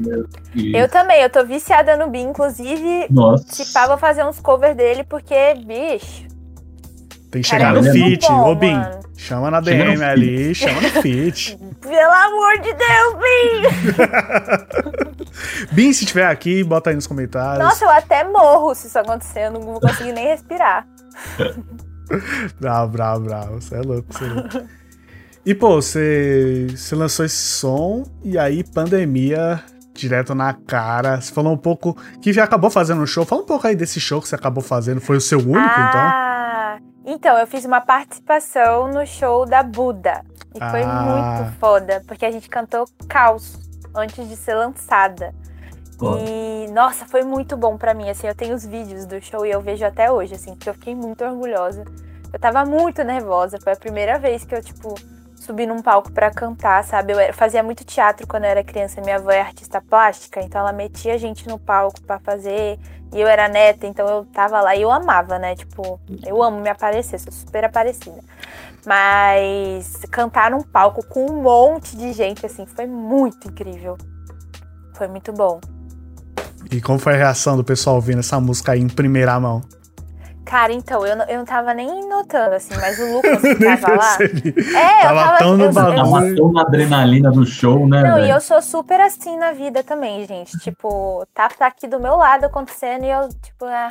Eu 0.75 0.89
também, 0.89 1.21
eu 1.23 1.31
tô 1.31 1.45
viciada 1.45 1.97
no 1.97 2.09
Bin, 2.09 2.31
inclusive. 2.31 3.07
Nossa. 3.11 3.45
Se 3.49 3.73
pá, 3.73 3.87
vou 3.87 3.99
fazer 3.99 4.25
uns 4.25 4.41
covers 4.41 4.77
dele, 4.77 5.05
porque, 5.05 5.55
bicho. 5.65 6.27
Tem 7.31 7.43
que 7.43 7.49
chegar 7.49 7.75
Cara, 7.75 7.83
no 7.83 7.89
é 7.89 8.17
bom, 8.17 8.51
ô 8.51 8.55
Bin. 8.55 8.81
Chama 9.17 9.51
na 9.51 9.61
DM 9.61 10.03
ali, 10.03 10.55
chama 10.55 10.81
no 10.81 10.89
feat. 11.03 11.57
Pelo 11.81 12.13
amor 12.13 12.61
de 12.61 12.73
Deus, 12.75 13.15
Bin! 13.23 13.63
Bin, 15.75 15.93
se 15.93 16.07
tiver 16.07 16.27
aqui, 16.27 16.65
bota 16.65 16.91
aí 16.91 16.97
nos 16.97 17.07
comentários. 17.07 17.65
Nossa, 17.65 17.85
eu 17.85 17.91
até 17.91 18.25
morro 18.25 18.75
se 18.75 18.87
isso 18.87 18.99
acontecer. 18.99 19.47
Eu 19.47 19.53
não 19.53 19.61
vou 19.61 19.81
conseguir 19.81 20.13
nem 20.13 20.27
respirar. 20.27 20.87
Bravo, 22.61 22.93
bravo, 22.93 23.25
bravo. 23.25 23.61
Você 23.61 23.75
é 23.77 23.81
louco, 23.81 24.13
você 24.13 24.25
é 24.25 24.29
louco. 24.29 24.69
E, 25.45 25.55
pô, 25.55 25.81
você, 25.81 26.67
você 26.71 26.95
lançou 26.95 27.25
esse 27.25 27.37
som 27.37 28.05
e 28.23 28.37
aí 28.39 28.63
pandemia 28.65 29.63
direto 29.95 30.35
na 30.35 30.53
cara. 30.53 31.21
Você 31.21 31.33
falou 31.33 31.53
um 31.53 31.57
pouco 31.59 31.97
que 32.21 32.33
já 32.33 32.45
acabou 32.45 32.71
fazendo 32.71 33.01
um 33.03 33.07
show. 33.07 33.25
Fala 33.25 33.43
um 33.43 33.47
pouco 33.47 33.67
aí 33.67 33.75
desse 33.75 33.99
show 34.01 34.21
que 34.21 34.29
você 34.29 34.35
acabou 34.35 34.63
fazendo. 34.63 35.01
Foi 35.01 35.17
o 35.17 35.21
seu 35.21 35.39
único, 35.39 35.59
então? 35.59 36.01
ah, 36.01 36.79
Então, 37.05 37.39
eu 37.39 37.47
fiz 37.47 37.65
uma 37.65 37.81
participação 37.81 38.93
no 38.93 39.07
show 39.07 39.47
da 39.47 39.63
Buda. 39.63 40.23
E 40.55 40.59
foi 40.71 40.83
Ah. 40.83 41.41
muito 41.41 41.59
foda, 41.59 42.03
porque 42.07 42.27
a 42.27 42.31
gente 42.31 42.49
cantou 42.49 42.85
Caos 43.09 43.59
antes 43.95 44.29
de 44.29 44.37
ser 44.37 44.55
lançada. 44.55 45.35
E, 46.01 46.71
nossa, 46.71 47.05
foi 47.07 47.23
muito 47.23 47.57
bom 47.57 47.77
pra 47.77 47.95
mim, 47.95 48.09
assim, 48.09 48.27
eu 48.27 48.35
tenho 48.35 48.55
os 48.55 48.65
vídeos 48.65 49.05
do 49.05 49.21
show 49.21 49.45
e 49.45 49.51
eu 49.51 49.61
vejo 49.61 49.85
até 49.85 50.11
hoje, 50.11 50.35
assim, 50.35 50.55
porque 50.55 50.69
eu 50.69 50.75
fiquei 50.75 50.95
muito 50.95 51.25
orgulhosa. 51.25 51.85
Eu 52.33 52.39
tava 52.39 52.65
muito 52.65 53.03
nervosa, 53.03 53.59
foi 53.61 53.73
a 53.73 53.77
primeira 53.77 54.19
vez 54.19 54.45
que 54.45 54.55
eu, 54.55 54.63
tipo, 54.63 54.95
subi 55.35 55.67
num 55.67 55.81
palco 55.83 56.13
pra 56.13 56.31
cantar, 56.31 56.85
sabe? 56.85 57.13
Eu 57.13 57.35
fazia 57.35 57.63
muito 57.63 57.85
teatro 57.85 58.27
quando 58.27 58.45
eu 58.45 58.51
era 58.51 58.63
criança, 58.63 59.01
minha 59.01 59.17
avó 59.17 59.31
é 59.31 59.41
artista 59.41 59.81
plástica, 59.81 60.41
então 60.41 60.61
ela 60.61 60.73
metia 60.73 61.15
a 61.15 61.19
gente 61.19 61.49
no 61.49 61.59
palco 61.59 62.01
pra 62.03 62.19
fazer, 62.19 62.79
e 63.13 63.21
eu 63.21 63.27
era 63.27 63.49
neta, 63.49 63.87
então 63.87 64.07
eu 64.07 64.25
tava 64.27 64.61
lá 64.61 64.77
e 64.77 64.83
eu 64.83 64.91
amava, 64.91 65.39
né? 65.39 65.55
Tipo, 65.57 65.99
eu 66.27 66.43
amo 66.43 66.61
me 66.61 66.69
aparecer, 66.69 67.19
sou 67.19 67.33
super 67.33 67.65
aparecida. 67.65 68.23
Mas 68.87 70.05
cantar 70.11 70.51
num 70.51 70.63
palco 70.63 71.05
com 71.07 71.27
um 71.27 71.43
monte 71.43 71.97
de 71.97 72.13
gente, 72.13 72.45
assim, 72.45 72.67
foi 72.67 72.87
muito 72.87 73.49
incrível. 73.49 73.97
Foi 74.95 75.09
muito 75.09 75.33
bom. 75.33 75.61
E 76.71 76.81
como 76.81 76.99
foi 76.99 77.15
a 77.15 77.17
reação 77.17 77.57
do 77.57 77.65
pessoal 77.65 77.97
ouvindo 77.97 78.21
essa 78.21 78.39
música 78.41 78.73
aí 78.73 78.81
em 78.81 78.89
primeira 78.89 79.39
mão? 79.41 79.63
Cara, 80.45 80.73
então, 80.73 81.07
eu 81.07 81.15
não, 81.15 81.25
eu 81.27 81.39
não 81.39 81.45
tava 81.45 81.75
nem 81.75 82.09
notando, 82.09 82.55
assim, 82.55 82.75
mas 82.81 82.99
o 82.99 83.13
Lucas 83.17 83.41
que 83.43 83.55
tava 83.57 83.97
lá. 83.97 84.17
percebi. 84.17 84.55
É, 84.75 85.03
Tava 85.03 85.21
eu 85.21 85.25
tava. 85.27 85.39
tão 85.39 85.57
no 85.59 85.65
eu, 85.65 85.73
bagulho. 85.73 86.05
Uma, 86.07 86.35
tão 86.37 86.45
uma 86.47 86.63
adrenalina 86.63 87.31
do 87.31 87.45
show, 87.45 87.87
né, 87.87 88.03
Não, 88.03 88.19
e 88.19 88.23
velho? 88.23 88.33
eu 88.35 88.41
sou 88.41 88.63
super 88.63 88.99
assim 89.01 89.37
na 89.37 89.53
vida 89.53 89.83
também, 89.83 90.27
gente. 90.27 90.59
Tipo, 90.59 91.27
tá, 91.35 91.49
tá 91.51 91.67
aqui 91.67 91.87
do 91.87 92.01
meu 92.01 92.17
lado 92.17 92.45
acontecendo 92.45 93.05
e 93.05 93.11
eu, 93.11 93.29
tipo, 93.43 93.67
é. 93.67 93.89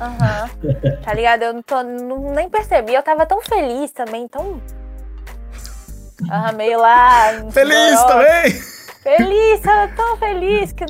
Aham. 0.00 0.50
Tá 1.04 1.14
ligado? 1.14 1.42
Eu 1.42 1.54
não 1.54 1.62
tô. 1.62 1.82
não- 1.84 2.32
nem 2.34 2.48
percebi. 2.50 2.92
Eu 2.92 3.02
tava 3.02 3.24
tão 3.24 3.40
feliz 3.40 3.92
também, 3.92 4.26
tão. 4.26 4.60
Aham, 6.28 6.52
meio 6.52 6.80
lá. 6.80 7.28
Feliz 7.52 8.02
também! 8.04 8.50
Feliz, 9.02 9.60
tava 9.60 9.92
tão 9.94 10.16
feliz. 10.16 10.72
Que... 10.72 10.84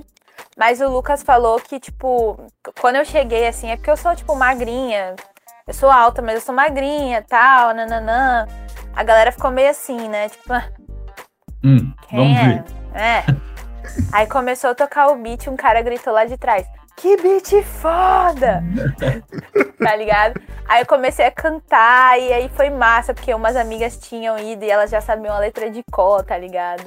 Mas 0.57 0.81
o 0.81 0.89
Lucas 0.89 1.23
falou 1.23 1.61
que, 1.61 1.79
tipo, 1.79 2.41
quando 2.81 2.97
eu 2.97 3.05
cheguei, 3.05 3.47
assim, 3.47 3.71
é 3.71 3.77
porque 3.77 3.91
eu 3.91 3.97
sou, 3.97 4.17
tipo, 4.17 4.35
magrinha. 4.35 5.15
Eu 5.67 5.75
sou 5.75 5.91
alta, 5.91 6.23
mas 6.23 6.37
eu 6.37 6.41
sou 6.41 6.55
magrinha 6.55 7.23
tal, 7.29 7.75
nananã. 7.75 8.47
A 8.95 9.03
galera 9.03 9.31
ficou 9.31 9.51
meio 9.51 9.71
assim, 9.71 10.09
né? 10.09 10.29
Tipo, 10.29 10.53
ah, 10.55 10.69
Hum, 11.63 11.93
quem 12.09 12.19
vamos 12.19 12.39
é? 12.39 12.45
ver. 12.45 12.65
É. 12.95 13.25
Aí 14.13 14.27
começou 14.27 14.71
a 14.71 14.75
tocar 14.75 15.09
o 15.09 15.17
beat, 15.17 15.49
um 15.49 15.57
cara 15.57 15.83
gritou 15.83 16.13
lá 16.13 16.25
de 16.25 16.37
trás. 16.37 16.67
Que 16.97 17.17
beat 17.17 17.63
foda! 17.65 18.63
tá 19.83 19.97
ligado? 19.97 20.41
Aí 20.67 20.83
eu 20.83 20.87
comecei 20.87 21.27
a 21.27 21.31
cantar 21.31 22.19
e 22.19 22.33
aí 22.33 22.49
foi 22.49 22.71
massa, 22.71 23.13
porque 23.13 23.35
umas 23.35 23.57
amigas 23.57 23.99
tinham 23.99 24.39
ido 24.39 24.65
e 24.65 24.71
elas 24.71 24.91
já 24.91 25.01
sabiam 25.01 25.35
a 25.35 25.39
letra 25.39 25.69
de 25.71 25.83
cor, 25.91 26.25
tá 26.25 26.39
ligado? 26.39 26.85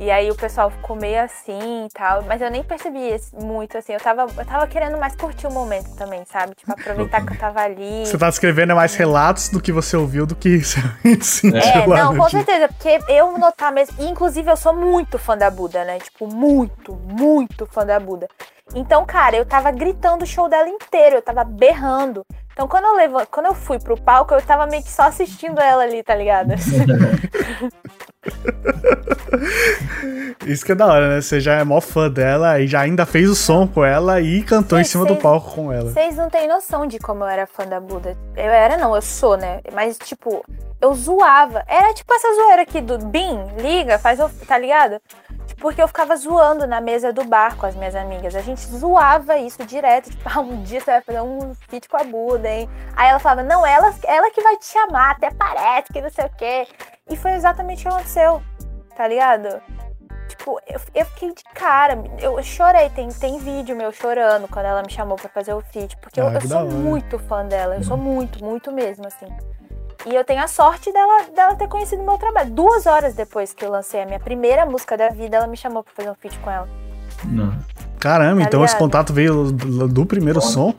E 0.00 0.12
aí 0.12 0.30
o 0.30 0.34
pessoal 0.36 0.70
ficou 0.70 0.94
meio 0.94 1.20
assim 1.22 1.86
e 1.86 1.88
tal, 1.92 2.22
mas 2.22 2.40
eu 2.40 2.48
nem 2.50 2.62
percebi 2.62 3.16
muito, 3.34 3.76
assim, 3.76 3.92
eu 3.92 4.00
tava, 4.00 4.26
eu 4.36 4.46
tava 4.46 4.64
querendo 4.68 4.96
mais 4.96 5.16
curtir 5.16 5.48
o 5.48 5.50
momento 5.50 5.92
também, 5.96 6.24
sabe? 6.24 6.54
Tipo, 6.54 6.70
aproveitar 6.72 7.26
que 7.26 7.32
eu 7.32 7.38
tava 7.38 7.60
ali. 7.60 8.06
Você 8.06 8.16
tá 8.16 8.28
escrevendo 8.28 8.76
mais 8.76 8.94
relatos 8.94 9.48
do 9.48 9.60
que 9.60 9.72
você 9.72 9.96
ouviu 9.96 10.24
do 10.24 10.36
que 10.36 10.58
você 10.62 10.80
sentiu 11.20 11.58
É, 11.58 11.86
lá 11.86 11.96
não, 12.04 12.12
no 12.12 12.20
com 12.22 12.28
dia. 12.28 12.44
certeza, 12.44 12.68
porque 12.68 13.00
eu 13.08 13.36
notar 13.38 13.72
mesmo. 13.72 13.96
e, 13.98 14.06
Inclusive, 14.08 14.48
eu 14.48 14.56
sou 14.56 14.72
muito 14.72 15.18
fã 15.18 15.36
da 15.36 15.50
Buda, 15.50 15.84
né? 15.84 15.98
Tipo, 15.98 16.26
muito, 16.32 16.94
muito 16.94 17.66
fã 17.66 17.84
da 17.84 17.98
Buda. 17.98 18.28
Então, 18.74 19.04
cara, 19.06 19.36
eu 19.36 19.46
tava 19.46 19.70
gritando 19.70 20.24
o 20.24 20.26
show 20.26 20.48
dela 20.48 20.68
inteiro, 20.68 21.16
eu 21.16 21.22
tava 21.22 21.44
berrando. 21.44 22.24
Então, 22.52 22.66
quando 22.66 22.84
eu, 22.86 22.94
levo, 22.94 23.26
quando 23.30 23.46
eu 23.46 23.54
fui 23.54 23.78
pro 23.78 23.96
palco, 23.96 24.34
eu 24.34 24.42
tava 24.42 24.66
meio 24.66 24.82
que 24.82 24.90
só 24.90 25.02
assistindo 25.02 25.60
ela 25.60 25.84
ali, 25.84 26.02
tá 26.02 26.14
ligado? 26.14 26.54
Isso 30.46 30.64
que 30.64 30.72
é 30.72 30.74
da 30.74 30.86
hora, 30.86 31.08
né? 31.08 31.20
Você 31.20 31.40
já 31.40 31.54
é 31.54 31.64
mó 31.64 31.80
fã 31.80 32.10
dela 32.10 32.58
e 32.60 32.66
já 32.66 32.80
ainda 32.80 33.06
fez 33.06 33.30
o 33.30 33.34
som 33.34 33.66
com 33.66 33.84
ela 33.84 34.20
e 34.20 34.42
cantou 34.42 34.78
em 34.78 34.84
Sim, 34.84 34.90
cima 34.90 35.04
do 35.04 35.14
sim. 35.14 35.20
palco 35.20 35.54
com 35.54 35.72
ela. 35.72 35.92
Vocês 35.92 36.16
não 36.16 36.28
têm 36.28 36.48
noção 36.48 36.86
de 36.86 36.98
como 36.98 37.22
eu 37.24 37.28
era 37.28 37.46
fã 37.46 37.64
da 37.64 37.78
Buda. 37.78 38.16
Eu 38.36 38.50
era, 38.50 38.76
não, 38.76 38.94
eu 38.94 39.02
sou, 39.02 39.36
né? 39.36 39.60
Mas, 39.72 39.96
tipo, 39.98 40.44
eu 40.80 40.94
zoava. 40.94 41.64
Era 41.66 41.92
tipo 41.94 42.12
essa 42.12 42.34
zoeira 42.34 42.62
aqui 42.62 42.80
do 42.80 42.98
Bim, 42.98 43.44
liga, 43.56 43.98
faz 43.98 44.20
o. 44.20 44.28
tá 44.46 44.58
ligado? 44.58 45.00
Porque 45.58 45.82
eu 45.82 45.88
ficava 45.88 46.14
zoando 46.16 46.68
na 46.68 46.80
mesa 46.80 47.12
do 47.12 47.24
bar 47.24 47.56
com 47.56 47.66
as 47.66 47.74
minhas 47.74 47.96
amigas. 47.96 48.36
A 48.36 48.40
gente 48.40 48.60
zoava 48.60 49.38
isso 49.38 49.64
direto. 49.64 50.10
Tipo, 50.10 50.22
ah, 50.32 50.40
um 50.40 50.62
dia 50.62 50.80
você 50.80 50.92
vai 50.92 51.00
fazer 51.00 51.20
um 51.20 51.52
feat 51.68 51.88
com 51.88 51.96
a 51.96 52.04
Buda, 52.04 52.48
hein? 52.48 52.68
Aí 52.96 53.08
ela 53.08 53.18
falava, 53.18 53.42
não, 53.42 53.66
ela, 53.66 53.92
ela 54.04 54.30
que 54.30 54.40
vai 54.40 54.56
te 54.56 54.66
chamar, 54.66 55.12
até 55.12 55.30
parece 55.32 55.92
que 55.92 56.00
não 56.00 56.10
sei 56.10 56.26
o 56.26 56.30
quê. 56.36 56.68
E 57.10 57.16
foi 57.16 57.32
exatamente 57.32 57.80
o 57.80 57.82
que 57.82 57.88
aconteceu, 57.88 58.42
tá 58.96 59.08
ligado? 59.08 59.60
Tipo, 60.28 60.60
eu, 60.68 60.80
eu 60.94 61.06
fiquei 61.06 61.32
de 61.34 61.42
cara, 61.54 61.98
eu 62.20 62.40
chorei, 62.42 62.90
tem, 62.90 63.08
tem 63.08 63.38
vídeo 63.38 63.74
meu 63.74 63.90
chorando 63.90 64.46
quando 64.46 64.66
ela 64.66 64.82
me 64.82 64.90
chamou 64.90 65.16
pra 65.16 65.28
fazer 65.30 65.54
o 65.54 65.60
feat, 65.60 65.96
porque 65.96 66.20
eu, 66.20 66.28
Ah, 66.28 66.34
eu 66.34 66.40
da 66.40 66.48
sou 66.48 66.64
muito 66.66 67.18
fã 67.18 67.44
dela, 67.46 67.76
eu 67.76 67.82
sou 67.82 67.96
muito, 67.96 68.44
muito 68.44 68.70
mesmo, 68.70 69.06
assim. 69.06 69.26
E 70.06 70.14
eu 70.14 70.24
tenho 70.24 70.42
a 70.42 70.46
sorte 70.48 70.92
dela, 70.92 71.24
dela 71.34 71.54
ter 71.56 71.68
conhecido 71.68 72.02
meu 72.02 72.16
trabalho. 72.18 72.50
Duas 72.50 72.86
horas 72.86 73.14
depois 73.14 73.52
que 73.52 73.64
eu 73.64 73.70
lancei 73.70 74.02
a 74.02 74.06
minha 74.06 74.20
primeira 74.20 74.64
música 74.64 74.96
da 74.96 75.08
vida, 75.10 75.36
ela 75.36 75.46
me 75.46 75.56
chamou 75.56 75.82
pra 75.82 75.92
fazer 75.94 76.10
um 76.10 76.14
feat 76.14 76.38
com 76.38 76.50
ela. 76.50 76.68
Não. 77.24 77.52
Caramba, 77.98 78.42
Tá 78.42 78.46
então 78.46 78.64
esse 78.64 78.74
ligado? 78.74 78.78
contato 78.78 79.12
veio 79.12 79.50
do, 79.50 79.88
do 79.88 80.06
primeiro 80.06 80.40
som? 80.40 80.72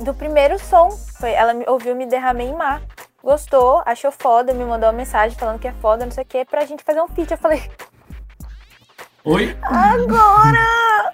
Do 0.00 0.12
primeiro 0.12 0.58
som, 0.58 0.90
foi, 0.90 1.30
ela 1.32 1.54
me 1.54 1.64
ouviu 1.68 1.94
Me 1.94 2.04
Derramei 2.06 2.48
em 2.48 2.54
Mar, 2.54 2.82
gostou, 3.22 3.82
achou 3.86 4.10
foda, 4.12 4.52
me 4.52 4.64
mandou 4.64 4.88
uma 4.88 4.92
mensagem 4.92 5.36
falando 5.38 5.58
que 5.60 5.68
é 5.68 5.72
foda, 5.80 6.04
não 6.04 6.12
sei 6.12 6.24
o 6.24 6.26
que, 6.26 6.44
pra 6.44 6.64
gente 6.64 6.82
fazer 6.84 7.00
um 7.00 7.08
feat. 7.08 7.30
Eu 7.30 7.38
falei, 7.38 7.62
Oi? 9.30 9.56
agora! 9.62 11.12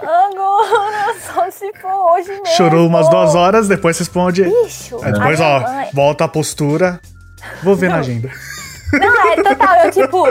Agora! 0.00 1.14
Só 1.32 1.50
se 1.50 1.72
for 1.80 2.12
hoje 2.12 2.28
mesmo! 2.28 2.46
Chorou 2.56 2.86
umas 2.86 3.08
duas 3.08 3.34
horas, 3.34 3.66
depois 3.68 3.98
responde. 3.98 4.44
Bicho! 4.44 5.00
Aí 5.02 5.12
depois, 5.12 5.40
ó, 5.40 5.60
mãe- 5.60 5.90
volta 5.92 6.24
a 6.24 6.28
postura. 6.28 7.00
Vou 7.62 7.74
ver 7.74 7.88
na 7.90 7.96
agenda. 7.96 8.30
Não, 8.92 9.28
é 9.32 9.42
total, 9.42 9.76
eu 9.84 9.90
tipo, 9.90 10.24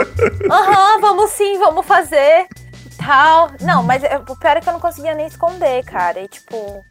aham, 0.50 1.00
vamos 1.00 1.30
sim, 1.32 1.58
vamos 1.58 1.84
fazer. 1.86 2.46
e 2.86 2.96
Tal. 2.96 3.50
Não, 3.60 3.82
mas 3.82 4.02
eu- 4.04 4.20
o 4.28 4.36
pior 4.38 4.56
é 4.56 4.60
que 4.60 4.68
eu 4.68 4.72
não 4.72 4.80
conseguia 4.80 5.14
nem 5.14 5.26
esconder, 5.26 5.84
cara. 5.84 6.20
E 6.20 6.28
tipo. 6.28 6.84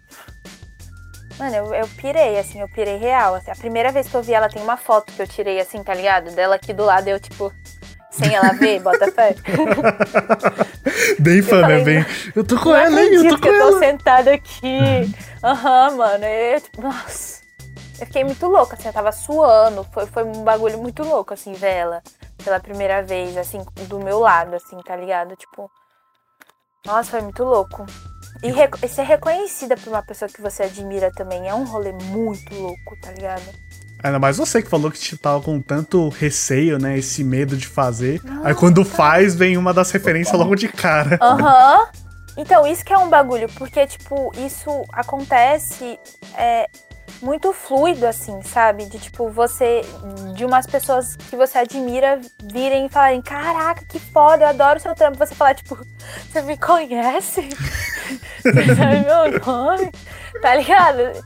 Mano, 1.39 1.55
eu, 1.55 1.73
eu 1.73 1.87
pirei, 1.97 2.37
assim, 2.37 2.61
eu 2.61 2.67
pirei 2.69 2.97
real. 2.97 3.33
assim. 3.35 3.49
A 3.49 3.55
primeira 3.55 3.91
vez 3.91 4.07
que 4.07 4.13
eu 4.15 4.21
vi 4.21 4.33
ela, 4.33 4.47
tem 4.49 4.61
uma 4.61 4.77
foto 4.77 5.11
que 5.13 5.21
eu 5.21 5.27
tirei, 5.27 5.59
assim, 5.59 5.81
tá 5.83 5.93
ligado? 5.93 6.29
Dela 6.31 6.55
aqui 6.55 6.73
do 6.73 6.83
lado, 6.85 7.07
eu, 7.07 7.19
tipo, 7.19 7.51
sem 8.14 8.34
ela 8.34 8.53
ver, 8.53 8.80
bota 8.80 9.11
fé. 9.11 9.36
Bem 11.20 11.41
fã, 11.41 11.68
né? 11.68 11.84
Bem. 11.84 12.05
Eu 12.36 12.43
tô 12.43 12.59
com 12.59 12.76
ela, 12.76 13.01
hein? 13.01 13.14
Eu 13.14 13.30
tô 13.30 13.36
com 13.36 13.41
que 13.41 13.49
eu 13.49 13.57
tô 13.57 13.70
ela. 13.70 13.80
sentada 13.80 14.32
aqui. 14.32 15.14
Aham, 15.43 15.91
mano. 15.97 16.26
Eu, 16.26 16.61
tipo, 16.61 16.82
nossa. 16.82 17.41
Eu 17.99 18.05
fiquei 18.05 18.24
muito 18.24 18.45
louca, 18.47 18.76
assim, 18.76 18.88
eu 18.88 18.93
tava 18.93 19.11
suando. 19.11 19.84
Foi, 19.91 20.05
foi 20.05 20.24
um 20.24 20.43
bagulho 20.43 20.78
muito 20.78 21.03
louco, 21.03 21.34
assim, 21.34 21.53
ver 21.53 21.74
ela 21.74 22.03
pela 22.43 22.59
primeira 22.59 23.01
vez, 23.01 23.36
assim, 23.38 23.64
do 23.88 23.99
meu 23.99 24.20
lado, 24.20 24.55
assim, 24.55 24.78
tá 24.86 24.95
ligado? 24.95 25.36
Tipo. 25.36 25.70
Nossa, 26.86 27.11
foi 27.11 27.22
muito 27.22 27.43
louco. 27.43 27.86
E, 28.43 28.49
e 28.86 28.89
ser 28.89 29.03
reconhecida 29.03 29.78
por 29.78 29.88
uma 29.88 30.03
pessoa 30.03 30.30
que 30.30 30.41
você 30.41 30.64
admira 30.64 31.11
também 31.11 31.47
é 31.47 31.53
um 31.53 31.64
rolê 31.64 31.93
muito 31.93 32.53
louco, 32.53 32.99
tá 33.01 33.11
ligado? 33.11 33.41
Ainda 34.03 34.19
mais 34.19 34.37
você 34.37 34.61
que 34.61 34.69
falou 34.69 34.91
que 34.91 34.99
te 34.99 35.17
tava 35.17 35.41
com 35.41 35.61
tanto 35.61 36.09
receio, 36.09 36.77
né? 36.77 36.97
Esse 36.97 37.23
medo 37.23 37.55
de 37.55 37.67
fazer. 37.67 38.21
Aí 38.43 38.53
quando 38.53 38.83
faz, 38.83 39.33
vem 39.33 39.55
uma 39.55 39.73
das 39.73 39.89
referências 39.91 40.37
logo 40.37 40.55
de 40.55 40.67
cara. 40.67 41.17
Aham. 41.21 41.87
Então, 42.35 42.65
isso 42.65 42.83
que 42.83 42.91
é 42.91 42.97
um 42.97 43.09
bagulho, 43.09 43.47
porque, 43.57 43.85
tipo, 43.85 44.31
isso 44.35 44.83
acontece 44.91 45.99
é, 46.35 46.67
muito 47.21 47.53
fluido, 47.53 48.05
assim, 48.07 48.41
sabe? 48.41 48.85
De, 48.85 48.99
tipo, 48.99 49.29
você, 49.29 49.81
de 50.35 50.43
umas 50.43 50.65
pessoas 50.65 51.15
que 51.15 51.35
você 51.35 51.59
admira 51.59 52.19
virem 52.51 52.87
e 52.87 52.89
falarem: 52.89 53.21
Caraca, 53.21 53.85
que 53.85 53.99
foda, 53.99 54.43
eu 54.43 54.49
adoro 54.49 54.79
seu 54.79 54.95
trampo. 54.95 55.17
Você 55.17 55.35
falar, 55.35 55.55
tipo, 55.55 55.77
você 56.29 56.41
me 56.41 56.57
conhece? 56.57 57.49
Você 58.43 58.75
sabe 58.75 58.99
meu 59.05 59.39
nome? 59.45 59.89
Tá 60.41 60.55
ligado? 60.55 61.23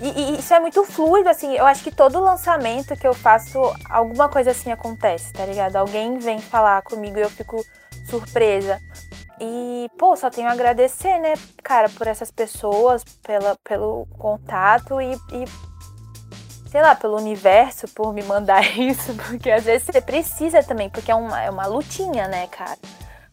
E, 0.00 0.08
e 0.08 0.38
isso 0.38 0.52
é 0.52 0.60
muito 0.60 0.84
fluido, 0.84 1.28
assim. 1.28 1.54
Eu 1.54 1.66
acho 1.66 1.82
que 1.82 1.90
todo 1.90 2.20
lançamento 2.20 2.96
que 2.96 3.06
eu 3.06 3.14
faço, 3.14 3.60
alguma 3.88 4.28
coisa 4.28 4.50
assim 4.50 4.72
acontece, 4.72 5.32
tá 5.32 5.44
ligado? 5.46 5.76
Alguém 5.76 6.18
vem 6.18 6.40
falar 6.40 6.82
comigo 6.82 7.18
e 7.18 7.22
eu 7.22 7.30
fico 7.30 7.64
surpresa. 8.08 8.80
E, 9.40 9.90
pô, 9.98 10.16
só 10.16 10.30
tenho 10.30 10.48
a 10.48 10.52
agradecer, 10.52 11.18
né, 11.18 11.34
cara, 11.62 11.88
por 11.88 12.06
essas 12.06 12.30
pessoas, 12.30 13.02
pela, 13.22 13.56
pelo 13.64 14.06
contato 14.16 15.00
e, 15.00 15.12
e, 15.32 15.44
sei 16.70 16.80
lá, 16.80 16.94
pelo 16.94 17.16
universo, 17.16 17.88
por 17.88 18.12
me 18.12 18.22
mandar 18.22 18.62
isso, 18.78 19.12
porque 19.14 19.50
às 19.50 19.64
vezes 19.64 19.86
você 19.86 20.00
precisa 20.00 20.62
também, 20.62 20.88
porque 20.88 21.10
é 21.10 21.14
uma, 21.14 21.42
é 21.42 21.50
uma 21.50 21.66
lutinha, 21.66 22.28
né, 22.28 22.46
cara? 22.46 22.78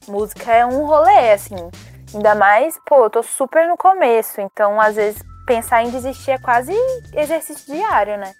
Música 0.08 0.52
é 0.52 0.66
um 0.66 0.86
rolê, 0.86 1.32
assim. 1.32 1.70
Ainda 2.14 2.34
mais, 2.34 2.80
pô, 2.86 3.06
eu 3.06 3.10
tô 3.10 3.24
super 3.24 3.68
no 3.68 3.78
começo, 3.78 4.42
então 4.42 4.82
às 4.82 4.96
vezes 4.96 5.22
pensar 5.46 5.84
em 5.84 5.90
desistir 5.92 6.32
é 6.32 6.38
quase 6.38 6.74
exercício 7.14 7.74
diário, 7.74 8.18
né? 8.18 8.34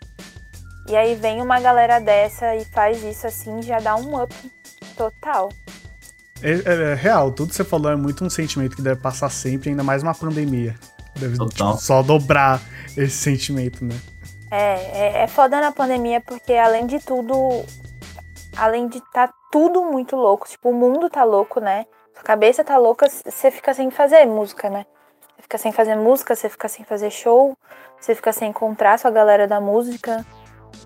E 0.88 0.96
aí 0.96 1.16
vem 1.16 1.42
uma 1.42 1.60
galera 1.60 2.00
dessa 2.00 2.56
e 2.56 2.66
faz 2.66 3.04
isso 3.04 3.28
assim, 3.28 3.62
já 3.62 3.80
dá 3.80 3.96
um 3.96 4.22
up 4.22 4.34
total. 4.98 5.50
É, 6.42 6.52
é- 6.52 6.92
é 6.92 6.94
real, 6.96 7.32
tudo 7.32 7.50
que 7.50 7.56
você 7.56 7.64
falou 7.64 7.92
é 7.92 7.96
muito 7.96 8.26
um 8.26 8.30
sentimento 8.30 8.76
que 8.76 8.82
deve 8.82 9.00
passar 9.00 9.30
sempre, 9.30 9.70
ainda 9.70 9.84
mais 9.84 10.02
uma 10.02 10.14
pandemia. 10.14 10.76
Deve 11.20 11.38
Total. 11.38 11.74
tipo, 11.74 11.82
só 11.82 12.02
dobrar 12.02 12.62
esse 12.98 13.12
sentimento, 13.12 13.84
né? 13.86 13.96
É, 14.50 14.74
é, 15.20 15.24
é 15.24 15.28
foda 15.28 15.60
na 15.62 15.72
pandemia 15.72 16.20
porque 16.22 16.54
além 16.54 16.88
de 16.88 17.00
tudo, 17.00 17.64
além 18.58 18.88
de 18.88 19.02
tá 19.12 19.32
tudo 19.52 19.84
muito 19.84 20.16
louco, 20.16 20.48
tipo, 20.48 20.70
o 20.70 20.74
mundo 20.74 21.10
tá 21.10 21.24
louco, 21.24 21.60
né? 21.60 21.86
Sua 22.14 22.24
cabeça 22.24 22.64
tá 22.64 22.78
louca, 22.78 23.08
você 23.10 23.52
fica 23.52 23.74
sem 23.74 23.92
fazer 23.92 24.26
música, 24.26 24.70
né? 24.70 24.86
Fica 25.52 25.58
sem 25.58 25.74
fazer 25.74 25.98
música, 25.98 26.34
você 26.34 26.48
fica 26.48 26.70
sem 26.70 26.86
fazer 26.86 27.12
show, 27.12 27.58
você 28.00 28.16
fica 28.16 28.32
sem 28.32 28.52
encontrar 28.52 28.98
sua 28.98 29.12
galera 29.12 29.46
da 29.46 29.60
música. 29.60 30.26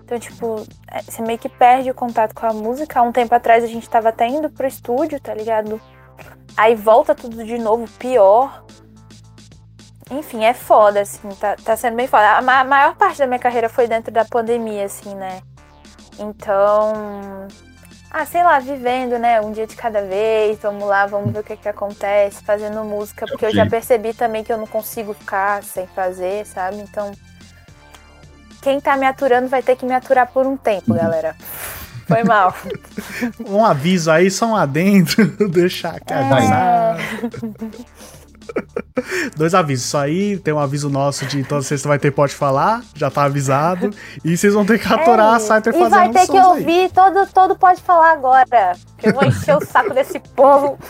Então, 0.02 0.18
tipo, 0.18 0.66
é, 0.90 1.02
você 1.02 1.22
meio 1.22 1.38
que 1.38 1.48
perde 1.48 1.88
o 1.88 1.94
contato 1.94 2.34
com 2.34 2.46
a 2.46 2.52
música. 2.52 2.98
Há 2.98 3.02
um 3.04 3.12
tempo 3.12 3.32
atrás 3.32 3.62
a 3.62 3.68
gente 3.68 3.88
tava 3.88 4.08
até 4.08 4.26
indo 4.26 4.50
pro 4.50 4.66
estúdio, 4.66 5.20
tá 5.20 5.32
ligado? 5.32 5.80
Aí 6.56 6.74
volta 6.74 7.14
tudo 7.14 7.44
de 7.44 7.56
novo, 7.58 7.88
pior. 7.96 8.64
Enfim, 10.10 10.44
é 10.44 10.52
foda, 10.52 11.02
assim, 11.02 11.28
tá, 11.38 11.54
tá 11.54 11.76
sendo 11.76 11.94
bem 11.94 12.08
foda. 12.08 12.28
A 12.36 12.42
ma- 12.42 12.64
maior 12.64 12.96
parte 12.96 13.18
da 13.20 13.26
minha 13.28 13.38
carreira 13.38 13.68
foi 13.68 13.86
dentro 13.86 14.10
da 14.10 14.24
pandemia, 14.24 14.86
assim, 14.86 15.14
né? 15.14 15.42
Então. 16.18 17.46
Ah, 18.10 18.24
sei 18.24 18.42
lá, 18.42 18.58
vivendo, 18.58 19.18
né? 19.18 19.40
Um 19.40 19.52
dia 19.52 19.66
de 19.66 19.76
cada 19.76 20.02
vez, 20.02 20.58
vamos 20.60 20.88
lá, 20.88 21.06
vamos 21.06 21.32
ver 21.32 21.40
o 21.40 21.44
que 21.44 21.56
que 21.56 21.68
acontece, 21.68 22.42
fazendo 22.42 22.82
música, 22.84 23.26
porque 23.26 23.46
eu 23.46 23.52
já 23.52 23.66
percebi 23.66 24.14
também 24.14 24.42
que 24.42 24.52
eu 24.52 24.56
não 24.56 24.66
consigo 24.66 25.12
ficar 25.12 25.62
sem 25.62 25.86
fazer, 25.88 26.46
sabe? 26.46 26.78
Então. 26.78 27.12
Quem 28.62 28.80
tá 28.80 28.96
me 28.96 29.06
aturando 29.06 29.48
vai 29.48 29.62
ter 29.62 29.76
que 29.76 29.84
me 29.84 29.94
aturar 29.94 30.26
por 30.28 30.46
um 30.46 30.56
tempo, 30.56 30.94
galera. 30.94 31.36
Foi 32.06 32.22
mal. 32.22 32.54
Um 33.44 33.64
aviso 33.64 34.10
aí, 34.10 34.30
só 34.30 34.46
um 34.46 34.56
adentro, 34.56 35.26
deixar 35.50 35.96
aqui 35.96 36.12
É. 36.12 36.16
Dois 39.36 39.54
avisos, 39.54 39.86
isso 39.86 39.96
aí 39.98 40.38
tem 40.38 40.54
um 40.54 40.58
aviso 40.58 40.88
nosso 40.88 41.26
de 41.26 41.44
toda 41.44 41.60
sexta 41.62 41.86
vai 41.88 41.98
ter 41.98 42.10
pode 42.10 42.34
falar, 42.34 42.82
já 42.94 43.10
tá 43.10 43.24
avisado. 43.24 43.90
E 44.24 44.36
vocês 44.36 44.54
vão 44.54 44.64
ter 44.64 44.78
que 44.78 44.86
aturar 44.92 45.34
a 45.34 45.36
É, 45.36 45.38
Saiter 45.40 45.74
e 45.74 45.78
fazendo 45.78 45.90
vai 45.98 46.10
ter 46.10 46.26
que 46.26 46.36
aí. 46.38 46.44
ouvir, 46.44 46.90
todo, 46.92 47.26
todo 47.32 47.56
pode 47.56 47.82
falar 47.82 48.12
agora. 48.12 48.74
Que 48.96 49.08
eu 49.08 49.14
vou 49.14 49.24
encher 49.24 49.56
o 49.56 49.64
saco 49.64 49.92
desse 49.92 50.18
povo. 50.34 50.78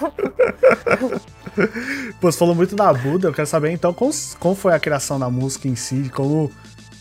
Pô, 2.20 2.30
você 2.30 2.38
falou 2.38 2.54
muito 2.54 2.76
da 2.76 2.92
Buda, 2.92 3.28
eu 3.28 3.32
quero 3.32 3.46
saber 3.46 3.70
então 3.70 3.92
como, 3.92 4.12
como 4.38 4.54
foi 4.54 4.74
a 4.74 4.78
criação 4.78 5.18
da 5.18 5.30
música 5.30 5.66
em 5.66 5.74
si, 5.74 6.10
como 6.14 6.50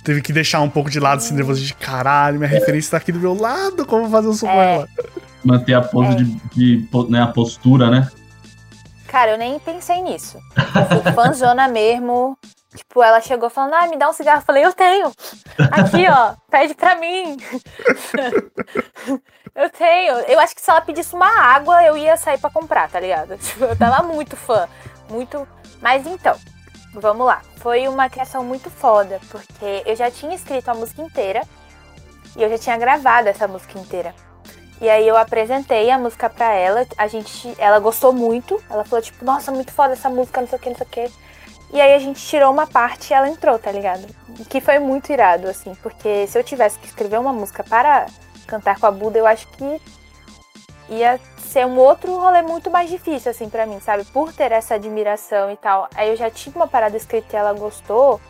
teve 0.03 0.21
que 0.21 0.31
deixar 0.31 0.61
um 0.61 0.69
pouco 0.69 0.89
de 0.89 0.99
lado 0.99 1.19
esse 1.19 1.33
nervoso 1.33 1.61
de 1.61 1.73
caralho, 1.73 2.37
minha 2.39 2.49
referência 2.49 2.91
tá 2.91 2.97
aqui 2.97 3.11
do 3.11 3.19
meu 3.19 3.33
lado, 3.39 3.85
como 3.85 4.09
fazer 4.09 4.27
um 4.29 4.33
som 4.33 4.47
com 4.47 4.53
É. 4.53 4.75
ela. 4.75 4.87
Manter 5.43 5.73
a 5.73 5.81
pose 5.81 6.11
É. 6.11 6.15
de, 6.15 6.23
de 6.55 6.89
né, 7.09 7.21
a 7.21 7.27
postura, 7.27 7.89
né? 7.91 8.09
Cara, 9.15 9.31
eu 9.31 9.37
nem 9.37 9.57
pensei 9.59 10.01
nisso. 10.01 10.37
Eu 10.57 11.01
fui 11.01 11.13
fãzona 11.13 11.69
mesmo. 11.69 12.37
Tipo, 12.75 13.01
ela 13.01 13.21
chegou 13.21 13.49
falando, 13.49 13.75
ah, 13.75 13.87
me 13.87 13.95
dá 13.95 14.09
um 14.09 14.13
cigarro. 14.13 14.39
Eu 14.41 14.45
falei, 14.45 14.65
eu 14.65 14.73
tenho. 14.73 15.09
Aqui, 15.71 16.05
ó, 16.09 16.35
pede 16.51 16.75
pra 16.75 16.95
mim. 16.95 17.37
eu 19.55 19.69
tenho. 19.69 20.15
Eu 20.27 20.37
acho 20.37 20.53
que 20.53 20.59
se 20.59 20.69
ela 20.69 20.81
pedisse 20.81 21.15
uma 21.15 21.29
água, 21.29 21.81
eu 21.85 21.95
ia 21.95 22.17
sair 22.17 22.37
pra 22.37 22.49
comprar, 22.49 22.89
tá 22.89 22.99
ligado? 22.99 23.37
Tipo, 23.39 23.63
eu 23.63 23.77
tava 23.77 24.05
muito 24.05 24.35
fã. 24.35 24.67
Muito. 25.09 25.47
Mas 25.81 26.05
então, 26.05 26.37
vamos 26.93 27.25
lá. 27.25 27.41
Foi 27.61 27.87
uma 27.87 28.09
criação 28.09 28.43
muito 28.43 28.69
foda, 28.69 29.21
porque 29.29 29.81
eu 29.85 29.95
já 29.95 30.11
tinha 30.11 30.35
escrito 30.35 30.67
a 30.67 30.73
música 30.73 31.01
inteira. 31.01 31.41
E 32.35 32.43
eu 32.43 32.49
já 32.49 32.57
tinha 32.57 32.77
gravado 32.77 33.29
essa 33.29 33.47
música 33.47 33.79
inteira. 33.79 34.13
E 34.81 34.89
aí 34.89 35.07
eu 35.07 35.15
apresentei 35.15 35.89
a 35.89 35.97
música 35.97 36.29
pra 36.29 36.53
ela, 36.53 36.85
a 36.97 37.07
gente, 37.07 37.53
ela 37.57 37.79
gostou 37.79 38.11
muito. 38.11 38.61
Ela 38.69 38.83
falou 38.83 39.01
tipo, 39.01 39.23
nossa, 39.23 39.51
muito 39.51 39.71
foda 39.71 39.93
essa 39.93 40.09
música, 40.09 40.41
não 40.41 40.47
sei 40.47 40.57
o 40.57 40.61
que, 40.61 40.69
não 40.69 40.77
sei 40.77 40.87
o 40.87 40.89
que. 40.89 41.11
E 41.73 41.81
aí 41.81 41.93
a 41.93 41.99
gente 41.99 42.25
tirou 42.25 42.51
uma 42.51 42.67
parte 42.67 43.11
e 43.11 43.13
ela 43.13 43.27
entrou, 43.27 43.57
tá 43.57 43.71
ligado? 43.71 44.05
Que 44.49 44.61
foi 44.61 44.79
muito 44.79 45.11
irado, 45.11 45.47
assim, 45.47 45.73
porque 45.81 46.27
se 46.27 46.37
eu 46.37 46.43
tivesse 46.43 46.77
que 46.79 46.87
escrever 46.87 47.19
uma 47.19 47.33
música 47.33 47.63
para 47.63 48.05
cantar 48.45 48.79
com 48.79 48.85
a 48.85 48.91
Buda, 48.91 49.17
eu 49.17 49.25
acho 49.25 49.47
que 49.47 49.81
ia 50.89 51.19
ser 51.37 51.65
um 51.65 51.77
outro 51.77 52.13
rolê 52.17 52.41
muito 52.41 52.69
mais 52.69 52.89
difícil, 52.89 53.31
assim, 53.31 53.49
pra 53.49 53.65
mim, 53.65 53.79
sabe? 53.79 54.05
Por 54.05 54.31
ter 54.33 54.51
essa 54.51 54.75
admiração 54.75 55.49
e 55.51 55.57
tal. 55.57 55.87
Aí 55.95 56.09
eu 56.09 56.15
já 56.15 56.29
tinha 56.29 56.55
uma 56.55 56.67
parada 56.67 56.95
escrita 56.95 57.35
e 57.35 57.39
ela 57.39 57.53
gostou. 57.53 58.21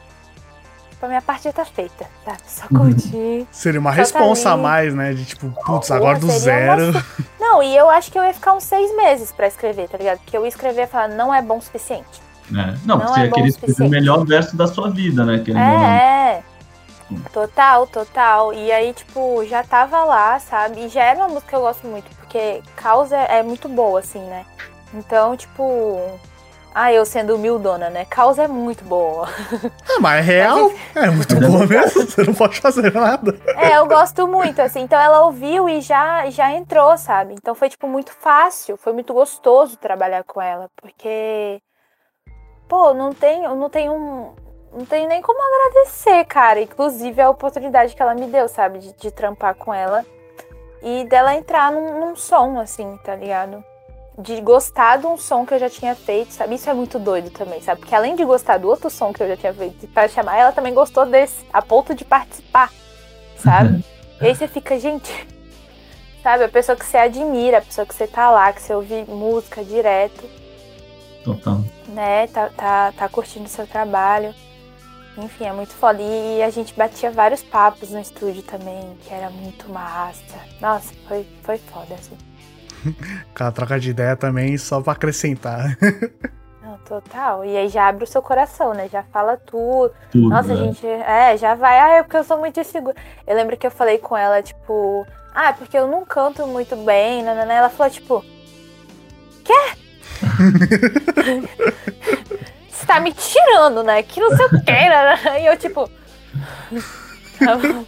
Tipo, 0.95 1.05
a 1.05 1.09
minha 1.09 1.21
parte 1.21 1.43
já 1.43 1.51
tá 1.51 1.65
feita, 1.65 2.05
sabe? 2.23 2.37
Só 2.47 2.67
curtir. 2.69 3.45
Seria 3.51 3.79
uma 3.81 3.89
tá 3.91 3.97
responsa 3.97 4.51
a 4.51 4.57
mais, 4.57 4.93
né? 4.93 5.13
De 5.13 5.25
tipo, 5.25 5.51
putz, 5.51 5.87
Porra, 5.89 5.99
agora 5.99 6.19
do 6.19 6.29
zero. 6.31 6.91
uma- 6.91 7.05
Não, 7.37 7.61
e 7.61 7.75
eu 7.75 7.89
acho 7.89 8.09
que 8.11 8.17
eu 8.17 8.23
ia 8.23 8.33
ficar 8.33 8.53
uns 8.53 8.63
seis 8.63 8.95
meses 8.95 9.31
pra 9.31 9.45
escrever, 9.47 9.89
tá 9.89 9.97
ligado? 9.97 10.19
Porque 10.19 10.35
eu 10.37 10.43
ia 10.43 10.47
escrever 10.47 10.83
e 10.83 10.87
falar, 10.87 11.09
não 11.09 11.33
é 11.33 11.41
bom 11.41 11.57
o 11.57 11.61
suficiente. 11.61 12.21
É. 12.49 12.77
Não, 12.85 12.97
Não 12.97 13.07
você 13.07 13.21
é 13.21 13.25
escrever 13.47 13.83
o 13.85 13.89
melhor 13.89 14.25
verso 14.25 14.55
da 14.55 14.67
sua 14.67 14.89
vida, 14.89 15.25
né? 15.25 15.39
querendo 15.39 15.57
não. 15.63 15.83
É, 15.83 16.43
é. 17.11 17.29
Total, 17.31 17.85
total. 17.87 18.53
E 18.53 18.71
aí, 18.71 18.93
tipo, 18.93 19.45
já 19.45 19.63
tava 19.63 20.03
lá, 20.05 20.39
sabe? 20.39 20.85
E 20.85 20.89
já 20.89 21.03
era 21.03 21.19
uma 21.19 21.27
música 21.27 21.49
que 21.49 21.55
eu 21.55 21.61
gosto 21.61 21.85
muito, 21.87 22.05
porque 22.17 22.61
causa 22.75 23.15
é 23.17 23.43
muito 23.43 23.67
boa, 23.67 23.99
assim, 23.99 24.19
né? 24.19 24.45
Então, 24.93 25.35
tipo. 25.35 25.99
Ah, 26.77 26.91
eu 26.91 27.05
sendo 27.05 27.35
humildona, 27.35 27.89
né? 27.89 28.03
Causa 28.03 28.43
é 28.43 28.47
muito 28.49 28.83
boa. 28.83 29.29
Ah, 29.89 29.99
mas 30.01 30.17
é 30.17 30.21
real, 30.21 30.71
é 30.93 31.09
muito 31.09 31.33
boa 31.39 31.65
mesmo, 31.65 32.01
você 32.01 32.21
não 32.25 32.33
pode 32.33 32.59
fazer 32.59 32.93
nada. 32.93 33.33
É, 33.55 33.77
eu 33.77 33.87
gosto 33.87 34.27
muito, 34.27 34.61
assim. 34.61 34.81
Então 34.81 34.99
ela 34.99 35.21
ouviu 35.25 35.69
e 35.69 35.79
já, 35.79 36.29
já 36.29 36.51
entrou, 36.51 36.97
sabe? 36.97 37.33
Então 37.33 37.55
foi, 37.55 37.69
tipo, 37.69 37.87
muito 37.87 38.11
fácil. 38.11 38.75
Foi 38.75 38.91
muito 38.91 39.13
gostoso 39.13 39.77
trabalhar 39.77 40.25
com 40.25 40.41
ela. 40.41 40.69
Porque. 40.75 41.61
Pô, 42.67 42.93
não 42.93 43.13
tem, 43.13 43.45
eu 43.45 43.55
não 43.55 43.69
tenho 43.69 43.93
um. 43.93 44.35
Não 44.73 44.85
tenho 44.85 45.07
nem 45.07 45.21
como 45.21 45.39
agradecer, 45.41 46.25
cara. 46.25 46.59
Inclusive 46.59 47.21
a 47.21 47.29
oportunidade 47.29 47.95
que 47.95 48.01
ela 48.01 48.13
me 48.13 48.27
deu, 48.27 48.49
sabe? 48.49 48.79
De, 48.79 48.91
de 48.91 49.11
trampar 49.11 49.55
com 49.55 49.73
ela. 49.73 50.05
E 50.83 51.05
dela 51.05 51.35
entrar 51.35 51.71
num, 51.71 52.01
num 52.01 52.15
som, 52.17 52.59
assim, 52.59 52.99
tá 53.01 53.15
ligado? 53.15 53.63
De 54.17 54.39
gostar 54.41 54.97
de 54.97 55.05
um 55.07 55.17
som 55.17 55.45
que 55.45 55.53
eu 55.53 55.59
já 55.59 55.69
tinha 55.69 55.93
feito, 55.93 56.31
sabe? 56.33 56.55
Isso 56.55 56.69
é 56.69 56.73
muito 56.73 56.97
doido 56.97 57.29
também, 57.29 57.61
sabe? 57.61 57.81
Porque 57.81 57.93
além 57.93 58.15
de 58.15 58.23
gostar 58.23 58.57
do 58.57 58.67
outro 58.67 58.89
som 58.89 59.11
que 59.11 59.21
eu 59.21 59.27
já 59.27 59.35
tinha 59.35 59.53
feito 59.53 59.87
pra 59.87 60.07
chamar, 60.07 60.37
ela 60.37 60.51
também 60.51 60.73
gostou 60.73 61.05
desse, 61.05 61.45
a 61.51 61.61
ponto 61.61 61.93
de 61.93 62.05
participar, 62.05 62.71
sabe? 63.37 63.83
e 64.21 64.27
aí 64.27 64.35
você 64.35 64.47
fica, 64.47 64.79
gente, 64.79 65.11
sabe? 66.23 66.45
A 66.45 66.49
pessoa 66.49 66.77
que 66.77 66.85
você 66.85 66.97
admira, 66.97 67.57
a 67.57 67.61
pessoa 67.61 67.85
que 67.85 67.93
você 67.93 68.07
tá 68.07 68.31
lá, 68.31 68.53
que 68.53 68.61
você 68.61 68.73
ouve 68.73 69.03
música 69.05 69.63
direto, 69.63 70.23
Total. 71.23 71.59
né? 71.89 72.27
Tá, 72.27 72.49
tá, 72.49 72.93
tá 72.93 73.09
curtindo 73.09 73.45
o 73.45 73.49
seu 73.49 73.67
trabalho. 73.67 74.33
Enfim, 75.17 75.45
é 75.45 75.53
muito 75.53 75.73
foda. 75.73 76.01
E 76.01 76.41
a 76.41 76.49
gente 76.49 76.73
batia 76.73 77.11
vários 77.11 77.41
papos 77.41 77.89
no 77.91 77.99
estúdio 77.99 78.43
também, 78.43 78.97
que 79.05 79.13
era 79.13 79.29
muito 79.29 79.69
massa. 79.69 80.39
Nossa, 80.59 80.93
foi, 81.07 81.25
foi 81.43 81.57
foda, 81.57 81.95
assim. 81.95 82.17
Aquela 83.33 83.51
troca 83.51 83.79
de 83.79 83.89
ideia 83.89 84.15
também, 84.15 84.57
só 84.57 84.81
pra 84.81 84.93
acrescentar. 84.93 85.77
Não, 86.61 86.77
total. 86.79 87.45
E 87.45 87.55
aí 87.55 87.69
já 87.69 87.87
abre 87.87 88.03
o 88.03 88.07
seu 88.07 88.21
coração, 88.21 88.73
né? 88.73 88.89
Já 88.91 89.03
fala 89.03 89.37
tudo. 89.37 89.93
Tudo. 90.11 90.29
Nossa, 90.29 90.49
né? 90.49 90.55
gente, 90.55 90.85
é, 90.85 91.37
já 91.37 91.53
vai. 91.55 91.79
Ah, 91.79 91.89
é 91.97 92.03
porque 92.03 92.17
eu 92.17 92.23
sou 92.23 92.39
muito 92.39 92.59
insegura. 92.59 92.95
Eu 93.27 93.35
lembro 93.35 93.55
que 93.55 93.67
eu 93.67 93.71
falei 93.71 93.99
com 93.99 94.17
ela, 94.17 94.41
tipo, 94.41 95.05
ah, 95.33 95.49
é 95.49 95.53
porque 95.53 95.77
eu 95.77 95.87
não 95.87 96.03
canto 96.05 96.47
muito 96.47 96.75
bem, 96.77 97.21
né? 97.21 97.35
né, 97.35 97.45
né. 97.45 97.55
Ela 97.55 97.69
falou, 97.69 97.91
tipo, 97.91 98.25
quê? 99.43 99.53
Você 102.69 102.85
tá 102.85 102.99
me 102.99 103.13
tirando, 103.13 103.83
né? 103.83 104.01
Que 104.01 104.19
não 104.19 104.35
sei 104.35 104.45
o 104.45 104.49
que, 104.49 104.71
né? 104.71 105.19
né. 105.23 105.41
E 105.43 105.45
eu, 105.45 105.57
tipo. 105.57 105.89
tá 107.37 107.55
bom. 107.55 107.85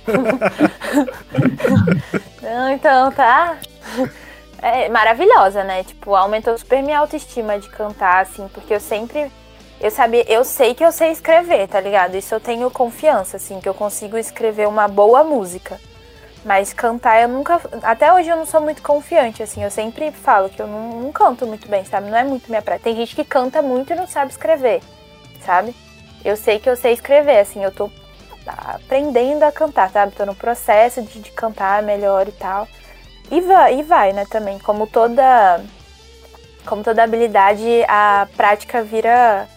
Não, 2.41 2.69
então, 2.69 3.11
tá. 3.11 3.57
É 4.61 4.89
maravilhosa, 4.89 5.63
né? 5.63 5.83
Tipo, 5.83 6.15
aumentou 6.15 6.57
super 6.57 6.81
minha 6.81 6.99
autoestima 6.99 7.59
de 7.59 7.69
cantar, 7.69 8.21
assim, 8.21 8.47
porque 8.53 8.73
eu 8.73 8.79
sempre. 8.79 9.31
Eu 9.79 9.91
sabia, 9.91 10.23
eu 10.27 10.43
sei 10.43 10.73
que 10.73 10.83
eu 10.83 10.91
sei 10.91 11.11
escrever, 11.11 11.67
tá 11.67 11.79
ligado? 11.79 12.15
Isso 12.15 12.33
eu 12.33 12.39
tenho 12.39 12.69
confiança, 12.71 13.37
assim, 13.37 13.61
que 13.61 13.69
eu 13.69 13.75
consigo 13.75 14.17
escrever 14.17 14.67
uma 14.67 14.87
boa 14.87 15.23
música. 15.23 15.79
Mas 16.43 16.73
cantar 16.73 17.21
eu 17.21 17.27
nunca. 17.27 17.61
Até 17.83 18.11
hoje 18.11 18.29
eu 18.29 18.37
não 18.37 18.45
sou 18.45 18.61
muito 18.61 18.81
confiante, 18.81 19.43
assim. 19.43 19.63
Eu 19.63 19.69
sempre 19.69 20.11
falo 20.11 20.49
que 20.49 20.61
eu 20.61 20.67
não, 20.67 21.01
não 21.01 21.11
canto 21.11 21.45
muito 21.45 21.67
bem, 21.67 21.85
sabe? 21.85 22.09
Não 22.09 22.17
é 22.17 22.23
muito 22.23 22.49
minha 22.49 22.61
praia. 22.61 22.79
Tem 22.79 22.95
gente 22.95 23.15
que 23.15 23.23
canta 23.23 23.61
muito 23.61 23.91
e 23.93 23.95
não 23.95 24.07
sabe 24.07 24.31
escrever, 24.31 24.81
sabe? 25.45 25.75
Eu 26.25 26.35
sei 26.35 26.57
que 26.57 26.69
eu 26.69 26.75
sei 26.75 26.93
escrever, 26.93 27.39
assim. 27.39 27.63
Eu 27.63 27.71
tô 27.71 27.91
aprendendo 28.47 29.43
a 29.43 29.51
cantar, 29.51 29.89
sabe? 29.91 30.13
Tô 30.13 30.25
no 30.25 30.33
processo 30.35 31.01
de, 31.01 31.19
de 31.19 31.31
cantar 31.31 31.83
melhor 31.83 32.27
e 32.27 32.31
tal. 32.31 32.67
E 33.29 33.41
vai, 33.41 33.79
e 33.79 33.83
vai, 33.83 34.13
né, 34.13 34.25
também. 34.25 34.59
Como 34.59 34.87
toda. 34.87 35.61
Como 36.65 36.83
toda 36.83 37.03
habilidade, 37.03 37.83
a 37.87 38.27
prática 38.35 38.83
vira. 38.83 39.47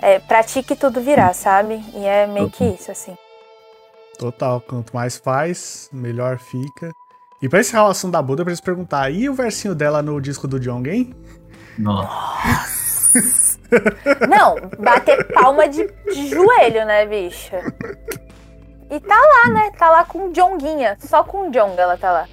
É, 0.00 0.18
pratique 0.18 0.74
e 0.74 0.76
tudo 0.76 1.00
virá, 1.00 1.32
sabe? 1.32 1.82
E 1.94 2.04
é 2.04 2.26
meio 2.26 2.50
que 2.50 2.64
isso, 2.64 2.90
assim. 2.90 3.16
Total, 4.18 4.60
quanto 4.60 4.94
mais 4.94 5.16
faz, 5.16 5.88
melhor 5.92 6.38
fica. 6.38 6.92
E 7.40 7.48
pra 7.48 7.60
encerrar 7.60 7.86
o 7.86 7.90
assunto 7.90 8.12
da 8.12 8.22
Buda, 8.22 8.42
eu 8.42 8.44
preciso 8.44 8.62
perguntar, 8.62 9.10
e 9.10 9.28
o 9.28 9.34
versinho 9.34 9.74
dela 9.74 10.02
no 10.02 10.20
disco 10.20 10.46
do 10.46 10.60
John 10.60 10.82
Gay? 10.82 11.14
Nossa. 11.78 13.58
Não, 14.28 14.56
bater 14.78 15.32
palma 15.32 15.68
de, 15.68 15.86
de 15.86 16.28
joelho, 16.28 16.84
né, 16.86 17.06
bicha? 17.06 17.62
E 18.90 19.00
tá 19.00 19.16
lá, 19.16 19.50
né? 19.52 19.70
Tá 19.76 19.90
lá 19.90 20.04
com 20.04 20.28
o 20.28 20.32
Jonguinha. 20.32 20.96
Só 21.00 21.24
com 21.24 21.48
o 21.48 21.50
Jong 21.50 21.78
ela 21.78 21.96
tá 21.96 22.12
lá. 22.12 22.28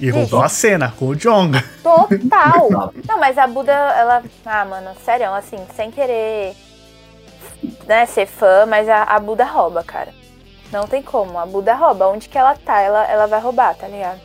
E 0.00 0.10
roubou 0.10 0.42
a 0.42 0.48
cena 0.48 0.92
com 0.98 1.08
o 1.08 1.16
Jong. 1.16 1.52
Total. 1.82 2.92
Não, 3.06 3.18
mas 3.18 3.36
a 3.36 3.46
Buda, 3.46 3.72
ela. 3.72 4.22
Ah, 4.46 4.64
mano, 4.64 4.90
sério, 5.04 5.32
assim, 5.34 5.58
sem 5.76 5.90
querer 5.90 6.54
né, 7.86 8.06
ser 8.06 8.26
fã, 8.26 8.64
mas 8.66 8.88
a, 8.88 9.02
a 9.02 9.18
Buda 9.18 9.44
rouba, 9.44 9.84
cara. 9.84 10.12
Não 10.72 10.86
tem 10.86 11.02
como. 11.02 11.38
A 11.38 11.44
Buda 11.44 11.74
rouba. 11.74 12.08
Onde 12.08 12.28
que 12.28 12.38
ela 12.38 12.54
tá, 12.54 12.80
ela, 12.80 13.04
ela 13.06 13.26
vai 13.26 13.40
roubar, 13.40 13.74
tá 13.74 13.86
ligado? 13.86 14.20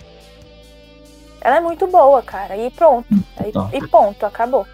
Ela 1.41 1.57
é 1.57 1.59
muito 1.59 1.85
boa, 1.87 2.23
cara. 2.23 2.55
E 2.55 2.71
pronto. 2.71 3.07
Tá. 3.53 3.69
E 3.73 3.85
ponto, 3.87 4.25
acabou. 4.25 4.65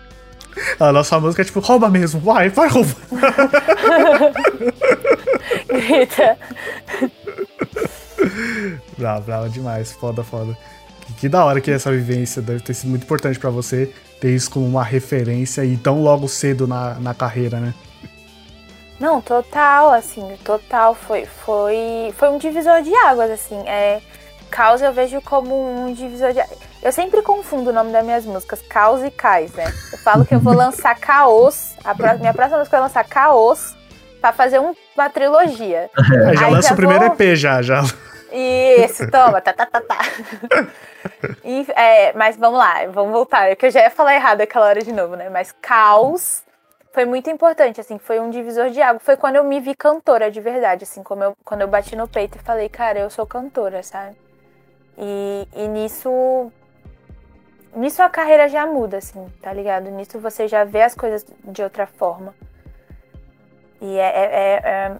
A 0.80 0.91
nossa 0.91 1.19
música 1.19 1.41
é 1.41 1.45
tipo, 1.45 1.60
rouba 1.60 1.90
mesmo, 1.90 2.19
vai, 2.19 2.49
vai 2.49 2.68
roubar. 2.68 2.95
Grita. 5.68 6.38
Bravo, 8.98 9.26
bravo 9.26 9.49
demais, 9.49 9.91
foda, 9.94 10.23
foda. 10.23 10.56
Que, 11.22 11.30
da 11.30 11.45
hora 11.45 11.61
que 11.61 11.69
essa 11.72 11.91
vivência 11.91 12.41
deve 12.41 12.61
ter 12.61 12.73
sido 12.73 12.89
muito 12.89 13.03
importante 13.03 13.38
pra 13.38 13.52
você 13.52 13.93
ter 14.19 14.31
isso 14.35 14.49
como 14.49 14.65
uma 14.65 14.84
referência 14.84 15.64
e 15.64 15.77
tão 15.77 16.02
logo 16.02 16.27
cedo 16.27 16.68
na, 16.68 16.95
na 16.95 17.14
carreira, 17.14 17.60
né? 17.60 17.73
Não, 18.99 19.22
total, 19.22 19.91
assim, 19.93 20.35
total. 20.43 20.95
Foi, 20.95 21.26
foi, 21.27 22.11
foi 22.18 22.30
um 22.30 22.38
divisor 22.39 22.81
de 22.81 22.93
águas, 22.95 23.30
assim. 23.31 23.57
É, 23.68 24.02
Caos 24.49 24.81
eu 24.81 24.91
vejo 24.91 25.22
como 25.22 25.85
um 25.85 25.93
divisor 25.93 26.34
de 26.34 26.39
águas. 26.39 26.57
Eu 26.81 26.91
sempre 26.91 27.22
confundo 27.22 27.69
o 27.69 27.73
nome 27.73 27.91
das 27.91 28.03
minhas 28.03 28.26
músicas, 28.26 28.60
Caos 28.68 29.03
e 29.03 29.11
Cais, 29.11 29.52
né? 29.53 29.65
Eu 29.91 29.99
falo 29.99 30.26
que 30.26 30.34
eu 30.34 30.39
vou 30.39 30.53
lançar 30.53 30.95
Caos, 30.99 31.73
a 31.84 31.93
pró- 31.93 32.18
minha 32.18 32.34
próxima 32.34 32.57
música 32.57 32.77
eu 32.77 32.80
vou 32.81 32.88
lançar 32.88 33.03
Caos 33.03 33.76
pra 34.19 34.34
fazer 34.34 34.60
um- 34.60 34.73
uma 34.95 35.10
trilogia. 35.10 35.89
Aí 36.27 36.35
já 36.35 36.45
Aí 36.48 36.52
lança 36.53 36.68
já 36.69 36.73
o 36.73 36.77
primeiro 36.77 37.06
vou- 37.06 37.14
EP 37.14 37.35
já, 37.35 37.61
já. 37.61 37.84
Isso, 38.32 39.10
toma, 39.12 39.41
tá, 39.41 39.53
tá, 39.53 39.66
tá, 39.66 39.82
tá. 39.82 39.99
É, 41.76 42.14
mas 42.14 42.38
vamos 42.38 42.60
lá, 42.60 42.86
vamos 42.88 43.12
voltar. 43.12 43.49
É 43.49 43.56
que 43.56 43.66
eu 43.66 43.72
já 43.72 43.82
ia 43.82 43.90
falar 43.90 44.16
errado 44.16 44.41
aquela 44.41 44.68
hora 44.68 44.82
de 44.82 44.91
novo, 44.91 45.16
né? 45.16 45.30
Mas 45.30 45.52
caos 45.62 46.44
foi 46.94 47.06
muito 47.06 47.30
importante, 47.30 47.80
assim, 47.80 47.98
foi 47.98 48.20
um 48.20 48.30
divisor 48.30 48.70
de 48.70 48.82
água. 48.82 48.99
Foi 48.99 49.16
quando 49.16 49.38
eu 49.38 49.44
me 49.44 49.60
vi 49.60 49.74
cantora 49.76 50.30
de 50.30 50.41
verdade, 50.41 50.84
assim, 50.84 51.02
como 51.03 51.24
eu, 51.24 51.36
quando 51.44 51.62
eu 51.62 51.68
bati 51.68 51.95
no 51.95 52.08
peito 52.08 52.38
e 52.38 52.41
falei, 52.41 52.70
cara, 52.70 52.99
eu 52.99 53.10
sou 53.10 53.26
cantora, 53.26 53.82
sabe? 53.84 54.16
E, 54.98 55.48
e 55.56 55.68
nisso. 55.68 56.52
Nisso 57.74 58.03
a 58.03 58.10
carreira 58.10 58.49
já 58.49 58.66
muda, 58.66 58.98
assim, 58.98 59.26
tá 59.41 59.53
ligado? 59.53 59.90
Nisso 59.90 60.20
você 60.20 60.48
já 60.48 60.66
vê 60.66 60.82
as 60.82 60.94
coisas 60.94 61.26
de 61.45 61.64
outra 61.64 61.88
forma. 61.88 62.36
E 63.80 63.98
é- 63.98 64.02
é- 64.02 64.34
é- 64.34 64.62
é 64.64 64.98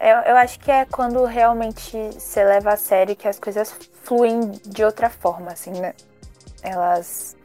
eu, 0.00 0.16
eu 0.32 0.36
acho 0.36 0.58
que 0.60 0.70
é 0.70 0.84
quando 0.84 1.24
realmente 1.24 1.96
você 2.12 2.42
leva 2.44 2.72
a 2.72 2.76
sério 2.76 3.14
que 3.16 3.28
as 3.28 3.38
coisas 3.38 3.72
fluem 4.04 4.50
de 4.64 4.82
outra 4.84 5.10
forma, 5.10 5.52
assim, 5.52 5.70
né? 5.72 5.94
Elas. 6.62 7.36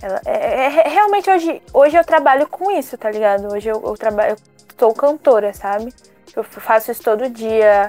ela- 0.00 0.20
é, 0.24 0.30
é- 0.66 0.80
é- 0.86 0.88
realmente 0.88 1.28
hoje, 1.30 1.62
hoje 1.72 1.96
eu 1.96 2.04
trabalho 2.04 2.48
com 2.48 2.70
isso, 2.70 2.96
tá 2.96 3.10
ligado? 3.10 3.52
Hoje 3.52 3.68
eu, 3.68 3.82
eu 3.84 3.94
trabalho. 3.96 4.32
Eu 4.32 4.36
sou 4.78 4.94
cantora, 4.94 5.52
sabe? 5.52 5.92
Eu 6.36 6.44
faço 6.44 6.90
isso 6.90 7.02
todo 7.02 7.28
dia, 7.28 7.88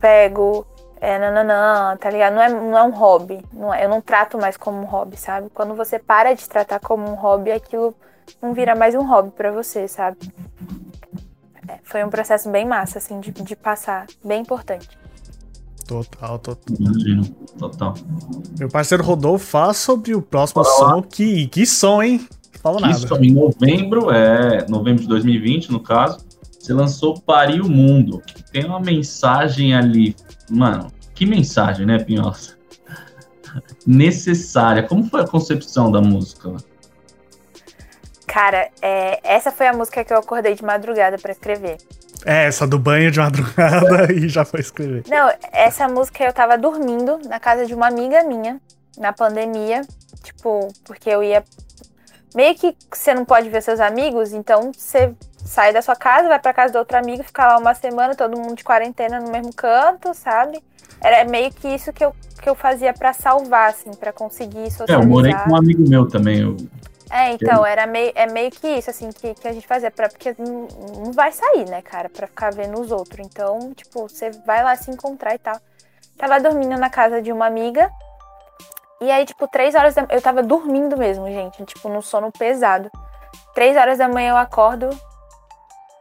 pego. 0.00 0.66
É, 1.00 1.16
nananã, 1.16 1.96
tá 1.96 2.10
ligado? 2.10 2.34
Não 2.34 2.42
é, 2.42 2.48
não 2.48 2.78
é 2.78 2.82
um 2.82 2.90
hobby. 2.90 3.44
Não 3.52 3.72
é- 3.72 3.84
eu 3.84 3.88
não 3.88 4.00
trato 4.00 4.36
mais 4.36 4.56
como 4.56 4.78
um 4.80 4.84
hobby, 4.84 5.16
sabe? 5.16 5.48
Quando 5.50 5.74
você 5.76 5.96
para 5.98 6.34
de 6.34 6.48
tratar 6.48 6.80
como 6.80 7.08
um 7.08 7.14
hobby, 7.14 7.52
aquilo 7.52 7.94
não 8.42 8.52
vira 8.52 8.74
mais 8.74 8.94
um 8.96 9.02
hobby 9.06 9.30
pra 9.30 9.52
você, 9.52 9.86
sabe? 9.86 10.18
Foi 11.82 12.04
um 12.04 12.10
processo 12.10 12.50
bem 12.50 12.66
massa, 12.66 12.98
assim, 12.98 13.20
de, 13.20 13.30
de 13.30 13.56
passar. 13.56 14.06
Bem 14.24 14.42
importante. 14.42 14.88
Total, 15.86 16.38
total. 16.38 16.76
Imagino. 16.78 17.24
Total. 17.58 17.94
Meu 18.58 18.68
parceiro 18.68 19.02
Rodolfo 19.02 19.46
fala 19.46 19.72
sobre 19.72 20.14
o 20.14 20.20
próximo 20.20 20.62
Bora 20.62 20.74
lá. 20.74 20.94
som. 20.94 21.02
Que, 21.02 21.46
que 21.48 21.64
som, 21.64 22.02
hein? 22.02 22.28
Falo 22.62 22.78
nada. 22.78 22.92
Isso, 22.92 23.14
em 23.16 23.32
novembro, 23.32 24.10
é 24.10 24.66
novembro 24.68 25.02
de 25.02 25.08
2020, 25.08 25.72
no 25.72 25.80
caso, 25.80 26.18
você 26.58 26.74
lançou 26.74 27.18
Pari 27.18 27.60
o 27.60 27.68
Mundo. 27.68 28.20
que 28.26 28.42
Tem 28.52 28.66
uma 28.66 28.80
mensagem 28.80 29.74
ali. 29.74 30.14
Mano, 30.50 30.92
que 31.14 31.24
mensagem, 31.24 31.86
né, 31.86 31.98
Pinhosa? 31.98 32.58
Necessária. 33.86 34.82
Como 34.82 35.04
foi 35.04 35.22
a 35.22 35.26
concepção 35.26 35.90
da 35.90 36.02
música? 36.02 36.54
Cara, 38.38 38.68
é, 38.80 39.18
essa 39.24 39.50
foi 39.50 39.66
a 39.66 39.72
música 39.72 40.04
que 40.04 40.12
eu 40.12 40.16
acordei 40.16 40.54
de 40.54 40.64
madrugada 40.64 41.18
pra 41.18 41.32
escrever. 41.32 41.76
É, 42.24 42.44
essa 42.46 42.68
do 42.68 42.78
banho 42.78 43.10
de 43.10 43.18
madrugada 43.18 44.12
e 44.14 44.28
já 44.28 44.44
foi 44.44 44.60
escrever. 44.60 45.02
Não, 45.08 45.28
essa 45.50 45.88
música 45.88 46.22
eu 46.22 46.32
tava 46.32 46.56
dormindo 46.56 47.18
na 47.26 47.40
casa 47.40 47.66
de 47.66 47.74
uma 47.74 47.88
amiga 47.88 48.22
minha, 48.22 48.60
na 48.96 49.12
pandemia. 49.12 49.80
Tipo, 50.22 50.72
porque 50.84 51.10
eu 51.10 51.20
ia. 51.24 51.42
Meio 52.32 52.54
que 52.54 52.76
você 52.92 53.12
não 53.12 53.24
pode 53.24 53.50
ver 53.50 53.60
seus 53.60 53.80
amigos, 53.80 54.32
então 54.32 54.70
você 54.72 55.12
sai 55.44 55.72
da 55.72 55.82
sua 55.82 55.96
casa, 55.96 56.28
vai 56.28 56.38
pra 56.38 56.54
casa 56.54 56.72
do 56.72 56.78
outro 56.78 56.96
amigo, 56.96 57.24
fica 57.24 57.44
lá 57.44 57.58
uma 57.58 57.74
semana, 57.74 58.14
todo 58.14 58.38
mundo 58.38 58.54
de 58.54 58.62
quarentena 58.62 59.18
no 59.18 59.32
mesmo 59.32 59.52
canto, 59.52 60.14
sabe? 60.14 60.62
Era 61.00 61.28
meio 61.28 61.50
que 61.50 61.66
isso 61.66 61.92
que 61.92 62.04
eu, 62.04 62.14
que 62.40 62.48
eu 62.48 62.54
fazia 62.54 62.92
pra 62.94 63.12
salvar, 63.12 63.70
assim, 63.70 63.90
pra 63.94 64.12
conseguir 64.12 64.66
É, 64.66 64.70
socializar. 64.70 65.02
eu 65.02 65.08
morei 65.08 65.34
com 65.34 65.50
um 65.50 65.56
amigo 65.56 65.88
meu 65.88 66.06
também. 66.06 66.40
Eu, 66.42 66.56
É, 67.10 67.32
então, 67.32 67.64
era 67.64 67.86
meio, 67.86 68.12
é 68.14 68.26
meio 68.26 68.50
que 68.50 68.66
isso, 68.68 68.90
assim, 68.90 69.10
que, 69.10 69.34
que 69.34 69.48
a 69.48 69.52
gente 69.52 69.66
fazia, 69.66 69.90
pra, 69.90 70.08
porque 70.08 70.34
não, 70.38 70.68
não 71.04 71.12
vai 71.12 71.32
sair, 71.32 71.68
né, 71.68 71.80
cara, 71.80 72.08
pra 72.08 72.26
ficar 72.26 72.52
vendo 72.52 72.78
os 72.80 72.92
outros. 72.92 73.26
Então, 73.26 73.72
tipo, 73.74 74.08
você 74.08 74.30
vai 74.46 74.62
lá 74.62 74.76
se 74.76 74.90
encontrar 74.90 75.34
e 75.34 75.38
tal. 75.38 75.56
Tava 76.18 76.38
dormindo 76.40 76.76
na 76.76 76.90
casa 76.90 77.22
de 77.22 77.32
uma 77.32 77.46
amiga, 77.46 77.90
e 79.00 79.10
aí, 79.10 79.24
tipo, 79.24 79.46
três 79.46 79.74
horas 79.74 79.94
da 79.94 80.06
Eu 80.10 80.20
tava 80.20 80.42
dormindo 80.42 80.96
mesmo, 80.96 81.26
gente, 81.28 81.64
tipo, 81.64 81.88
no 81.88 82.02
sono 82.02 82.32
pesado. 82.32 82.90
Três 83.54 83.76
horas 83.76 83.98
da 83.98 84.08
manhã 84.08 84.30
eu 84.30 84.36
acordo, 84.36 84.90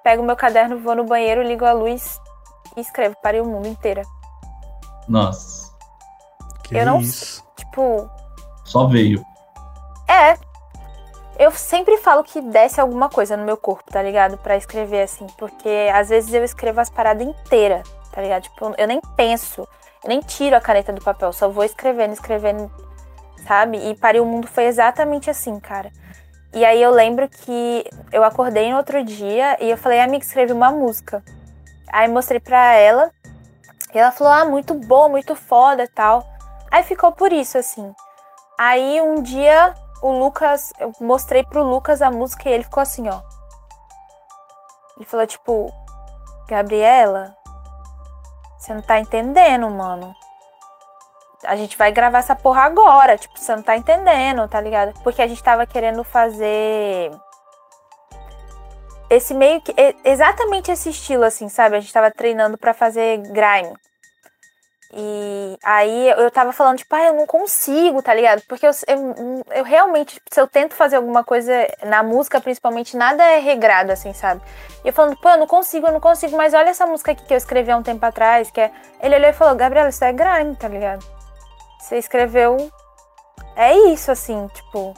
pego 0.03 0.23
meu 0.23 0.35
caderno, 0.35 0.79
vou 0.79 0.95
no 0.95 1.03
banheiro, 1.05 1.41
ligo 1.43 1.63
a 1.65 1.71
luz 1.73 2.19
e 2.75 2.81
escrevo, 2.81 3.15
parei 3.21 3.39
o 3.39 3.45
mundo 3.45 3.67
inteira. 3.67 4.01
nossa, 5.07 5.71
Que 6.63 6.77
Eu 6.77 6.85
não- 6.85 6.99
isso. 6.99 7.45
Tipo, 7.55 8.09
só 8.65 8.87
veio. 8.87 9.23
É. 10.09 10.37
Eu 11.39 11.51
sempre 11.51 11.97
falo 11.97 12.23
que 12.23 12.41
desce 12.41 12.81
alguma 12.81 13.09
coisa 13.09 13.37
no 13.37 13.45
meu 13.45 13.57
corpo, 13.57 13.91
tá 13.91 14.01
ligado? 14.01 14.37
Pra 14.39 14.57
escrever 14.57 15.03
assim. 15.03 15.27
Porque 15.37 15.69
às 15.93 16.09
vezes 16.09 16.33
eu 16.33 16.43
escrevo 16.43 16.81
as 16.81 16.89
paradas 16.89 17.27
inteiras, 17.27 17.87
tá 18.11 18.21
ligado? 18.21 18.43
Tipo, 18.43 18.73
eu 18.75 18.87
nem 18.87 18.99
penso. 19.15 19.61
Eu 20.03 20.09
nem 20.09 20.19
tiro 20.19 20.55
a 20.55 20.61
caneta 20.61 20.91
do 20.91 21.03
papel. 21.03 21.31
Só 21.31 21.47
vou 21.47 21.63
escrevendo, 21.63 22.13
escrevendo, 22.13 22.71
sabe? 23.47 23.77
E 23.77 23.95
Pariu 23.95 24.23
o 24.23 24.25
Mundo 24.25 24.47
foi 24.47 24.65
exatamente 24.65 25.29
assim, 25.29 25.59
cara. 25.59 25.91
E 26.53 26.65
aí 26.65 26.81
eu 26.81 26.89
lembro 26.89 27.29
que 27.29 27.87
eu 28.11 28.23
acordei 28.23 28.71
no 28.71 28.77
outro 28.77 29.03
dia 29.03 29.57
e 29.63 29.69
eu 29.69 29.77
falei, 29.77 29.99
amiga, 29.99 30.25
escrevi 30.25 30.53
uma 30.53 30.71
música. 30.71 31.23
Aí 31.87 32.07
mostrei 32.07 32.39
pra 32.39 32.73
ela. 32.73 33.11
E 33.93 33.99
ela 33.99 34.11
falou, 34.11 34.33
ah, 34.33 34.45
muito 34.45 34.73
boa, 34.73 35.07
muito 35.07 35.35
foda 35.35 35.83
e 35.83 35.87
tal. 35.87 36.25
Aí 36.71 36.81
ficou 36.81 37.11
por 37.11 37.31
isso, 37.31 37.59
assim. 37.59 37.93
Aí 38.57 38.99
um 39.01 39.21
dia 39.21 39.75
o 40.01 40.11
Lucas, 40.11 40.71
eu 40.79 40.91
mostrei 41.01 41.43
pro 41.43 41.63
Lucas 41.63 42.01
a 42.01 42.11
música 42.11 42.49
e 42.49 42.53
ele 42.53 42.63
ficou 42.63 42.81
assim, 42.81 43.07
ó. 43.09 43.21
Ele 44.95 45.05
falou 45.05 45.27
tipo, 45.27 45.71
Gabriela, 46.47 47.35
você 48.57 48.73
não 48.73 48.81
tá 48.81 48.99
entendendo, 48.99 49.69
mano. 49.69 50.13
A 51.43 51.55
gente 51.55 51.77
vai 51.77 51.91
gravar 51.91 52.19
essa 52.19 52.35
porra 52.35 52.63
agora, 52.63 53.17
tipo, 53.17 53.39
você 53.39 53.55
não 53.55 53.61
tá 53.61 53.77
entendendo, 53.77 54.47
tá 54.47 54.59
ligado? 54.59 54.93
Porque 55.03 55.21
a 55.21 55.27
gente 55.27 55.43
tava 55.43 55.65
querendo 55.67 56.03
fazer 56.03 57.11
esse 59.09 59.33
meio 59.33 59.61
que 59.61 59.73
exatamente 60.03 60.71
esse 60.71 60.89
estilo 60.89 61.23
assim, 61.23 61.47
sabe? 61.47 61.77
A 61.77 61.79
gente 61.79 61.93
tava 61.93 62.11
treinando 62.11 62.57
pra 62.57 62.73
fazer 62.73 63.17
grime. 63.31 63.73
E 64.93 65.57
aí 65.63 66.09
eu 66.11 66.31
tava 66.31 66.53
falando, 66.53 66.77
tipo, 66.77 66.95
ah, 66.95 67.07
eu 67.07 67.13
não 67.13 67.25
consigo, 67.25 68.01
tá 68.01 68.13
ligado? 68.13 68.41
Porque 68.47 68.65
eu, 68.65 68.71
eu, 68.87 69.43
eu 69.53 69.63
realmente, 69.63 70.21
se 70.31 70.39
eu 70.39 70.47
tento 70.47 70.75
fazer 70.75 70.95
alguma 70.95 71.23
coisa 71.23 71.51
na 71.85 72.01
música, 72.01 72.39
principalmente, 72.39 72.95
nada 72.95 73.23
é 73.23 73.39
regrado, 73.39 73.91
assim, 73.91 74.13
sabe? 74.13 74.41
E 74.85 74.87
eu 74.87 74.93
falando, 74.93 75.17
pô, 75.17 75.29
eu 75.29 75.37
não 75.37 75.47
consigo, 75.47 75.87
eu 75.87 75.91
não 75.91 75.99
consigo, 75.99 76.37
mas 76.37 76.53
olha 76.53 76.69
essa 76.69 76.85
música 76.85 77.11
aqui 77.11 77.25
que 77.25 77.33
eu 77.33 77.37
escrevi 77.37 77.69
há 77.69 77.77
um 77.77 77.83
tempo 77.83 78.05
atrás, 78.05 78.49
que 78.49 78.61
é. 78.61 78.71
Ele 79.01 79.15
olhou 79.15 79.29
e 79.29 79.33
falou, 79.33 79.55
Gabriela, 79.55 79.89
isso 79.89 80.03
é 80.03 80.13
grime, 80.13 80.55
tá 80.55 80.67
ligado? 80.69 81.05
Você 81.79 81.97
escreveu. 81.97 82.71
É 83.55 83.73
isso, 83.89 84.11
assim, 84.11 84.47
tipo. 84.53 84.93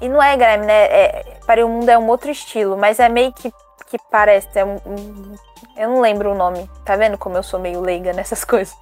E 0.00 0.08
não 0.08 0.22
é 0.22 0.36
grime, 0.36 0.66
né? 0.66 0.84
É, 0.84 1.38
para 1.46 1.64
o 1.64 1.68
mundo 1.68 1.88
é 1.88 1.98
um 1.98 2.08
outro 2.08 2.30
estilo, 2.30 2.76
mas 2.76 2.98
é 2.98 3.08
meio 3.08 3.32
que 3.32 3.52
que 3.86 3.98
parece. 4.10 4.48
É 4.54 4.64
um, 4.64 4.76
um, 4.86 5.34
eu 5.76 5.88
não 5.88 6.00
lembro 6.00 6.32
o 6.32 6.34
nome. 6.34 6.68
Tá 6.84 6.96
vendo 6.96 7.16
como 7.16 7.36
eu 7.36 7.42
sou 7.42 7.60
meio 7.60 7.80
leiga 7.80 8.12
nessas 8.12 8.42
coisas? 8.44 8.74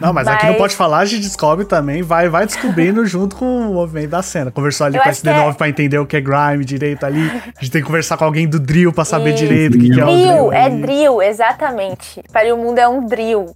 Não, 0.00 0.12
mas, 0.12 0.26
mas... 0.26 0.36
aqui 0.36 0.46
não 0.46 0.54
pode 0.54 0.76
falar, 0.76 0.98
a 0.98 1.04
gente 1.04 1.22
descobre 1.22 1.64
também, 1.64 2.02
vai, 2.02 2.28
vai 2.28 2.46
descobrindo 2.46 3.04
junto 3.06 3.36
com 3.36 3.44
o 3.44 3.74
movimento 3.74 4.10
da 4.10 4.22
cena. 4.22 4.50
Conversou 4.50 4.86
ali 4.86 4.96
eu 4.96 5.02
com 5.02 5.08
a 5.08 5.12
SD9 5.12 5.50
é... 5.50 5.54
pra 5.54 5.68
entender 5.68 5.98
o 5.98 6.06
que 6.06 6.16
é 6.16 6.20
grime 6.20 6.64
direito 6.64 7.04
ali. 7.04 7.28
A 7.56 7.60
gente 7.60 7.70
tem 7.70 7.80
que 7.80 7.86
conversar 7.86 8.16
com 8.16 8.24
alguém 8.24 8.48
do 8.48 8.60
drill 8.60 8.92
pra 8.92 9.04
saber 9.04 9.32
direito 9.32 9.76
o 9.76 9.80
que, 9.80 9.90
que, 9.90 10.00
é 10.00 10.04
o 10.04 10.06
drill. 10.06 10.52
É 10.52 10.70
drill, 10.70 11.22
exatamente. 11.22 12.22
Para 12.32 12.54
o 12.54 12.58
mundo 12.58 12.78
é 12.78 12.88
um 12.88 13.06
drill. 13.06 13.54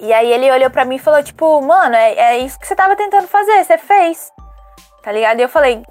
E 0.00 0.12
aí 0.12 0.32
ele 0.32 0.50
olhou 0.50 0.70
para 0.70 0.84
mim 0.84 0.94
e 0.94 0.98
falou, 0.98 1.22
tipo, 1.22 1.60
mano, 1.60 1.94
é, 1.96 2.14
é 2.14 2.38
isso 2.38 2.58
que 2.58 2.66
você 2.66 2.76
tava 2.76 2.94
tentando 2.94 3.26
fazer, 3.26 3.64
você 3.64 3.76
fez. 3.76 4.30
Tá 5.02 5.10
ligado? 5.10 5.40
E 5.40 5.42
eu 5.42 5.48
falei, 5.48 5.82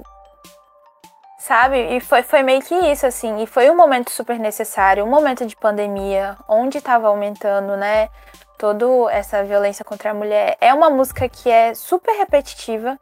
sabe? 1.48 1.95
E 1.95 2.02
foi, 2.02 2.24
foi 2.24 2.44
meio 2.44 2.61
que 2.61 2.76
isso, 2.76 3.06
assim. 3.06 3.41
E 3.41 3.48
foi 3.48 3.72
um 3.72 3.76
momento 3.76 4.11
super 4.11 4.38
necessário, 4.38 5.06
um 5.06 5.10
momento 5.10 5.45
de 5.45 5.56
pandemia, 5.56 6.38
onde 6.48 6.78
estava 6.78 7.07
aumentando, 7.07 7.78
né? 7.78 8.10
Toda 8.57 8.86
essa 9.11 9.44
violência 9.44 9.86
contra 9.86 10.11
a 10.11 10.14
mulher. 10.14 10.57
É 10.60 10.74
uma 10.74 10.90
música 10.90 11.30
que 11.30 11.49
é 11.49 11.74
super 11.74 12.11
repetitiva. 12.18 12.99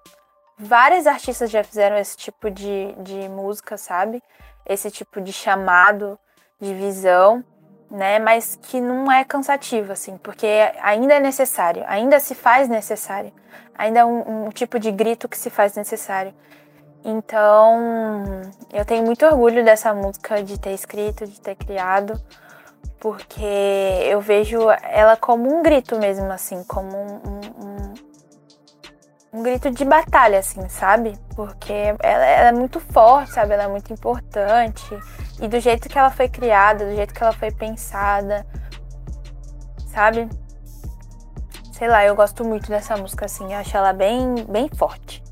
Vários 0.60 1.08
artistas 1.08 1.50
já 1.50 1.64
fizeram 1.64 1.98
esse 1.98 2.16
tipo 2.16 2.52
de, 2.52 2.94
de 3.00 3.28
música, 3.30 3.78
sabe? 3.78 4.22
Esse 4.66 4.92
tipo 4.92 5.20
de 5.22 5.34
chamado, 5.34 6.20
de 6.62 6.74
visão, 6.74 7.44
né? 7.90 8.20
Mas 8.20 8.60
que 8.62 8.80
não 8.80 9.12
é 9.12 9.24
cansativo, 9.24 9.92
assim, 9.92 10.18
porque 10.18 10.48
ainda 10.82 11.16
é 11.16 11.20
necessário, 11.20 11.84
ainda 11.88 12.20
se 12.20 12.36
faz 12.36 12.70
necessário. 12.70 13.34
Ainda 13.78 14.02
é 14.02 14.06
um, 14.06 14.46
um 14.46 14.50
tipo 14.50 14.78
de 14.80 14.92
grito 14.92 15.28
que 15.28 15.38
se 15.38 15.50
faz 15.50 15.76
necessário. 15.76 16.34
Então, 17.08 18.42
eu 18.74 18.84
tenho 18.84 19.06
muito 19.06 19.24
orgulho 19.28 19.64
dessa 19.64 19.94
música, 19.94 20.42
de 20.42 20.60
ter 20.60 20.72
escrito, 20.72 21.28
de 21.28 21.40
ter 21.40 21.54
criado, 21.54 22.20
porque 23.00 23.46
eu 24.10 24.20
vejo 24.20 24.58
ela 24.82 25.16
como 25.16 25.56
um 25.56 25.62
grito 25.62 26.00
mesmo, 26.00 26.32
assim, 26.32 26.64
como 26.64 26.98
um, 26.98 27.22
um, 27.64 27.94
um 29.34 29.44
grito 29.44 29.70
de 29.70 29.86
batalha, 29.86 30.40
assim, 30.40 30.68
sabe? 30.68 31.16
Porque 31.36 31.72
ela, 32.02 32.26
ela, 32.26 32.48
é 32.48 32.52
muito 32.52 32.80
forte, 32.80 33.34
sabe? 33.34 33.54
Ela 33.54 33.66
é 33.66 33.68
muito 33.68 33.94
importante. 33.94 34.98
E 35.40 35.48
do 35.48 35.60
jeito 35.60 35.88
que 35.88 36.00
ela 36.00 36.10
foi 36.10 36.28
criada, 36.28 36.86
do 36.86 36.96
jeito 36.96 37.14
que 37.14 37.22
ela 37.22 37.34
foi 37.34 37.52
pensada, 37.52 38.44
sabe? 39.94 40.28
Sei 41.72 41.88
lá, 41.88 42.04
eu 42.04 42.16
gosto 42.16 42.44
muito 42.44 42.68
dessa 42.68 42.98
música, 42.98 43.26
assim, 43.26 43.54
eu 43.54 43.60
acho 43.60 43.78
ela 43.78 43.94
bem, 43.94 44.34
bem 44.50 44.68
forte. 44.70 45.25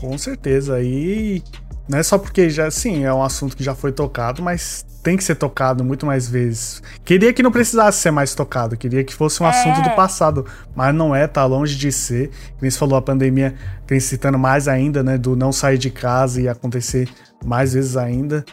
Com 0.00 0.16
certeza. 0.16 0.80
E 0.82 1.42
não 1.88 1.98
é 1.98 2.02
só 2.02 2.18
porque 2.18 2.50
já, 2.50 2.70
sim, 2.70 3.04
é 3.04 3.12
um 3.12 3.22
assunto 3.22 3.56
que 3.56 3.64
já 3.64 3.74
foi 3.74 3.92
tocado, 3.92 4.42
mas 4.42 4.84
tem 5.02 5.16
que 5.16 5.24
ser 5.24 5.36
tocado 5.36 5.82
muito 5.82 6.04
mais 6.04 6.28
vezes. 6.28 6.82
Queria 7.04 7.32
que 7.32 7.42
não 7.42 7.50
precisasse 7.50 7.98
ser 7.98 8.10
mais 8.10 8.34
tocado, 8.34 8.76
queria 8.76 9.02
que 9.02 9.14
fosse 9.14 9.42
um 9.42 9.46
é. 9.46 9.48
assunto 9.48 9.82
do 9.82 9.94
passado, 9.96 10.44
mas 10.74 10.94
não 10.94 11.14
é, 11.14 11.26
tá 11.26 11.44
longe 11.46 11.76
de 11.76 11.90
ser. 11.90 12.30
Como 12.58 12.70
você 12.70 12.78
falou, 12.78 12.98
a 12.98 13.02
pandemia 13.02 13.54
vem 13.86 13.98
citando 13.98 14.38
mais 14.38 14.68
ainda, 14.68 15.02
né, 15.02 15.16
do 15.16 15.34
não 15.34 15.50
sair 15.50 15.78
de 15.78 15.90
casa 15.90 16.40
e 16.40 16.48
acontecer 16.48 17.08
mais 17.42 17.72
vezes 17.72 17.96
ainda. 17.96 18.44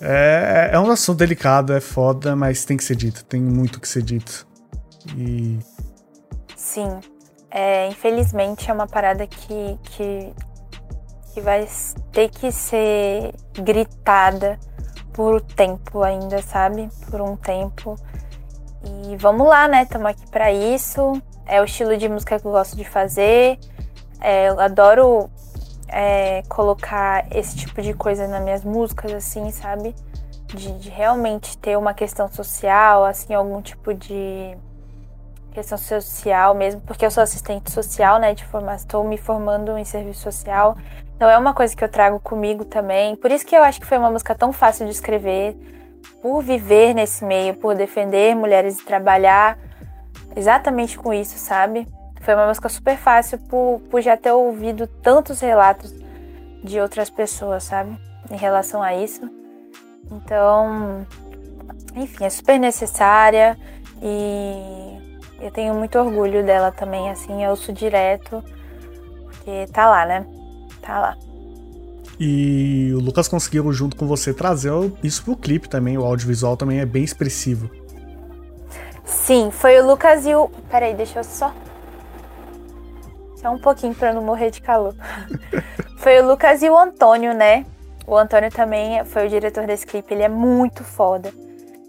É, 0.00 0.70
é 0.72 0.78
um 0.78 0.90
assunto 0.90 1.18
delicado, 1.18 1.72
é 1.72 1.80
foda, 1.80 2.36
mas 2.36 2.66
tem 2.66 2.76
que 2.76 2.84
ser 2.84 2.96
dito, 2.96 3.24
tem 3.24 3.40
muito 3.40 3.80
que 3.80 3.88
ser 3.88 4.02
dito. 4.02 4.46
E. 5.16 5.58
Sim. 6.54 7.00
É, 7.50 7.88
infelizmente 7.88 8.68
é 8.68 8.74
uma 8.74 8.86
parada 8.86 9.26
que, 9.26 9.78
que 9.84 10.34
que 11.34 11.40
vai 11.40 11.66
ter 12.12 12.28
que 12.28 12.52
ser 12.52 13.34
gritada 13.52 14.58
por 15.12 15.40
tempo 15.40 16.02
ainda, 16.02 16.40
sabe? 16.40 16.88
Por 17.10 17.20
um 17.20 17.36
tempo. 17.36 17.96
E 18.84 19.16
vamos 19.16 19.48
lá, 19.48 19.66
né? 19.66 19.82
Estamos 19.82 20.06
aqui 20.06 20.30
para 20.30 20.52
isso. 20.52 21.20
É 21.44 21.60
o 21.60 21.64
estilo 21.64 21.96
de 21.96 22.08
música 22.08 22.38
que 22.38 22.46
eu 22.46 22.52
gosto 22.52 22.76
de 22.76 22.84
fazer. 22.84 23.58
É, 24.20 24.48
eu 24.48 24.60
adoro 24.60 25.28
é, 25.88 26.42
colocar 26.48 27.26
esse 27.30 27.56
tipo 27.56 27.82
de 27.82 27.92
coisa 27.92 28.28
nas 28.28 28.42
minhas 28.42 28.64
músicas, 28.64 29.12
assim, 29.12 29.50
sabe? 29.50 29.94
De, 30.46 30.78
de, 30.78 30.88
realmente 30.88 31.58
ter 31.58 31.76
uma 31.76 31.92
questão 31.92 32.28
social, 32.28 33.04
assim, 33.04 33.34
algum 33.34 33.60
tipo 33.60 33.92
de 33.92 34.56
questão 35.52 35.78
social 35.78 36.54
mesmo, 36.54 36.80
porque 36.80 37.06
eu 37.06 37.10
sou 37.10 37.22
assistente 37.22 37.70
social, 37.70 38.18
né, 38.18 38.34
de 38.34 38.44
formação, 38.44 38.84
estou 38.84 39.04
me 39.04 39.16
formando 39.16 39.78
em 39.78 39.84
serviço 39.84 40.20
social, 40.20 40.76
então 41.16 41.30
é 41.30 41.38
uma 41.38 41.54
coisa 41.54 41.74
que 41.74 41.82
eu 41.84 41.88
trago 41.88 42.18
comigo 42.20 42.64
também. 42.64 43.16
Por 43.16 43.30
isso 43.30 43.46
que 43.46 43.56
eu 43.56 43.62
acho 43.62 43.80
que 43.80 43.86
foi 43.86 43.98
uma 43.98 44.10
música 44.10 44.34
tão 44.34 44.52
fácil 44.52 44.86
de 44.86 44.92
escrever, 44.92 45.56
por 46.20 46.42
viver 46.42 46.94
nesse 46.94 47.24
meio, 47.24 47.54
por 47.54 47.74
defender 47.74 48.34
mulheres 48.34 48.80
e 48.80 48.84
trabalhar 48.84 49.58
exatamente 50.36 50.98
com 50.98 51.12
isso, 51.12 51.38
sabe? 51.38 51.86
Foi 52.20 52.34
uma 52.34 52.46
música 52.46 52.68
super 52.68 52.96
fácil 52.96 53.38
por, 53.38 53.80
por 53.90 54.00
já 54.00 54.16
ter 54.16 54.32
ouvido 54.32 54.86
tantos 54.86 55.40
relatos 55.40 55.94
de 56.62 56.80
outras 56.80 57.10
pessoas, 57.10 57.64
sabe? 57.64 57.96
Em 58.30 58.36
relação 58.36 58.82
a 58.82 58.94
isso. 58.94 59.30
Então, 60.10 61.06
enfim, 61.94 62.24
é 62.24 62.30
super 62.30 62.58
necessária 62.58 63.56
e 64.02 64.98
eu 65.40 65.50
tenho 65.50 65.74
muito 65.74 65.98
orgulho 65.98 66.44
dela 66.44 66.72
também, 66.72 67.10
assim, 67.10 67.44
eu 67.44 67.50
ouço 67.50 67.72
direto, 67.72 68.42
porque 69.26 69.66
tá 69.72 69.88
lá, 69.88 70.06
né? 70.06 70.26
Tá 70.84 71.00
lá. 71.00 71.16
E 72.20 72.92
o 72.94 73.00
Lucas 73.00 73.26
conseguiu, 73.26 73.72
junto 73.72 73.96
com 73.96 74.06
você, 74.06 74.32
trazer 74.32 74.70
isso 75.02 75.24
pro 75.24 75.36
clipe 75.36 75.68
também, 75.68 75.98
o 75.98 76.04
audiovisual 76.04 76.56
também 76.56 76.78
é 76.78 76.86
bem 76.86 77.02
expressivo. 77.02 77.68
Sim, 79.04 79.50
foi 79.50 79.80
o 79.80 79.86
Lucas 79.86 80.24
e 80.26 80.34
o. 80.34 80.48
Peraí, 80.70 80.94
deixa 80.94 81.20
eu 81.20 81.24
só. 81.24 81.52
Só 83.36 83.50
um 83.50 83.58
pouquinho 83.58 83.94
pra 83.94 84.12
não 84.12 84.22
morrer 84.22 84.50
de 84.50 84.62
calor. 84.62 84.94
foi 85.98 86.20
o 86.20 86.26
Lucas 86.26 86.62
e 86.62 86.70
o 86.70 86.78
Antônio, 86.78 87.34
né? 87.34 87.66
O 88.06 88.16
Antônio 88.16 88.50
também 88.50 89.02
foi 89.04 89.26
o 89.26 89.30
diretor 89.30 89.66
desse 89.66 89.86
clipe, 89.86 90.12
ele 90.12 90.22
é 90.22 90.28
muito 90.28 90.84
foda. 90.84 91.32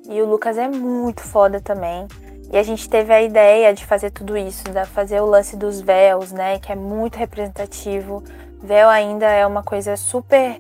E 0.10 0.22
o 0.22 0.26
Lucas 0.26 0.58
é 0.58 0.68
muito 0.68 1.22
foda 1.22 1.60
também. 1.60 2.08
E 2.52 2.58
a 2.58 2.64
gente 2.64 2.90
teve 2.90 3.12
a 3.12 3.22
ideia 3.22 3.74
de 3.74 3.86
fazer 3.86 4.12
tudo 4.12 4.38
isso, 4.38 4.64
de 4.64 4.86
fazer 4.86 5.20
o 5.20 5.26
lance 5.26 5.58
dos 5.58 5.82
véus, 5.82 6.32
né? 6.32 6.60
Que 6.60 6.72
é 6.72 6.76
muito 6.76 7.18
representativo. 7.18 8.24
Véu 8.66 8.90
ainda 8.90 9.28
é 9.28 9.46
uma 9.46 9.62
coisa 9.62 9.96
super 9.96 10.60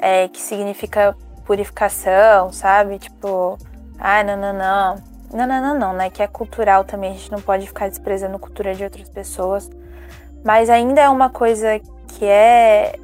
é, 0.00 0.28
que 0.28 0.40
significa 0.40 1.16
purificação, 1.46 2.52
sabe? 2.52 2.98
Tipo, 2.98 3.56
ah, 3.98 4.22
não, 4.22 4.36
não, 4.36 4.52
não. 4.52 4.94
Não, 5.32 5.46
não, 5.46 5.62
não, 5.62 5.78
não, 5.78 5.92
né? 5.94 6.10
Que 6.10 6.22
é 6.22 6.26
cultural 6.26 6.84
também, 6.84 7.10
a 7.10 7.14
gente 7.14 7.32
não 7.32 7.40
pode 7.40 7.66
ficar 7.66 7.88
desprezando 7.88 8.36
a 8.36 8.38
cultura 8.38 8.74
de 8.74 8.84
outras 8.84 9.08
pessoas. 9.08 9.70
Mas 10.44 10.68
ainda 10.68 11.00
é 11.00 11.08
uma 11.08 11.30
coisa 11.30 11.80
que 12.06 12.24
é 12.24 12.98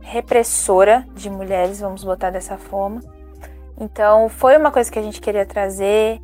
repressora 0.00 1.06
de 1.14 1.30
mulheres, 1.30 1.80
vamos 1.80 2.04
botar 2.04 2.30
dessa 2.30 2.58
forma. 2.58 3.00
Então, 3.80 4.28
foi 4.28 4.56
uma 4.56 4.70
coisa 4.70 4.90
que 4.90 4.98
a 4.98 5.02
gente 5.02 5.20
queria 5.20 5.46
trazer. 5.46 6.20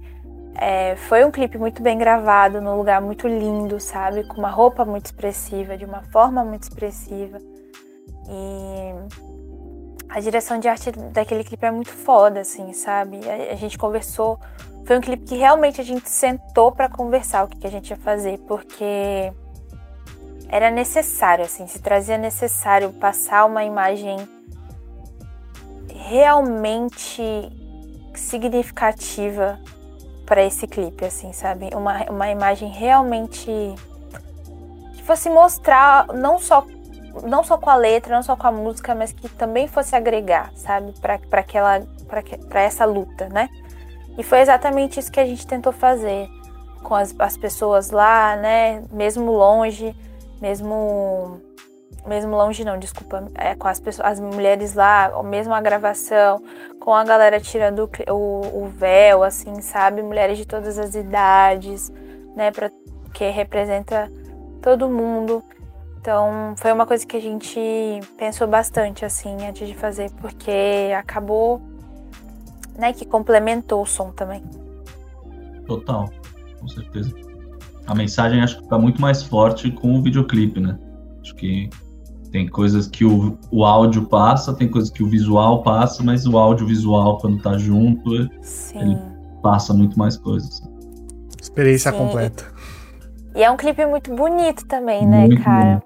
É, 0.54 0.96
foi 0.96 1.24
um 1.24 1.30
clipe 1.30 1.56
muito 1.56 1.82
bem 1.82 1.96
gravado, 1.96 2.60
num 2.60 2.76
lugar 2.76 3.00
muito 3.00 3.26
lindo, 3.26 3.80
sabe? 3.80 4.24
Com 4.24 4.38
uma 4.38 4.50
roupa 4.50 4.84
muito 4.84 5.06
expressiva, 5.06 5.76
de 5.76 5.84
uma 5.84 6.02
forma 6.02 6.44
muito 6.44 6.64
expressiva. 6.64 7.38
E 8.28 8.94
a 10.08 10.20
direção 10.20 10.58
de 10.58 10.68
arte 10.68 10.90
daquele 10.90 11.44
clipe 11.44 11.64
é 11.64 11.70
muito 11.70 11.90
foda, 11.90 12.40
assim, 12.40 12.72
sabe? 12.72 13.20
A, 13.28 13.52
a 13.52 13.56
gente 13.56 13.78
conversou. 13.78 14.38
Foi 14.84 14.98
um 14.98 15.00
clipe 15.00 15.24
que 15.24 15.36
realmente 15.36 15.80
a 15.80 15.84
gente 15.84 16.08
sentou 16.10 16.72
para 16.72 16.88
conversar 16.88 17.44
o 17.44 17.48
que, 17.48 17.58
que 17.58 17.66
a 17.66 17.70
gente 17.70 17.90
ia 17.90 17.96
fazer, 17.96 18.38
porque 18.40 19.32
era 20.48 20.68
necessário, 20.68 21.44
assim, 21.44 21.66
se 21.68 21.78
trazia 21.78 22.18
necessário 22.18 22.92
passar 22.94 23.44
uma 23.44 23.62
imagem 23.62 24.18
realmente 25.88 27.22
significativa 28.14 29.60
para 30.30 30.44
esse 30.44 30.64
clipe, 30.68 31.04
assim, 31.04 31.32
sabe? 31.32 31.70
Uma, 31.74 32.04
uma 32.08 32.30
imagem 32.30 32.70
realmente 32.70 33.50
que 34.94 35.02
fosse 35.02 35.28
mostrar 35.28 36.06
não 36.14 36.38
só 36.38 36.64
não 37.24 37.42
só 37.42 37.58
com 37.58 37.68
a 37.68 37.74
letra, 37.74 38.14
não 38.14 38.22
só 38.22 38.36
com 38.36 38.46
a 38.46 38.52
música, 38.52 38.94
mas 38.94 39.10
que 39.10 39.28
também 39.28 39.66
fosse 39.66 39.96
agregar, 39.96 40.52
sabe, 40.54 40.94
para 41.00 41.18
aquela 41.40 41.82
para 42.48 42.60
essa 42.60 42.84
luta, 42.84 43.28
né? 43.28 43.48
E 44.16 44.22
foi 44.22 44.38
exatamente 44.38 45.00
isso 45.00 45.10
que 45.10 45.18
a 45.18 45.26
gente 45.26 45.44
tentou 45.44 45.72
fazer 45.72 46.28
com 46.84 46.94
as, 46.94 47.12
as 47.18 47.36
pessoas 47.36 47.90
lá, 47.90 48.36
né? 48.36 48.84
Mesmo 48.92 49.32
longe, 49.32 49.96
mesmo 50.40 51.40
mesmo 52.06 52.36
longe 52.36 52.64
não, 52.64 52.78
desculpa, 52.78 53.28
é, 53.34 53.54
com 53.54 53.68
as 53.68 53.80
pessoas, 53.80 54.12
as 54.12 54.20
mulheres 54.20 54.74
lá, 54.74 55.22
mesmo 55.22 55.52
a 55.52 55.60
gravação, 55.60 56.42
com 56.78 56.94
a 56.94 57.04
galera 57.04 57.40
tirando 57.40 57.90
o, 58.08 58.12
o, 58.12 58.64
o 58.64 58.68
véu, 58.68 59.22
assim, 59.22 59.60
sabe? 59.60 60.02
Mulheres 60.02 60.38
de 60.38 60.46
todas 60.46 60.78
as 60.78 60.94
idades, 60.94 61.92
né? 62.34 62.50
Pra, 62.50 62.70
que 63.12 63.28
representa 63.28 64.10
todo 64.62 64.88
mundo. 64.88 65.42
Então, 66.00 66.54
foi 66.56 66.72
uma 66.72 66.86
coisa 66.86 67.06
que 67.06 67.16
a 67.16 67.20
gente 67.20 67.60
pensou 68.16 68.46
bastante, 68.46 69.04
assim, 69.04 69.46
antes 69.46 69.68
de 69.68 69.74
fazer, 69.74 70.10
porque 70.12 70.90
acabou, 70.96 71.60
né, 72.78 72.92
que 72.92 73.04
complementou 73.04 73.82
o 73.82 73.86
som 73.86 74.10
também. 74.10 74.42
Total, 75.66 76.08
com 76.58 76.68
certeza. 76.68 77.14
A 77.86 77.94
mensagem 77.94 78.40
acho 78.42 78.56
que 78.56 78.62
fica 78.62 78.78
muito 78.78 79.00
mais 79.00 79.22
forte 79.22 79.70
com 79.70 79.94
o 79.94 80.02
videoclipe, 80.02 80.58
né? 80.58 80.78
Acho 81.20 81.34
que 81.34 81.68
tem 82.30 82.48
coisas 82.48 82.86
que 82.86 83.04
o, 83.04 83.38
o 83.50 83.64
áudio 83.64 84.06
passa, 84.06 84.54
tem 84.54 84.68
coisas 84.68 84.90
que 84.90 85.02
o 85.02 85.06
visual 85.08 85.62
passa, 85.62 86.02
mas 86.02 86.26
o 86.26 86.38
audiovisual, 86.38 87.18
quando 87.18 87.42
tá 87.42 87.58
junto, 87.58 88.10
Sim. 88.42 88.78
Ele- 88.78 88.98
passa 89.42 89.72
muito 89.72 89.98
mais 89.98 90.16
coisas. 90.18 90.62
Experiência 91.40 91.90
Sim. 91.90 91.98
completa. 91.98 92.44
E 93.34 93.42
é 93.42 93.50
um 93.50 93.56
clipe 93.56 93.86
muito 93.86 94.14
bonito 94.14 94.66
também, 94.66 95.06
né, 95.06 95.26
Muito 95.26 95.42
cara? 95.42 95.82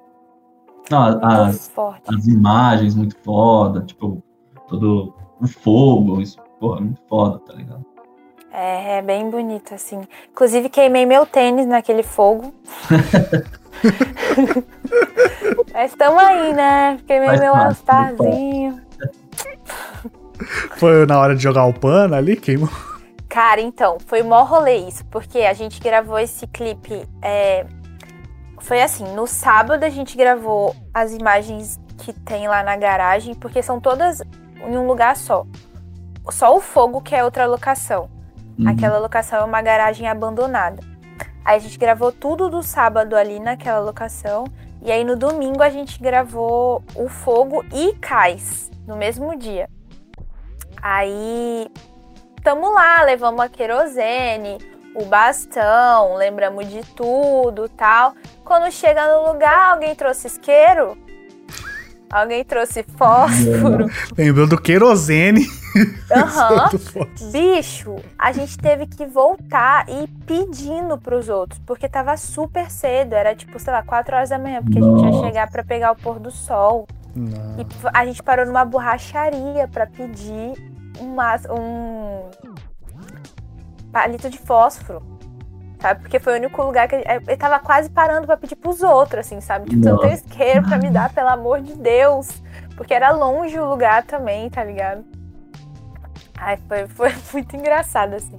Não, 0.90 1.24
as, 1.24 1.68
forte. 1.68 2.02
as 2.14 2.26
imagens 2.26 2.94
muito 2.94 3.16
foda, 3.22 3.82
tipo, 3.82 4.22
todo 4.68 5.14
o 5.40 5.46
fogo, 5.46 6.20
isso, 6.20 6.38
porra, 6.58 6.80
muito 6.80 7.00
foda, 7.08 7.38
tá 7.40 7.54
ligado? 7.54 7.84
É, 8.52 8.98
é 8.98 9.02
bem 9.02 9.30
bonito, 9.30 9.74
assim. 9.74 10.02
Inclusive, 10.30 10.68
queimei 10.68 11.06
meu 11.06 11.26
tênis 11.26 11.66
naquele 11.66 12.02
fogo. 12.02 12.52
Mas 15.72 15.90
estamos 15.90 16.22
aí, 16.22 16.52
né? 16.52 16.98
Queimei 17.06 17.28
Faz 17.28 17.40
meu 17.40 17.54
altarzinho. 17.54 18.80
Foi 20.76 21.06
na 21.06 21.18
hora 21.18 21.34
de 21.34 21.42
jogar 21.42 21.64
o 21.66 21.72
pano 21.72 22.14
ali, 22.14 22.36
queimou. 22.36 22.68
Cara, 23.28 23.60
então, 23.60 23.98
foi 24.06 24.22
mó 24.22 24.44
rolê 24.44 24.76
isso, 24.76 25.04
porque 25.06 25.40
a 25.40 25.52
gente 25.52 25.80
gravou 25.80 26.18
esse 26.18 26.46
clipe. 26.46 27.04
é, 27.20 27.66
Foi 28.60 28.80
assim, 28.80 29.04
no 29.14 29.26
sábado 29.26 29.82
a 29.84 29.88
gente 29.88 30.16
gravou 30.16 30.74
as 30.92 31.12
imagens 31.12 31.80
que 31.98 32.12
tem 32.12 32.46
lá 32.46 32.62
na 32.62 32.76
garagem, 32.76 33.34
porque 33.34 33.62
são 33.62 33.80
todas 33.80 34.22
em 34.66 34.76
um 34.76 34.86
lugar 34.86 35.16
só. 35.16 35.44
Só 36.30 36.56
o 36.56 36.60
fogo 36.60 37.00
que 37.00 37.14
é 37.14 37.24
outra 37.24 37.46
locação. 37.46 38.08
Uhum. 38.58 38.68
Aquela 38.68 38.98
locação 38.98 39.40
é 39.40 39.44
uma 39.44 39.60
garagem 39.60 40.08
abandonada. 40.08 40.82
Aí 41.44 41.56
a 41.56 41.58
gente 41.58 41.78
gravou 41.78 42.10
tudo 42.10 42.48
do 42.48 42.62
sábado 42.62 43.14
ali 43.14 43.38
naquela 43.38 43.80
locação. 43.80 44.44
E 44.80 44.90
aí 44.90 45.04
no 45.04 45.16
domingo 45.16 45.62
a 45.62 45.70
gente 45.70 46.00
gravou 46.00 46.82
o 46.94 47.08
fogo 47.08 47.64
e 47.72 47.94
cais 47.94 48.70
no 48.86 48.96
mesmo 48.96 49.36
dia. 49.36 49.68
Aí 50.80 51.68
tamo 52.42 52.72
lá, 52.72 53.02
levamos 53.02 53.40
a 53.40 53.48
querosene, 53.48 54.58
o 54.94 55.04
bastão, 55.06 56.14
lembramos 56.14 56.68
de 56.68 56.82
tudo 56.94 57.68
tal. 57.68 58.14
Quando 58.44 58.70
chega 58.70 59.06
no 59.06 59.32
lugar, 59.32 59.72
alguém 59.72 59.94
trouxe 59.94 60.26
isqueiro? 60.26 60.96
Alguém 62.10 62.44
trouxe 62.44 62.84
fósforo? 62.96 63.90
Lembrou 64.16 64.46
do 64.46 64.60
querosene. 64.60 65.46
Fósforo. 66.08 67.10
Bicho, 67.32 67.96
a 68.18 68.32
gente 68.32 68.56
teve 68.58 68.86
que 68.86 69.06
voltar 69.06 69.88
e 69.88 70.04
ir 70.04 70.08
pedindo 70.26 70.96
pros 70.98 71.28
outros, 71.28 71.60
porque 71.66 71.88
tava 71.88 72.16
super 72.16 72.70
cedo, 72.70 73.14
era 73.14 73.34
tipo, 73.34 73.58
sei 73.58 73.72
lá, 73.72 73.82
4 73.82 74.16
horas 74.16 74.30
da 74.30 74.38
manhã, 74.38 74.62
porque 74.62 74.78
a 74.78 74.82
gente 74.82 75.02
ia 75.02 75.10
Nossa. 75.10 75.26
chegar 75.26 75.50
pra 75.50 75.64
pegar 75.64 75.92
o 75.92 75.96
pôr 75.96 76.18
do 76.18 76.30
sol. 76.30 76.86
Não. 77.14 77.56
E 77.58 77.66
a 77.92 78.04
gente 78.06 78.22
parou 78.22 78.46
numa 78.46 78.64
borracharia 78.64 79.68
pra 79.68 79.86
pedir 79.86 80.54
uma, 80.98 81.36
um 81.50 82.28
palito 83.92 84.28
de 84.28 84.38
fósforo. 84.38 85.02
Sabe? 85.80 86.00
Porque 86.00 86.18
foi 86.18 86.32
o 86.32 86.36
único 86.36 86.62
lugar 86.62 86.88
que. 86.88 86.96
Ele 86.96 87.36
tava 87.36 87.58
quase 87.58 87.90
parando 87.90 88.26
pra 88.26 88.38
pedir 88.38 88.56
pros 88.56 88.82
outros, 88.82 89.20
assim, 89.26 89.40
sabe? 89.42 89.68
Tipo, 89.68 89.86
eu 89.86 89.98
tenho 89.98 90.12
Nossa. 90.12 90.24
isqueiro 90.26 90.62
pra 90.66 90.78
me 90.78 90.88
dar, 90.88 91.12
pelo 91.12 91.28
amor 91.28 91.60
de 91.60 91.74
Deus. 91.74 92.42
Porque 92.74 92.94
era 92.94 93.10
longe 93.10 93.58
o 93.58 93.68
lugar 93.68 94.02
também, 94.02 94.48
tá 94.48 94.64
ligado? 94.64 95.04
Ai, 96.38 96.58
foi, 96.68 96.86
foi 96.88 97.12
muito 97.32 97.56
engraçado, 97.56 98.14
assim. 98.14 98.36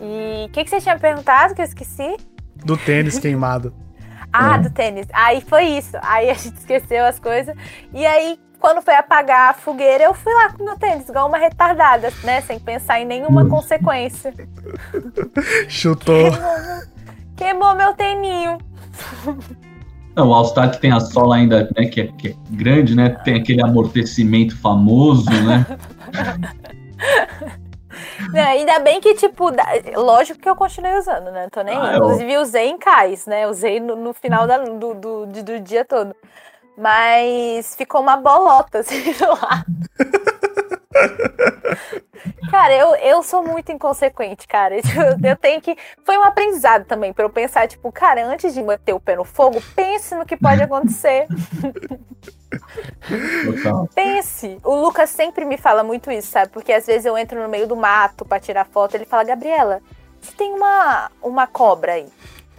E 0.00 0.46
o 0.46 0.48
que, 0.50 0.64
que 0.64 0.70
você 0.70 0.80
tinha 0.80 0.98
perguntado 0.98 1.54
que 1.54 1.60
eu 1.60 1.64
esqueci? 1.66 2.16
Do 2.64 2.76
tênis 2.76 3.18
queimado. 3.18 3.72
Ah, 4.32 4.54
É. 4.54 4.58
do 4.58 4.70
tênis. 4.70 5.08
Aí 5.12 5.40
foi 5.40 5.64
isso. 5.64 5.96
Aí 6.02 6.30
a 6.30 6.34
gente 6.34 6.54
esqueceu 6.56 7.04
as 7.04 7.18
coisas. 7.18 7.52
E 7.92 8.06
aí, 8.06 8.38
quando 8.60 8.80
foi 8.80 8.94
apagar 8.94 9.50
a 9.50 9.54
fogueira, 9.54 10.04
eu 10.04 10.14
fui 10.14 10.32
lá 10.32 10.52
com 10.52 10.62
meu 10.62 10.78
tênis, 10.78 11.08
igual 11.08 11.26
uma 11.26 11.36
retardada, 11.36 12.12
né? 12.22 12.40
Sem 12.42 12.60
pensar 12.60 13.00
em 13.00 13.04
nenhuma 13.04 13.44
consequência. 13.48 14.32
Chutou. 15.68 16.30
Queimou 17.36 17.74
meu 17.74 17.92
teninho. 17.94 18.58
Não, 20.14 20.28
o 20.28 20.32
All-Star 20.34 20.70
que 20.70 20.80
tem 20.80 20.92
a 20.92 21.00
sola 21.00 21.34
ainda, 21.34 21.68
né, 21.76 21.86
que 21.86 22.00
é, 22.02 22.06
que 22.06 22.28
é 22.28 22.34
grande, 22.50 22.94
né? 22.94 23.08
Tem 23.24 23.34
aquele 23.34 23.62
amortecimento 23.62 24.56
famoso, 24.58 25.28
né? 25.28 25.66
Né, 28.32 28.42
Ainda 28.44 28.78
bem 28.78 29.00
que, 29.00 29.14
tipo, 29.14 29.50
da- 29.50 29.66
lógico 29.96 30.38
que 30.40 30.48
eu 30.48 30.54
continuei 30.54 30.96
usando, 30.98 31.30
né? 31.32 31.48
Tô 31.50 31.60
nem. 31.62 31.76
Ah, 31.76 31.92
eu- 31.94 31.96
Inclusive, 31.96 32.38
usei 32.38 32.68
em 32.68 32.78
cais, 32.78 33.26
né? 33.26 33.46
Usei 33.48 33.80
no, 33.80 33.96
no 33.96 34.12
final 34.14 34.46
da- 34.46 34.58
do, 34.58 34.94
do, 34.94 35.26
do- 35.26 35.60
dia 35.60 35.84
todo. 35.84 36.14
Mas 36.78 37.74
ficou 37.74 38.00
uma 38.00 38.16
bolota, 38.16 38.78
assim, 38.80 39.02
lá. 39.20 39.64
Cara, 42.50 42.74
eu, 42.74 42.94
eu 42.96 43.22
sou 43.22 43.42
muito 43.42 43.70
inconsequente, 43.72 44.46
cara. 44.46 44.76
Eu, 44.76 44.82
eu 45.30 45.36
tenho 45.36 45.60
que. 45.60 45.76
Foi 46.04 46.16
um 46.16 46.24
aprendizado 46.24 46.84
também, 46.84 47.12
pra 47.12 47.24
eu 47.24 47.30
pensar, 47.30 47.66
tipo, 47.68 47.90
cara, 47.92 48.24
antes 48.26 48.54
de 48.54 48.62
meter 48.62 48.92
o 48.94 49.00
pé 49.00 49.16
no 49.16 49.24
fogo, 49.24 49.60
pense 49.74 50.14
no 50.14 50.24
que 50.24 50.36
pode 50.36 50.62
acontecer. 50.62 51.26
Pense. 53.94 54.58
O 54.64 54.74
Lucas 54.76 55.10
sempre 55.10 55.44
me 55.44 55.56
fala 55.56 55.82
muito 55.82 56.10
isso, 56.10 56.28
sabe? 56.28 56.50
Porque 56.50 56.72
às 56.72 56.86
vezes 56.86 57.04
eu 57.06 57.16
entro 57.16 57.40
no 57.42 57.48
meio 57.48 57.66
do 57.66 57.76
mato 57.76 58.24
pra 58.24 58.40
tirar 58.40 58.66
foto, 58.66 58.94
ele 58.94 59.04
fala, 59.04 59.24
Gabriela, 59.24 59.80
se 60.20 60.32
tem 60.32 60.52
uma, 60.52 61.10
uma 61.22 61.46
cobra 61.46 61.92
aí, 61.94 62.06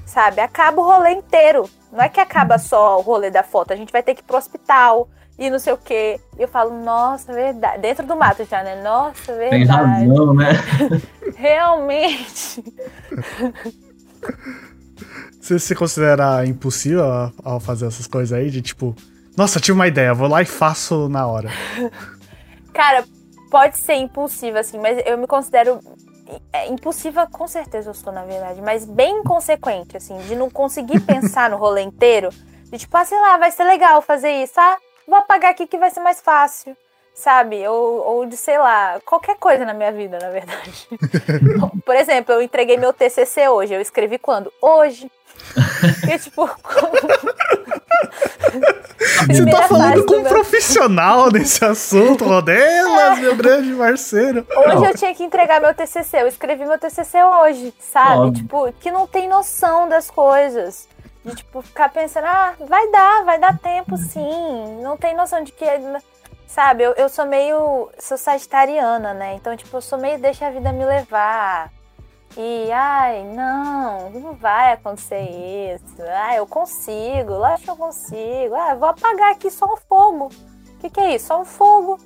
sabe? 0.05 0.41
Acaba 0.41 0.81
o 0.81 0.85
rolê 0.85 1.11
inteiro. 1.11 1.69
Não 1.91 2.01
é 2.01 2.09
que 2.09 2.19
acaba 2.19 2.57
só 2.57 2.97
o 2.97 3.01
rolê 3.01 3.29
da 3.29 3.43
foto, 3.43 3.73
a 3.73 3.75
gente 3.75 3.91
vai 3.91 4.01
ter 4.01 4.15
que 4.15 4.21
ir 4.21 4.23
pro 4.25 4.37
hospital 4.37 5.09
e 5.37 5.49
não 5.49 5.59
sei 5.59 5.73
o 5.73 5.77
quê. 5.77 6.19
E 6.37 6.41
eu 6.41 6.47
falo, 6.47 6.71
nossa, 6.83 7.33
verdade. 7.33 7.81
Dentro 7.81 8.05
do 8.05 8.15
mato 8.15 8.45
já, 8.45 8.63
né? 8.63 8.81
Nossa, 8.81 9.33
Tem 9.33 9.49
verdade. 9.65 10.07
razão, 10.07 10.33
né? 10.33 10.51
Realmente. 11.35 12.63
Você 15.39 15.57
se 15.59 15.75
considera 15.75 16.43
ao- 17.01 17.33
ao 17.43 17.59
fazer 17.59 17.87
essas 17.87 18.07
coisas 18.07 18.31
aí? 18.37 18.49
De 18.49 18.61
tipo, 18.61 18.95
nossa, 19.37 19.59
tive 19.59 19.73
uma 19.73 19.87
ideia, 19.87 20.13
vou 20.13 20.27
lá 20.27 20.41
e 20.41 20.45
faço 20.45 21.07
na 21.09 21.25
hora. 21.25 21.49
Cara, 22.73 23.03
pode 23.49 23.77
ser 23.77 23.95
impulsiva, 23.95 24.59
assim, 24.59 24.79
mas 24.79 25.01
eu 25.05 25.17
me 25.17 25.27
considero. 25.27 25.79
é, 26.53 26.67
impulsiva, 26.67 27.27
com 27.27 27.47
certeza 27.47 27.89
eu 27.89 27.93
sou, 27.93 28.11
na 28.11 28.23
verdade, 28.23 28.61
mas 28.61 28.85
bem 28.85 29.19
inconsequente, 29.19 29.97
assim, 29.97 30.17
de 30.19 30.35
não 30.35 30.49
conseguir 30.49 30.99
pensar 31.05 31.49
no 31.49 31.57
rolê 31.57 31.81
inteiro. 31.81 32.29
De 32.65 32.77
tipo, 32.77 32.95
ah, 32.95 33.03
sei 33.03 33.19
lá, 33.19 33.37
vai 33.37 33.51
ser 33.51 33.65
legal 33.65 34.01
fazer 34.01 34.31
isso. 34.43 34.53
Ah, 34.57 34.77
vou 35.07 35.17
apagar 35.17 35.51
aqui 35.51 35.67
que 35.67 35.77
vai 35.77 35.91
ser 35.91 35.99
mais 35.99 36.21
fácil. 36.21 36.75
Sabe? 37.13 37.67
Ou, 37.67 38.07
ou 38.07 38.25
de, 38.25 38.37
sei 38.37 38.57
lá, 38.57 39.01
qualquer 39.05 39.35
coisa 39.35 39.65
na 39.65 39.73
minha 39.73 39.91
vida, 39.91 40.17
na 40.17 40.29
verdade. 40.29 40.87
Por 41.85 41.95
exemplo, 41.95 42.33
eu 42.33 42.41
entreguei 42.41 42.77
meu 42.77 42.93
TCC 42.93 43.49
hoje. 43.49 43.73
Eu 43.73 43.81
escrevi 43.81 44.17
quando? 44.17 44.51
Hoje. 44.61 45.11
E, 46.09 46.17
tipo, 46.17 46.49
Você 49.27 49.45
tá 49.45 49.67
falando 49.67 50.05
com 50.05 50.15
um 50.15 50.21
meu- 50.21 50.31
profissional 50.31 51.31
nesse 51.31 51.63
assunto, 51.63 52.23
Rodelas, 52.25 53.19
meu 53.19 53.35
grande 53.35 53.73
parceiro. 53.73 54.45
Hoje 54.55 54.85
eu 54.85 54.95
tinha 54.95 55.13
que 55.15 55.23
entregar 55.23 55.59
meu 55.61 55.73
TCC. 55.73 56.21
Eu 56.21 56.27
escrevi 56.27 56.65
meu 56.65 56.77
TCC 56.77 57.23
hoje, 57.23 57.73
sabe? 57.79 58.19
Óbvio. 58.19 58.33
Tipo, 58.33 58.73
que 58.79 58.91
não 58.91 59.07
tem 59.07 59.27
noção 59.27 59.87
das 59.89 60.09
coisas. 60.09 60.87
De, 61.23 61.35
tipo, 61.35 61.61
ficar 61.61 61.89
pensando, 61.89 62.25
ah, 62.25 62.53
vai 62.59 62.89
dar, 62.91 63.23
vai 63.25 63.39
dar 63.39 63.57
tempo 63.59 63.95
sim. 63.97 64.81
Não 64.81 64.97
tem 64.97 65.15
noção 65.15 65.43
de 65.43 65.51
que. 65.51 65.65
Sabe, 66.47 66.83
eu, 66.83 66.93
eu 66.93 67.07
sou 67.09 67.25
meio. 67.25 67.89
Sou 67.99 68.17
sagitariana, 68.17 69.13
né? 69.13 69.35
Então, 69.35 69.55
tipo, 69.55 69.77
eu 69.77 69.81
sou 69.81 69.97
meio 69.99 70.19
deixa 70.19 70.47
a 70.47 70.51
vida 70.51 70.71
me 70.73 70.83
levar. 70.85 71.71
E, 72.37 72.71
ai, 72.71 73.23
não, 73.35 74.09
não 74.11 74.33
vai 74.33 74.73
acontecer 74.73 75.21
isso. 75.75 76.01
Ah, 76.01 76.35
eu 76.35 76.47
consigo, 76.47 77.33
lá 77.37 77.57
que 77.57 77.69
eu 77.69 77.75
consigo. 77.75 78.55
Ah, 78.55 78.73
vou 78.75 78.87
apagar 78.89 79.31
aqui 79.33 79.49
só 79.51 79.65
um 79.65 79.77
fogo. 79.77 80.29
O 80.75 80.79
que, 80.79 80.89
que 80.89 80.99
é 80.99 81.15
isso? 81.15 81.27
Só 81.27 81.41
um 81.41 81.45
fogo. 81.45 81.99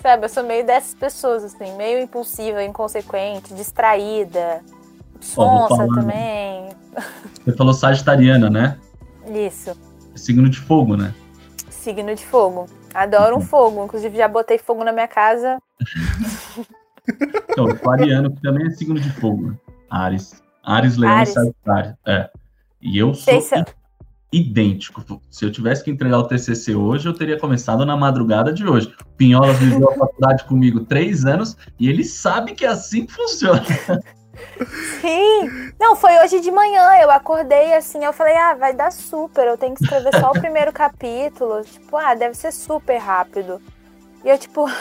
Sabe, 0.00 0.26
eu 0.26 0.28
sou 0.28 0.44
meio 0.44 0.64
dessas 0.64 0.94
pessoas, 0.94 1.42
assim, 1.42 1.74
meio 1.76 2.00
impulsiva, 2.00 2.62
inconsequente, 2.62 3.52
distraída, 3.54 4.62
sonsa 5.20 5.76
falar- 5.76 5.94
também. 5.94 6.68
Você 7.44 7.56
falou 7.56 7.74
sagitariana, 7.74 8.48
né? 8.48 8.78
Isso, 9.26 9.76
signo 10.14 10.48
de 10.48 10.58
fogo, 10.60 10.96
né? 10.96 11.12
signo 11.68 12.14
de 12.14 12.24
fogo. 12.26 12.66
Adoro 12.92 13.36
um 13.36 13.40
fogo, 13.40 13.84
inclusive 13.84 14.16
já 14.16 14.26
botei 14.26 14.58
fogo 14.58 14.82
na 14.82 14.92
minha 14.92 15.06
casa. 15.08 15.58
Então, 17.50 17.68
aquariano 17.68 18.30
que 18.34 18.42
também 18.42 18.66
é 18.66 18.70
signo 18.70 18.98
de 19.00 19.10
fogo, 19.12 19.50
né? 19.50 19.56
Ares. 19.90 20.42
Ares, 20.64 20.96
leão 20.96 21.12
Ares. 21.12 21.30
e 21.30 21.32
sagitário. 21.34 21.96
É. 22.06 22.28
E 22.82 22.98
eu 22.98 23.14
sou 23.14 23.40
são- 23.40 23.64
idêntico. 24.32 25.02
Se 25.30 25.44
eu 25.44 25.50
tivesse 25.52 25.82
que 25.84 25.90
entregar 25.90 26.18
o 26.18 26.24
TCC 26.26 26.74
hoje, 26.74 27.08
eu 27.08 27.14
teria 27.14 27.38
começado 27.38 27.86
na 27.86 27.96
madrugada 27.96 28.52
de 28.52 28.66
hoje. 28.66 28.92
O 29.00 29.04
Pinholas 29.16 29.56
viveu 29.58 29.88
a 29.90 29.94
faculdade 29.96 30.44
comigo 30.44 30.84
três 30.84 31.24
anos 31.24 31.56
e 31.78 31.88
ele 31.88 32.04
sabe 32.04 32.52
que 32.54 32.64
é 32.66 32.68
assim 32.68 33.06
que 33.06 33.12
funciona. 33.12 33.62
Sim! 35.00 35.72
Não, 35.80 35.96
foi 35.96 36.18
hoje 36.18 36.40
de 36.40 36.50
manhã. 36.50 36.96
Eu 37.00 37.10
acordei 37.10 37.72
assim, 37.74 38.04
eu 38.04 38.12
falei, 38.12 38.36
ah, 38.36 38.54
vai 38.54 38.74
dar 38.74 38.92
super. 38.92 39.46
Eu 39.46 39.56
tenho 39.56 39.74
que 39.74 39.82
escrever 39.84 40.14
só 40.18 40.30
o 40.30 40.34
primeiro 40.40 40.72
capítulo. 40.72 41.62
Tipo, 41.62 41.96
ah, 41.96 42.14
deve 42.14 42.34
ser 42.34 42.52
super 42.52 42.98
rápido. 42.98 43.60
E 44.24 44.28
eu, 44.28 44.36
tipo. 44.36 44.66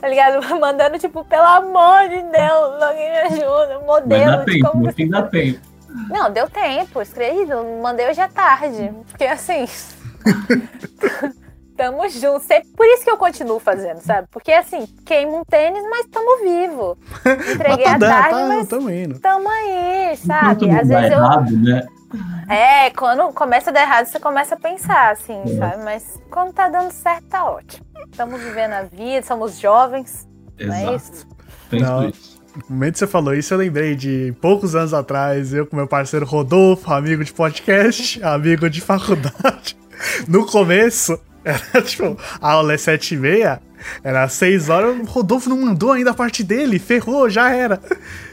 tá 0.00 0.08
ligado? 0.08 0.40
Mandando, 0.58 0.98
tipo, 0.98 1.24
pelo 1.24 1.44
amor 1.44 2.08
de 2.08 2.22
Deus, 2.22 2.82
alguém 2.82 3.10
me 3.10 3.18
ajuda. 3.18 3.80
Modelo. 3.80 4.24
Mas 4.24 4.36
dá 4.36 4.44
tempo, 4.44 4.78
no 4.78 4.92
fim 4.92 5.08
dá 5.08 5.22
tempo. 5.22 5.60
Não, 6.08 6.32
deu 6.32 6.48
tempo. 6.48 7.02
Escrevi, 7.02 7.46
mandei 7.82 8.08
hoje 8.08 8.20
à 8.20 8.28
tarde. 8.28 8.92
Porque 9.08 9.24
assim. 9.24 9.66
tamo 11.76 12.08
junto. 12.08 12.46
Por 12.76 12.86
isso 12.86 13.04
que 13.04 13.10
eu 13.10 13.16
continuo 13.16 13.58
fazendo, 13.58 14.00
sabe? 14.00 14.28
Porque 14.30 14.52
assim, 14.52 14.86
queimo 15.04 15.40
um 15.40 15.44
tênis, 15.44 15.82
mas 15.90 16.06
tamo 16.06 16.42
vivo. 16.42 16.96
Entreguei 17.54 17.86
a 17.86 17.98
tarde, 17.98 18.30
tá, 18.30 18.46
mas 18.46 18.68
tamo 18.68 18.90
indo. 18.90 19.18
Tamo 19.18 19.48
aí, 19.48 20.16
sabe? 20.16 20.70
Às 20.70 20.88
vezes 20.88 21.10
errado, 21.10 21.52
eu. 21.52 21.58
Né? 21.58 21.86
É, 22.48 22.90
quando 22.90 23.32
começa 23.32 23.70
a 23.70 23.72
dar 23.72 23.82
errado, 23.82 24.06
você 24.06 24.18
começa 24.18 24.54
a 24.54 24.58
pensar, 24.58 25.12
assim, 25.12 25.40
é. 25.44 25.56
sabe? 25.56 25.84
Mas 25.84 26.20
quando 26.30 26.52
tá 26.52 26.68
dando 26.68 26.90
certo, 26.90 27.24
tá 27.26 27.44
ótimo. 27.44 27.86
Estamos 28.10 28.40
vivendo 28.40 28.72
a 28.72 28.82
vida, 28.82 29.24
somos 29.24 29.58
jovens. 29.58 30.28
Exato. 30.58 30.84
Não 30.84 30.92
é 30.92 30.96
isso? 30.96 31.26
Não. 31.72 32.08
isso. 32.08 32.40
No 32.56 32.74
momento 32.74 32.94
que 32.94 32.98
você 32.98 33.06
falou 33.06 33.34
isso, 33.34 33.54
eu 33.54 33.58
lembrei 33.58 33.94
de 33.94 34.34
poucos 34.40 34.74
anos 34.74 34.92
atrás, 34.92 35.54
eu 35.54 35.66
com 35.66 35.76
meu 35.76 35.86
parceiro 35.86 36.26
Rodolfo, 36.26 36.92
amigo 36.92 37.24
de 37.24 37.32
podcast, 37.32 38.22
amigo 38.24 38.68
de 38.68 38.80
faculdade. 38.80 39.76
No 40.26 40.44
começo, 40.44 41.18
era 41.44 41.82
tipo, 41.82 42.18
a 42.40 42.52
aula 42.52 42.72
é 42.72 42.78
sete 42.78 43.14
e 43.14 43.18
meia, 43.18 43.62
era 44.02 44.28
seis 44.28 44.68
horas, 44.68 44.98
o 44.98 45.04
Rodolfo 45.04 45.48
não 45.48 45.60
mandou 45.60 45.92
ainda 45.92 46.10
a 46.10 46.14
parte 46.14 46.42
dele, 46.42 46.78
ferrou, 46.78 47.28
já 47.28 47.50
era. 47.50 47.80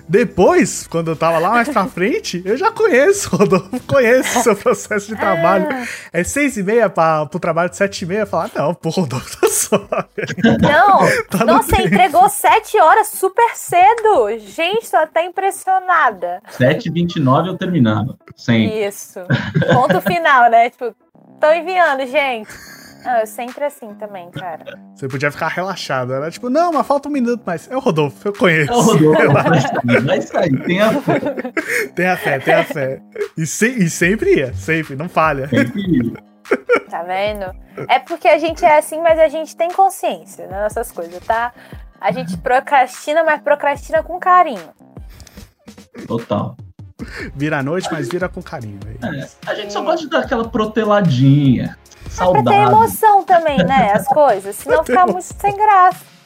Depois, 0.09 0.87
quando 0.87 1.11
eu 1.11 1.17
tava 1.17 1.37
lá 1.37 1.49
mais 1.49 1.67
pra 1.67 1.85
frente, 1.85 2.41
eu 2.45 2.55
já 2.55 2.71
conheço, 2.71 3.29
Rodolfo, 3.35 3.79
conheço 3.85 4.39
o 4.39 4.43
seu 4.43 4.55
processo 4.55 5.07
de 5.07 5.17
trabalho. 5.17 5.67
É 6.13 6.23
seis 6.23 6.55
e 6.55 6.63
meia 6.63 6.89
pra, 6.89 7.25
pro 7.25 7.39
trabalho 7.39 7.69
de 7.69 7.75
sete 7.75 8.03
e 8.03 8.05
meia, 8.05 8.25
falar, 8.25 8.49
não, 8.55 8.73
pô, 8.73 8.89
Rodolfo 8.89 9.41
tá 9.41 9.49
só. 9.49 9.77
Não, 10.61 10.99
tá 11.29 11.43
nossa, 11.43 11.81
entregou 11.81 12.29
sete 12.29 12.79
horas 12.79 13.07
super 13.07 13.51
cedo. 13.55 14.39
Gente, 14.39 14.89
tô 14.89 14.97
até 14.97 15.25
impressionada. 15.25 16.41
Sete 16.51 16.87
e 16.87 16.91
vinte 16.91 17.17
e 17.17 17.19
nove 17.19 17.49
eu 17.49 17.57
terminava, 17.57 18.17
sempre. 18.35 18.85
Isso, 18.85 19.19
ponto 19.73 19.99
final, 19.99 20.49
né? 20.49 20.69
Tipo, 20.69 20.95
tô 21.41 21.51
enviando, 21.51 22.05
gente. 22.07 22.49
Não, 23.07 23.19
eu 23.19 23.25
sempre 23.25 23.63
assim 23.63 23.93
também, 23.93 24.29
cara. 24.31 24.77
Você 24.93 25.07
podia 25.07 25.31
ficar 25.31 25.47
relaxado. 25.47 26.13
Era 26.13 26.29
tipo, 26.29 26.49
não, 26.49 26.73
mas 26.73 26.85
falta 26.85 27.07
um 27.07 27.11
minuto 27.11 27.41
mais. 27.45 27.71
É 27.71 27.77
o 27.77 27.79
Rodolfo, 27.79 28.27
eu 28.27 28.34
conheço. 28.34 28.69
É 28.69 28.75
o 28.75 28.81
Rodolfo, 28.81 29.31
vai 29.31 29.61
sair, 29.61 30.01
vai 30.01 30.21
sair. 30.21 30.63
Tenha 30.65 31.01
fé. 31.01 31.19
tenha 31.95 32.17
fé, 32.17 32.39
tenha 32.39 32.63
fé. 32.65 33.01
E, 33.38 33.45
se, 33.47 33.69
e 33.69 33.89
sempre 33.89 34.35
ia, 34.35 34.53
sempre, 34.53 34.97
não 34.97 35.07
falha. 35.07 35.47
Sempre 35.47 35.81
ia. 35.81 36.27
Tá 36.89 37.03
vendo? 37.03 37.45
É 37.88 37.97
porque 37.97 38.27
a 38.27 38.38
gente 38.38 38.65
é 38.65 38.77
assim, 38.77 38.99
mas 39.01 39.17
a 39.17 39.29
gente 39.29 39.55
tem 39.55 39.71
consciência 39.71 40.45
das 40.47 40.63
nossas 40.63 40.91
coisas, 40.91 41.23
tá? 41.25 41.53
A 42.01 42.11
gente 42.11 42.35
procrastina, 42.38 43.23
mas 43.23 43.41
procrastina 43.41 44.03
com 44.03 44.19
carinho. 44.19 44.69
Total. 46.05 46.57
Vira 47.34 47.59
a 47.59 47.63
noite, 47.63 47.88
mas 47.89 48.09
vira 48.09 48.27
com 48.27 48.41
carinho. 48.41 48.79
É, 49.01 49.49
a 49.49 49.55
gente 49.55 49.71
só 49.71 49.81
gosta 49.81 50.01
de 50.01 50.09
dar 50.09 50.19
aquela 50.19 50.49
proteladinha. 50.49 51.77
Saudável. 52.09 52.43
Pra 52.43 52.53
ter 52.53 52.59
emoção 52.59 53.23
também, 53.23 53.57
né? 53.63 53.93
As 53.93 54.07
coisas. 54.09 54.55
Senão 54.55 54.84
fica 54.84 55.05
muito 55.05 55.23
sem 55.23 55.55
graça. 55.55 56.17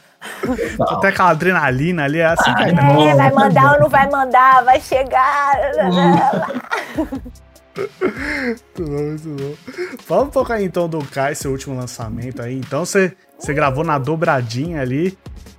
Até 0.80 1.08
aquela 1.08 1.32
adrenalina 1.32 2.03
ali, 2.03 2.20
é 2.20 2.26
assim 2.26 2.52
ah, 2.56 2.68
é, 2.68 3.10
é 3.10 3.16
vai 3.16 3.32
mandar 3.32 3.74
ou 3.74 3.80
não 3.80 3.90
vai 3.90 4.08
mandar, 4.08 4.64
vai 4.64 4.80
chegar. 4.80 5.58
muito 7.76 8.84
bom, 8.84 9.02
muito 9.02 9.30
bom. 9.30 9.56
Vamos 10.08 10.28
um 10.28 10.30
pouco 10.30 10.53
aí 10.53 10.64
então 10.64 10.88
do 10.88 11.03
Kai, 11.06 11.34
seu 11.34 11.52
último 11.52 11.76
lançamento 11.76 12.41
aí. 12.41 12.56
Então 12.56 12.86
você, 12.86 13.16
você 13.40 13.52
gravou 13.52 13.84
na 13.84 13.98
dobradinha 13.98 14.82
ali. 14.82 15.18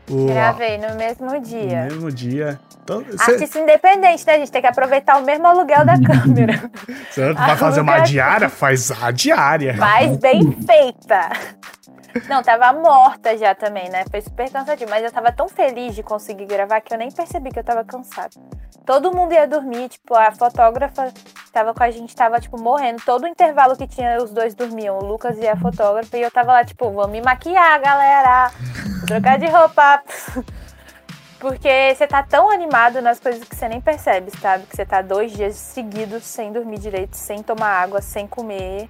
O... 0.09 0.27
Gravei 0.27 0.79
no 0.79 0.95
mesmo 0.95 1.41
dia. 1.41 1.85
No 1.85 1.95
mesmo 1.95 2.13
dia. 2.13 2.61
Então, 2.83 3.05
cê... 3.25 3.33
Artista 3.33 3.59
independente, 3.61 4.27
né? 4.27 4.35
A 4.35 4.39
gente 4.39 4.51
tem 4.51 4.61
que 4.61 4.67
aproveitar 4.67 5.19
o 5.19 5.25
mesmo 5.25 5.47
aluguel 5.47 5.85
da 5.85 5.95
câmera. 6.03 6.71
Você 7.11 7.33
vai 7.33 7.57
fazer 7.57 7.81
uma 7.81 8.01
diária? 8.01 8.49
Faz 8.49 8.91
a 8.91 9.11
diária. 9.11 9.77
Faz 9.77 10.17
bem 10.17 10.53
feita. 10.53 11.31
Não, 12.29 12.43
tava 12.43 12.73
morta 12.79 13.37
já 13.39 13.55
também, 13.55 13.89
né? 13.89 14.05
Foi 14.11 14.21
super 14.21 14.51
cansativo. 14.51 14.91
Mas 14.91 15.05
eu 15.05 15.11
tava 15.11 15.33
tão 15.33 15.49
feliz 15.49 15.95
de 15.95 16.03
conseguir 16.03 16.47
gravar 16.47 16.81
que 16.81 16.93
eu 16.93 16.99
nem 16.99 17.11
percebi 17.11 17.51
que 17.51 17.59
eu 17.59 17.65
tava 17.65 17.85
cansada. 17.85 18.31
Todo 18.85 19.15
mundo 19.15 19.33
ia 19.33 19.47
dormir, 19.47 19.89
tipo, 19.89 20.15
a 20.15 20.33
fotógrafa 20.33 21.13
tava 21.53 21.73
com 21.73 21.83
a 21.83 21.91
gente, 21.91 22.15
tava, 22.15 22.41
tipo, 22.41 22.61
morrendo. 22.61 23.01
Todo 23.05 23.25
o 23.25 23.29
intervalo 23.29 23.77
que 23.77 23.87
tinha, 23.87 24.19
os 24.23 24.31
dois 24.31 24.55
dormiam, 24.55 24.99
o 24.99 25.05
Lucas 25.05 25.39
e 25.39 25.47
a 25.47 25.57
fotógrafa. 25.57 26.19
E 26.19 26.23
eu 26.23 26.31
tava 26.31 26.53
lá, 26.53 26.65
tipo, 26.65 26.91
vou 26.91 27.09
me 27.09 27.23
maquiar, 27.23 27.81
galera. 27.81 28.51
Vou 28.99 29.07
trocar 29.07 29.39
de 29.39 29.47
roupa. 29.47 30.03
Porque 31.43 31.93
você 31.93 32.07
tá 32.07 32.23
tão 32.23 32.49
animado 32.49 33.03
nas 33.03 33.19
coisas 33.19 33.43
que 33.43 33.57
você 33.57 33.67
nem 33.67 33.81
percebe, 33.81 34.31
sabe? 34.31 34.65
Que 34.65 34.77
você 34.77 34.87
tá 34.87 35.03
dois 35.03 35.33
dias 35.33 35.57
seguidos 35.57 36.23
sem 36.23 36.53
dormir 36.53 36.79
direito, 36.79 37.17
sem 37.17 37.43
tomar 37.43 37.83
água, 37.83 38.01
sem 38.01 38.29
comer, 38.29 38.89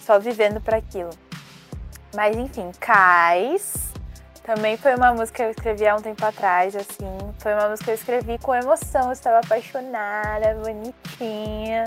só 0.00 0.18
vivendo 0.18 0.58
para 0.58 0.78
aquilo. 0.78 1.10
Mas 2.16 2.34
enfim, 2.34 2.72
Cais 2.80 3.92
também 4.42 4.78
foi 4.78 4.94
uma 4.94 5.12
música 5.12 5.36
que 5.36 5.42
eu 5.42 5.50
escrevi 5.50 5.86
há 5.86 5.94
um 5.94 6.00
tempo 6.00 6.24
atrás, 6.24 6.74
assim. 6.74 7.18
Foi 7.40 7.52
uma 7.52 7.68
música 7.68 7.84
que 7.84 7.90
eu 7.90 7.94
escrevi 7.94 8.38
com 8.38 8.54
emoção, 8.54 9.08
eu 9.08 9.12
estava 9.12 9.40
apaixonada, 9.40 10.54
bonitinha. 10.64 11.84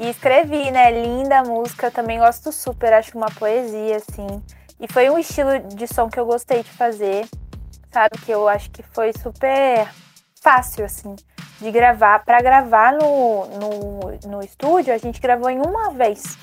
E 0.00 0.08
escrevi, 0.08 0.70
né? 0.70 0.90
Linda 0.90 1.40
a 1.40 1.44
música, 1.44 1.90
também 1.90 2.18
gosto 2.18 2.50
super, 2.50 2.94
acho 2.94 3.14
uma 3.14 3.30
poesia, 3.30 3.96
assim. 3.96 4.42
E 4.80 4.90
foi 4.90 5.10
um 5.10 5.18
estilo 5.18 5.58
de 5.74 5.86
som 5.86 6.08
que 6.08 6.18
eu 6.18 6.24
gostei 6.24 6.62
de 6.62 6.70
fazer 6.70 7.28
sabe? 7.98 8.18
Que 8.24 8.30
eu 8.30 8.48
acho 8.48 8.70
que 8.70 8.82
foi 8.82 9.12
super 9.12 9.88
fácil, 10.40 10.84
assim, 10.84 11.16
de 11.60 11.70
gravar. 11.70 12.20
Para 12.20 12.40
gravar 12.40 12.92
no, 12.92 13.46
no, 13.58 14.30
no 14.30 14.42
estúdio, 14.42 14.94
a 14.94 14.98
gente 14.98 15.20
gravou 15.20 15.50
em 15.50 15.58
uma 15.58 15.90
vez, 15.90 16.38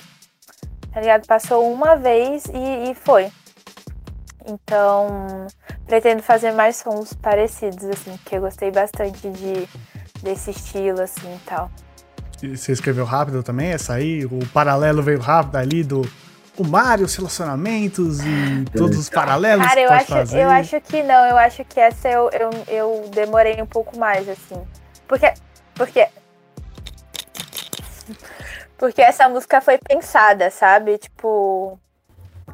tá 0.91 0.99
ligado? 0.99 1.25
Passou 1.25 1.71
uma 1.71 1.95
vez 1.95 2.43
e, 2.47 2.91
e 2.91 2.95
foi. 2.95 3.31
Então, 4.45 5.47
pretendo 5.87 6.21
fazer 6.21 6.51
mais 6.51 6.75
sons 6.75 7.13
parecidos, 7.13 7.85
assim, 7.85 8.17
porque 8.17 8.35
eu 8.35 8.41
gostei 8.41 8.69
bastante 8.69 9.29
de, 9.29 9.67
desse 10.21 10.51
estilo, 10.51 11.01
assim, 11.01 11.33
e 11.33 11.39
tal. 11.45 11.71
E 12.43 12.55
você 12.55 12.73
escreveu 12.73 13.05
rápido 13.05 13.41
também, 13.41 13.69
essa 13.69 13.93
aí? 13.93 14.25
O 14.25 14.45
paralelo 14.53 15.01
veio 15.01 15.19
rápido 15.19 15.55
ali 15.55 15.83
do 15.83 16.01
o 16.57 16.63
Mario, 16.63 17.05
os 17.05 17.15
relacionamentos 17.15 18.19
e 18.19 18.65
todos 18.75 18.97
os 18.97 19.09
paralelos 19.09 19.65
Cara, 19.65 19.81
eu 19.81 19.91
acho, 19.91 20.05
fazer. 20.05 20.39
eu 20.41 20.49
acho 20.49 20.81
que 20.81 21.03
não, 21.03 21.25
eu 21.25 21.37
acho 21.37 21.63
que 21.65 21.79
essa 21.79 22.09
eu, 22.09 22.29
eu, 22.31 22.49
eu 22.67 23.09
demorei 23.13 23.61
um 23.61 23.65
pouco 23.65 23.97
mais, 23.97 24.27
assim. 24.27 24.61
Porque. 25.07 25.33
Porque. 25.73 26.07
Porque 28.77 29.01
essa 29.01 29.27
música 29.29 29.61
foi 29.61 29.77
pensada, 29.77 30.49
sabe? 30.49 30.97
Tipo. 30.97 31.79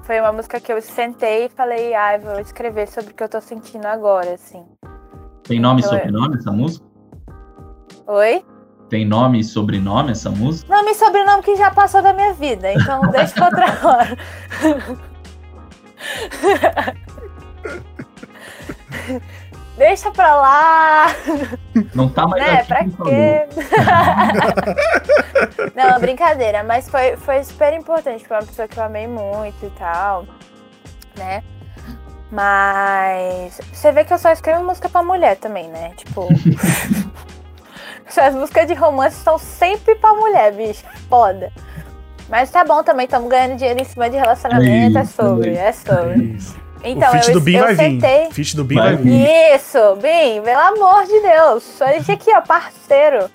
Foi 0.04 0.20
uma 0.20 0.32
música 0.32 0.60
que 0.60 0.72
eu 0.74 0.82
sentei 0.82 1.46
e 1.46 1.50
falei, 1.50 1.94
ai, 1.94 2.16
ah, 2.16 2.18
vou 2.18 2.40
escrever 2.40 2.88
sobre 2.88 3.12
o 3.12 3.14
que 3.14 3.24
eu 3.24 3.30
tô 3.30 3.40
sentindo 3.40 3.86
agora, 3.86 4.34
assim. 4.34 4.66
Tem 5.44 5.60
nome 5.60 5.82
e 5.82 5.86
então, 5.86 5.98
sobrenome 5.98 6.38
essa 6.38 6.52
música? 6.52 6.86
Oi? 8.08 8.44
Tem 8.92 9.06
nome 9.06 9.40
e 9.40 9.44
sobrenome 9.46 10.12
essa 10.12 10.30
música? 10.30 10.76
Nome 10.76 10.92
e 10.92 10.96
sobrenome 10.96 11.42
que 11.42 11.56
já 11.56 11.72
passou 11.72 12.02
da 12.02 12.12
minha 12.12 12.34
vida, 12.34 12.74
então 12.74 13.00
deixa 13.10 13.34
pra 13.34 13.46
outra 13.46 13.88
hora. 13.88 14.18
deixa 19.78 20.12
pra 20.12 20.36
lá. 20.36 21.06
Não 21.96 22.10
tá 22.10 22.28
mais 22.28 22.44
né? 22.44 22.64
Pra 22.66 22.84
quê? 22.84 23.48
Não, 25.74 25.98
brincadeira, 26.02 26.62
mas 26.62 26.90
foi, 26.90 27.16
foi 27.16 27.42
super 27.46 27.72
importante. 27.72 28.28
Foi 28.28 28.36
uma 28.36 28.46
pessoa 28.46 28.68
que 28.68 28.78
eu 28.78 28.84
amei 28.84 29.08
muito 29.08 29.66
e 29.66 29.70
tal, 29.70 30.26
né? 31.16 31.42
Mas 32.30 33.58
você 33.72 33.94
vê 33.94 34.04
que 34.04 34.14
eu 34.14 34.18
só 34.18 34.34
escrevo 34.34 34.66
música 34.66 34.90
pra 34.90 35.02
mulher 35.02 35.38
também, 35.38 35.70
né? 35.70 35.94
Tipo. 35.96 36.28
As 38.20 38.36
músicas 38.36 38.68
de 38.68 38.74
romance 38.74 39.18
são 39.18 39.38
sempre 39.38 39.96
pra 39.96 40.14
mulher, 40.14 40.52
bicho. 40.54 40.84
Foda. 41.10 41.52
Mas 42.30 42.50
tá 42.50 42.64
bom 42.64 42.82
também, 42.82 43.06
estamos 43.06 43.30
ganhando 43.30 43.58
dinheiro 43.58 43.82
em 43.82 43.84
cima 43.84 44.10
de 44.10 44.18
relacionamento. 44.18 44.98
É, 44.98 45.06
sobre, 45.06 45.54
é 45.54 45.72
sobre. 45.72 46.38
Então, 46.84 47.14
eu, 47.14 47.34
do 47.34 47.42
Bin 47.42 47.56
eu 47.58 47.64
vai 47.64 47.76
sentei... 47.76 48.26
vir. 48.26 48.34
Feat 48.34 48.56
do 48.56 48.64
Bin 48.64 48.76
vai, 48.76 48.96
vir. 48.96 49.28
Isso, 49.56 49.78
Bin, 49.98 50.42
pelo 50.42 50.62
amor 50.62 51.06
de 51.06 51.20
Deus. 51.20 51.82
A 51.82 51.94
gente 51.94 52.12
aqui, 52.12 52.32
ó, 52.34 52.42
parceiro. 52.42 53.30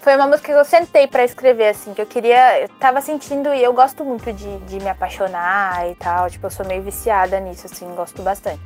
foi 0.00 0.16
uma 0.16 0.26
música 0.26 0.52
que 0.52 0.58
eu 0.58 0.64
sentei 0.64 1.06
pra 1.06 1.24
escrever, 1.24 1.68
assim, 1.68 1.94
que 1.94 2.02
eu 2.02 2.06
queria. 2.06 2.60
Eu 2.60 2.68
tava 2.80 3.00
sentindo 3.00 3.54
e 3.54 3.62
eu 3.62 3.72
gosto 3.72 4.04
muito 4.04 4.32
de, 4.32 4.58
de 4.58 4.78
me 4.78 4.88
apaixonar 4.88 5.88
e 5.90 5.94
tal. 5.94 6.28
Tipo, 6.28 6.46
eu 6.46 6.50
sou 6.50 6.66
meio 6.66 6.82
viciada 6.82 7.38
nisso, 7.40 7.66
assim, 7.66 7.86
gosto 7.94 8.22
bastante. 8.22 8.60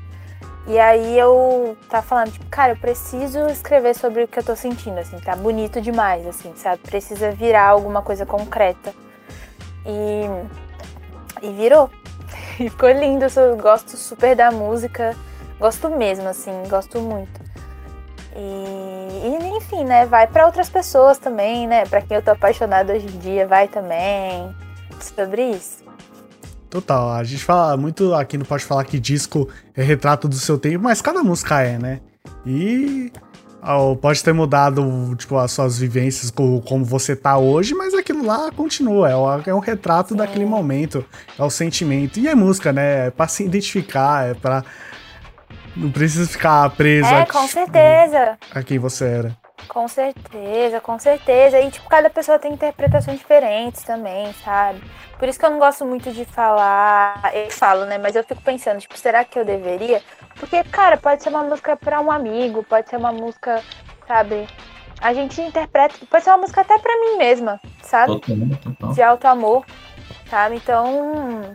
E 0.67 0.79
aí 0.79 1.19
eu 1.19 1.77
tava 1.89 2.07
falando, 2.07 2.33
tipo, 2.33 2.47
cara, 2.47 2.73
eu 2.73 2.77
preciso 2.77 3.47
escrever 3.47 3.95
sobre 3.95 4.23
o 4.23 4.29
que 4.29 4.39
eu 4.39 4.45
tô 4.45 4.55
sentindo, 4.55 4.99
assim, 4.99 5.19
tá 5.19 5.35
bonito 5.35 5.81
demais, 5.81 6.25
assim, 6.27 6.53
sabe? 6.55 6.79
Precisa 6.83 7.33
virar 7.33 7.69
alguma 7.69 8.01
coisa 8.01 8.25
concreta. 8.25 8.95
E, 9.85 11.47
e 11.47 11.53
virou. 11.53 11.91
E 12.61 12.69
ficou 12.69 12.91
lindo, 12.91 13.25
eu 13.25 13.57
gosto 13.57 13.97
super 13.97 14.37
da 14.37 14.51
música, 14.51 15.17
gosto 15.59 15.89
mesmo, 15.89 16.29
assim, 16.29 16.53
gosto 16.69 17.01
muito. 17.01 17.41
E, 18.37 19.27
e 19.27 19.57
enfim, 19.57 19.85
né, 19.85 20.07
vai 20.07 20.27
para 20.27 20.47
outras 20.47 20.69
pessoas 20.69 21.19
também, 21.19 21.67
né? 21.67 21.87
Para 21.87 22.03
quem 22.03 22.17
eu 22.17 22.23
tô 22.23 22.31
apaixonada 22.31 22.93
hoje 22.93 23.07
em 23.07 23.19
dia, 23.19 23.47
vai 23.47 23.69
também. 23.69 24.55
Sobre 25.01 25.51
isso. 25.51 25.82
Total, 26.73 27.13
a 27.13 27.23
gente 27.23 27.45
fala 27.45 27.77
muito 27.77 28.15
aqui 28.15 28.39
não 28.39 28.47
pode 28.47 28.65
falar 28.65 28.83
que 28.85 28.99
disco 28.99 29.47
é 29.77 29.83
retrato 29.83 30.27
do 30.27 30.37
seu 30.37 30.57
tempo, 30.57 30.83
mas 30.83 31.03
cada 31.03 31.23
música 31.23 31.61
é, 31.61 31.79
né? 31.79 32.01
E 32.47 33.13
pode 34.01 34.25
ter 34.25 34.33
mudado 34.33 35.15
tipo, 35.17 35.37
as 35.37 35.53
suas 35.53 35.79
vivências, 35.79 36.31
como 36.31 36.83
você 36.83 37.15
tá 37.15 37.37
hoje, 37.37 37.75
mas 37.75 37.93
aquilo 37.93 38.25
lá 38.25 38.51
continua, 38.51 39.11
é 39.45 39.53
um 39.53 39.59
retrato 39.59 40.15
daquele 40.15 40.47
momento, 40.47 41.05
é 41.39 41.45
o 41.45 41.51
sentimento. 41.51 42.19
E 42.19 42.27
é 42.27 42.35
música, 42.35 42.73
né? 42.73 43.09
É 43.09 43.11
pra 43.11 43.29
se 43.29 43.45
identificar, 43.45 44.31
é 44.31 44.33
pra. 44.33 44.65
Não 45.77 45.91
precisa 45.91 46.27
ficar 46.27 46.71
preso 46.71 47.07
é, 47.07 47.27
com 47.27 47.47
certeza. 47.49 48.39
a 48.51 48.63
quem 48.63 48.79
você 48.79 49.05
era. 49.05 49.42
Com 49.69 49.89
certeza, 49.89 50.81
com 50.81 50.99
certeza. 50.99 51.61
E, 51.61 51.71
tipo, 51.71 51.89
cada 51.89 52.11
pessoa 52.11 52.39
tem 52.39 52.53
interpretações 52.53 53.19
diferentes 53.19 53.83
também, 53.83 54.33
sabe? 54.45 54.83
Por 55.19 55.29
isso 55.29 55.39
que 55.39 55.47
eu 55.47 55.51
não 55.51 55.59
gosto 55.59 55.85
muito 55.85 56.13
de 56.13 56.25
falar. 56.25 57.31
Eu 57.35 57.51
falo, 57.51 57.85
né? 57.85 57.99
Mas 57.99 58.17
eu 58.17 58.25
fico 58.25 58.43
pensando, 58.43 58.81
tipo, 58.81 58.97
será 58.99 59.25
que 59.25 59.39
eu 59.39 59.45
deveria? 59.45 60.03
Porque, 60.37 60.63
cara, 60.65 60.97
pode 60.97 61.23
ser 61.23 61.29
uma 61.29 61.43
música 61.43 61.77
para 61.77 62.01
um 62.01 62.11
amigo, 62.11 62.63
pode 62.65 62.89
ser 62.91 62.97
uma 62.97 63.13
música, 63.13 63.63
sabe? 64.07 64.47
A 65.01 65.13
gente 65.15 65.41
interpreta. 65.41 65.95
Pode 66.11 66.25
ser 66.25 66.31
uma 66.31 66.39
música 66.39 66.61
até 66.61 66.79
para 66.79 67.01
mim 67.01 67.17
mesma, 67.17 67.61
sabe? 67.83 68.21
De 68.95 69.03
alto 69.03 69.27
amor, 69.27 69.65
sabe? 70.29 70.57
Então. 70.57 71.55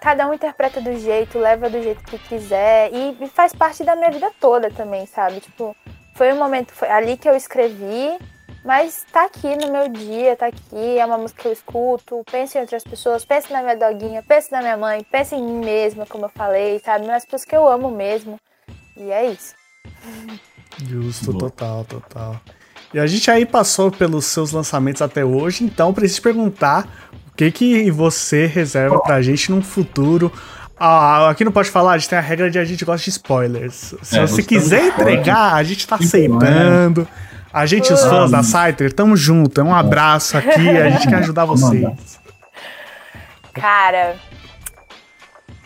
Cada 0.00 0.28
um 0.28 0.34
interpreta 0.34 0.80
do 0.80 0.94
jeito, 0.96 1.36
leva 1.36 1.68
do 1.68 1.82
jeito 1.82 2.04
que 2.04 2.16
quiser. 2.18 2.92
E, 2.92 3.16
e 3.20 3.28
faz 3.28 3.52
parte 3.52 3.82
da 3.82 3.96
minha 3.96 4.10
vida 4.10 4.30
toda 4.40 4.70
também, 4.70 5.04
sabe? 5.04 5.40
Tipo, 5.40 5.74
foi 6.16 6.32
um 6.32 6.38
momento, 6.38 6.72
foi 6.72 6.88
ali 6.88 7.16
que 7.16 7.28
eu 7.28 7.36
escrevi, 7.36 8.18
mas 8.64 9.04
tá 9.12 9.26
aqui 9.26 9.54
no 9.54 9.70
meu 9.70 9.88
dia, 9.88 10.34
tá 10.34 10.46
aqui, 10.46 10.98
é 10.98 11.04
uma 11.04 11.18
música 11.18 11.42
que 11.42 11.48
eu 11.48 11.52
escuto, 11.52 12.24
penso 12.30 12.56
em 12.56 12.62
outras 12.62 12.82
pessoas, 12.82 13.24
penso 13.24 13.52
na 13.52 13.62
minha 13.62 13.76
doguinha, 13.76 14.24
penso 14.26 14.48
na 14.50 14.60
minha 14.60 14.76
mãe, 14.76 15.06
penso 15.12 15.34
em 15.34 15.42
mim 15.42 15.64
mesma, 15.64 16.06
como 16.06 16.24
eu 16.24 16.30
falei, 16.30 16.80
sabe? 16.82 17.06
Nas 17.06 17.24
pessoas 17.24 17.44
que 17.44 17.54
eu 17.54 17.68
amo 17.68 17.90
mesmo. 17.90 18.40
E 18.96 19.10
é 19.10 19.26
isso. 19.26 19.54
Justo, 20.82 21.32
Boa. 21.32 21.50
total, 21.50 21.84
total. 21.84 22.40
E 22.94 22.98
a 22.98 23.06
gente 23.06 23.30
aí 23.30 23.44
passou 23.44 23.90
pelos 23.90 24.24
seus 24.24 24.52
lançamentos 24.52 25.02
até 25.02 25.22
hoje, 25.22 25.64
então 25.64 25.92
preciso 25.92 26.22
perguntar 26.22 26.88
o 27.28 27.36
que 27.36 27.52
que 27.52 27.90
você 27.90 28.46
reserva 28.46 28.98
pra 29.00 29.20
gente 29.20 29.50
num 29.50 29.60
futuro 29.60 30.32
ah, 30.78 31.30
aqui 31.30 31.44
não 31.44 31.52
pode 31.52 31.70
falar, 31.70 31.92
a 31.92 31.98
gente 31.98 32.10
tem 32.10 32.18
a 32.18 32.22
regra 32.22 32.50
de 32.50 32.58
a 32.58 32.64
gente 32.64 32.84
gosta 32.84 33.04
de 33.04 33.10
spoilers. 33.10 33.94
Se 34.02 34.18
é, 34.18 34.26
você 34.26 34.42
quiser 34.42 34.86
entregar, 34.88 35.54
a 35.54 35.62
gente 35.62 35.86
tá 35.86 35.96
aceitando. 35.96 37.08
A 37.52 37.64
gente, 37.64 37.90
os 37.90 38.04
fãs 38.04 38.30
da 38.30 38.42
Scyther, 38.42 38.92
tamo 38.92 39.16
junto. 39.16 39.58
É 39.58 39.64
um 39.64 39.74
abraço 39.74 40.36
aqui, 40.36 40.68
a 40.68 40.90
gente 40.90 41.08
quer 41.08 41.16
ajudar 41.16 41.46
vocês. 41.46 42.20
Cara, 43.54 44.16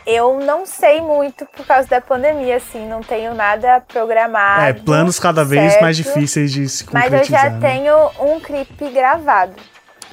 eu 0.07 0.39
não 0.39 0.65
sei 0.65 1.01
muito 1.01 1.45
por 1.47 1.67
causa 1.67 1.89
da 1.89 2.01
pandemia, 2.01 2.57
assim, 2.57 2.89
não 2.89 3.01
tenho 3.01 3.35
nada 3.35 3.81
programado. 3.81 4.63
É, 4.63 4.73
planos 4.73 5.19
cada 5.19 5.45
certo, 5.45 5.61
vez 5.61 5.81
mais 5.81 5.97
difíceis 5.97 6.53
de 6.53 6.69
se 6.69 6.85
concretizar. 6.85 7.19
Mas 7.19 7.29
eu 7.29 7.37
já 7.37 7.51
né? 7.51 7.59
tenho 7.61 8.11
um 8.21 8.39
clipe 8.39 8.89
gravado. 8.91 9.55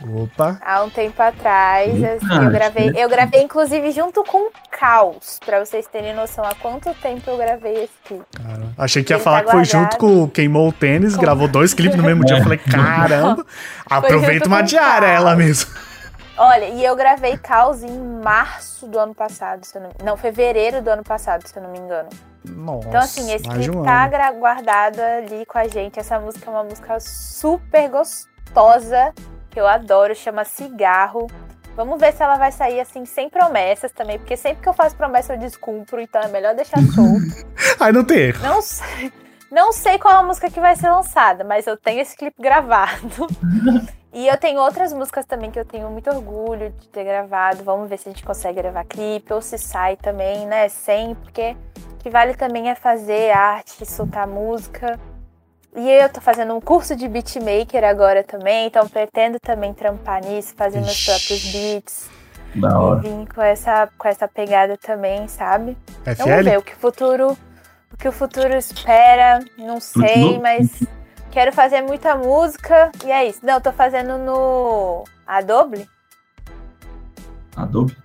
Opa! 0.06 0.60
Há 0.64 0.84
um 0.84 0.90
tempo 0.90 1.19
atrás, 1.22 1.91
assim, 2.03 2.45
eu 2.45 2.52
gravei, 2.52 2.94
eu 2.95 3.10
gravei 3.10 3.41
inclusive 3.41 3.91
junto 3.91 4.24
com 4.24 4.49
Caos, 4.69 5.40
pra 5.44 5.64
vocês 5.64 5.88
terem 5.88 6.14
noção 6.14 6.45
há 6.45 6.53
quanto 6.53 6.94
tempo 6.95 7.28
eu 7.30 7.38
gravei 7.38 7.84
esse 7.84 7.94
clipe. 8.06 8.26
Cara, 8.32 8.61
achei 8.78 9.03
que 9.03 9.11
ia 9.11 9.18
Ele 9.18 9.24
falar 9.24 9.40
tá 9.40 9.45
que 9.45 9.52
foi 9.52 9.65
junto 9.65 9.98
com 9.98 10.30
Queimou 10.30 10.69
o 10.69 10.72
Tênis, 10.72 11.15
com... 11.15 11.22
gravou 11.22 11.48
dois 11.48 11.74
clipes 11.74 11.98
no 11.98 12.03
mesmo 12.03 12.24
dia. 12.24 12.38
Eu 12.38 12.44
falei, 12.44 12.60
caramba, 12.69 13.45
aproveita 13.90 14.48
uma 14.48 14.61
diária 14.61 15.07
ela 15.07 15.36
mesmo. 15.36 15.72
Olha, 16.38 16.65
e 16.65 16.86
eu 16.86 16.95
gravei 16.95 17.36
Caos 17.36 17.82
em 17.82 17.98
março 18.24 18.86
do 18.86 18.99
ano 18.99 19.15
passado, 19.15 19.65
se 19.65 19.80
não... 19.80 19.90
não, 20.03 20.15
fevereiro 20.15 20.84
do 20.84 20.90
ano 20.90 21.03
passado, 21.03 21.48
se 21.48 21.57
eu 21.57 21.64
não 21.64 21.72
me 21.72 21.80
engano. 21.80 22.10
Nossa, 22.45 22.88
então, 22.88 23.02
assim, 23.02 23.34
esse 23.34 23.49
clipe 23.49 23.76
um 23.76 23.84
tá 23.84 24.32
guardado 24.32 24.99
ali 24.99 25.44
com 25.48 25.57
a 25.57 25.68
gente. 25.68 25.99
Essa 25.99 26.19
música 26.19 26.49
é 26.49 26.53
uma 26.53 26.64
música 26.64 26.99
super 26.99 27.90
gostosa 27.90 29.14
que 29.57 29.61
eu 29.61 29.67
adoro, 29.67 30.13
chama 30.13 30.45
Cigarro. 30.45 31.25
Vamos 31.75 31.99
ver 31.99 32.13
se 32.13 32.21
ela 32.21 32.38
vai 32.38 32.51
sair 32.51 32.79
assim, 32.79 33.05
sem 33.05 33.27
promessas 33.27 33.91
também, 33.91 34.19
porque 34.19 34.38
sempre 34.38 34.61
que 34.61 34.69
eu 34.69 34.73
faço 34.73 34.95
promessa 34.95 35.34
eu 35.34 35.39
descumpro, 35.39 35.99
então 35.99 36.21
é 36.21 36.27
melhor 36.27 36.53
deixar 36.53 36.79
solto. 36.93 37.25
Ai, 37.79 37.91
não 37.91 38.03
tem 38.03 38.19
erro. 38.19 38.43
Não 38.43 38.61
sei, 38.61 39.11
não 39.49 39.73
sei 39.73 39.97
qual 39.97 40.13
é 40.13 40.17
a 40.17 40.21
música 40.21 40.51
que 40.51 40.59
vai 40.59 40.75
ser 40.75 40.91
lançada, 40.91 41.43
mas 41.43 41.65
eu 41.65 41.75
tenho 41.75 41.99
esse 42.01 42.15
clipe 42.15 42.39
gravado. 42.39 43.25
e 44.13 44.27
eu 44.27 44.38
tenho 44.38 44.59
outras 44.59 44.93
músicas 44.93 45.25
também 45.25 45.49
que 45.49 45.59
eu 45.59 45.65
tenho 45.65 45.89
muito 45.89 46.07
orgulho 46.11 46.69
de 46.69 46.88
ter 46.89 47.03
gravado. 47.03 47.63
Vamos 47.63 47.89
ver 47.89 47.97
se 47.97 48.09
a 48.09 48.11
gente 48.11 48.23
consegue 48.23 48.61
gravar 48.61 48.85
clipe 48.85 49.34
ou 49.34 49.41
se 49.41 49.57
sai 49.57 49.97
também, 49.97 50.45
né? 50.45 50.69
Sem, 50.69 51.15
porque 51.15 51.57
o 51.93 51.97
que 51.97 52.11
vale 52.11 52.35
também 52.35 52.69
é 52.69 52.75
fazer 52.75 53.31
arte, 53.31 53.84
soltar 53.88 54.27
música. 54.27 54.99
E 55.77 55.91
eu 55.91 56.09
tô 56.09 56.19
fazendo 56.19 56.55
um 56.55 56.59
curso 56.59 56.95
de 56.95 57.07
beatmaker 57.07 57.83
agora 57.83 58.23
também, 58.23 58.65
então 58.65 58.89
pretendo 58.89 59.39
também 59.39 59.75
trampar 59.75 60.25
nisso, 60.25 60.55
fazer 60.55 60.81
meus 60.81 61.05
próprios 61.05 61.51
beats. 61.51 62.09
Da 62.55 62.79
hora. 62.79 62.99
E 63.05 63.09
vim 63.09 63.25
com 63.25 63.41
essa, 63.43 63.87
com 63.95 64.07
essa 64.07 64.27
pegada 64.27 64.75
também, 64.75 65.27
sabe? 65.27 65.77
FL? 66.03 66.23
Vamos 66.23 66.45
ver 66.45 66.57
o 66.57 66.63
que 66.63 66.73
o 66.73 66.77
futuro, 66.77 67.37
o 67.93 67.97
que 67.97 68.07
o 68.07 68.11
futuro 68.11 68.55
espera, 68.55 69.39
não 69.55 69.79
sei, 69.79 70.39
mas 70.41 70.81
quero 71.29 71.53
fazer 71.53 71.81
muita 71.81 72.15
música 72.15 72.91
e 73.05 73.11
é 73.11 73.27
isso. 73.27 73.45
Não, 73.45 73.61
tô 73.61 73.71
fazendo 73.71 74.17
no 74.17 75.03
Adobe. 75.27 75.87
Adobe? 77.55 77.95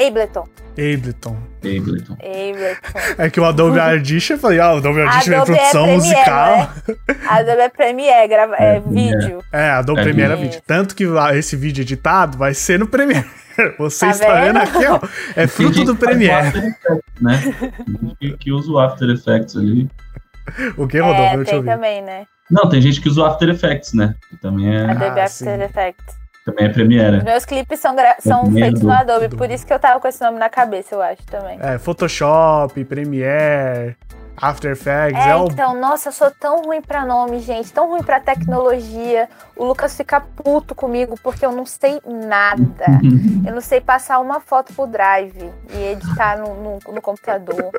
Ableton. 0.00 0.48
Ableton. 0.72 1.36
Ableton. 1.58 2.14
Ableton. 2.14 3.22
É 3.22 3.28
que 3.28 3.38
o 3.38 3.44
Adobe 3.44 3.78
Audition, 3.80 4.34
eu 4.34 4.38
falei, 4.38 4.58
ah, 4.58 4.74
o 4.74 4.76
Adobe 4.78 5.02
Audition 5.02 5.34
Adobe 5.34 5.52
é 5.52 5.56
produção 5.56 5.86
é 5.86 5.94
musical. 5.94 6.54
É? 6.54 7.28
Adobe 7.28 7.60
é 7.60 7.68
Premiere, 7.68 8.28
grava, 8.28 8.56
é, 8.56 8.76
é 8.76 8.80
vídeo. 8.80 9.44
É, 9.52 9.70
Adobe 9.70 10.00
é 10.00 10.02
Premiere 10.04 10.32
é 10.32 10.36
vídeo. 10.36 10.62
Tanto 10.66 10.94
que 10.94 11.04
esse 11.34 11.54
vídeo 11.54 11.82
editado 11.82 12.38
vai 12.38 12.54
ser 12.54 12.78
no 12.78 12.86
Premiere. 12.86 13.28
Você 13.78 14.06
tá 14.06 14.10
está 14.12 14.40
vendo? 14.40 14.56
aqui, 14.56 14.86
ó. 14.86 15.00
É 15.36 15.46
fruto 15.46 15.84
do 15.84 15.94
Premiere. 15.94 16.48
Effects, 16.48 17.00
né? 17.20 17.54
que, 18.18 18.36
que 18.38 18.52
usa 18.52 18.70
o 18.70 18.78
After 18.78 19.10
Effects 19.10 19.56
ali. 19.56 19.86
O 20.78 20.86
que, 20.86 20.98
Rodolfo? 20.98 21.42
É, 21.42 21.44
tem 21.44 21.62
também, 21.62 22.02
né? 22.02 22.26
Não, 22.50 22.68
tem 22.68 22.80
gente 22.80 23.00
que 23.02 23.08
usa 23.08 23.20
o 23.20 23.24
After 23.26 23.50
Effects, 23.50 23.92
né? 23.92 24.14
também 24.40 24.74
é... 24.74 24.84
Adobe 24.84 25.20
ah, 25.20 25.24
After 25.24 25.58
sim. 25.58 25.62
Effects. 25.62 26.19
Também 26.44 26.66
é 26.66 26.68
Premiere. 26.70 27.18
Os 27.18 27.24
meus 27.24 27.44
clipes 27.44 27.78
são, 27.80 27.94
são 28.18 28.50
feitos 28.52 28.82
no 28.82 28.90
Adobe, 28.90 29.28
por 29.28 29.50
isso 29.50 29.66
que 29.66 29.72
eu 29.72 29.78
tava 29.78 30.00
com 30.00 30.08
esse 30.08 30.20
nome 30.22 30.38
na 30.38 30.48
cabeça, 30.48 30.94
eu 30.94 31.02
acho 31.02 31.22
também. 31.24 31.58
É, 31.60 31.78
Photoshop, 31.78 32.82
Premiere, 32.84 33.96
After 34.36 34.72
Effects. 34.72 35.18
É, 35.18 35.30
é 35.30 35.36
o... 35.36 35.44
então, 35.44 35.74
nossa, 35.74 36.08
eu 36.08 36.12
sou 36.12 36.30
tão 36.30 36.62
ruim 36.62 36.80
pra 36.80 37.04
nome, 37.04 37.40
gente, 37.40 37.72
tão 37.72 37.88
ruim 37.88 38.02
pra 38.02 38.20
tecnologia. 38.20 39.28
O 39.56 39.64
Lucas 39.64 39.96
fica 39.96 40.20
puto 40.20 40.74
comigo 40.74 41.14
porque 41.22 41.44
eu 41.44 41.52
não 41.52 41.66
sei 41.66 42.00
nada. 42.06 42.86
eu 43.46 43.54
não 43.54 43.60
sei 43.60 43.80
passar 43.80 44.18
uma 44.18 44.40
foto 44.40 44.72
pro 44.72 44.86
Drive 44.86 45.50
e 45.70 45.76
editar 45.92 46.38
no, 46.38 46.54
no, 46.54 46.78
no 46.92 47.02
computador. 47.02 47.70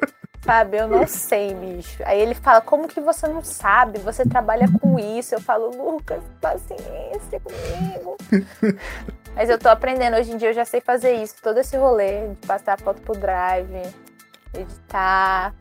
Sabe, 0.44 0.78
eu 0.78 0.88
não 0.88 1.06
sei, 1.06 1.54
bicho. 1.54 2.02
Aí 2.04 2.20
ele 2.20 2.34
fala, 2.34 2.62
como 2.62 2.88
que 2.88 3.00
você 3.00 3.28
não 3.28 3.44
sabe? 3.44 4.00
Você 4.00 4.24
trabalha 4.26 4.68
com 4.80 4.98
isso. 4.98 5.36
Eu 5.36 5.42
falo, 5.42 5.70
Lucas, 5.70 6.22
paciência 6.40 7.40
comigo. 7.40 8.18
Mas 9.36 9.50
eu 9.50 9.60
tô 9.60 9.70
aprendendo. 9.70 10.18
Hoje 10.18 10.32
em 10.32 10.38
dia 10.38 10.50
eu 10.50 10.54
já 10.54 10.66
sei 10.66 10.82
fazer 10.82 11.14
isso. 11.14 11.36
Todo 11.42 11.60
esse 11.60 11.78
rolê 11.78 12.30
de 12.30 12.48
passar 12.48 12.74
a 12.74 12.78
foto 12.78 13.02
pro 13.02 13.14
drive, 13.14 13.84
editar. 14.54 15.54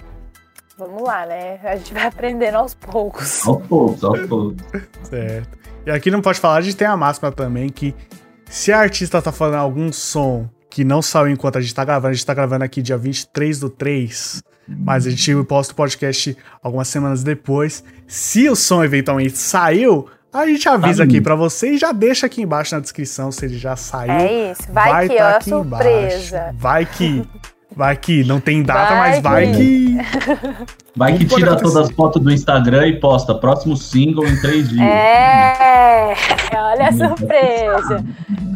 Vamos 0.87 1.03
lá, 1.03 1.27
né? 1.27 1.59
A 1.63 1.77
gente 1.77 1.93
vai 1.95 2.07
aprendendo 2.07 2.57
aos 2.57 2.75
poucos. 2.75 3.47
Aos 3.47 3.63
poucos, 3.67 4.03
aos 4.05 4.21
poucos. 4.27 4.57
Certo. 5.03 5.59
E 5.87 5.91
aqui 5.91 6.11
não 6.11 6.21
pode 6.21 6.39
falar, 6.41 6.57
a 6.57 6.61
gente 6.61 6.77
tem 6.77 6.87
a 6.89 6.97
máxima 6.97 7.31
também 7.33 7.69
que 7.69 7.95
se 8.49 8.73
a 8.73 8.79
artista 8.81 9.21
tá 9.23 9.31
fazendo 9.33 9.59
algum 9.59 9.93
som 9.93 10.49
que 10.69 10.85
não 10.85 11.01
saiu 11.03 11.29
enquanto 11.29 11.57
a 11.57 11.61
gente 11.61 11.75
tá 11.75 11.85
gravando, 11.85 12.09
a 12.09 12.13
gente 12.13 12.27
tá 12.27 12.35
gravando 12.35 12.65
aqui 12.65 12.81
dia 12.83 12.97
23 12.97 13.59
do 13.61 13.69
3, 13.71 14.43
mas 14.69 15.07
a 15.07 15.11
gente 15.11 15.35
posta 15.45 15.73
o 15.73 15.77
podcast 15.77 16.37
algumas 16.63 16.87
semanas 16.89 17.23
depois. 17.25 17.83
Se 18.07 18.49
o 18.49 18.55
som 18.57 18.83
eventualmente 18.85 19.37
saiu, 19.37 20.07
A 20.33 20.47
gente 20.47 20.69
avisa 20.69 20.99
Tá 20.99 21.05
aqui 21.05 21.19
bom. 21.19 21.25
pra 21.25 21.35
você 21.35 21.73
e 21.73 21.77
já 21.79 21.91
deixa 21.91 22.27
aqui 22.27 22.41
embaixo 22.43 22.73
na 22.75 22.81
descrição 22.81 23.33
se 23.33 23.47
ele 23.47 23.59
já 23.59 23.75
saiu. 23.75 24.13
É 24.13 24.53
isso. 24.53 24.63
Vai, 24.73 25.09
que, 25.09 25.17
tá 25.17 25.31
aqui 25.37 25.49
surpresa. 25.51 26.37
embaixo. 26.37 26.57
Vai 26.59 26.87
que. 26.87 27.29
Vai 27.75 27.97
que. 27.97 28.25
Não 28.25 28.41
tem 28.41 28.63
data, 28.63 28.95
Vai 28.95 28.99
mas 29.11 29.23
vai 29.23 29.47
que- 29.53 29.57
que. 29.57 29.99
Vai 30.97 31.17
que 31.17 31.25
tira 31.25 31.57
todas 31.57 31.77
as 31.77 31.91
fotos 31.93 32.21
do 32.21 32.31
Instagram 32.33 32.89
e 32.89 33.01
posta 33.01 33.35
próximo 33.35 33.77
single 33.77 34.27
em 34.27 34.37
três 34.41 34.69
dias. 34.69 34.83
É, 34.83 36.15
olha 36.57 36.89
a 36.89 36.93
surpresa. 36.93 38.05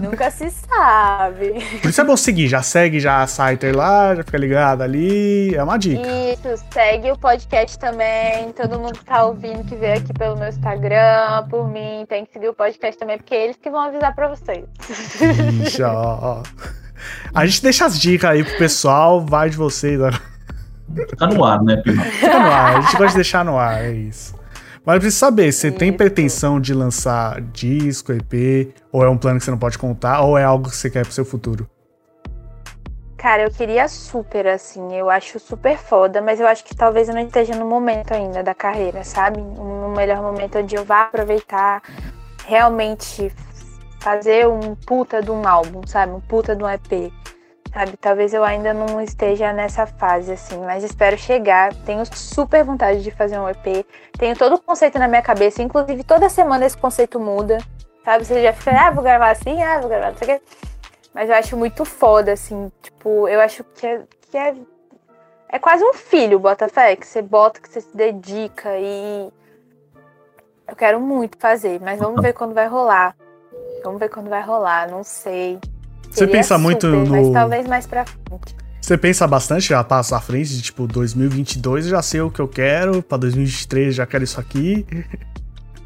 Nunca 0.01 0.31
se 0.31 0.51
sabe. 0.51 1.55
Por 1.81 1.89
isso 1.89 2.01
é 2.01 2.05
bom 2.05 2.17
seguir. 2.17 2.49
Já 2.49 2.61
segue 2.61 2.99
já 3.01 3.23
a 3.23 3.27
Saiter 3.27 3.75
lá, 3.75 4.15
já 4.17 4.23
fica 4.25 4.37
ligado 4.37 4.83
ali. 4.83 5.55
É 5.55 5.63
uma 5.63 5.79
dica. 5.79 6.03
Isso, 6.07 6.63
segue 6.71 7.11
o 7.13 7.17
podcast 7.19 7.79
também. 7.79 8.53
Todo 8.53 8.79
mundo 8.81 8.99
que 8.99 9.05
tá 9.05 9.25
ouvindo 9.25 9.65
que 9.65 9.77
veio 9.77 9.95
aqui 9.95 10.13
pelo 10.13 10.37
meu 10.37 10.49
Instagram, 10.49 11.47
por 11.49 11.69
mim, 11.71 12.05
tem 12.09 12.27
que 12.27 12.33
seguir 12.33 12.49
o 12.49 12.55
podcast 12.55 12.99
também, 12.99 13.17
porque 13.17 13.35
é 13.35 13.45
eles 13.45 13.57
que 13.57 13.71
vão 13.71 13.81
avisar 13.81 14.15
pra 14.15 14.29
vocês. 14.29 14.65
Ixi, 15.65 15.83
ó, 15.83 16.19
ó. 16.21 16.43
A 17.35 17.47
gente 17.47 17.63
deixa 17.63 17.85
as 17.85 17.99
dicas 17.99 18.31
aí 18.31 18.45
pro 18.45 18.57
pessoal, 18.59 19.25
vai 19.25 19.51
de 19.51 19.57
vocês. 19.57 20.01
Tá 21.19 21.27
no 21.27 21.45
ar, 21.45 21.63
né, 21.63 21.77
Pima? 21.77 22.03
Fica 22.05 22.39
no 22.39 22.51
ar, 22.51 22.77
a 22.77 22.81
gente 22.81 22.93
gosta 22.93 23.09
de 23.09 23.15
deixar 23.15 23.45
no 23.45 23.59
ar, 23.59 23.85
é 23.85 23.93
isso. 23.93 24.35
Mas 24.85 24.97
eu 24.97 25.01
preciso 25.01 25.19
saber, 25.19 25.51
você 25.51 25.71
tem 25.71 25.93
pretensão 25.93 26.61
de 26.61 26.75
lançar 26.75 27.41
disco, 27.41 28.13
EP, 28.13 28.75
ou 28.93 29.03
é 29.03 29.09
um 29.09 29.17
plano 29.17 29.39
que 29.39 29.45
você 29.45 29.51
não 29.51 29.59
pode 29.59 29.79
contar, 29.79 30.21
ou 30.21 30.37
é 30.37 30.45
algo 30.45 30.69
que 30.69 30.77
você 30.77 30.91
quer 30.91 31.05
pro 31.05 31.13
seu 31.13 31.25
futuro? 31.25 31.69
Cara, 33.17 33.45
eu 33.45 33.51
queria 33.51 33.89
super, 33.89 34.47
assim, 34.47 34.95
eu 34.95 35.09
acho 35.09 35.41
super 35.41 35.79
foda, 35.79 36.21
mas 36.21 36.39
eu 36.39 36.47
acho 36.47 36.63
que 36.63 36.77
talvez 36.77 37.09
eu 37.09 37.15
não 37.15 37.23
esteja 37.23 37.55
no 37.55 37.65
momento 37.65 38.13
ainda 38.13 38.43
da 38.43 38.55
carreira, 38.55 39.03
sabe? 39.03 39.41
No 39.41 39.89
melhor 39.97 40.21
momento 40.21 40.59
onde 40.59 40.75
eu 40.75 40.85
vá 40.85 41.05
aproveitar, 41.05 41.81
realmente 42.47 43.33
fazer 44.05 44.47
um 44.47 44.75
puta 44.75 45.23
de 45.23 45.31
um 45.31 45.49
álbum, 45.49 45.81
sabe? 45.87 46.13
Um 46.13 46.21
puta 46.21 46.55
de 46.55 46.63
um 46.63 46.69
EP, 46.69 47.11
sabe? 47.73 47.97
Talvez 47.97 48.35
eu 48.35 48.45
ainda 48.45 48.75
não 48.75 49.01
esteja 49.01 49.51
nessa 49.51 49.87
fase, 49.87 50.33
assim, 50.33 50.59
mas 50.59 50.85
espero 50.85 51.17
chegar. 51.17 51.73
Tenho 51.87 52.05
super 52.15 52.63
vontade 52.63 53.03
de 53.03 53.11
fazer 53.11 53.39
um 53.39 53.49
EP, 53.49 53.87
tenho 54.19 54.37
todo 54.37 54.57
o 54.57 54.61
conceito 54.61 54.99
na 54.99 55.09
minha 55.09 55.23
cabeça, 55.23 55.63
inclusive 55.63 56.05
toda 56.05 56.29
semana 56.29 56.67
esse 56.67 56.77
conceito 56.77 57.19
muda, 57.19 57.57
sabe? 58.05 58.27
Você 58.27 58.43
já 58.43 58.53
fica, 58.53 58.73
ah, 58.73 58.91
vou 58.91 59.03
gravar 59.03 59.31
assim, 59.31 59.63
ah, 59.63 59.81
vou 59.81 59.89
gravar 59.89 60.11
não 60.11 60.19
sei 60.19 60.35
o 60.35 60.39
quê. 60.39 60.45
Mas 61.15 61.31
eu 61.31 61.37
acho 61.37 61.57
muito 61.57 61.87
foda, 61.87 62.33
assim, 62.33 62.71
tipo, 62.83 63.27
eu 63.27 63.41
acho 63.41 63.65
que 63.65 63.87
é, 63.87 64.03
que 64.31 64.37
é, 64.37 64.55
é 65.49 65.59
quase 65.59 65.83
um 65.83 65.95
filho, 65.95 66.39
Botafé, 66.39 66.95
que 66.95 67.07
você 67.07 67.23
bota, 67.23 67.59
que 67.59 67.71
você 67.71 67.81
se 67.81 67.97
dedica 67.97 68.77
e 68.77 69.33
eu 70.69 70.77
quero 70.77 71.01
muito 71.01 71.39
fazer, 71.39 71.81
mas 71.81 71.99
vamos 71.99 72.21
ver 72.21 72.35
quando 72.35 72.53
vai 72.53 72.67
rolar. 72.67 73.17
Vamos 73.85 74.01
ver 74.01 74.09
quando 74.09 74.29
vai 74.31 74.43
rolar, 74.43 74.91
não 74.91 75.05
sei. 75.05 75.59
Você 76.11 76.27
Queria 76.27 76.33
pensa 76.41 76.57
muito 76.59 76.87
super, 76.87 76.97
no- 77.09 77.11
Mas 77.11 77.31
talvez 77.33 77.67
mais 77.67 77.87
pra 77.87 78.05
frente. 78.07 78.57
Você 78.81 78.99
pensa 78.99 79.27
bastante, 79.27 79.69
já 79.69 79.83
passa 79.85 80.17
à 80.17 80.21
frente, 80.21 80.51
de 80.57 80.63
tipo, 80.63 80.87
2022 80.87 81.87
eu 81.87 81.91
já 81.93 82.03
sei 82.03 82.21
o 82.21 82.31
que 82.31 82.41
eu 82.41 82.49
quero, 82.49 83.03
pra 83.03 83.17
2023 83.17 83.95
já 83.95 84.07
quero 84.07 84.25
isso 84.25 84.39
aqui. 84.41 84.87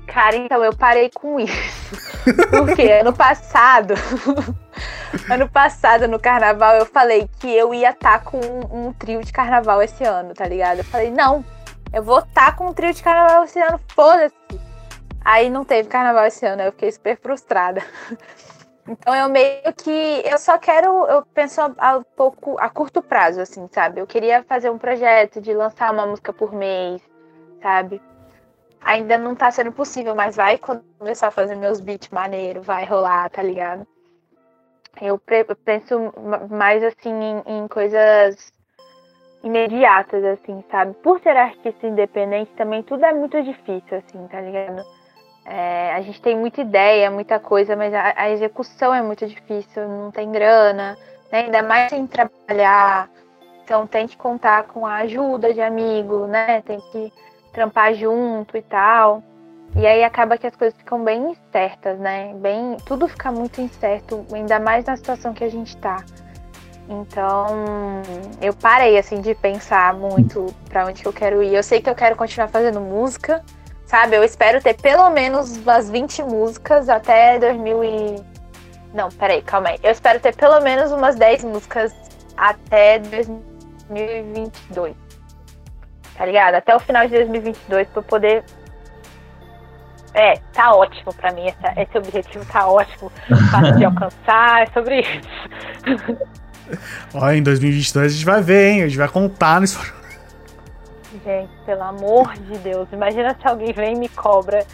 Cara, 0.06 0.36
então 0.36 0.64
eu 0.64 0.74
parei 0.74 1.10
com 1.14 1.38
isso. 1.38 1.52
Porque 2.50 2.82
ano 2.90 3.12
passado, 3.12 3.94
ano 5.30 5.48
passado 5.48 6.08
no 6.08 6.18
carnaval, 6.18 6.74
eu 6.76 6.86
falei 6.86 7.28
que 7.38 7.48
eu 7.48 7.72
ia 7.74 7.90
estar 7.90 8.22
com 8.24 8.38
um, 8.38 8.88
um 8.88 8.92
trio 8.92 9.22
de 9.22 9.32
carnaval 9.32 9.82
esse 9.82 10.02
ano, 10.04 10.34
tá 10.34 10.46
ligado? 10.46 10.78
Eu 10.78 10.84
falei, 10.84 11.10
não, 11.10 11.44
eu 11.92 12.02
vou 12.02 12.18
estar 12.20 12.56
com 12.56 12.68
um 12.68 12.72
trio 12.72 12.92
de 12.92 13.02
carnaval 13.02 13.44
esse 13.44 13.58
ano, 13.60 13.78
foda-se. 13.94 14.34
Aí 15.24 15.50
não 15.50 15.64
teve 15.64 15.88
carnaval 15.88 16.26
esse 16.26 16.46
ano, 16.46 16.62
eu 16.62 16.72
fiquei 16.72 16.90
super 16.92 17.16
frustrada. 17.18 17.82
Então 18.88 19.14
eu 19.14 19.28
meio 19.28 19.72
que 19.74 20.22
eu 20.24 20.38
só 20.38 20.56
quero, 20.56 21.06
eu 21.08 21.22
penso 21.34 21.60
a, 21.60 22.02
pouco 22.16 22.58
a 22.58 22.70
curto 22.70 23.02
prazo 23.02 23.38
assim, 23.38 23.68
sabe? 23.70 24.00
Eu 24.00 24.06
queria 24.06 24.42
fazer 24.44 24.70
um 24.70 24.78
projeto 24.78 25.42
de 25.42 25.52
lançar 25.52 25.92
uma 25.92 26.06
música 26.06 26.32
por 26.32 26.54
mês, 26.54 27.02
sabe? 27.62 28.00
Ainda 28.80 29.18
não 29.18 29.34
tá 29.34 29.50
sendo 29.50 29.72
possível, 29.72 30.14
mas 30.14 30.36
vai 30.36 30.56
quando 30.56 30.82
começar 30.98 31.28
a 31.28 31.30
fazer 31.30 31.54
meus 31.54 31.80
beats 31.80 32.08
maneiro, 32.08 32.62
vai 32.62 32.86
rolar, 32.86 33.28
tá 33.28 33.42
ligado? 33.42 33.86
Eu, 35.02 35.20
eu 35.28 35.56
penso 35.56 36.12
ma- 36.18 36.46
mais 36.48 36.82
assim 36.82 37.12
em, 37.12 37.42
em 37.58 37.68
coisas 37.68 38.52
imediatas, 39.44 40.24
assim, 40.24 40.64
sabe? 40.70 40.94
Por 41.02 41.20
ser 41.20 41.36
artista 41.36 41.86
independente 41.86 42.50
também 42.52 42.82
tudo 42.82 43.04
é 43.04 43.12
muito 43.12 43.42
difícil, 43.42 43.98
assim, 43.98 44.26
tá 44.28 44.40
ligado? 44.40 44.82
É, 45.50 45.94
a 45.94 46.02
gente 46.02 46.20
tem 46.20 46.36
muita 46.36 46.60
ideia, 46.60 47.10
muita 47.10 47.40
coisa, 47.40 47.74
mas 47.74 47.94
a, 47.94 48.12
a 48.14 48.30
execução 48.30 48.92
é 48.94 49.00
muito 49.00 49.26
difícil, 49.26 49.88
não 49.88 50.10
tem 50.10 50.30
grana, 50.30 50.98
né? 51.32 51.40
ainda 51.40 51.62
mais 51.62 51.88
sem 51.88 52.06
trabalhar. 52.06 53.08
Então 53.64 53.86
tem 53.86 54.06
que 54.06 54.16
contar 54.16 54.64
com 54.64 54.84
a 54.86 54.96
ajuda 54.96 55.54
de 55.54 55.62
amigo, 55.62 56.26
né? 56.26 56.60
Tem 56.60 56.78
que 56.92 57.10
trampar 57.50 57.94
junto 57.94 58.58
e 58.58 58.62
tal. 58.62 59.22
E 59.74 59.86
aí 59.86 60.04
acaba 60.04 60.36
que 60.36 60.46
as 60.46 60.54
coisas 60.54 60.78
ficam 60.78 61.02
bem 61.02 61.30
incertas, 61.30 61.98
né? 61.98 62.34
Bem, 62.34 62.76
tudo 62.84 63.08
fica 63.08 63.32
muito 63.32 63.60
incerto, 63.62 64.26
ainda 64.30 64.60
mais 64.60 64.84
na 64.84 64.96
situação 64.96 65.32
que 65.32 65.44
a 65.44 65.50
gente 65.50 65.74
tá. 65.78 66.04
Então, 66.90 67.46
eu 68.40 68.54
parei 68.54 68.98
assim 68.98 69.20
de 69.20 69.34
pensar 69.34 69.94
muito 69.94 70.46
pra 70.68 70.86
onde 70.86 71.02
que 71.02 71.08
eu 71.08 71.12
quero 71.12 71.42
ir. 71.42 71.54
Eu 71.54 71.62
sei 71.62 71.80
que 71.80 71.88
eu 71.88 71.94
quero 71.94 72.16
continuar 72.16 72.48
fazendo 72.48 72.80
música, 72.80 73.42
sabe? 73.88 74.14
Eu 74.16 74.22
espero 74.22 74.62
ter 74.62 74.74
pelo 74.74 75.10
menos 75.10 75.56
umas 75.56 75.90
20 75.90 76.22
músicas 76.22 76.88
até 76.88 77.38
2000 77.40 77.82
e 77.84 78.22
Não, 78.94 79.08
peraí, 79.10 79.42
calma 79.42 79.70
aí. 79.70 79.78
Eu 79.82 79.90
espero 79.90 80.20
ter 80.20 80.36
pelo 80.36 80.60
menos 80.60 80.92
umas 80.92 81.16
10 81.16 81.42
músicas 81.44 81.92
até 82.36 82.98
2022. 83.00 84.94
Tá 86.16 86.24
ligado? 86.26 86.54
Até 86.54 86.74
o 86.76 86.80
final 86.80 87.04
de 87.06 87.14
2022 87.14 87.88
pra 87.88 87.98
eu 88.00 88.02
poder 88.04 88.44
é, 90.14 90.34
tá 90.52 90.74
ótimo 90.74 91.12
pra 91.14 91.30
mim. 91.32 91.46
Essa- 91.48 91.80
esse 91.80 91.96
objetivo 91.98 92.44
tá 92.46 92.66
ótimo. 92.66 93.12
Fácil 93.50 93.76
de 93.76 93.84
alcançar, 93.86 94.62
é 94.62 94.66
sobre 94.72 95.00
isso. 95.00 95.28
Ó, 97.14 97.30
em 97.30 97.42
2022 97.42 98.06
a 98.06 98.14
gente 98.14 98.24
vai 98.24 98.42
ver, 98.42 98.70
hein? 98.70 98.82
A 98.82 98.88
gente 98.88 98.98
vai 98.98 99.08
contar 99.08 99.60
nisso. 99.60 99.78
Gente, 101.24 101.50
pelo 101.64 101.82
amor 101.82 102.34
de 102.34 102.58
Deus. 102.58 102.86
Imagina 102.92 103.34
se 103.40 103.48
alguém 103.48 103.72
vem 103.72 103.94
e 103.94 103.98
me 103.98 104.08
cobra. 104.10 104.64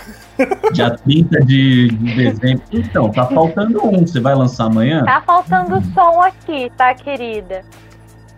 Dia 0.72 0.96
30 0.96 1.40
de, 1.40 1.88
de 1.88 2.14
dezembro. 2.14 2.64
Então, 2.72 3.10
tá 3.10 3.26
faltando 3.26 3.86
um. 3.86 4.06
Você 4.06 4.18
vai 4.18 4.34
lançar 4.34 4.64
amanhã? 4.64 5.04
Tá 5.04 5.20
faltando 5.20 5.82
som 5.92 6.22
aqui, 6.22 6.72
tá, 6.76 6.94
querida? 6.94 7.62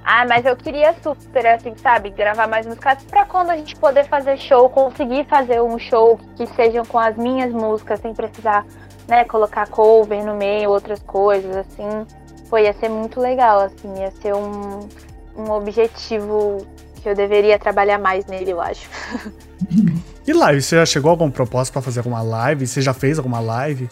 Ah, 0.04 0.24
mas 0.26 0.44
eu 0.46 0.56
queria 0.56 0.94
super, 1.02 1.46
assim, 1.46 1.74
sabe, 1.76 2.10
gravar 2.10 2.48
mais 2.48 2.66
músicas 2.66 3.04
pra 3.04 3.24
quando 3.26 3.50
a 3.50 3.56
gente 3.56 3.76
poder 3.76 4.04
fazer 4.08 4.38
show, 4.38 4.68
conseguir 4.70 5.24
fazer 5.26 5.60
um 5.60 5.78
show 5.78 6.18
que 6.34 6.46
sejam 6.46 6.84
com 6.84 6.98
as 6.98 7.16
minhas 7.16 7.52
músicas, 7.52 8.00
sem 8.00 8.14
precisar, 8.14 8.64
né, 9.06 9.24
colocar 9.24 9.68
cover 9.68 10.24
no 10.24 10.34
meio, 10.34 10.70
outras 10.70 11.00
coisas, 11.00 11.54
assim. 11.54 12.06
Pô, 12.48 12.56
ia 12.56 12.72
ser 12.72 12.88
muito 12.88 13.20
legal, 13.20 13.60
assim, 13.60 14.00
ia 14.00 14.10
ser 14.12 14.34
um, 14.34 14.88
um 15.36 15.50
objetivo 15.50 16.66
que 16.98 17.08
eu 17.08 17.14
deveria 17.14 17.58
trabalhar 17.58 17.98
mais 17.98 18.26
nele, 18.26 18.50
eu 18.50 18.60
acho. 18.60 18.88
E 20.26 20.32
live? 20.32 20.60
Você 20.60 20.76
já 20.76 20.84
chegou 20.84 21.08
a 21.08 21.12
algum 21.12 21.30
propósito 21.30 21.72
pra 21.72 21.82
fazer 21.82 22.00
alguma 22.00 22.20
live? 22.20 22.66
Você 22.66 22.82
já 22.82 22.92
fez 22.92 23.18
alguma 23.18 23.40
live? 23.40 23.88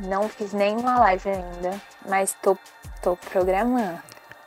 Não 0.00 0.28
fiz 0.28 0.52
nenhuma 0.52 0.98
live 1.00 1.28
ainda, 1.28 1.80
mas 2.08 2.34
tô, 2.42 2.56
tô 3.02 3.16
programando. 3.30 3.98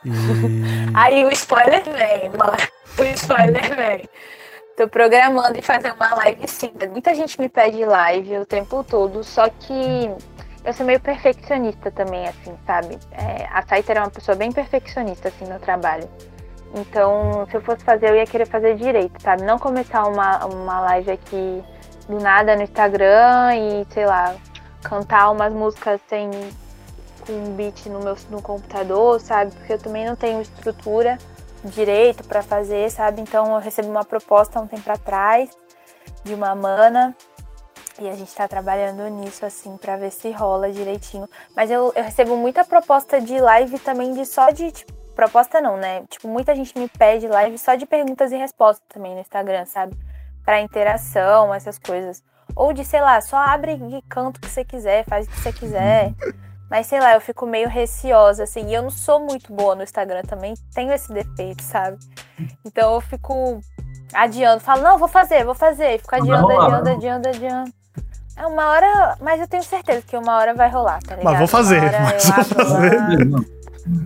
E... 0.04 0.10
Aí 0.94 1.24
o 1.24 1.30
spoiler 1.30 1.82
vem, 1.84 2.30
mano. 2.30 2.56
O 2.98 3.04
spoiler 3.14 3.76
vem. 3.76 4.08
Tô 4.76 4.88
programando 4.88 5.58
e 5.58 5.62
fazer 5.62 5.92
uma 5.92 6.14
live 6.14 6.48
sim. 6.48 6.72
Muita 6.90 7.14
gente 7.14 7.38
me 7.40 7.48
pede 7.48 7.84
live 7.84 8.38
o 8.38 8.46
tempo 8.46 8.82
todo, 8.82 9.22
só 9.22 9.48
que 9.48 10.10
eu 10.64 10.72
sou 10.72 10.84
meio 10.84 11.00
perfeccionista 11.00 11.90
também, 11.90 12.28
assim, 12.28 12.56
sabe? 12.66 12.98
É, 13.12 13.46
a 13.50 13.62
Saiter 13.62 13.96
é 13.96 14.00
uma 14.00 14.10
pessoa 14.10 14.36
bem 14.36 14.52
perfeccionista, 14.52 15.28
assim, 15.28 15.44
no 15.46 15.58
trabalho. 15.58 16.08
Então, 16.74 17.46
se 17.50 17.56
eu 17.56 17.60
fosse 17.60 17.84
fazer, 17.84 18.10
eu 18.10 18.16
ia 18.16 18.26
querer 18.26 18.46
fazer 18.46 18.76
direito, 18.76 19.20
sabe? 19.22 19.42
Não 19.42 19.58
começar 19.58 20.06
uma, 20.06 20.44
uma 20.46 20.80
live 20.80 21.10
aqui 21.10 21.64
do 22.08 22.20
nada 22.20 22.54
no 22.54 22.62
Instagram 22.62 23.54
e, 23.56 23.86
sei 23.92 24.06
lá, 24.06 24.34
cantar 24.82 25.30
umas 25.30 25.52
músicas 25.52 26.00
sem 26.08 26.30
com 27.26 27.32
um 27.32 27.54
beat 27.54 27.86
no 27.86 28.00
meu 28.00 28.16
no 28.30 28.42
computador, 28.42 29.20
sabe? 29.20 29.52
Porque 29.52 29.72
eu 29.72 29.78
também 29.78 30.06
não 30.06 30.16
tenho 30.16 30.40
estrutura 30.40 31.18
direito 31.64 32.24
pra 32.24 32.42
fazer, 32.42 32.90
sabe? 32.90 33.20
Então 33.20 33.54
eu 33.54 33.60
recebi 33.60 33.88
uma 33.88 34.04
proposta 34.04 34.60
um 34.60 34.66
tempo 34.66 34.90
atrás 34.90 35.50
de 36.24 36.34
uma 36.34 36.54
mana 36.54 37.14
e 38.00 38.08
a 38.08 38.14
gente 38.14 38.34
tá 38.34 38.48
trabalhando 38.48 39.06
nisso 39.08 39.44
assim 39.44 39.76
pra 39.76 39.96
ver 39.96 40.10
se 40.10 40.30
rola 40.30 40.70
direitinho. 40.70 41.28
Mas 41.54 41.70
eu, 41.70 41.92
eu 41.94 42.02
recebo 42.02 42.36
muita 42.36 42.64
proposta 42.64 43.20
de 43.20 43.38
live 43.38 43.78
também 43.78 44.12
de 44.12 44.24
só 44.26 44.50
de 44.50 44.72
tipo, 44.72 44.92
proposta 45.14 45.60
não, 45.60 45.76
né? 45.76 46.04
Tipo, 46.08 46.28
muita 46.28 46.54
gente 46.54 46.78
me 46.78 46.88
pede 46.88 47.26
live 47.26 47.58
só 47.58 47.74
de 47.74 47.86
perguntas 47.86 48.32
e 48.32 48.36
respostas 48.36 48.84
também 48.88 49.14
no 49.14 49.20
Instagram, 49.20 49.66
sabe? 49.66 49.96
pra 50.44 50.60
interação, 50.60 51.54
essas 51.54 51.78
coisas. 51.78 52.22
Ou 52.56 52.72
de, 52.72 52.84
sei 52.84 53.00
lá, 53.00 53.20
só 53.20 53.36
abre 53.36 53.72
e 53.72 54.02
canta 54.08 54.38
o 54.38 54.40
que 54.40 54.48
você 54.48 54.64
quiser, 54.64 55.04
faz 55.04 55.26
o 55.26 55.30
que 55.30 55.40
você 55.40 55.52
quiser. 55.52 56.12
Mas 56.68 56.86
sei 56.86 57.00
lá, 57.00 57.14
eu 57.14 57.20
fico 57.20 57.46
meio 57.46 57.68
receosa, 57.68 58.44
assim. 58.44 58.66
E 58.68 58.74
eu 58.74 58.82
não 58.82 58.90
sou 58.90 59.20
muito 59.20 59.52
boa 59.52 59.74
no 59.74 59.82
Instagram 59.82 60.22
também, 60.22 60.54
tenho 60.74 60.92
esse 60.92 61.12
defeito, 61.12 61.62
sabe? 61.62 61.98
Então 62.64 62.94
eu 62.94 63.00
fico 63.00 63.60
adiando, 64.12 64.60
falo, 64.60 64.82
não, 64.82 64.98
vou 64.98 65.08
fazer, 65.08 65.44
vou 65.44 65.54
fazer. 65.54 65.94
E 65.94 65.98
fico 65.98 66.14
adiando, 66.14 66.46
rolar, 66.46 66.66
adiando, 66.66 66.84
né? 66.84 66.92
adiando, 66.94 67.28
adiando. 67.28 67.79
É 68.40 68.46
uma 68.46 68.68
hora, 68.68 69.16
mas 69.20 69.38
eu 69.38 69.46
tenho 69.46 69.62
certeza 69.62 70.00
que 70.06 70.16
uma 70.16 70.34
hora 70.38 70.54
vai 70.54 70.70
rolar, 70.70 70.98
tá 71.02 71.14
ligado? 71.14 71.24
Mas 71.30 71.38
vou 71.38 71.46
fazer, 71.46 71.78
Uma 71.78 71.86
hora 71.88 72.00
mas 72.00 72.24
vou 72.24 72.44
fazer. 72.44 73.30
lá, 73.30 73.40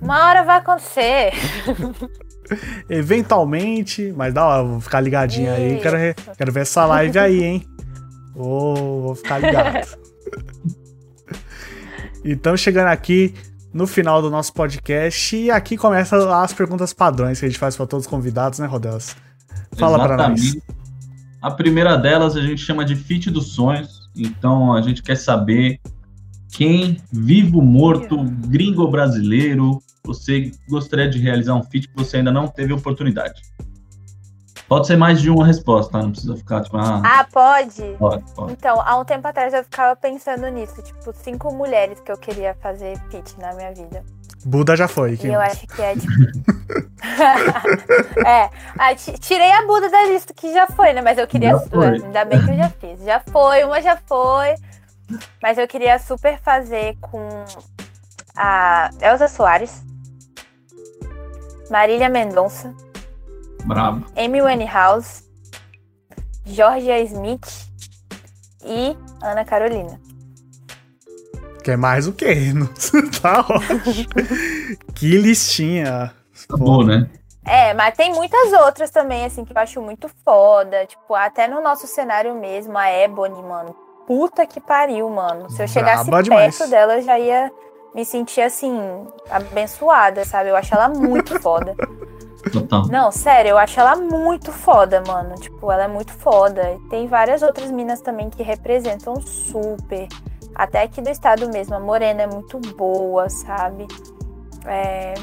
Uma 0.03 0.25
hora 0.29 0.43
vai 0.43 0.57
acontecer. 0.59 1.33
Eventualmente, 2.91 4.13
mas 4.17 4.35
dá 4.35 4.45
hora, 4.45 4.65
vou 4.65 4.81
ficar 4.81 5.01
ligadinho 5.01 5.53
aí. 5.53 5.75
Isso. 5.75 5.83
Quero, 5.83 5.97
re- 5.97 6.15
quero 6.37 6.53
ver 6.53 6.61
essa 6.63 6.85
live 6.85 7.17
aí, 7.19 7.45
hein? 7.45 7.65
Vou, 8.35 9.03
vou 9.03 9.15
ficar 9.15 9.39
ligado. 9.39 9.87
então, 12.25 12.57
chegando 12.57 12.89
aqui 12.89 13.35
no 13.73 13.87
final 13.87 14.21
do 14.21 14.31
nosso 14.31 14.53
podcast, 14.53 15.37
e 15.37 15.51
aqui 15.51 15.77
começam 15.77 16.33
as 16.33 16.53
perguntas 16.53 16.93
padrões 16.93 17.39
que 17.39 17.47
a 17.47 17.49
gente 17.49 17.59
faz 17.59 17.77
para 17.77 17.87
todos 17.87 18.07
os 18.07 18.11
convidados, 18.11 18.59
né, 18.59 18.67
Rodelas? 18.67 19.17
Fala 19.79 20.05
pra 20.07 20.29
nós. 20.29 20.57
A 21.41 21.51
primeira 21.51 21.97
delas 21.97 22.37
a 22.37 22.41
gente 22.41 22.59
chama 22.63 22.85
de 22.85 22.97
fit 22.97 23.31
dos 23.31 23.53
sonhos. 23.55 24.04
Então 24.17 24.73
a 24.73 24.81
gente 24.81 25.03
quer 25.03 25.17
saber 25.17 25.81
quem, 26.53 26.99
vivo, 27.13 27.61
morto, 27.61 28.17
gringo 28.47 28.87
brasileiro, 28.89 29.83
você 30.05 30.53
gostaria 30.69 31.09
de 31.09 31.19
realizar 31.19 31.55
um 31.55 31.63
fit 31.63 31.89
que 31.89 31.97
você 31.97 32.19
ainda 32.19 32.31
não 32.31 32.47
teve 32.47 32.73
oportunidade. 32.73 33.43
Pode 34.69 34.87
ser 34.87 34.97
mais 34.97 35.21
de 35.21 35.29
uma 35.29 35.47
resposta, 35.47 35.93
tá? 35.93 36.03
Não 36.03 36.11
precisa 36.11 36.37
ficar 36.37 36.63
tipo, 36.63 36.77
ah, 36.77 37.03
Ah, 37.05 37.27
pode? 37.31 37.83
pode, 37.99 38.25
pode. 38.35 38.53
Então, 38.53 38.81
há 38.81 38.97
um 38.97 39.05
tempo 39.05 39.27
atrás 39.29 39.53
eu 39.53 39.63
ficava 39.63 39.95
pensando 39.95 40.49
nisso, 40.49 40.81
tipo, 40.83 41.13
cinco 41.13 41.53
mulheres 41.53 42.01
que 42.01 42.11
eu 42.11 42.17
queria 42.17 42.55
fazer 42.55 42.99
fit 43.11 43.39
na 43.39 43.55
minha 43.55 43.73
vida. 43.75 44.03
Buda 44.45 44.77
já 44.77 44.87
foi. 44.89 45.19
Eu 45.23 45.33
mais? 45.35 45.53
acho 45.53 45.67
que 45.67 45.83
é 45.83 45.95
tipo. 45.95 46.13
é, 48.27 48.51
ah, 48.79 48.95
ti- 48.95 49.19
tirei 49.19 49.51
a 49.53 49.67
Buda 49.67 49.89
da 49.91 50.05
lista 50.07 50.33
que 50.35 50.53
já 50.53 50.67
foi, 50.67 50.93
né? 50.93 51.01
Mas 51.03 51.19
eu 51.19 51.27
queria. 51.27 51.51
Já 51.51 51.61
foi. 51.61 51.87
Ainda 52.03 52.25
bem 52.25 52.45
que 52.45 52.51
eu 52.51 52.57
já 52.57 52.71
fiz. 52.71 53.03
Já 53.05 53.21
foi, 53.21 53.65
uma 53.65 53.81
já 53.81 53.97
foi. 53.97 54.55
Mas 55.43 55.59
eu 55.59 55.67
queria 55.69 55.99
super 55.99 56.39
fazer 56.41 56.97
com 57.01 57.45
a 58.37 58.91
Elza 59.01 59.29
Soares, 59.29 59.83
Marília 61.71 62.09
Mendonça, 62.09 62.75
Bravo. 63.65 64.05
Amy 64.17 64.41
Winehouse, 64.43 65.23
Georgia 66.45 67.01
Smith 67.03 67.69
e 68.65 68.97
Ana 69.23 69.45
Carolina. 69.45 70.01
Quer 71.65 71.77
mais 71.79 72.07
o 72.07 72.13
quê? 72.13 72.53
Não- 72.55 72.69
tá 73.23 73.41
ótimo. 73.41 74.07
que 74.95 75.17
listinha. 75.17 76.13
Tá 76.49 76.57
bom, 76.57 76.85
né? 76.85 77.09
É, 77.47 77.75
mas 77.75 77.95
tem 77.97 78.13
muitas 78.13 78.53
outras 78.53 78.91
também, 78.91 79.25
assim, 79.25 79.45
que 79.45 79.53
eu 79.53 79.59
acho 79.61 79.81
muito 79.81 80.09
foda. 80.25 80.85
Tipo, 80.87 81.15
até 81.15 81.49
no 81.49 81.63
nosso 81.63 81.87
cenário 81.87 82.35
mesmo, 82.35 82.77
a 82.77 82.91
Ebony, 82.91 83.43
mano. 83.43 83.75
Puta 84.07 84.47
que 84.47 84.61
pariu, 84.61 85.09
mano. 85.09 85.51
Se 85.51 85.63
eu 85.63 85.69
chegasse 85.69 86.05
Braba 86.11 86.17
perto 86.29 86.53
demais. 86.55 86.71
dela, 86.71 86.97
eu 86.97 87.03
já 87.03 87.19
ia 87.19 87.51
me 87.95 88.05
sentir, 88.05 88.41
assim, 88.43 89.07
abençoada, 89.31 90.25
sabe? 90.25 90.51
Eu 90.51 90.57
acho 90.57 90.75
ela 90.75 90.89
muito 90.89 91.39
foda. 91.41 91.75
Total. 92.53 92.87
Não, 92.89 93.11
sério, 93.11 93.51
eu 93.51 93.59
acho 93.59 93.79
ela 93.81 93.97
muito 93.97 94.53
foda, 94.53 95.03
mano. 95.07 95.35
Tipo, 95.37 95.71
ela 95.73 95.85
é 95.85 95.89
muito 95.89 96.13
foda. 96.13 96.73
E 96.73 96.89
tem 96.91 97.07
várias 97.07 97.43
outras 97.43 97.71
minas 97.71 98.01
também 98.03 98.29
que 98.29 98.43
representam 98.43 99.19
super. 99.21 100.09
Até 100.55 100.83
aqui 100.83 101.01
do 101.01 101.11
estado 101.11 101.49
mesmo, 101.49 101.75
a 101.75 101.81
Morena 101.81 102.23
é 102.23 102.27
muito 102.27 102.59
boa, 102.59 103.29
sabe? 103.29 103.87
É, 104.67 105.15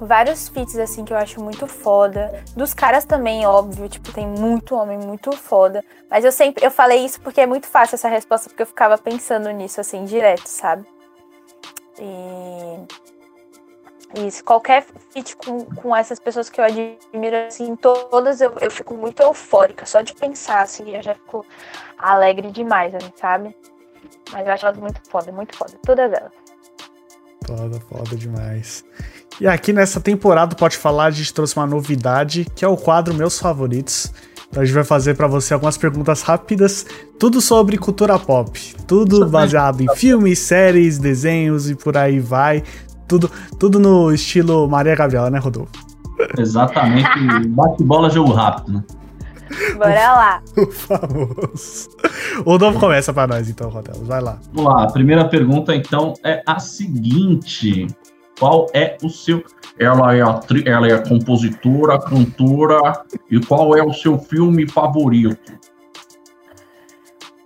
Vários 0.00 0.48
feats, 0.48 0.76
assim, 0.78 1.04
que 1.04 1.12
eu 1.12 1.16
acho 1.16 1.42
muito 1.42 1.66
foda. 1.66 2.44
Dos 2.54 2.72
caras 2.72 3.04
também, 3.04 3.44
óbvio, 3.46 3.88
tipo, 3.88 4.12
tem 4.12 4.26
muito 4.26 4.74
homem 4.76 4.98
muito 4.98 5.32
foda. 5.32 5.84
Mas 6.08 6.24
eu 6.24 6.30
sempre, 6.30 6.64
eu 6.64 6.70
falei 6.70 7.04
isso 7.04 7.20
porque 7.20 7.40
é 7.40 7.46
muito 7.46 7.66
fácil 7.66 7.96
essa 7.96 8.08
resposta, 8.08 8.48
porque 8.48 8.62
eu 8.62 8.66
ficava 8.66 8.96
pensando 8.96 9.50
nisso, 9.50 9.80
assim, 9.80 10.04
direto, 10.04 10.46
sabe? 10.46 10.86
E... 11.98 13.08
Isso, 14.26 14.42
qualquer 14.42 14.86
feat 15.10 15.36
com, 15.36 15.64
com 15.66 15.94
essas 15.94 16.18
pessoas 16.18 16.48
que 16.48 16.60
eu 16.60 16.64
admiro, 16.64 17.36
assim, 17.46 17.76
todas 17.76 18.40
eu, 18.40 18.54
eu 18.60 18.70
fico 18.70 18.94
muito 18.94 19.20
eufórica, 19.20 19.84
só 19.84 20.00
de 20.00 20.14
pensar, 20.14 20.62
assim, 20.62 20.96
eu 20.96 21.02
já 21.02 21.14
fico 21.14 21.44
alegre 21.98 22.50
demais, 22.50 22.94
sabe? 23.16 23.54
Mas 24.32 24.46
eu 24.46 24.52
acho 24.52 24.66
elas 24.66 24.78
muito 24.78 25.00
foda, 25.08 25.32
muito 25.32 25.56
foda, 25.56 25.72
todas 25.84 26.12
elas. 26.12 26.32
Foda, 27.46 27.80
foda 27.88 28.16
demais. 28.16 28.84
E 29.40 29.46
aqui 29.46 29.72
nessa 29.72 30.00
temporada, 30.00 30.54
pode 30.54 30.76
falar, 30.76 31.06
a 31.06 31.10
gente 31.10 31.32
trouxe 31.32 31.56
uma 31.56 31.66
novidade, 31.66 32.46
que 32.54 32.64
é 32.64 32.68
o 32.68 32.76
quadro 32.76 33.14
Meus 33.14 33.38
Favoritos. 33.38 34.12
Então 34.48 34.62
a 34.62 34.66
gente 34.66 34.74
vai 34.74 34.84
fazer 34.84 35.14
pra 35.14 35.26
você 35.26 35.54
algumas 35.54 35.76
perguntas 35.76 36.22
rápidas, 36.22 36.86
tudo 37.18 37.40
sobre 37.40 37.76
cultura 37.76 38.18
pop. 38.18 38.74
Tudo 38.86 39.28
baseado 39.28 39.82
em 39.82 39.94
filmes, 39.94 40.38
séries, 40.38 40.98
desenhos 40.98 41.70
e 41.70 41.74
por 41.74 41.96
aí 41.96 42.18
vai. 42.18 42.62
Tudo, 43.06 43.30
tudo 43.58 43.78
no 43.78 44.12
estilo 44.12 44.68
Maria 44.68 44.94
Gabriela, 44.96 45.30
né, 45.30 45.38
Rodolfo? 45.38 45.72
Exatamente. 46.36 47.08
Bate-bola, 47.48 48.10
jogo 48.10 48.32
rápido, 48.32 48.72
né? 48.72 48.84
Bora 49.76 50.12
lá. 50.12 50.42
O 50.56 50.70
famoso. 50.70 51.88
O 52.44 52.50
Rodolfo 52.50 52.80
começa 52.80 53.12
pra 53.12 53.26
nós 53.26 53.48
então, 53.48 53.68
Rodelos. 53.70 54.06
Vai 54.06 54.20
lá. 54.20 54.38
Vamos 54.52 54.72
lá, 54.72 54.84
a 54.84 54.92
primeira 54.92 55.28
pergunta 55.28 55.74
então 55.74 56.14
é 56.24 56.42
a 56.46 56.58
seguinte: 56.58 57.86
qual 58.38 58.66
é 58.74 58.96
o 59.02 59.08
seu. 59.08 59.44
Ela 59.78 60.14
é, 60.14 60.22
atri... 60.22 60.68
ela 60.68 60.88
é 60.88 60.98
compositora, 61.08 62.00
cantora, 62.00 63.04
e 63.30 63.38
qual 63.40 63.76
é 63.76 63.82
o 63.82 63.92
seu 63.92 64.18
filme 64.18 64.68
favorito? 64.68 65.52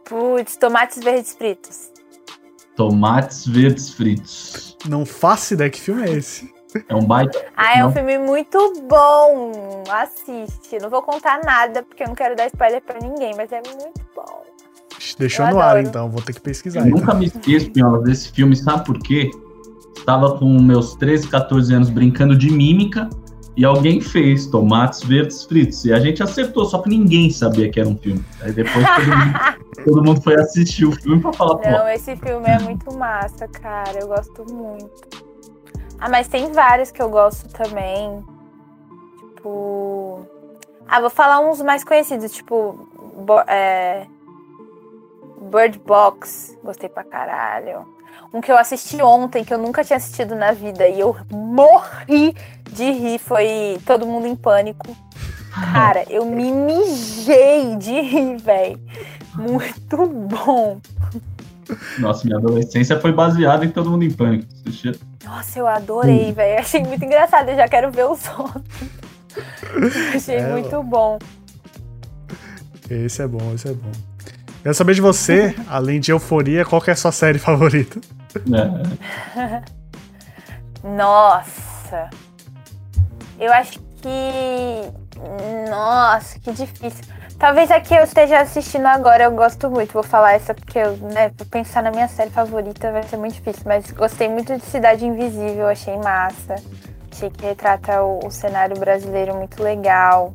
Putz, 0.09 0.57
tomates 0.57 1.03
verdes 1.03 1.35
fritos. 1.35 1.93
Tomates 2.77 3.47
Verdes 3.47 3.91
Fritos. 3.91 4.77
Não 4.89 5.05
faço 5.05 5.55
ideia 5.55 5.71
que 5.71 5.81
filme 5.81 6.03
é 6.03 6.13
esse. 6.13 6.51
É 6.89 6.95
um 6.95 7.05
baita. 7.05 7.45
Ah, 7.57 7.79
é 7.79 7.87
um 7.87 7.93
filme 7.93 8.19
muito 8.19 8.73
bom. 8.89 9.53
Assiste. 9.91 10.79
Não 10.81 10.89
vou 10.89 11.03
contar 11.03 11.41
nada, 11.45 11.83
porque 11.83 12.03
eu 12.03 12.09
não 12.09 12.15
quero 12.15 12.35
dar 12.37 12.47
spoiler 12.47 12.83
pra 12.83 12.99
ninguém, 13.01 13.35
mas 13.37 13.53
é 13.53 13.61
muito 13.65 14.01
bom. 14.15 14.43
Deixou 15.19 15.47
Eu 15.47 15.55
no 15.55 15.61
ar 15.61 15.71
adoro. 15.71 15.89
então, 15.89 16.11
vou 16.11 16.23
ter 16.23 16.33
que 16.33 16.41
pesquisar. 16.41 16.81
Eu 16.81 16.87
então. 16.87 17.01
nunca 17.01 17.15
me 17.15 17.27
esqueço, 17.27 17.71
Pinhola, 17.71 18.03
desse 18.03 18.31
filme, 18.33 18.57
sabe 18.57 18.85
por 18.85 18.99
quê? 18.99 19.31
Estava 19.97 20.39
com 20.39 20.47
meus 20.61 20.95
13, 20.97 21.29
14 21.29 21.75
anos 21.75 21.91
brincando 21.91 22.37
de 22.37 22.51
mímica 22.51 23.09
e 23.57 23.65
alguém 23.65 24.01
fez 24.01 24.47
Tomates 24.47 25.03
Verdes 25.03 25.45
Fritos. 25.45 25.85
E 25.85 25.93
a 25.93 26.01
gente 26.01 26.23
acertou, 26.23 26.65
só 26.65 26.79
que 26.79 26.89
ninguém 26.89 27.31
sabia 27.31 27.71
que 27.71 27.79
era 27.79 27.89
um 27.89 27.97
filme. 27.97 28.25
Aí 28.41 28.53
depois 28.53 28.85
todo 28.97 29.07
mundo, 29.07 29.35
todo 29.85 30.05
mundo 30.05 30.23
foi 30.23 30.35
assistir 30.37 30.87
o 30.87 30.93
filme 30.93 31.21
pra 31.21 31.33
falar, 31.33 31.57
pô, 31.57 31.71
Não, 31.71 31.89
esse 31.89 32.17
filme 32.17 32.49
é 32.49 32.59
muito 32.61 32.97
massa, 32.97 33.47
cara. 33.49 33.99
Eu 34.01 34.09
gosto 34.09 34.45
muito. 34.53 35.22
Ah, 36.05 36.09
mas 36.09 36.27
tem 36.27 36.51
vários 36.51 36.91
que 36.91 37.01
eu 37.01 37.09
gosto 37.09 37.49
também. 37.51 38.25
Tipo. 39.37 40.27
Ah, 40.89 41.01
vou 41.01 41.11
falar 41.11 41.39
uns 41.39 41.63
mais 41.63 41.85
conhecidos, 41.85 42.33
tipo. 42.33 42.89
Bo- 43.15 43.45
é... 43.47 44.05
Bird 45.43 45.79
Box. 45.79 46.59
Gostei 46.65 46.89
pra 46.89 47.05
caralho. 47.05 47.87
Um 48.35 48.41
que 48.41 48.51
eu 48.51 48.59
assisti 48.59 49.01
ontem, 49.01 49.45
que 49.45 49.55
eu 49.55 49.59
nunca 49.59 49.85
tinha 49.85 49.97
assistido 49.97 50.35
na 50.35 50.51
vida, 50.51 50.89
e 50.89 50.99
eu 50.99 51.15
morri 51.31 52.35
de 52.71 52.91
rir, 52.91 53.19
foi 53.21 53.79
Todo 53.87 54.05
Mundo 54.05 54.27
em 54.27 54.35
Pânico. 54.35 54.97
Cara, 55.73 56.05
eu 56.11 56.25
me 56.25 56.51
mijei 56.51 57.77
de 57.77 58.01
rir, 58.01 58.39
velho. 58.39 58.81
Muito 59.37 60.07
bom. 60.07 60.81
Nossa, 61.99 62.25
minha 62.25 62.39
adolescência 62.39 62.99
foi 63.01 63.13
baseada 63.13 63.65
em 63.65 63.71
Todo 63.71 63.91
Mundo 63.91 64.05
em 64.05 64.11
Pânico. 64.11 64.47
Assistia- 64.67 64.95
Nossa, 65.25 65.59
eu 65.59 65.67
adorei, 65.67 66.33
velho. 66.33 66.61
Achei 66.61 66.83
muito 66.83 67.05
engraçado. 67.05 67.49
Eu 67.49 67.57
já 67.57 67.69
quero 67.69 67.91
ver 67.91 68.07
os 68.07 68.21
outros. 68.39 68.63
Achei 70.15 70.37
É, 70.37 70.49
muito 70.53 70.83
bom. 70.83 71.19
Esse 72.91 73.23
é 73.23 73.27
bom, 73.27 73.53
esse 73.55 73.69
é 73.69 73.73
bom. 73.73 73.91
Quero 74.63 74.75
saber 74.75 74.95
de 74.95 75.01
você, 75.01 75.55
além 75.69 75.99
de 76.01 76.11
euforia, 76.13 76.65
qual 76.65 76.81
que 76.81 76.91
é 76.91 76.93
a 76.93 76.97
sua 76.97 77.13
série 77.13 77.39
favorita? 77.39 78.01
É, 78.37 79.63
Nossa. 80.85 82.11
Eu 83.39 83.53
acho 83.53 83.79
que. 84.01 84.91
Nossa, 85.71 86.39
que 86.41 86.53
difícil. 86.53 87.05
Talvez 87.43 87.73
a 87.73 87.81
que 87.81 87.93
eu 87.93 88.05
esteja 88.05 88.39
assistindo 88.39 88.87
agora 88.87 89.25
eu 89.25 89.33
gosto 89.33 89.69
muito. 89.69 89.95
Vou 89.95 90.05
falar 90.05 90.35
essa 90.35 90.55
porque 90.55 90.79
eu, 90.79 90.97
né, 90.99 91.29
pensar 91.51 91.83
na 91.83 91.91
minha 91.91 92.07
série 92.07 92.31
favorita 92.31 92.93
vai 92.93 93.03
ser 93.03 93.17
muito 93.17 93.35
difícil. 93.35 93.65
Mas 93.67 93.91
gostei 93.91 94.29
muito 94.29 94.57
de 94.57 94.65
Cidade 94.65 95.05
Invisível, 95.05 95.67
achei 95.67 95.97
massa. 95.97 96.55
Achei 97.11 97.31
que 97.31 97.45
retrata 97.45 98.01
o, 98.01 98.29
o 98.29 98.31
cenário 98.31 98.79
brasileiro 98.79 99.35
muito 99.35 99.61
legal. 99.61 100.33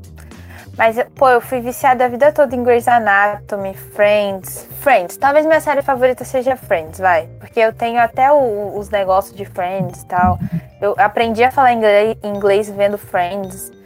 Mas, 0.78 0.98
pô, 1.16 1.30
eu 1.30 1.40
fui 1.40 1.62
viciada 1.62 2.04
a 2.04 2.10
vida 2.10 2.30
toda 2.34 2.54
em 2.54 2.62
Grey's 2.62 2.90
Anatomy, 2.90 3.74
Friends. 3.74 4.68
Friends. 4.82 5.16
Talvez 5.16 5.46
minha 5.46 5.62
série 5.62 5.82
favorita 5.82 6.26
seja 6.26 6.58
Friends, 6.58 7.00
vai. 7.00 7.28
Porque 7.40 7.62
eu 7.62 7.72
tenho 7.72 8.02
até 8.02 8.30
o- 8.34 8.78
os 8.78 8.90
negócios 8.90 9.34
de 9.34 9.46
Friends 9.46 10.02
e 10.02 10.06
tal. 10.08 10.38
Eu 10.82 10.94
aprendi 10.98 11.42
a 11.42 11.52
falar 11.52 11.72
inglês, 11.72 12.18
inglês 12.22 12.70
vendo 12.70 12.98
Friends. 12.98 13.77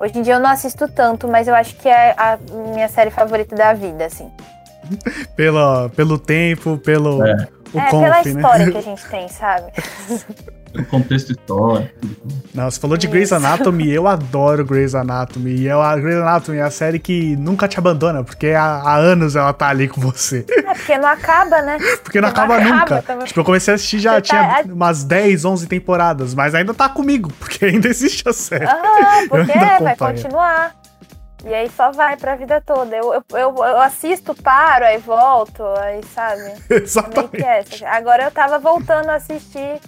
Hoje 0.00 0.18
em 0.18 0.22
dia 0.22 0.34
eu 0.34 0.40
não 0.40 0.48
assisto 0.48 0.88
tanto, 0.88 1.28
mas 1.28 1.46
eu 1.46 1.54
acho 1.54 1.76
que 1.76 1.86
é 1.88 2.14
a 2.16 2.38
minha 2.72 2.88
série 2.88 3.10
favorita 3.10 3.54
da 3.54 3.74
vida, 3.74 4.06
assim. 4.06 4.30
Pelo, 5.36 5.90
pelo 5.90 6.18
tempo, 6.18 6.78
pelo 6.78 7.22
É. 7.24 7.48
o 7.72 7.78
é, 7.78 7.90
conf, 7.90 8.02
pela 8.02 8.14
né? 8.16 8.22
história 8.22 8.70
que 8.70 8.78
a 8.78 8.82
gente 8.82 9.04
tem, 9.06 9.28
sabe? 9.28 9.72
O 10.72 10.84
contexto 10.84 11.30
histórico. 11.32 11.92
Não, 12.54 12.70
você 12.70 12.78
falou 12.78 12.96
de 12.96 13.08
Grey's. 13.08 13.32
Anatomy, 13.32 13.90
eu 13.90 14.06
adoro 14.06 14.64
Grey's 14.64 14.94
Anatomy. 14.94 15.50
E 15.50 15.66
eu, 15.66 15.82
a 15.82 15.96
Grey's 15.96 16.18
Anatomy 16.18 16.58
é 16.58 16.62
a 16.62 16.70
série 16.70 17.00
que 17.00 17.34
nunca 17.36 17.66
te 17.66 17.76
abandona, 17.78 18.22
porque 18.22 18.48
há, 18.48 18.62
há 18.76 18.94
anos 18.96 19.34
ela 19.34 19.52
tá 19.52 19.68
ali 19.68 19.88
com 19.88 20.00
você. 20.00 20.44
É 20.48 20.74
porque 20.74 20.96
não 20.96 21.08
acaba, 21.08 21.60
né? 21.62 21.76
Porque 22.04 22.20
não 22.20 22.28
Não 22.28 22.32
acaba, 22.32 22.56
acaba 22.58 22.78
nunca. 22.78 23.02
também. 23.02 23.26
Tipo, 23.26 23.40
eu 23.40 23.44
comecei 23.44 23.72
a 23.72 23.74
assistir 23.74 23.98
já 23.98 24.14
Você 24.14 24.22
tinha 24.22 24.42
tá- 24.42 24.62
umas 24.66 25.02
10, 25.04 25.44
11 25.44 25.66
temporadas, 25.66 26.34
mas 26.34 26.54
ainda 26.54 26.72
tá 26.72 26.88
comigo, 26.88 27.32
porque 27.40 27.64
ainda 27.64 27.88
existe 27.88 28.28
a 28.28 28.32
série. 28.32 28.64
Ah, 28.66 29.24
porque 29.28 29.50
é, 29.50 29.78
vai 29.80 29.96
continuar. 29.96 30.72
E 31.44 31.54
aí 31.54 31.70
só 31.70 31.90
vai 31.90 32.16
pra 32.16 32.36
vida 32.36 32.60
toda. 32.60 32.94
Eu, 32.94 33.14
eu, 33.14 33.24
eu, 33.32 33.56
eu 33.56 33.80
assisto, 33.80 34.34
paro, 34.34 34.84
aí 34.84 34.98
volto, 34.98 35.64
aí 35.78 36.02
sabe? 36.04 36.52
Que 36.68 36.74
Exatamente. 36.74 37.44
essa. 37.44 37.88
Agora 37.88 38.24
eu 38.24 38.30
tava 38.30 38.58
voltando 38.58 39.08
a 39.08 39.14
assistir. 39.14 39.80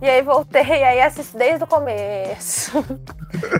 E 0.00 0.08
aí 0.08 0.22
voltei, 0.22 0.62
aí 0.84 1.00
assisto 1.00 1.36
desde 1.36 1.64
o 1.64 1.66
começo. 1.66 2.72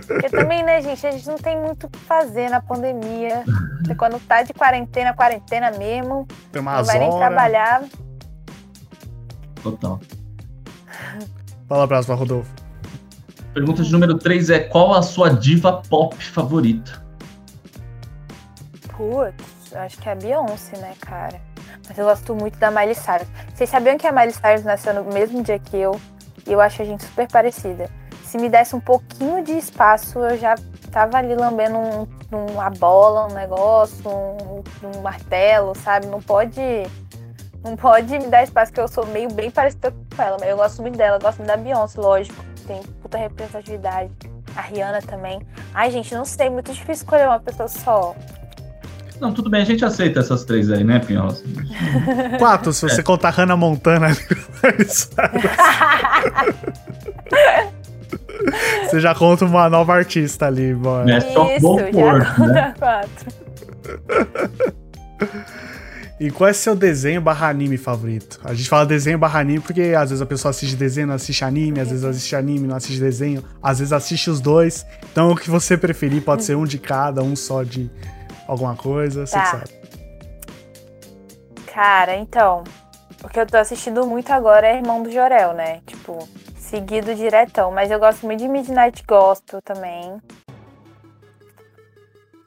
Porque 0.07 0.29
também, 0.29 0.63
né, 0.63 0.81
gente, 0.81 1.05
a 1.05 1.11
gente 1.11 1.27
não 1.27 1.37
tem 1.37 1.59
muito 1.59 1.87
o 1.87 1.89
que 1.89 1.99
fazer 1.99 2.49
na 2.49 2.61
pandemia. 2.61 3.43
Você 3.83 3.95
quando 3.95 4.19
tá 4.25 4.43
de 4.43 4.53
quarentena, 4.53 5.13
quarentena 5.13 5.71
mesmo, 5.71 6.27
Tem 6.51 6.61
não 6.61 6.71
umas 6.71 6.87
vai 6.87 6.99
nem 6.99 7.09
horas. 7.09 7.19
trabalhar. 7.19 7.83
Total. 9.61 9.99
Fala 11.67 11.83
a 11.83 11.87
próxima, 11.87 12.15
Rodolfo. 12.15 12.49
Pergunta 13.53 13.83
de 13.83 13.91
número 13.91 14.17
3 14.17 14.49
é: 14.51 14.59
qual 14.59 14.93
a 14.93 15.01
sua 15.01 15.29
diva 15.29 15.81
pop 15.89 16.15
favorita? 16.15 17.03
Putz, 18.99 19.71
eu 19.71 19.79
acho 19.79 19.97
que 19.97 20.09
é 20.09 20.11
a 20.11 20.15
Beyoncé, 20.15 20.77
né, 20.77 20.93
cara? 20.99 21.39
Mas 21.87 21.97
eu 21.97 22.03
gosto 22.03 22.35
muito 22.35 22.59
da 22.59 22.69
Miley 22.69 22.93
Cyrus. 22.93 23.29
Vocês 23.55 23.69
sabiam 23.69 23.97
que 23.97 24.05
a 24.05 24.11
Miley 24.11 24.33
Cyrus 24.33 24.65
nasceu 24.65 24.93
no 24.93 25.05
mesmo 25.05 25.41
dia 25.41 25.57
que 25.57 25.77
eu? 25.77 25.97
E 26.45 26.51
eu 26.51 26.59
acho 26.59 26.81
a 26.81 26.85
gente 26.85 27.05
super 27.05 27.25
parecida. 27.31 27.89
Se 28.25 28.37
me 28.37 28.49
desse 28.49 28.75
um 28.75 28.79
pouquinho 28.81 29.41
de 29.41 29.53
espaço, 29.53 30.19
eu 30.19 30.37
já 30.37 30.55
tava 30.91 31.17
ali 31.17 31.33
lambendo 31.33 31.77
um- 31.77 32.07
uma 32.51 32.69
bola, 32.71 33.27
um 33.27 33.33
negócio, 33.33 34.01
um, 34.09 34.63
um 34.83 35.01
martelo, 35.01 35.73
sabe? 35.75 36.07
Não 36.07 36.21
pode. 36.21 36.59
Não 37.63 37.77
pode 37.77 38.19
me 38.19 38.27
dar 38.27 38.43
espaço, 38.43 38.73
que 38.73 38.81
eu 38.81 38.87
sou 38.89 39.05
meio 39.05 39.31
bem 39.31 39.49
parecida 39.49 39.93
com 40.13 40.21
ela. 40.21 40.37
Eu 40.45 40.57
gosto 40.57 40.81
muito 40.81 40.97
dela, 40.97 41.17
gosto 41.19 41.37
muito 41.37 41.47
da 41.47 41.55
Beyoncé, 41.55 42.01
lógico. 42.01 42.43
Tem 42.67 42.83
puta 43.01 43.17
representatividade. 43.17 44.11
A 44.57 44.61
Rihanna 44.61 45.01
também. 45.01 45.39
Ai, 45.73 45.89
gente, 45.89 46.13
não 46.13 46.25
sei, 46.25 46.49
muito 46.49 46.73
difícil 46.73 47.03
escolher 47.03 47.27
uma 47.27 47.39
pessoa 47.39 47.69
só. 47.69 48.13
Não, 49.19 49.33
tudo 49.33 49.49
bem, 49.49 49.61
a 49.61 49.65
gente 49.65 49.83
aceita 49.83 50.19
essas 50.19 50.45
três 50.45 50.71
aí, 50.71 50.83
né, 50.83 50.99
Pinhola? 50.99 51.35
Quatro, 52.39 52.71
se 52.71 52.81
você 52.81 53.03
contar 53.03 53.31
Hannah 53.31 53.57
Montana. 53.57 54.09
você 58.85 58.99
já 58.99 59.13
conta 59.13 59.45
uma 59.45 59.69
nova 59.69 59.93
artista 59.93 60.47
ali, 60.47 60.73
bora. 60.73 61.11
É 61.11 61.19
só 61.19 61.51
Isso, 61.51 61.61
bom 61.61 61.77
porto, 61.91 62.45
né? 62.45 62.73
quatro. 62.79 63.27
E 66.19 66.29
qual 66.29 66.49
é 66.49 66.53
seu 66.53 66.75
desenho 66.75 67.21
barra 67.21 67.47
anime 67.47 67.77
favorito? 67.77 68.41
A 68.43 68.53
gente 68.53 68.67
fala 68.67 68.85
desenho 68.85 69.17
barra 69.17 69.39
anime 69.39 69.61
porque 69.61 69.93
às 69.97 70.09
vezes 70.09 70.21
a 70.21 70.25
pessoa 70.25 70.49
assiste 70.49 70.75
desenho, 70.75 71.07
não 71.07 71.15
assiste 71.15 71.45
anime, 71.45 71.79
às 71.79 71.89
vezes 71.89 72.03
assiste 72.03 72.35
anime, 72.35 72.67
não 72.67 72.75
assiste 72.75 72.99
desenho, 72.99 73.41
às 73.63 73.79
vezes 73.79 73.93
assiste 73.93 74.29
os 74.29 74.41
dois. 74.41 74.85
Então 75.11 75.31
o 75.31 75.35
que 75.35 75.49
você 75.49 75.77
preferir 75.77 76.21
pode 76.21 76.43
ser 76.43 76.55
um 76.55 76.65
de 76.65 76.77
cada, 76.77 77.23
um 77.23 77.37
só 77.37 77.63
de 77.63 77.89
alguma 78.49 78.75
coisa, 78.75 79.25
você 79.25 79.33
Tá. 79.35 79.41
que 79.43 79.47
sabe. 79.51 79.79
Cara, 81.73 82.15
então, 82.15 82.63
o 83.23 83.29
que 83.29 83.39
eu 83.39 83.45
tô 83.45 83.57
assistindo 83.57 84.05
muito 84.05 84.31
agora 84.31 84.67
é 84.67 84.77
Irmão 84.77 85.01
do 85.03 85.11
Jorel, 85.11 85.53
né? 85.53 85.81
Tipo, 85.85 86.27
seguido 86.57 87.13
diretão. 87.15 87.71
Mas 87.71 87.91
eu 87.91 87.99
gosto 87.99 88.25
muito 88.25 88.39
de 88.39 88.47
Midnight 88.47 89.03
Gospel 89.07 89.61
também. 89.61 90.19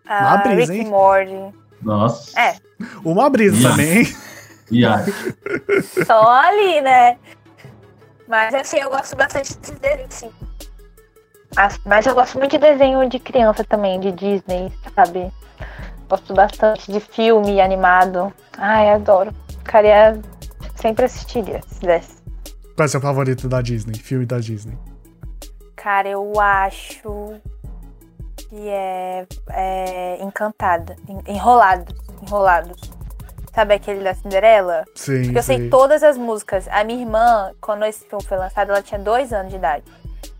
Uma 0.04 0.34
Ah, 0.34 0.36
brisa, 0.38 0.72
Rick 0.72 0.84
hein? 0.84 0.90
Morty. 0.90 1.54
Nossa. 1.80 2.38
É. 2.40 2.56
Uma 3.04 3.30
brisa 3.30 3.56
Isso. 3.56 3.68
também? 3.70 4.02
E 4.70 4.84
aí? 4.84 5.04
Só 6.06 6.28
ali, 6.28 6.80
né? 6.80 7.16
Mas 8.28 8.52
assim, 8.54 8.78
eu 8.78 8.90
gosto 8.90 9.14
bastante 9.16 9.56
de 9.58 9.72
desenho, 9.72 10.06
sim. 10.10 10.30
Mas 11.84 12.06
eu 12.06 12.14
gosto 12.14 12.38
muito 12.38 12.50
de 12.52 12.58
desenho 12.58 13.08
de 13.08 13.18
criança 13.18 13.62
também, 13.64 14.00
de 14.00 14.10
Disney, 14.12 14.72
sabe? 14.94 15.30
Gosto 16.12 16.34
bastante 16.34 16.92
de 16.92 17.00
filme 17.00 17.58
animado. 17.58 18.30
Ai, 18.58 18.90
adoro. 18.90 19.32
Ficaria. 19.48 20.20
Sempre 20.76 21.06
assistiria, 21.06 21.62
se 21.66 21.80
desse. 21.80 22.16
Qual 22.76 22.84
é 22.84 22.88
seu 22.88 23.00
favorito 23.00 23.48
da 23.48 23.62
Disney? 23.62 23.94
Filme 23.94 24.26
da 24.26 24.38
Disney? 24.38 24.76
Cara, 25.74 26.10
eu 26.10 26.38
acho 26.38 27.40
que 28.36 28.68
é, 28.68 29.26
é 29.48 30.18
Encantada. 30.22 30.96
En- 31.08 31.32
Enrolados. 31.32 31.94
Enrolados. 32.22 32.78
Sabe 33.54 33.72
aquele 33.72 34.04
da 34.04 34.12
Cinderela? 34.12 34.84
Sim, 34.94 35.22
Porque 35.22 35.38
eu 35.38 35.42
sei 35.42 35.70
todas 35.70 36.02
as 36.02 36.18
músicas. 36.18 36.68
A 36.70 36.84
minha 36.84 37.00
irmã, 37.00 37.52
quando 37.58 37.86
esse 37.86 38.04
filme 38.04 38.22
foi 38.22 38.36
lançado, 38.36 38.68
ela 38.68 38.82
tinha 38.82 39.00
dois 39.00 39.32
anos 39.32 39.50
de 39.50 39.56
idade. 39.56 39.84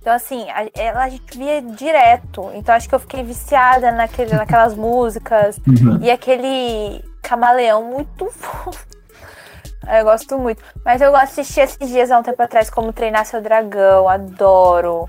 Então, 0.03 0.13
assim, 0.13 0.51
a, 0.51 0.67
ela, 0.75 1.05
a 1.05 1.09
gente 1.09 1.39
via 1.39 1.63
direto. 1.63 2.51
Então, 2.55 2.75
acho 2.75 2.89
que 2.89 2.95
eu 2.95 2.99
fiquei 2.99 3.23
viciada 3.23 3.93
naquele, 3.93 4.35
naquelas 4.35 4.75
músicas. 4.75 5.61
E 6.03 6.11
aquele 6.11 7.05
camaleão 7.23 7.85
muito 7.85 8.27
fofo. 8.27 8.85
Eu 9.89 10.05
gosto 10.05 10.39
muito. 10.39 10.63
Mas 10.85 11.01
eu 11.01 11.15
assisti 11.17 11.59
esses 11.59 11.89
dias 11.89 12.09
há 12.09 12.17
um 12.17 12.23
tempo 12.23 12.41
atrás 12.41 12.71
como 12.71 12.93
treinar 12.93 13.27
seu 13.27 13.43
dragão. 13.43 14.09
Adoro. 14.09 15.09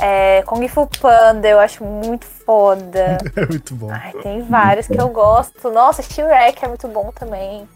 É, 0.00 0.42
Kung 0.46 0.66
Fu 0.66 0.88
Panda, 0.98 1.46
eu 1.46 1.60
acho 1.60 1.84
muito 1.84 2.24
foda. 2.24 3.18
É 3.36 3.46
muito 3.46 3.74
bom. 3.74 3.90
Ai, 3.92 4.14
tem 4.22 4.40
vários 4.40 4.86
que 4.86 4.98
eu 4.98 5.10
gosto. 5.10 5.70
Nossa, 5.70 6.02
Shrek 6.02 6.64
é 6.64 6.68
muito 6.68 6.88
bom 6.88 7.12
também. 7.14 7.68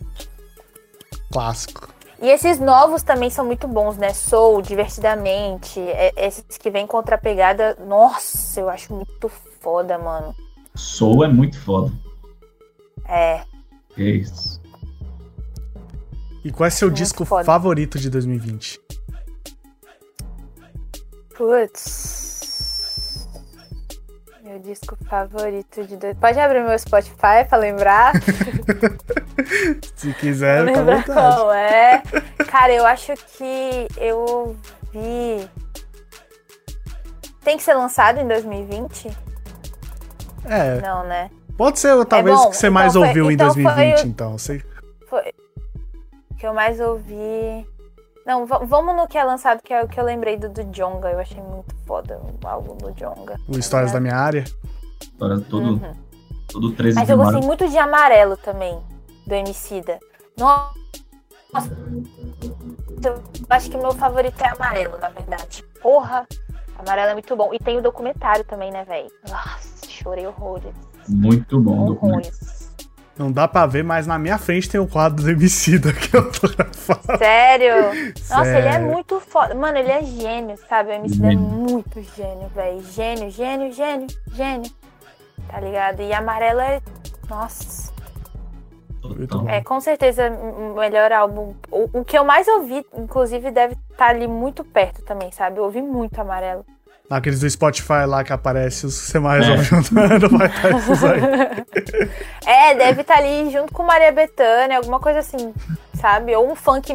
Clássico. 1.30 1.97
E 2.20 2.28
esses 2.28 2.58
novos 2.58 3.02
também 3.02 3.30
são 3.30 3.44
muito 3.44 3.68
bons, 3.68 3.96
né? 3.96 4.12
Soul, 4.12 4.60
Divertidamente. 4.60 5.78
é- 5.80 6.12
esses 6.16 6.44
que 6.58 6.70
vêm 6.70 6.86
contra 6.86 7.14
a 7.14 7.18
pegada. 7.18 7.76
Nossa, 7.86 8.60
eu 8.60 8.68
acho 8.68 8.92
muito 8.92 9.28
foda, 9.60 9.96
mano. 9.98 10.34
Soul 10.74 11.24
é 11.24 11.28
muito 11.28 11.58
foda. 11.60 11.92
É. 13.06 13.42
Que 13.94 14.02
isso. 14.02 14.60
E 16.44 16.50
qual 16.50 16.66
é 16.66 16.70
seu 16.70 16.88
Muito 16.88 16.98
disco 16.98 17.24
foda. 17.24 17.44
favorito 17.44 17.98
de 17.98 18.10
2020? 18.10 18.80
Putz. 21.36 22.37
Meu 24.58 24.74
disco 24.74 24.96
favorito 25.08 25.84
de. 25.86 25.96
dois- 25.96 26.16
Pode 26.18 26.38
abrir 26.40 26.64
meu 26.64 26.76
Spotify 26.76 27.44
pra 27.48 27.56
lembrar? 27.58 28.12
Se 29.94 30.12
quiser, 30.14 30.58
à 30.58 30.62
lembrar 30.62 31.04
qual 31.04 31.52
é. 31.52 32.02
Cara, 32.48 32.72
eu 32.72 32.84
acho 32.84 33.14
que 33.36 33.86
eu 33.96 34.18
ouvi. 34.18 35.48
Tem 37.44 37.56
que 37.56 37.62
ser 37.62 37.74
lançado 37.74 38.18
em 38.18 38.26
2020? 38.26 39.16
É, 40.46 40.80
Não, 40.80 41.04
né? 41.06 41.30
pode 41.56 41.78
ser 41.78 42.04
talvez 42.06 42.36
bom, 42.36 42.50
que 42.50 42.56
você 42.56 42.68
mais 42.70 42.92
então 42.96 43.02
foi- 43.02 43.08
ouviu 43.08 43.30
em 43.30 43.34
então 43.34 43.54
foi 43.54 43.62
2020, 43.62 44.02
o- 44.02 44.06
então. 44.08 44.32
Você... 44.38 44.64
Foi. 45.08 45.32
O 46.30 46.34
que 46.34 46.46
eu 46.46 46.52
mais 46.54 46.80
ouvi. 46.80 47.64
Não, 48.28 48.44
va- 48.44 48.58
vamos 48.58 48.94
no 48.94 49.08
que 49.08 49.16
é 49.16 49.24
lançado, 49.24 49.62
que 49.62 49.72
é 49.72 49.82
o 49.82 49.88
que 49.88 49.98
eu 49.98 50.04
lembrei 50.04 50.36
do, 50.36 50.50
do 50.50 50.62
Jonga. 50.64 51.10
Eu 51.10 51.18
achei 51.18 51.42
muito 51.42 51.74
foda 51.86 52.20
o 52.20 52.46
álbum 52.46 52.76
do 52.76 52.92
Jonga. 52.92 53.36
O 53.48 53.58
Histórias 53.58 53.90
da 53.90 53.98
Minha 53.98 54.16
Área. 54.16 54.44
Agora 55.16 55.40
todo, 55.40 55.64
Uhum. 55.82 55.92
todo 56.48 56.72
13 56.72 56.96
Mas 56.96 57.06
de 57.06 57.12
eu 57.12 57.16
gostei 57.16 57.32
março. 57.36 57.46
muito 57.48 57.66
de 57.66 57.78
Amarelo 57.78 58.36
também, 58.36 58.78
do 59.26 59.34
Emicida. 59.34 59.98
Nossa. 60.38 60.76
Eu 63.02 63.22
acho 63.48 63.70
que 63.70 63.76
o 63.78 63.80
meu 63.80 63.92
favorito 63.92 64.38
é 64.42 64.48
Amarelo, 64.50 64.98
na 64.98 65.08
verdade. 65.08 65.64
Porra! 65.80 66.26
Amarelo 66.78 67.08
é 67.10 67.12
muito 67.14 67.34
bom. 67.34 67.54
E 67.54 67.58
tem 67.58 67.78
o 67.78 67.82
documentário 67.82 68.44
também, 68.44 68.70
né, 68.70 68.84
velho? 68.84 69.08
Nossa, 69.26 69.88
chorei 69.88 70.26
horrores. 70.26 70.74
Muito 71.08 71.58
bom. 71.60 71.84
o 71.84 71.86
documento. 71.94 72.30
Não 73.18 73.32
dá 73.32 73.48
pra 73.48 73.66
ver, 73.66 73.82
mas 73.82 74.06
na 74.06 74.18
minha 74.18 74.38
frente 74.38 74.68
tem 74.68 74.80
o 74.80 74.86
quadro 74.86 75.24
do 75.24 75.30
Emicida 75.30 75.92
que 75.92 76.16
eu 76.16 76.30
tô 76.30 76.46
gravando. 76.48 77.18
Sério? 77.18 77.74
Nossa, 78.30 78.46
ele 78.46 78.68
é 78.68 78.72
Sério. 78.72 78.86
muito 78.86 79.18
foda. 79.20 79.54
Mano, 79.56 79.76
ele 79.78 79.90
é 79.90 80.02
gênio, 80.04 80.56
sabe? 80.68 80.90
O 80.90 80.92
MC 80.92 81.26
é 81.26 81.34
muito 81.36 82.00
gênio, 82.16 82.48
velho. 82.54 82.80
Gênio, 82.92 83.30
gênio, 83.30 83.72
gênio, 83.72 84.06
gênio. 84.32 84.70
tá 85.48 85.58
ligado? 85.60 86.00
E 86.00 86.12
amarelo 86.12 86.60
é. 86.60 86.80
Nossa. 87.28 87.92
É, 89.48 89.62
com 89.62 89.80
certeza 89.80 90.30
o 90.30 90.74
melhor 90.78 91.10
álbum. 91.12 91.54
O, 91.70 92.00
o 92.00 92.04
que 92.04 92.16
eu 92.18 92.24
mais 92.24 92.46
ouvi, 92.46 92.84
inclusive, 92.96 93.50
deve 93.50 93.76
estar 93.90 94.08
ali 94.10 94.28
muito 94.28 94.62
perto 94.62 95.02
também, 95.02 95.32
sabe? 95.32 95.58
Eu 95.58 95.64
ouvi 95.64 95.80
muito 95.82 96.20
amarelo. 96.20 96.64
Aqueles 97.10 97.40
do 97.40 97.48
Spotify 97.48 98.04
lá 98.06 98.22
que 98.22 98.32
aparece 98.32 98.84
os 98.84 99.00
que 99.00 99.06
você 99.06 99.18
mais 99.18 99.46
É. 99.46 99.56
juntando, 99.58 100.28
vai 100.36 100.46
estar 100.48 100.70
esses 100.70 101.04
aí. 101.04 101.20
É, 102.46 102.74
deve 102.74 103.00
estar 103.02 103.18
ali 103.18 103.50
junto 103.50 103.72
com 103.72 103.82
Maria 103.82 104.10
Bethânia, 104.12 104.76
alguma 104.78 104.98
coisa 105.00 105.18
assim, 105.20 105.52
sabe? 106.00 106.34
Ou 106.34 106.50
um 106.50 106.54
funk 106.54 106.94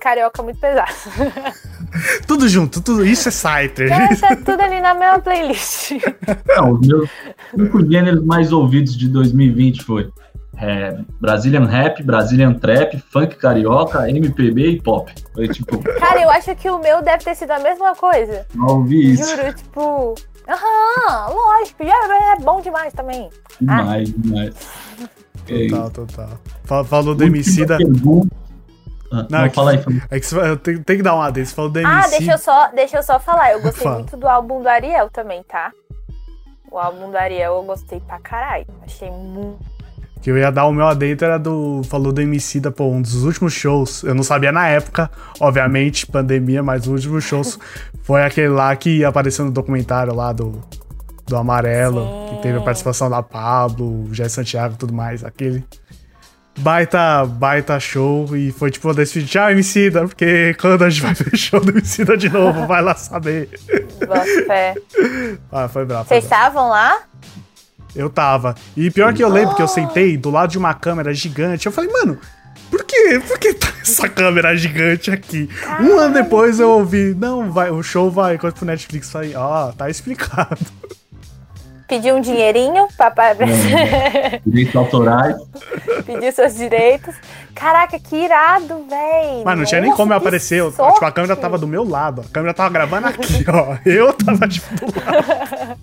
carioca 0.00 0.42
muito 0.42 0.58
pesado. 0.58 0.92
Tudo 2.26 2.48
junto, 2.48 2.80
tudo 2.80 3.06
isso 3.06 3.28
é 3.28 3.30
Scyther. 3.30 3.92
É, 3.92 4.16
tá 4.16 4.34
tudo 4.34 4.60
ali 4.60 4.80
na 4.80 4.94
mesma 4.94 5.20
playlist. 5.20 5.92
Não, 6.48 6.72
os 6.72 6.86
meus 6.88 7.08
cinco 7.54 7.88
gêneros 7.88 8.24
mais 8.24 8.50
ouvidos 8.50 8.96
de 8.98 9.06
2020 9.08 9.84
foi 9.84 10.10
é, 10.60 10.96
Brazilian 11.20 11.66
Rap, 11.66 12.02
Brazilian 12.02 12.54
Trap, 12.54 12.96
Funk 13.10 13.36
Carioca, 13.36 14.08
MPB 14.10 14.70
e 14.70 14.80
Pop. 14.82 15.12
Foi 15.34 15.48
tipo, 15.48 15.78
Cara, 15.98 16.20
eu 16.22 16.30
acho 16.30 16.54
que 16.56 16.68
o 16.70 16.78
meu 16.78 17.02
deve 17.02 17.24
ter 17.24 17.34
sido 17.34 17.50
a 17.52 17.58
mesma 17.58 17.94
coisa. 17.94 18.46
não 18.54 18.78
ouvi 18.78 19.12
isso. 19.12 19.36
Juro, 19.36 19.52
tipo. 19.54 20.14
Aham, 20.46 21.32
lógico, 21.34 21.84
já 21.84 22.32
é 22.32 22.36
bom 22.40 22.60
demais 22.60 22.92
também. 22.92 23.30
Demais, 23.60 24.12
demais. 24.12 24.54
É, 25.48 25.68
Total, 25.68 25.90
total. 25.90 26.28
Fa- 26.64 26.84
Falou 26.84 27.14
do 27.14 27.24
última 27.24 27.66
pergunta. 27.66 28.36
Ah, 29.12 29.16
Não, 29.16 29.26
não, 29.30 29.44
é 29.44 29.48
que- 29.48 29.54
fala 29.54 29.70
aí, 29.70 29.78
fala. 29.78 29.96
É 30.10 30.20
que 30.20 30.26
você 30.26 30.56
tenho, 30.56 30.84
tenho 30.84 30.98
que 30.98 31.02
dar 31.02 31.14
uma 31.14 31.30
desse. 31.30 31.54
Falou 31.54 31.70
do 31.70 31.78
Ah, 31.86 32.06
deixa 32.10 32.32
eu 32.32 32.38
só, 32.38 32.68
deixa 32.68 32.96
eu 32.98 33.02
só 33.02 33.18
falar. 33.20 33.52
Eu 33.52 33.62
gostei 33.62 33.84
Fala. 33.84 33.96
muito 33.96 34.16
do 34.16 34.28
álbum 34.28 34.60
do 34.60 34.68
Ariel 34.68 35.08
também, 35.10 35.42
tá? 35.44 35.70
O 36.70 36.78
álbum 36.78 37.10
do 37.10 37.16
Ariel 37.16 37.54
eu 37.54 37.62
gostei 37.62 38.00
pra 38.00 38.18
caralho. 38.18 38.66
Achei 38.82 39.10
muito. 39.10 39.58
Que 40.24 40.30
eu 40.30 40.38
ia 40.38 40.50
dar 40.50 40.64
o 40.64 40.72
meu 40.72 40.86
adentro 40.86 41.26
era 41.26 41.38
do. 41.38 41.82
Falou 41.84 42.10
do 42.10 42.18
Emicida, 42.18 42.70
pô, 42.70 42.88
um 42.88 43.02
dos 43.02 43.24
últimos 43.24 43.52
shows. 43.52 44.02
Eu 44.02 44.14
não 44.14 44.22
sabia 44.22 44.50
na 44.50 44.66
época, 44.66 45.10
obviamente, 45.38 46.06
pandemia, 46.06 46.62
mas 46.62 46.86
os 46.86 46.88
últimos 46.88 47.24
shows 47.24 47.58
foi 48.02 48.22
aquele 48.22 48.48
lá 48.48 48.74
que 48.74 49.04
apareceu 49.04 49.44
no 49.44 49.50
documentário 49.50 50.14
lá 50.14 50.32
do. 50.32 50.62
Do 51.26 51.36
Amarelo, 51.36 52.02
Sim. 52.04 52.36
que 52.36 52.42
teve 52.42 52.58
a 52.58 52.60
participação 52.62 53.08
da 53.08 53.22
Pablo, 53.22 54.08
Jé 54.12 54.26
Santiago 54.28 54.74
e 54.74 54.78
tudo 54.78 54.94
mais. 54.94 55.22
Aquele. 55.22 55.62
Baita, 56.58 57.26
baita 57.26 57.78
show. 57.78 58.34
E 58.34 58.50
foi 58.50 58.70
tipo 58.70 58.94
desse 58.94 59.22
tchau, 59.24 59.50
Emicida, 59.50 60.06
porque 60.06 60.54
quando 60.58 60.84
a 60.84 60.90
gente 60.90 61.02
vai 61.02 61.12
ver 61.12 61.36
show 61.36 61.60
do 61.60 61.70
Emicida 61.70 62.16
de 62.16 62.30
novo, 62.30 62.66
vai 62.66 62.80
lá 62.80 62.94
saber. 62.94 63.50
Boto 64.06 64.46
fé. 64.46 64.74
Ah, 65.52 65.68
foi 65.68 65.84
bravo. 65.84 66.08
Vocês 66.08 66.24
estavam 66.24 66.70
lá? 66.70 67.02
Eu 67.94 68.10
tava. 68.10 68.54
E 68.76 68.90
pior 68.90 69.12
que 69.14 69.22
eu 69.22 69.28
lembro 69.28 69.54
que 69.54 69.62
eu 69.62 69.68
sentei 69.68 70.16
do 70.16 70.30
lado 70.30 70.50
de 70.50 70.58
uma 70.58 70.74
câmera 70.74 71.12
gigante. 71.14 71.66
Eu 71.66 71.72
falei, 71.72 71.90
mano, 71.92 72.18
por 72.70 72.84
quê? 72.84 73.20
Por 73.26 73.38
que 73.38 73.54
tá 73.54 73.68
essa 73.80 74.08
câmera 74.08 74.56
gigante 74.56 75.10
aqui? 75.10 75.48
Um 75.80 75.98
ano 75.98 76.14
depois 76.14 76.58
eu 76.58 76.70
ouvi, 76.70 77.14
não, 77.14 77.52
vai, 77.52 77.70
o 77.70 77.82
show 77.82 78.10
vai 78.10 78.36
quando 78.38 78.54
pro 78.54 78.66
Netflix 78.66 79.06
sair. 79.08 79.36
Ó, 79.36 79.70
tá 79.72 79.88
explicado. 79.88 80.58
Pediu 81.86 82.16
um 82.16 82.20
dinheirinho 82.20 82.88
pra, 82.96 83.10
pra 83.10 83.34
Direitos 84.44 84.74
autorais. 84.74 85.36
pedir 86.06 86.32
seus 86.32 86.54
direitos. 86.56 87.14
Caraca, 87.54 87.98
que 88.00 88.16
irado, 88.16 88.86
véi. 88.88 89.42
Mas 89.44 89.58
não 89.58 89.64
tinha 89.66 89.80
nem 89.82 89.90
Nossa, 89.90 90.02
como 90.02 90.12
eu 90.14 90.18
que 90.18 90.26
aparecer. 90.26 90.60
eu-. 90.60 90.70
Tipo, 90.70 91.04
a 91.04 91.12
câmera 91.12 91.36
tava 91.36 91.58
do 91.58 91.68
meu 91.68 91.84
lado. 91.86 92.22
A 92.22 92.24
câmera 92.32 92.54
tava 92.54 92.70
gravando 92.70 93.06
aqui, 93.08 93.44
ó. 93.48 93.76
Eu 93.84 94.12
tava, 94.14 94.48
tipo, 94.48 94.74
do 94.74 94.86
lado. 94.86 95.78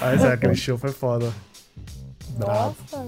Mas 0.00 0.24
é, 0.24 0.32
aquele 0.32 0.54
show 0.54 0.78
foi 0.78 0.92
foda. 0.92 1.32
Bravo. 2.36 2.76
Nossa. 2.92 3.06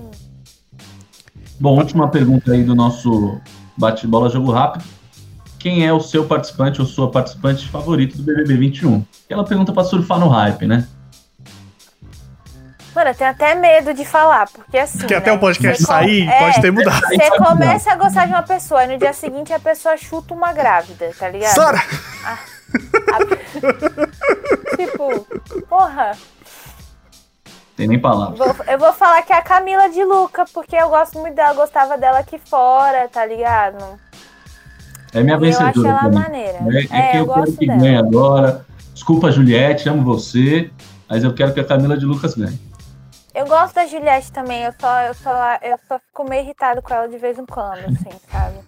Bom, 1.59 1.79
última 1.79 2.09
pergunta 2.09 2.53
aí 2.53 2.65
do 2.65 2.75
nosso 2.75 3.41
bate-bola 3.77 4.29
jogo 4.29 4.53
rápido. 4.53 4.85
Quem 5.59 5.87
é 5.87 5.93
o 5.93 6.01
seu 6.01 6.27
participante 6.27 6.81
ou 6.81 6.87
sua 6.87 7.11
participante 7.11 7.69
favorito 7.69 8.17
do 8.17 8.23
BBB 8.23 8.57
21? 8.57 9.05
Aquela 9.25 9.45
pergunta 9.45 9.73
pra 9.73 9.85
surfar 9.85 10.19
no 10.19 10.29
hype, 10.29 10.67
né? 10.67 10.87
Mano, 12.95 13.11
eu 13.11 13.15
tenho 13.15 13.31
até 13.31 13.55
medo 13.57 13.93
de 13.93 14.05
falar, 14.05 14.47
porque 14.47 14.79
assim. 14.79 14.99
Porque 14.99 15.15
né, 15.15 15.19
até 15.19 15.33
o 15.33 15.39
podcast 15.39 15.83
sair, 15.83 16.29
é, 16.29 16.39
pode 16.39 16.61
ter 16.61 16.71
mudado. 16.71 17.01
Você 17.01 17.31
começa 17.39 17.93
a 17.93 17.97
gostar 17.97 18.27
de 18.27 18.33
uma 18.33 18.43
pessoa 18.43 18.85
e 18.85 18.89
no 18.89 18.99
dia 18.99 19.13
seguinte 19.13 19.53
a 19.53 19.59
pessoa 19.59 19.97
chuta 19.97 20.33
uma 20.33 20.53
grávida, 20.53 21.11
tá 21.19 21.29
ligado? 21.29 21.55
Tipo, 24.77 25.27
porra, 25.69 26.13
Tem 27.77 27.87
nem 27.89 28.01
palavras. 28.01 28.39
vou- 28.39 28.65
eu 28.67 28.79
vou 28.79 28.93
falar 28.93 29.23
que 29.23 29.33
é 29.33 29.37
a 29.37 29.43
Camila 29.43 29.89
de 29.89 30.03
Luca, 30.05 30.45
porque 30.53 30.77
eu 30.77 30.89
gosto 30.89 31.19
muito 31.19 31.35
dela, 31.35 31.55
gostava 31.55 31.97
dela 31.99 32.19
aqui 32.19 32.39
fora, 32.39 33.09
tá 33.09 33.25
ligado? 33.25 33.99
É 35.13 35.23
minha 35.23 35.37
eu 35.37 35.45
acho 35.49 35.59
vencedora. 35.59 35.89
ela 35.89 36.01
também. 36.01 36.19
maneira. 36.21 36.59
É, 36.59 36.79
é 36.79 36.85
É, 37.07 37.11
quem 37.13 37.21
eu 37.21 37.27
eu 37.27 37.35
quero 37.35 37.53
que 37.53 37.67
dela. 37.67 37.81
ganhe 37.81 37.97
agora. 37.97 38.67
Desculpa, 38.93 39.31
Juliette, 39.31 39.89
amo 39.89 40.03
você. 40.05 40.71
Mas 41.09 41.23
eu 41.23 41.33
quero 41.35 41.53
que 41.55 41.61
a 41.61 41.65
Camila 41.65 41.97
de 41.97 42.05
Lucas 42.05 42.35
ganhe. 42.35 42.59
Eu 43.35 43.47
gosto 43.47 43.75
da 43.75 43.87
Juliette 43.87 44.31
também, 44.33 44.63
eu 44.63 44.73
só, 44.81 45.01
eu 45.03 45.15
só, 45.15 45.59
eu 45.61 45.77
só 45.89 45.99
fico 45.99 46.25
meio 46.29 46.43
irritado 46.45 46.81
com 46.81 46.95
ela 46.95 47.09
de 47.09 47.19
vez 47.19 47.37
em 47.39 47.45
quando, 47.45 47.79
assim, 47.81 48.11
sabe? 48.31 48.59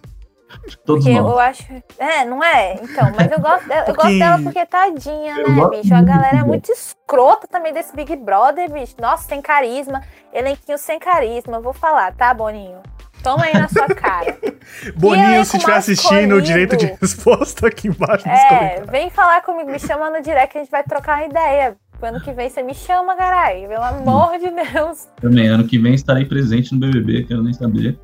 Todos 0.85 1.03
Porque 1.03 1.19
nós. 1.19 1.31
eu 1.31 1.39
acho. 1.39 1.83
É, 1.99 2.23
não 2.25 2.43
é? 2.43 2.75
Então, 2.75 3.11
mas 3.15 3.31
eu 3.31 3.39
gosto 3.39 3.67
dela, 3.67 3.81
eu 3.81 3.85
Porque- 3.93 4.01
gosto 4.03 4.19
dela 4.19 4.39
porque 4.41 4.65
tadinha, 4.65 5.35
Eu 5.39 5.49
né, 5.55 5.69
bicho? 5.69 5.93
A 5.93 6.01
galera 6.01 6.37
é 6.37 6.43
muito 6.43 6.71
escrota 6.71 7.47
também 7.47 7.73
desse 7.73 7.95
Big 7.95 8.15
Brother, 8.15 8.71
bicho. 8.71 8.95
Nossa, 8.99 9.27
sem 9.27 9.41
carisma. 9.41 10.01
Elenquinho 10.33 10.77
sem 10.77 10.99
carisma. 10.99 11.57
Eu 11.57 11.61
vou 11.61 11.73
falar, 11.73 12.13
tá, 12.15 12.33
Boninho? 12.33 12.79
Toma 13.23 13.45
aí 13.45 13.53
na 13.53 13.67
sua 13.67 13.87
cara. 13.87 14.37
Boninho, 14.95 15.43
se 15.43 15.57
estiver 15.57 15.75
assistindo, 15.75 16.13
escolhido. 16.37 16.41
direito 16.41 16.77
de 16.77 16.85
resposta 17.01 17.67
aqui 17.67 17.87
embaixo 17.89 18.27
É, 18.29 18.81
vem 18.89 19.09
falar 19.09 19.41
comigo, 19.41 19.69
me 19.69 19.79
chama 19.79 20.09
no 20.09 20.21
direct 20.21 20.51
que 20.51 20.57
a 20.59 20.61
gente 20.61 20.71
vai 20.71 20.83
trocar 20.83 21.17
uma 21.19 21.25
ideia. 21.25 21.75
Ano 22.01 22.21
que 22.21 22.31
vem 22.31 22.47
você 22.47 22.61
me 22.61 22.75
chama, 22.75 23.15
caralho. 23.15 23.67
Pelo 23.67 23.83
amor 23.83 24.37
de 24.37 24.51
Deus. 24.51 25.07
Também, 25.19 25.47
ano 25.47 25.63
que 25.67 25.79
vem 25.79 25.95
estarei 25.95 26.25
presente 26.25 26.73
no 26.73 26.79
BBB, 26.79 27.23
quero 27.23 27.41
nem 27.41 27.53
saber. 27.53 27.99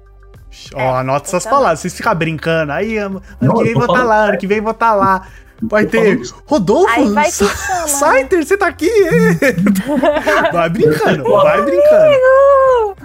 Ó, 0.75 0.95
anota 0.95 1.27
essas 1.27 1.43
também. 1.43 1.57
palavras. 1.57 1.79
Vocês 1.79 1.93
ficam 1.95 2.15
brincando. 2.15 2.71
Aí, 2.71 2.97
ano 2.97 3.21
Não, 3.41 3.55
que 3.55 3.63
vem 3.63 3.73
tá 3.73 3.85
falando 3.85 4.07
lá, 4.07 4.15
ano 4.25 4.37
que 4.37 4.47
vem 4.47 4.61
vou 4.61 4.73
tá 4.73 4.93
lá. 4.93 5.27
Vai 5.61 5.85
ter 5.85 6.19
Rodolfo, 6.45 6.89
Aí 6.93 7.07
vai 7.09 7.25
né? 7.27 7.31
Saiter, 7.31 8.45
você 8.45 8.57
tá 8.57 8.67
aqui? 8.67 8.89
é. 8.89 9.53
Vai 10.51 10.69
brincando, 10.69 11.23
vai 11.23 11.61
brincando. 11.61 12.95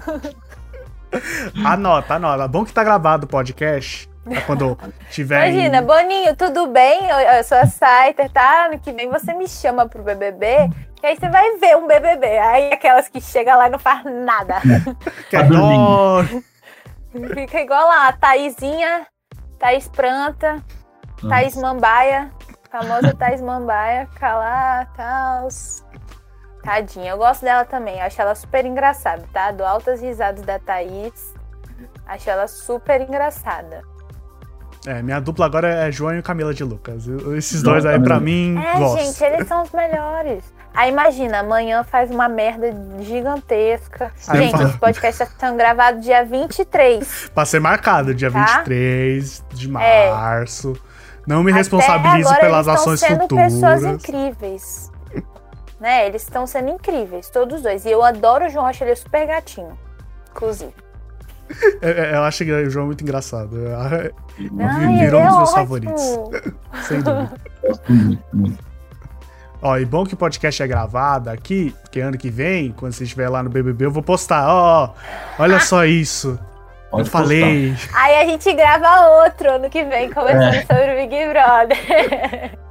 Anota, 1.65 2.15
anota. 2.15 2.49
Bom 2.49 2.65
que 2.65 2.73
tá 2.73 2.83
gravado 2.85 3.27
o 3.27 3.29
podcast. 3.29 4.09
Pra 4.25 4.41
quando 4.43 4.77
tiver. 5.11 5.47
em- 5.49 5.53
Imagina, 5.55 5.83
Boninho, 5.83 6.37
tudo 6.37 6.67
bem? 6.67 7.09
Eu, 7.09 7.19
eu 7.19 7.45
sou 7.45 7.57
a 7.59 7.67
Saiter, 7.67 8.31
tá? 8.31 8.67
Ano 8.67 8.79
que 8.79 8.93
vem 8.93 9.09
você 9.09 9.33
me 9.33 9.49
chama 9.49 9.89
pro 9.89 10.03
BBB, 10.03 10.69
que 10.97 11.07
aí 11.07 11.17
você 11.17 11.29
vai 11.31 11.57
ver 11.59 11.77
um 11.77 11.87
BBB. 11.87 12.27
Aí 12.27 12.73
aquelas 12.73 13.09
que 13.09 13.21
chegam 13.21 13.57
lá 13.57 13.69
e 13.69 13.71
não 13.71 13.79
faz 13.79 14.03
nada. 14.05 14.61
que 15.31 15.37
é 15.37 15.43
Tá 15.43 15.49
Fica 17.35 17.61
igual 17.61 17.87
lá, 17.89 18.09
a 18.09 18.13
Thaisinha, 18.13 19.07
Thaís 19.59 19.89
Pranta, 19.89 20.63
Thaís 21.29 21.57
Mambaia, 21.57 22.31
famosa 22.71 23.15
Thaís 23.15 23.41
Mambaia, 23.41 24.07
fica 24.13 24.35
lá, 24.37 24.87
tal. 24.97 25.49
Tadinha, 26.63 27.13
eu 27.13 27.19
gosto 27.19 27.43
dela 27.43 27.65
também, 27.65 28.01
acho 28.01 28.21
ela 28.21 28.35
super 28.35 28.67
engraçada, 28.67 29.25
tá? 29.33 29.51
Dou 29.53 29.67
altas 29.67 30.01
risadas 30.03 30.43
da 30.43 30.59
Thaís, 30.59 31.35
acho 32.07 32.29
ela 32.29 32.47
super 32.47 33.01
engraçada. 33.01 33.83
É, 34.87 35.03
minha 35.03 35.21
dupla 35.21 35.47
agora 35.47 35.69
é 35.69 35.91
João 35.91 36.17
e 36.19 36.23
Camila 36.23 36.55
de 36.55 36.63
Lucas. 36.65 37.07
Esses 37.37 37.63
dois 37.63 37.85
aí, 37.85 37.99
pra 38.01 38.21
mim, 38.21 38.57
É, 38.59 38.79
gosto. 38.79 39.01
gente, 39.01 39.25
eles 39.25 39.49
são 39.49 39.63
os 39.63 39.73
melhores. 39.73 40.45
Aí 40.75 40.91
imagina, 40.93 41.41
amanhã 41.41 41.83
faz 41.83 42.11
uma 42.11 42.29
merda 42.29 42.73
gigantesca. 43.01 44.13
Aí 44.29 44.43
gente, 44.43 44.53
fala- 44.53 44.69
esse 44.69 44.79
podcast 44.79 45.23
está 45.25 45.47
sendo 45.49 45.57
gravado 45.57 46.01
dia 46.01 46.25
23. 46.25 47.31
Pra 47.35 47.45
ser 47.45 47.61
marcado, 47.61 48.15
dia 48.15 48.31
Tá? 48.31 48.45
23 48.65 49.45
de 49.51 49.67
É. 49.77 50.11
março. 50.11 50.75
Não 51.27 51.43
me 51.43 51.51
Até 51.51 51.59
responsabilizo 51.59 52.29
agora 52.29 52.41
pelas 52.47 52.67
eles 52.69 52.81
ações 52.81 53.03
estão 53.03 53.09
sendo 53.17 53.23
futuras. 53.23 53.53
pessoas 53.55 53.85
incríveis. 53.85 54.93
né? 55.81 56.07
Eles 56.07 56.23
estão 56.23 56.45
sendo 56.47 56.71
incríveis, 56.71 57.29
todos 57.31 57.57
os 57.59 57.63
dois. 57.63 57.85
E 57.85 57.91
eu 57.91 58.03
adoro 58.03 58.47
o 58.47 58.49
João, 58.49 58.67
acho 58.67 58.83
ele 58.83 58.97
super 58.97 59.27
gatinho. 59.27 59.79
Inclusive. 60.31 60.73
É, 61.81 61.91
é, 61.91 62.15
Eu 62.15 62.25
acho 62.25 62.45
que 62.45 62.53
o 62.53 62.69
João 62.71 62.83
é 62.85 62.87
muito 62.89 63.03
engraçado. 63.03 63.57
É, 63.69 63.75
Ai, 63.75 64.13
ele 64.39 64.99
Virou 65.05 65.21
um 65.23 65.25
é 65.25 65.29
dos 65.29 65.37
meus 65.37 65.49
ótimo. 65.51 65.55
favoritos. 65.57 66.03
Sem 66.87 67.01
dúvida. 67.01 67.41
Ó, 69.61 69.77
e 69.77 69.85
bom 69.85 70.05
que 70.05 70.15
o 70.15 70.17
podcast 70.17 70.63
é 70.63 70.67
gravado 70.67 71.31
aqui, 71.31 71.75
porque 71.83 72.01
ano 72.01 72.17
que 72.17 72.31
vem, 72.31 72.73
quando 72.73 72.93
você 72.93 73.05
estiver 73.05 73.29
lá 73.29 73.43
no 73.43 73.51
BBB, 73.51 73.87
eu 73.87 73.91
vou 73.91 74.03
postar. 74.03 74.47
Ó, 74.49 74.95
olha 75.39 75.59
só 75.61 75.85
isso. 75.85 76.39
Pode 76.91 77.09
eu 77.09 77.11
falei. 77.13 77.75
Aí 77.93 78.17
a 78.17 78.25
gente 78.27 78.53
grava 78.55 79.25
outro 79.25 79.51
ano 79.51 79.69
que 79.69 79.85
vem, 79.85 80.11
conversando 80.11 80.55
É. 80.55 80.61
sobre 80.63 80.93
o 80.95 81.09
Big 81.09 81.27
Brother. 81.29 82.59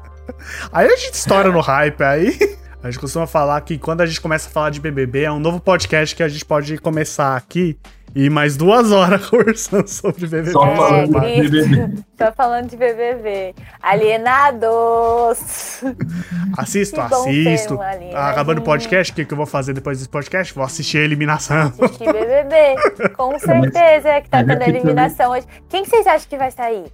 Aí 0.71 0.87
a 0.87 0.95
gente 0.95 1.13
estoura 1.13 1.51
no 1.51 1.59
hype, 1.61 2.01
aí, 2.03 2.37
A 2.83 2.89
gente 2.91 2.99
costuma 2.99 3.25
falar 3.27 3.59
que 3.61 3.77
quando 3.77 4.01
a 4.01 4.05
gente 4.05 4.21
começa 4.21 4.47
a 4.47 4.51
falar 4.51 4.69
de 4.69 4.79
BBB, 4.79 5.23
é 5.23 5.31
um 5.31 5.39
novo 5.39 5.59
podcast 5.59 6.15
que 6.15 6.21
a 6.23 6.27
gente 6.27 6.45
pode 6.45 6.77
começar 6.77 7.35
aqui 7.35 7.77
e 8.19 8.31
mais 8.31 8.57
duas 8.57 8.91
horas 8.91 9.23
conversando 9.29 9.87
sobre 9.87 10.25
BBB. 10.25 10.51
Só 10.51 10.65
É, 10.65 10.75
falando 10.75 11.19
de. 11.21 11.49
BBB. 11.49 12.03
Tô 12.17 12.31
falando 12.33 12.67
de 12.67 12.75
BBB. 12.75 13.53
Alienados. 13.79 15.83
Assisto, 16.57 16.99
assisto. 16.99 17.79
alienadinho. 17.79 18.17
Acabando 18.17 18.61
o 18.61 18.63
podcast, 18.63 19.11
o 19.11 19.15
que, 19.15 19.23
que 19.23 19.31
eu 19.31 19.37
vou 19.37 19.45
fazer 19.45 19.73
depois 19.73 19.99
desse 19.99 20.09
podcast? 20.09 20.51
Vou 20.55 20.63
assistir 20.63 20.97
a 20.97 21.01
eliminação. 21.01 21.71
Assistir 21.79 22.11
BBB. 22.11 23.09
Com 23.15 23.37
certeza 23.37 24.19
que 24.21 24.29
tá 24.29 24.39
é 24.39 24.43
tendo 24.43 24.63
que 24.63 24.69
eliminação 24.71 25.31
hoje. 25.31 25.45
Quem 25.69 25.83
que 25.83 25.89
vocês 25.91 26.07
acham 26.07 26.27
que 26.27 26.37
vai 26.37 26.49
sair? 26.49 26.85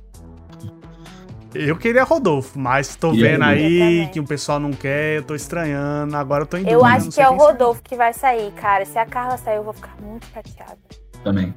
Eu 1.55 1.77
queria 1.77 2.03
Rodolfo, 2.03 2.57
mas 2.59 2.95
tô 2.95 3.13
E 3.13 3.21
vendo 3.21 3.43
aí? 3.43 4.05
Eu 4.05 4.09
que 4.09 4.19
o 4.19 4.25
pessoal 4.25 4.59
não 4.59 4.71
quer, 4.71 5.17
eu 5.17 5.23
tô 5.23 5.35
estranhando. 5.35 6.17
Agora 6.17 6.43
eu 6.43 6.47
tô 6.47 6.57
em 6.57 6.67
Eu 6.67 6.79
dúvida, 6.79 6.95
acho 6.97 7.05
não 7.05 7.11
que 7.11 7.21
é 7.21 7.29
o 7.29 7.37
sai. 7.37 7.47
Rodolfo 7.47 7.81
que 7.83 7.95
vai 7.95 8.11
sair, 8.11 8.51
cara. 8.53 8.83
Se 8.85 8.97
a 8.97 9.05
Carla 9.05 9.37
sair, 9.37 9.57
eu 9.57 9.63
vou 9.63 9.73
ficar 9.73 9.93
muito 10.01 10.25
chateada. 10.33 10.77
Também. 11.23 11.53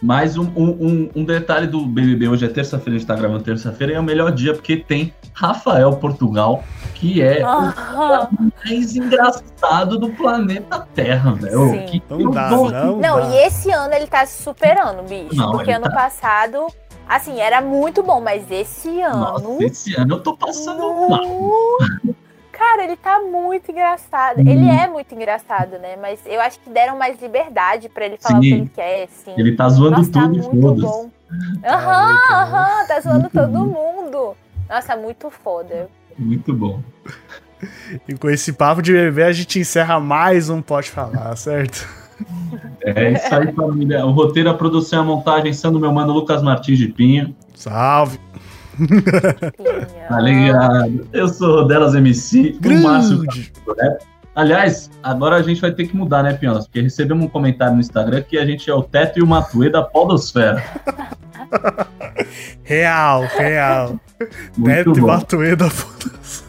Mais 0.00 0.36
um, 0.36 0.44
um, 0.56 1.10
um- 1.16 1.24
detalhe 1.24 1.66
do 1.66 1.84
BBB 1.84 2.28
hoje 2.28 2.44
é 2.44 2.48
terça-feira, 2.48 2.94
a 2.94 2.98
gente 2.98 3.06
tá 3.08 3.16
gravando 3.16 3.42
terça-feira, 3.42 3.92
e 3.92 3.96
é 3.96 4.00
o 4.00 4.02
melhor 4.02 4.30
dia 4.30 4.54
porque 4.54 4.76
tem 4.76 5.12
Rafael 5.32 5.96
Portugal, 5.96 6.62
que 6.94 7.20
é 7.20 7.42
Ah, 7.42 8.28
o 8.30 8.52
mais 8.64 8.94
engraçado 8.94 9.98
do 9.98 10.10
planeta 10.10 10.86
Terra, 10.94 11.32
velho. 11.32 11.84
Que 11.86 12.00
Não 12.10 12.30
dá, 12.30 12.48
bom. 12.48 12.70
não. 12.70 12.96
Não, 12.98 13.16
dá. 13.20 13.26
e 13.28 13.46
esse 13.46 13.72
ano 13.72 13.92
ele 13.92 14.06
tá 14.06 14.24
se 14.24 14.40
superando, 14.42 15.02
bicho. 15.02 15.34
Não, 15.34 15.50
porque 15.50 15.72
ano 15.72 15.86
tá- 15.86 15.90
passado, 15.90 16.64
assim, 17.08 17.40
era 17.40 17.60
muito 17.60 18.00
bom, 18.00 18.20
mas 18.20 18.48
esse 18.52 19.00
ano. 19.00 19.18
Nossa, 19.18 19.64
esse 19.64 19.96
ano 19.96 20.14
eu 20.14 20.20
tô 20.22 20.36
passando 20.36 21.08
mal. 21.08 21.24
Muito- 22.58 22.70
Cara, 22.70 22.84
ele 22.84 22.96
tá 22.96 23.20
muito 23.20 23.70
engraçado. 23.70 24.40
Hum. 24.40 24.48
Ele 24.48 24.68
é 24.68 24.86
muito 24.88 25.14
engraçado, 25.14 25.78
né? 25.78 25.96
Mas 26.00 26.18
eu 26.26 26.40
acho 26.40 26.58
que 26.60 26.68
deram 26.70 26.98
mais 26.98 27.20
liberdade 27.22 27.88
pra 27.88 28.04
ele 28.06 28.16
falar 28.18 28.34
Sim. 28.34 28.38
o 28.38 28.42
que 28.42 28.54
ele 28.54 28.70
quer, 28.74 29.04
assim. 29.04 29.34
Ele 29.36 29.54
tá 29.56 29.68
zoando 29.68 29.98
Nossa, 29.98 30.10
tá 30.12 30.22
tudo 30.22 30.36
e 30.36 30.56
muito 30.56 30.80
bom. 30.82 31.10
Aham, 31.64 32.18
aham, 32.32 32.86
tá 32.86 33.00
zoando 33.00 33.20
Muito 33.20 33.32
todo 33.32 33.52
bom. 33.52 33.64
mundo. 33.66 34.36
Nossa, 34.68 34.96
muito 34.96 35.30
foda. 35.30 35.88
Muito 36.18 36.52
bom. 36.52 36.80
E 38.08 38.14
com 38.14 38.28
esse 38.30 38.52
papo 38.52 38.82
de 38.82 38.92
bebê, 38.92 39.24
a 39.24 39.32
gente 39.32 39.58
encerra 39.58 39.98
mais 40.00 40.48
um 40.50 40.60
Pode 40.62 40.90
Falar, 40.90 41.36
certo? 41.36 41.86
É 42.82 43.12
isso 43.12 43.34
aí, 43.34 43.52
família. 43.52 44.04
O 44.04 44.10
roteiro, 44.10 44.50
a 44.50 44.54
produção 44.54 45.00
e 45.00 45.02
a 45.02 45.04
montagem 45.04 45.52
são 45.52 45.72
do 45.72 45.78
meu 45.78 45.92
mano 45.92 46.12
Lucas 46.12 46.42
Martins 46.42 46.78
de 46.78 46.88
Pinho. 46.88 47.34
Salve! 47.54 48.18
Tá 50.08 50.20
ligado? 50.20 51.08
Eu 51.12 51.28
sou 51.28 51.62
Rodelas 51.62 51.94
MC, 51.94 52.58
o 52.64 52.82
Márcio 52.82 53.18
Grande! 53.18 53.52
Aliás, 54.34 54.88
agora 55.02 55.36
a 55.36 55.42
gente 55.42 55.60
vai 55.60 55.72
ter 55.72 55.88
que 55.88 55.96
mudar, 55.96 56.22
né, 56.22 56.32
Pionas? 56.32 56.66
Porque 56.66 56.80
recebemos 56.80 57.24
um 57.24 57.28
comentário 57.28 57.74
no 57.74 57.80
Instagram 57.80 58.22
que 58.22 58.38
a 58.38 58.46
gente 58.46 58.70
é 58.70 58.74
o 58.74 58.82
Teto 58.82 59.18
e 59.18 59.22
o 59.22 59.26
Matuê 59.26 59.68
da 59.68 59.82
Podosfera. 59.82 60.62
Real, 62.62 63.22
real. 63.38 63.98
Muito 64.56 64.68
Neto 64.68 64.98
e 64.98 65.00
bom. 65.00 65.06
Batueda, 65.06 65.70
foda-se. 65.70 66.44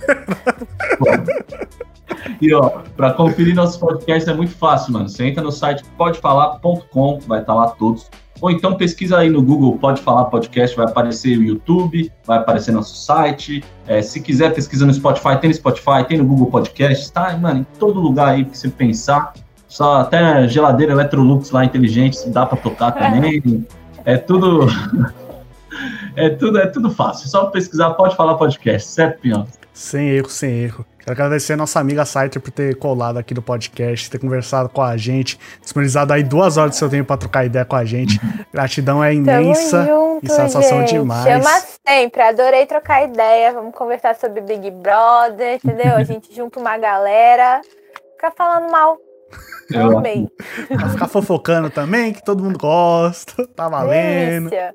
E 2.42 2.54
ó, 2.54 2.82
pra 2.96 3.14
conferir 3.14 3.56
nossos 3.56 3.78
podcasts 3.78 4.28
é 4.28 4.34
muito 4.34 4.52
fácil, 4.52 4.94
mano. 4.94 5.08
Você 5.08 5.26
entra 5.26 5.42
no 5.42 5.52
site 5.52 5.84
podefalar.com, 5.98 7.20
vai 7.28 7.42
estar 7.42 7.54
lá 7.54 7.70
todos. 7.70 8.10
Ou 8.42 8.50
então 8.50 8.76
pesquisa 8.76 9.18
aí 9.18 9.30
no 9.30 9.42
Google 9.42 9.78
Pode 9.78 10.02
Falar 10.02 10.26
Podcast, 10.26 10.76
vai 10.76 10.86
aparecer 10.86 11.38
o 11.38 11.44
YouTube, 11.44 12.12
vai 12.26 12.38
aparecer 12.38 12.72
nosso 12.72 12.96
site. 12.96 13.64
É, 13.88 14.02
se 14.02 14.22
quiser, 14.22 14.54
pesquisa 14.54 14.86
no 14.86 14.94
Spotify, 14.94 15.38
tem 15.40 15.50
no 15.50 15.54
Spotify, 15.56 16.06
tem 16.08 16.18
no 16.18 16.26
Google 16.26 16.48
Podcast, 16.48 17.12
tá, 17.12 17.36
mano, 17.38 17.62
em 17.62 17.68
todo 17.78 18.00
lugar 18.00 18.30
aí 18.30 18.46
que 18.46 18.58
você 18.58 18.70
pensar. 18.70 19.34
Só 19.68 20.02
até 20.02 20.48
geladeira 20.48 20.94
Electrolux 20.94 21.52
lá 21.52 21.64
inteligente, 21.64 22.28
dá 22.30 22.46
pra 22.46 22.58
tocar 22.58 22.92
também. 22.92 23.66
É 24.06 24.18
tudo. 24.18 24.68
É 26.16 26.30
tudo, 26.30 26.58
é 26.58 26.66
tudo 26.66 26.90
fácil. 26.90 27.30
Só 27.30 27.46
pesquisar 27.46 27.92
Pode 27.92 28.16
Falar 28.16 28.36
Podcast, 28.36 28.90
certo, 28.90 29.22
Pinhão? 29.22 29.48
Sem 29.72 30.10
erro, 30.10 30.30
sem 30.30 30.52
erro. 30.52 30.86
Quero 31.00 31.12
agradecer 31.12 31.54
a 31.54 31.58
nossa 31.58 31.80
amiga 31.80 32.06
Saiter 32.06 32.42
por 32.42 32.52
ter 32.52 32.76
colado 32.76 33.18
aqui 33.18 33.34
no 33.34 33.42
podcast, 33.42 34.10
ter 34.10 34.20
conversado 34.20 34.70
com 34.70 34.82
a 34.82 34.96
gente, 34.98 35.40
disponibilizado 35.62 36.14
aí 36.14 36.24
duas 36.24 36.58
horas 36.58 36.72
do 36.72 36.76
seu 36.78 36.90
tempo 36.90 37.08
pra 37.08 37.18
trocar 37.18 37.46
ideia 37.46 37.66
com 37.66 37.76
a 37.76 37.86
gente. 37.86 38.20
Gratidão 38.54 39.04
é 39.04 39.14
imensa 39.14 39.86
junto, 39.86 40.26
e 40.26 40.30
satisfação 40.30 40.80
gente. 40.82 40.94
demais. 40.94 41.24
Chama 41.24 41.64
sempre, 41.88 42.22
adorei 42.22 42.66
trocar 42.66 43.04
ideia. 43.04 43.54
Vamos 43.54 43.74
conversar 43.74 44.16
sobre 44.16 44.42
Big 44.42 44.70
Brother, 44.72 45.56
entendeu? 45.64 45.96
A 45.96 46.04
gente 46.06 46.34
junta 46.36 46.60
uma 46.60 46.78
galera, 46.78 47.62
fica 48.16 48.32
falando 48.32 48.70
mal. 48.72 48.98
Eu- 49.72 50.00
Amei. 50.00 50.28
Pra 50.68 50.90
ficar 50.90 51.08
fofocando 51.08 51.70
também, 51.70 52.12
que 52.12 52.26
todo 52.26 52.44
mundo 52.44 52.58
gosta, 52.58 53.46
tá 53.56 53.70
valendo. 53.70 54.50
Delícia. 54.50 54.74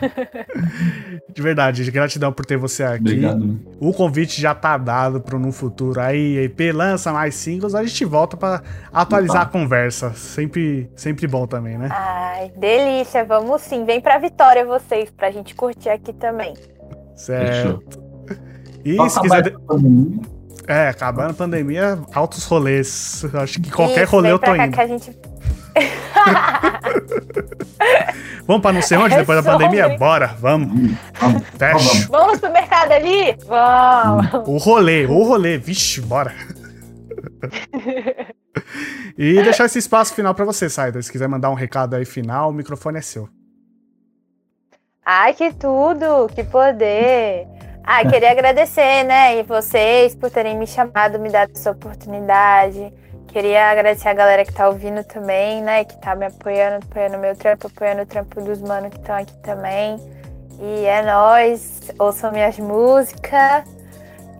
De 1.34 1.42
verdade, 1.42 1.90
gratidão 1.90 2.32
por 2.32 2.46
ter 2.46 2.56
você 2.56 2.82
aqui. 2.82 3.00
Obrigado. 3.00 3.60
O 3.78 3.92
convite 3.92 4.40
já 4.40 4.54
tá 4.54 4.78
dado 4.78 5.20
pro 5.20 5.38
no 5.38 5.52
futuro. 5.52 6.00
Aí, 6.00 6.38
EP 6.38 6.72
lança 6.72 7.12
mais 7.12 7.34
singles, 7.34 7.74
a 7.74 7.84
gente 7.84 8.02
volta 8.06 8.36
pra 8.36 8.62
atualizar 8.92 9.42
Opa. 9.42 9.46
a 9.46 9.52
conversa. 9.52 10.12
Sempre, 10.14 10.90
sempre 10.96 11.26
bom 11.26 11.46
também, 11.46 11.76
né? 11.76 11.88
Ai, 11.90 12.50
delícia. 12.56 13.24
Vamos 13.24 13.60
sim. 13.60 13.84
Vem 13.84 14.00
pra 14.00 14.16
Vitória 14.18 14.64
vocês, 14.64 15.10
pra 15.10 15.30
gente 15.30 15.54
curtir 15.54 15.90
aqui 15.90 16.14
também. 16.14 16.54
Certo. 17.14 17.82
Fechou. 17.84 18.00
E 18.84 19.10
se 19.10 19.20
quiser. 19.20 19.52
É, 20.70 20.88
acabando 20.88 21.30
a 21.30 21.34
pandemia, 21.34 21.98
altos 22.14 22.44
rolês. 22.44 23.24
Acho 23.34 23.60
que 23.60 23.70
qualquer 23.72 24.04
Isso, 24.04 24.12
rolê 24.12 24.30
eu 24.30 24.38
tô 24.38 24.54
indo. 24.54 24.70
que 24.72 24.80
a 24.80 24.86
gente 24.86 25.10
Vamos 28.46 28.62
pra 28.62 28.72
não 28.72 28.82
sei 28.82 28.96
onde 28.98 29.14
É 29.14 29.18
depois 29.18 29.42
da 29.42 29.50
sobre. 29.50 29.66
pandemia? 29.66 29.98
Bora, 29.98 30.28
vamos. 30.38 30.92
Vamos, 31.20 31.42
Fecha. 31.58 32.06
Vamos 32.08 32.26
no 32.28 32.34
supermercado 32.34 32.92
ali? 32.92 33.36
Vamos! 33.46 34.48
O 34.48 34.58
rolê, 34.58 35.06
o 35.06 35.22
rolê. 35.24 35.58
Vixe, 35.58 36.00
bora. 36.00 36.32
e 39.16 39.34
deixar 39.42 39.66
esse 39.66 39.78
espaço 39.78 40.14
final 40.14 40.34
pra 40.34 40.44
você, 40.44 40.68
Saida. 40.68 41.00
Se 41.02 41.10
quiser 41.10 41.28
mandar 41.28 41.50
um 41.50 41.54
recado 41.54 41.94
aí 41.96 42.04
final, 42.04 42.50
o 42.50 42.52
microfone 42.52 42.98
é 42.98 43.02
seu. 43.02 43.28
Ai, 45.04 45.32
que 45.34 45.52
tudo! 45.54 46.28
Que 46.34 46.44
poder! 46.44 47.46
Ah, 47.82 48.04
queria 48.08 48.30
agradecer, 48.30 49.04
né, 49.04 49.38
e 49.38 49.42
vocês 49.42 50.14
por 50.14 50.30
terem 50.30 50.56
me 50.56 50.66
chamado, 50.66 51.18
me 51.18 51.28
dado 51.28 51.52
essa 51.54 51.70
oportunidade. 51.70 52.92
Queria 53.28 53.70
agradecer 53.70 54.08
a 54.08 54.14
galera 54.14 54.44
que 54.44 54.52
tá 54.52 54.68
ouvindo 54.68 55.02
também, 55.04 55.62
né, 55.62 55.84
que 55.84 55.96
tá 55.98 56.14
me 56.14 56.26
apoiando, 56.26 56.84
apoiando 56.84 57.18
meu 57.18 57.36
trampo, 57.36 57.66
apoiando 57.66 58.02
o 58.02 58.06
trampo 58.06 58.40
dos 58.40 58.60
manos 58.60 58.90
que 58.90 58.98
estão 58.98 59.16
aqui 59.16 59.36
também. 59.38 59.98
E 60.60 60.84
é 60.84 61.02
nóis, 61.02 61.90
ouçam 61.98 62.30
minhas 62.30 62.58
músicas. 62.58 63.64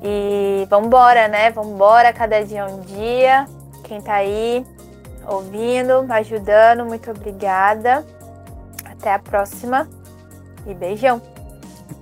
E 0.03 0.67
vambora, 0.69 1.29
né? 1.29 1.51
Vambora, 1.51 2.13
cada 2.13 2.45
dia 2.45 2.67
um 2.67 2.81
dia. 2.81 3.47
Quem 3.85 4.01
tá 4.01 4.15
aí 4.15 4.65
ouvindo, 5.27 6.07
ajudando, 6.11 6.85
muito 6.85 7.11
obrigada. 7.11 8.05
Até 8.85 9.15
a 9.15 9.19
próxima. 9.19 9.89
E 10.67 10.75
beijão. 10.75 11.23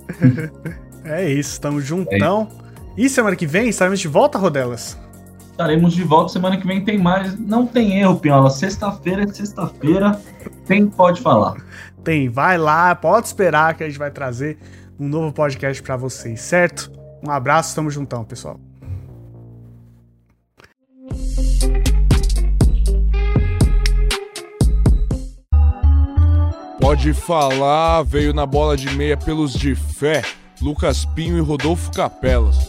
É 1.09 1.29
isso, 1.31 1.61
tamo 1.61 1.81
juntão. 1.81 2.49
E 2.97 3.09
semana 3.09 3.35
que 3.35 3.47
vem 3.47 3.69
estaremos 3.69 3.99
de 3.99 4.09
volta, 4.09 4.39
Rodelas? 4.39 4.99
Estaremos 5.51 5.95
de 5.95 6.05
volta 6.05 6.33
semana 6.33 6.57
que 6.57 6.67
vem. 6.67 6.85
Tem 6.85 6.99
mais. 6.99 7.39
Não 7.39 7.67
tem 7.67 7.99
erro, 7.99 8.17
Piola. 8.19 8.51
Sexta-feira 8.51 9.25
é 9.25 9.27
sexta-feira. 9.27 10.21
Tem 10.67 10.87
Pode 10.87 11.21
Falar. 11.21 11.57
Tem, 12.05 12.29
vai 12.29 12.57
lá, 12.57 12.95
pode 12.95 13.27
esperar 13.27 13.75
que 13.75 13.83
a 13.83 13.89
gente 13.89 13.99
vai 13.99 14.11
trazer 14.11 14.59
um 14.99 15.09
novo 15.09 15.33
podcast 15.33 15.83
pra 15.83 15.97
vocês, 15.97 16.41
certo? 16.41 16.91
Um 17.27 17.31
abraço, 17.31 17.75
tamo 17.75 17.91
juntão, 17.91 18.25
pessoal. 18.25 18.59
Pode 26.81 27.13
falar, 27.13 28.03
veio 28.05 28.33
na 28.33 28.47
bola 28.47 28.77
de 28.77 28.89
meia 28.97 29.17
pelos 29.17 29.53
de 29.53 29.75
fé, 29.75 30.23
Lucas 30.61 31.05
Pinho 31.05 31.39
e 31.39 31.41
Rodolfo 31.41 31.91
Capelas. 31.93 32.68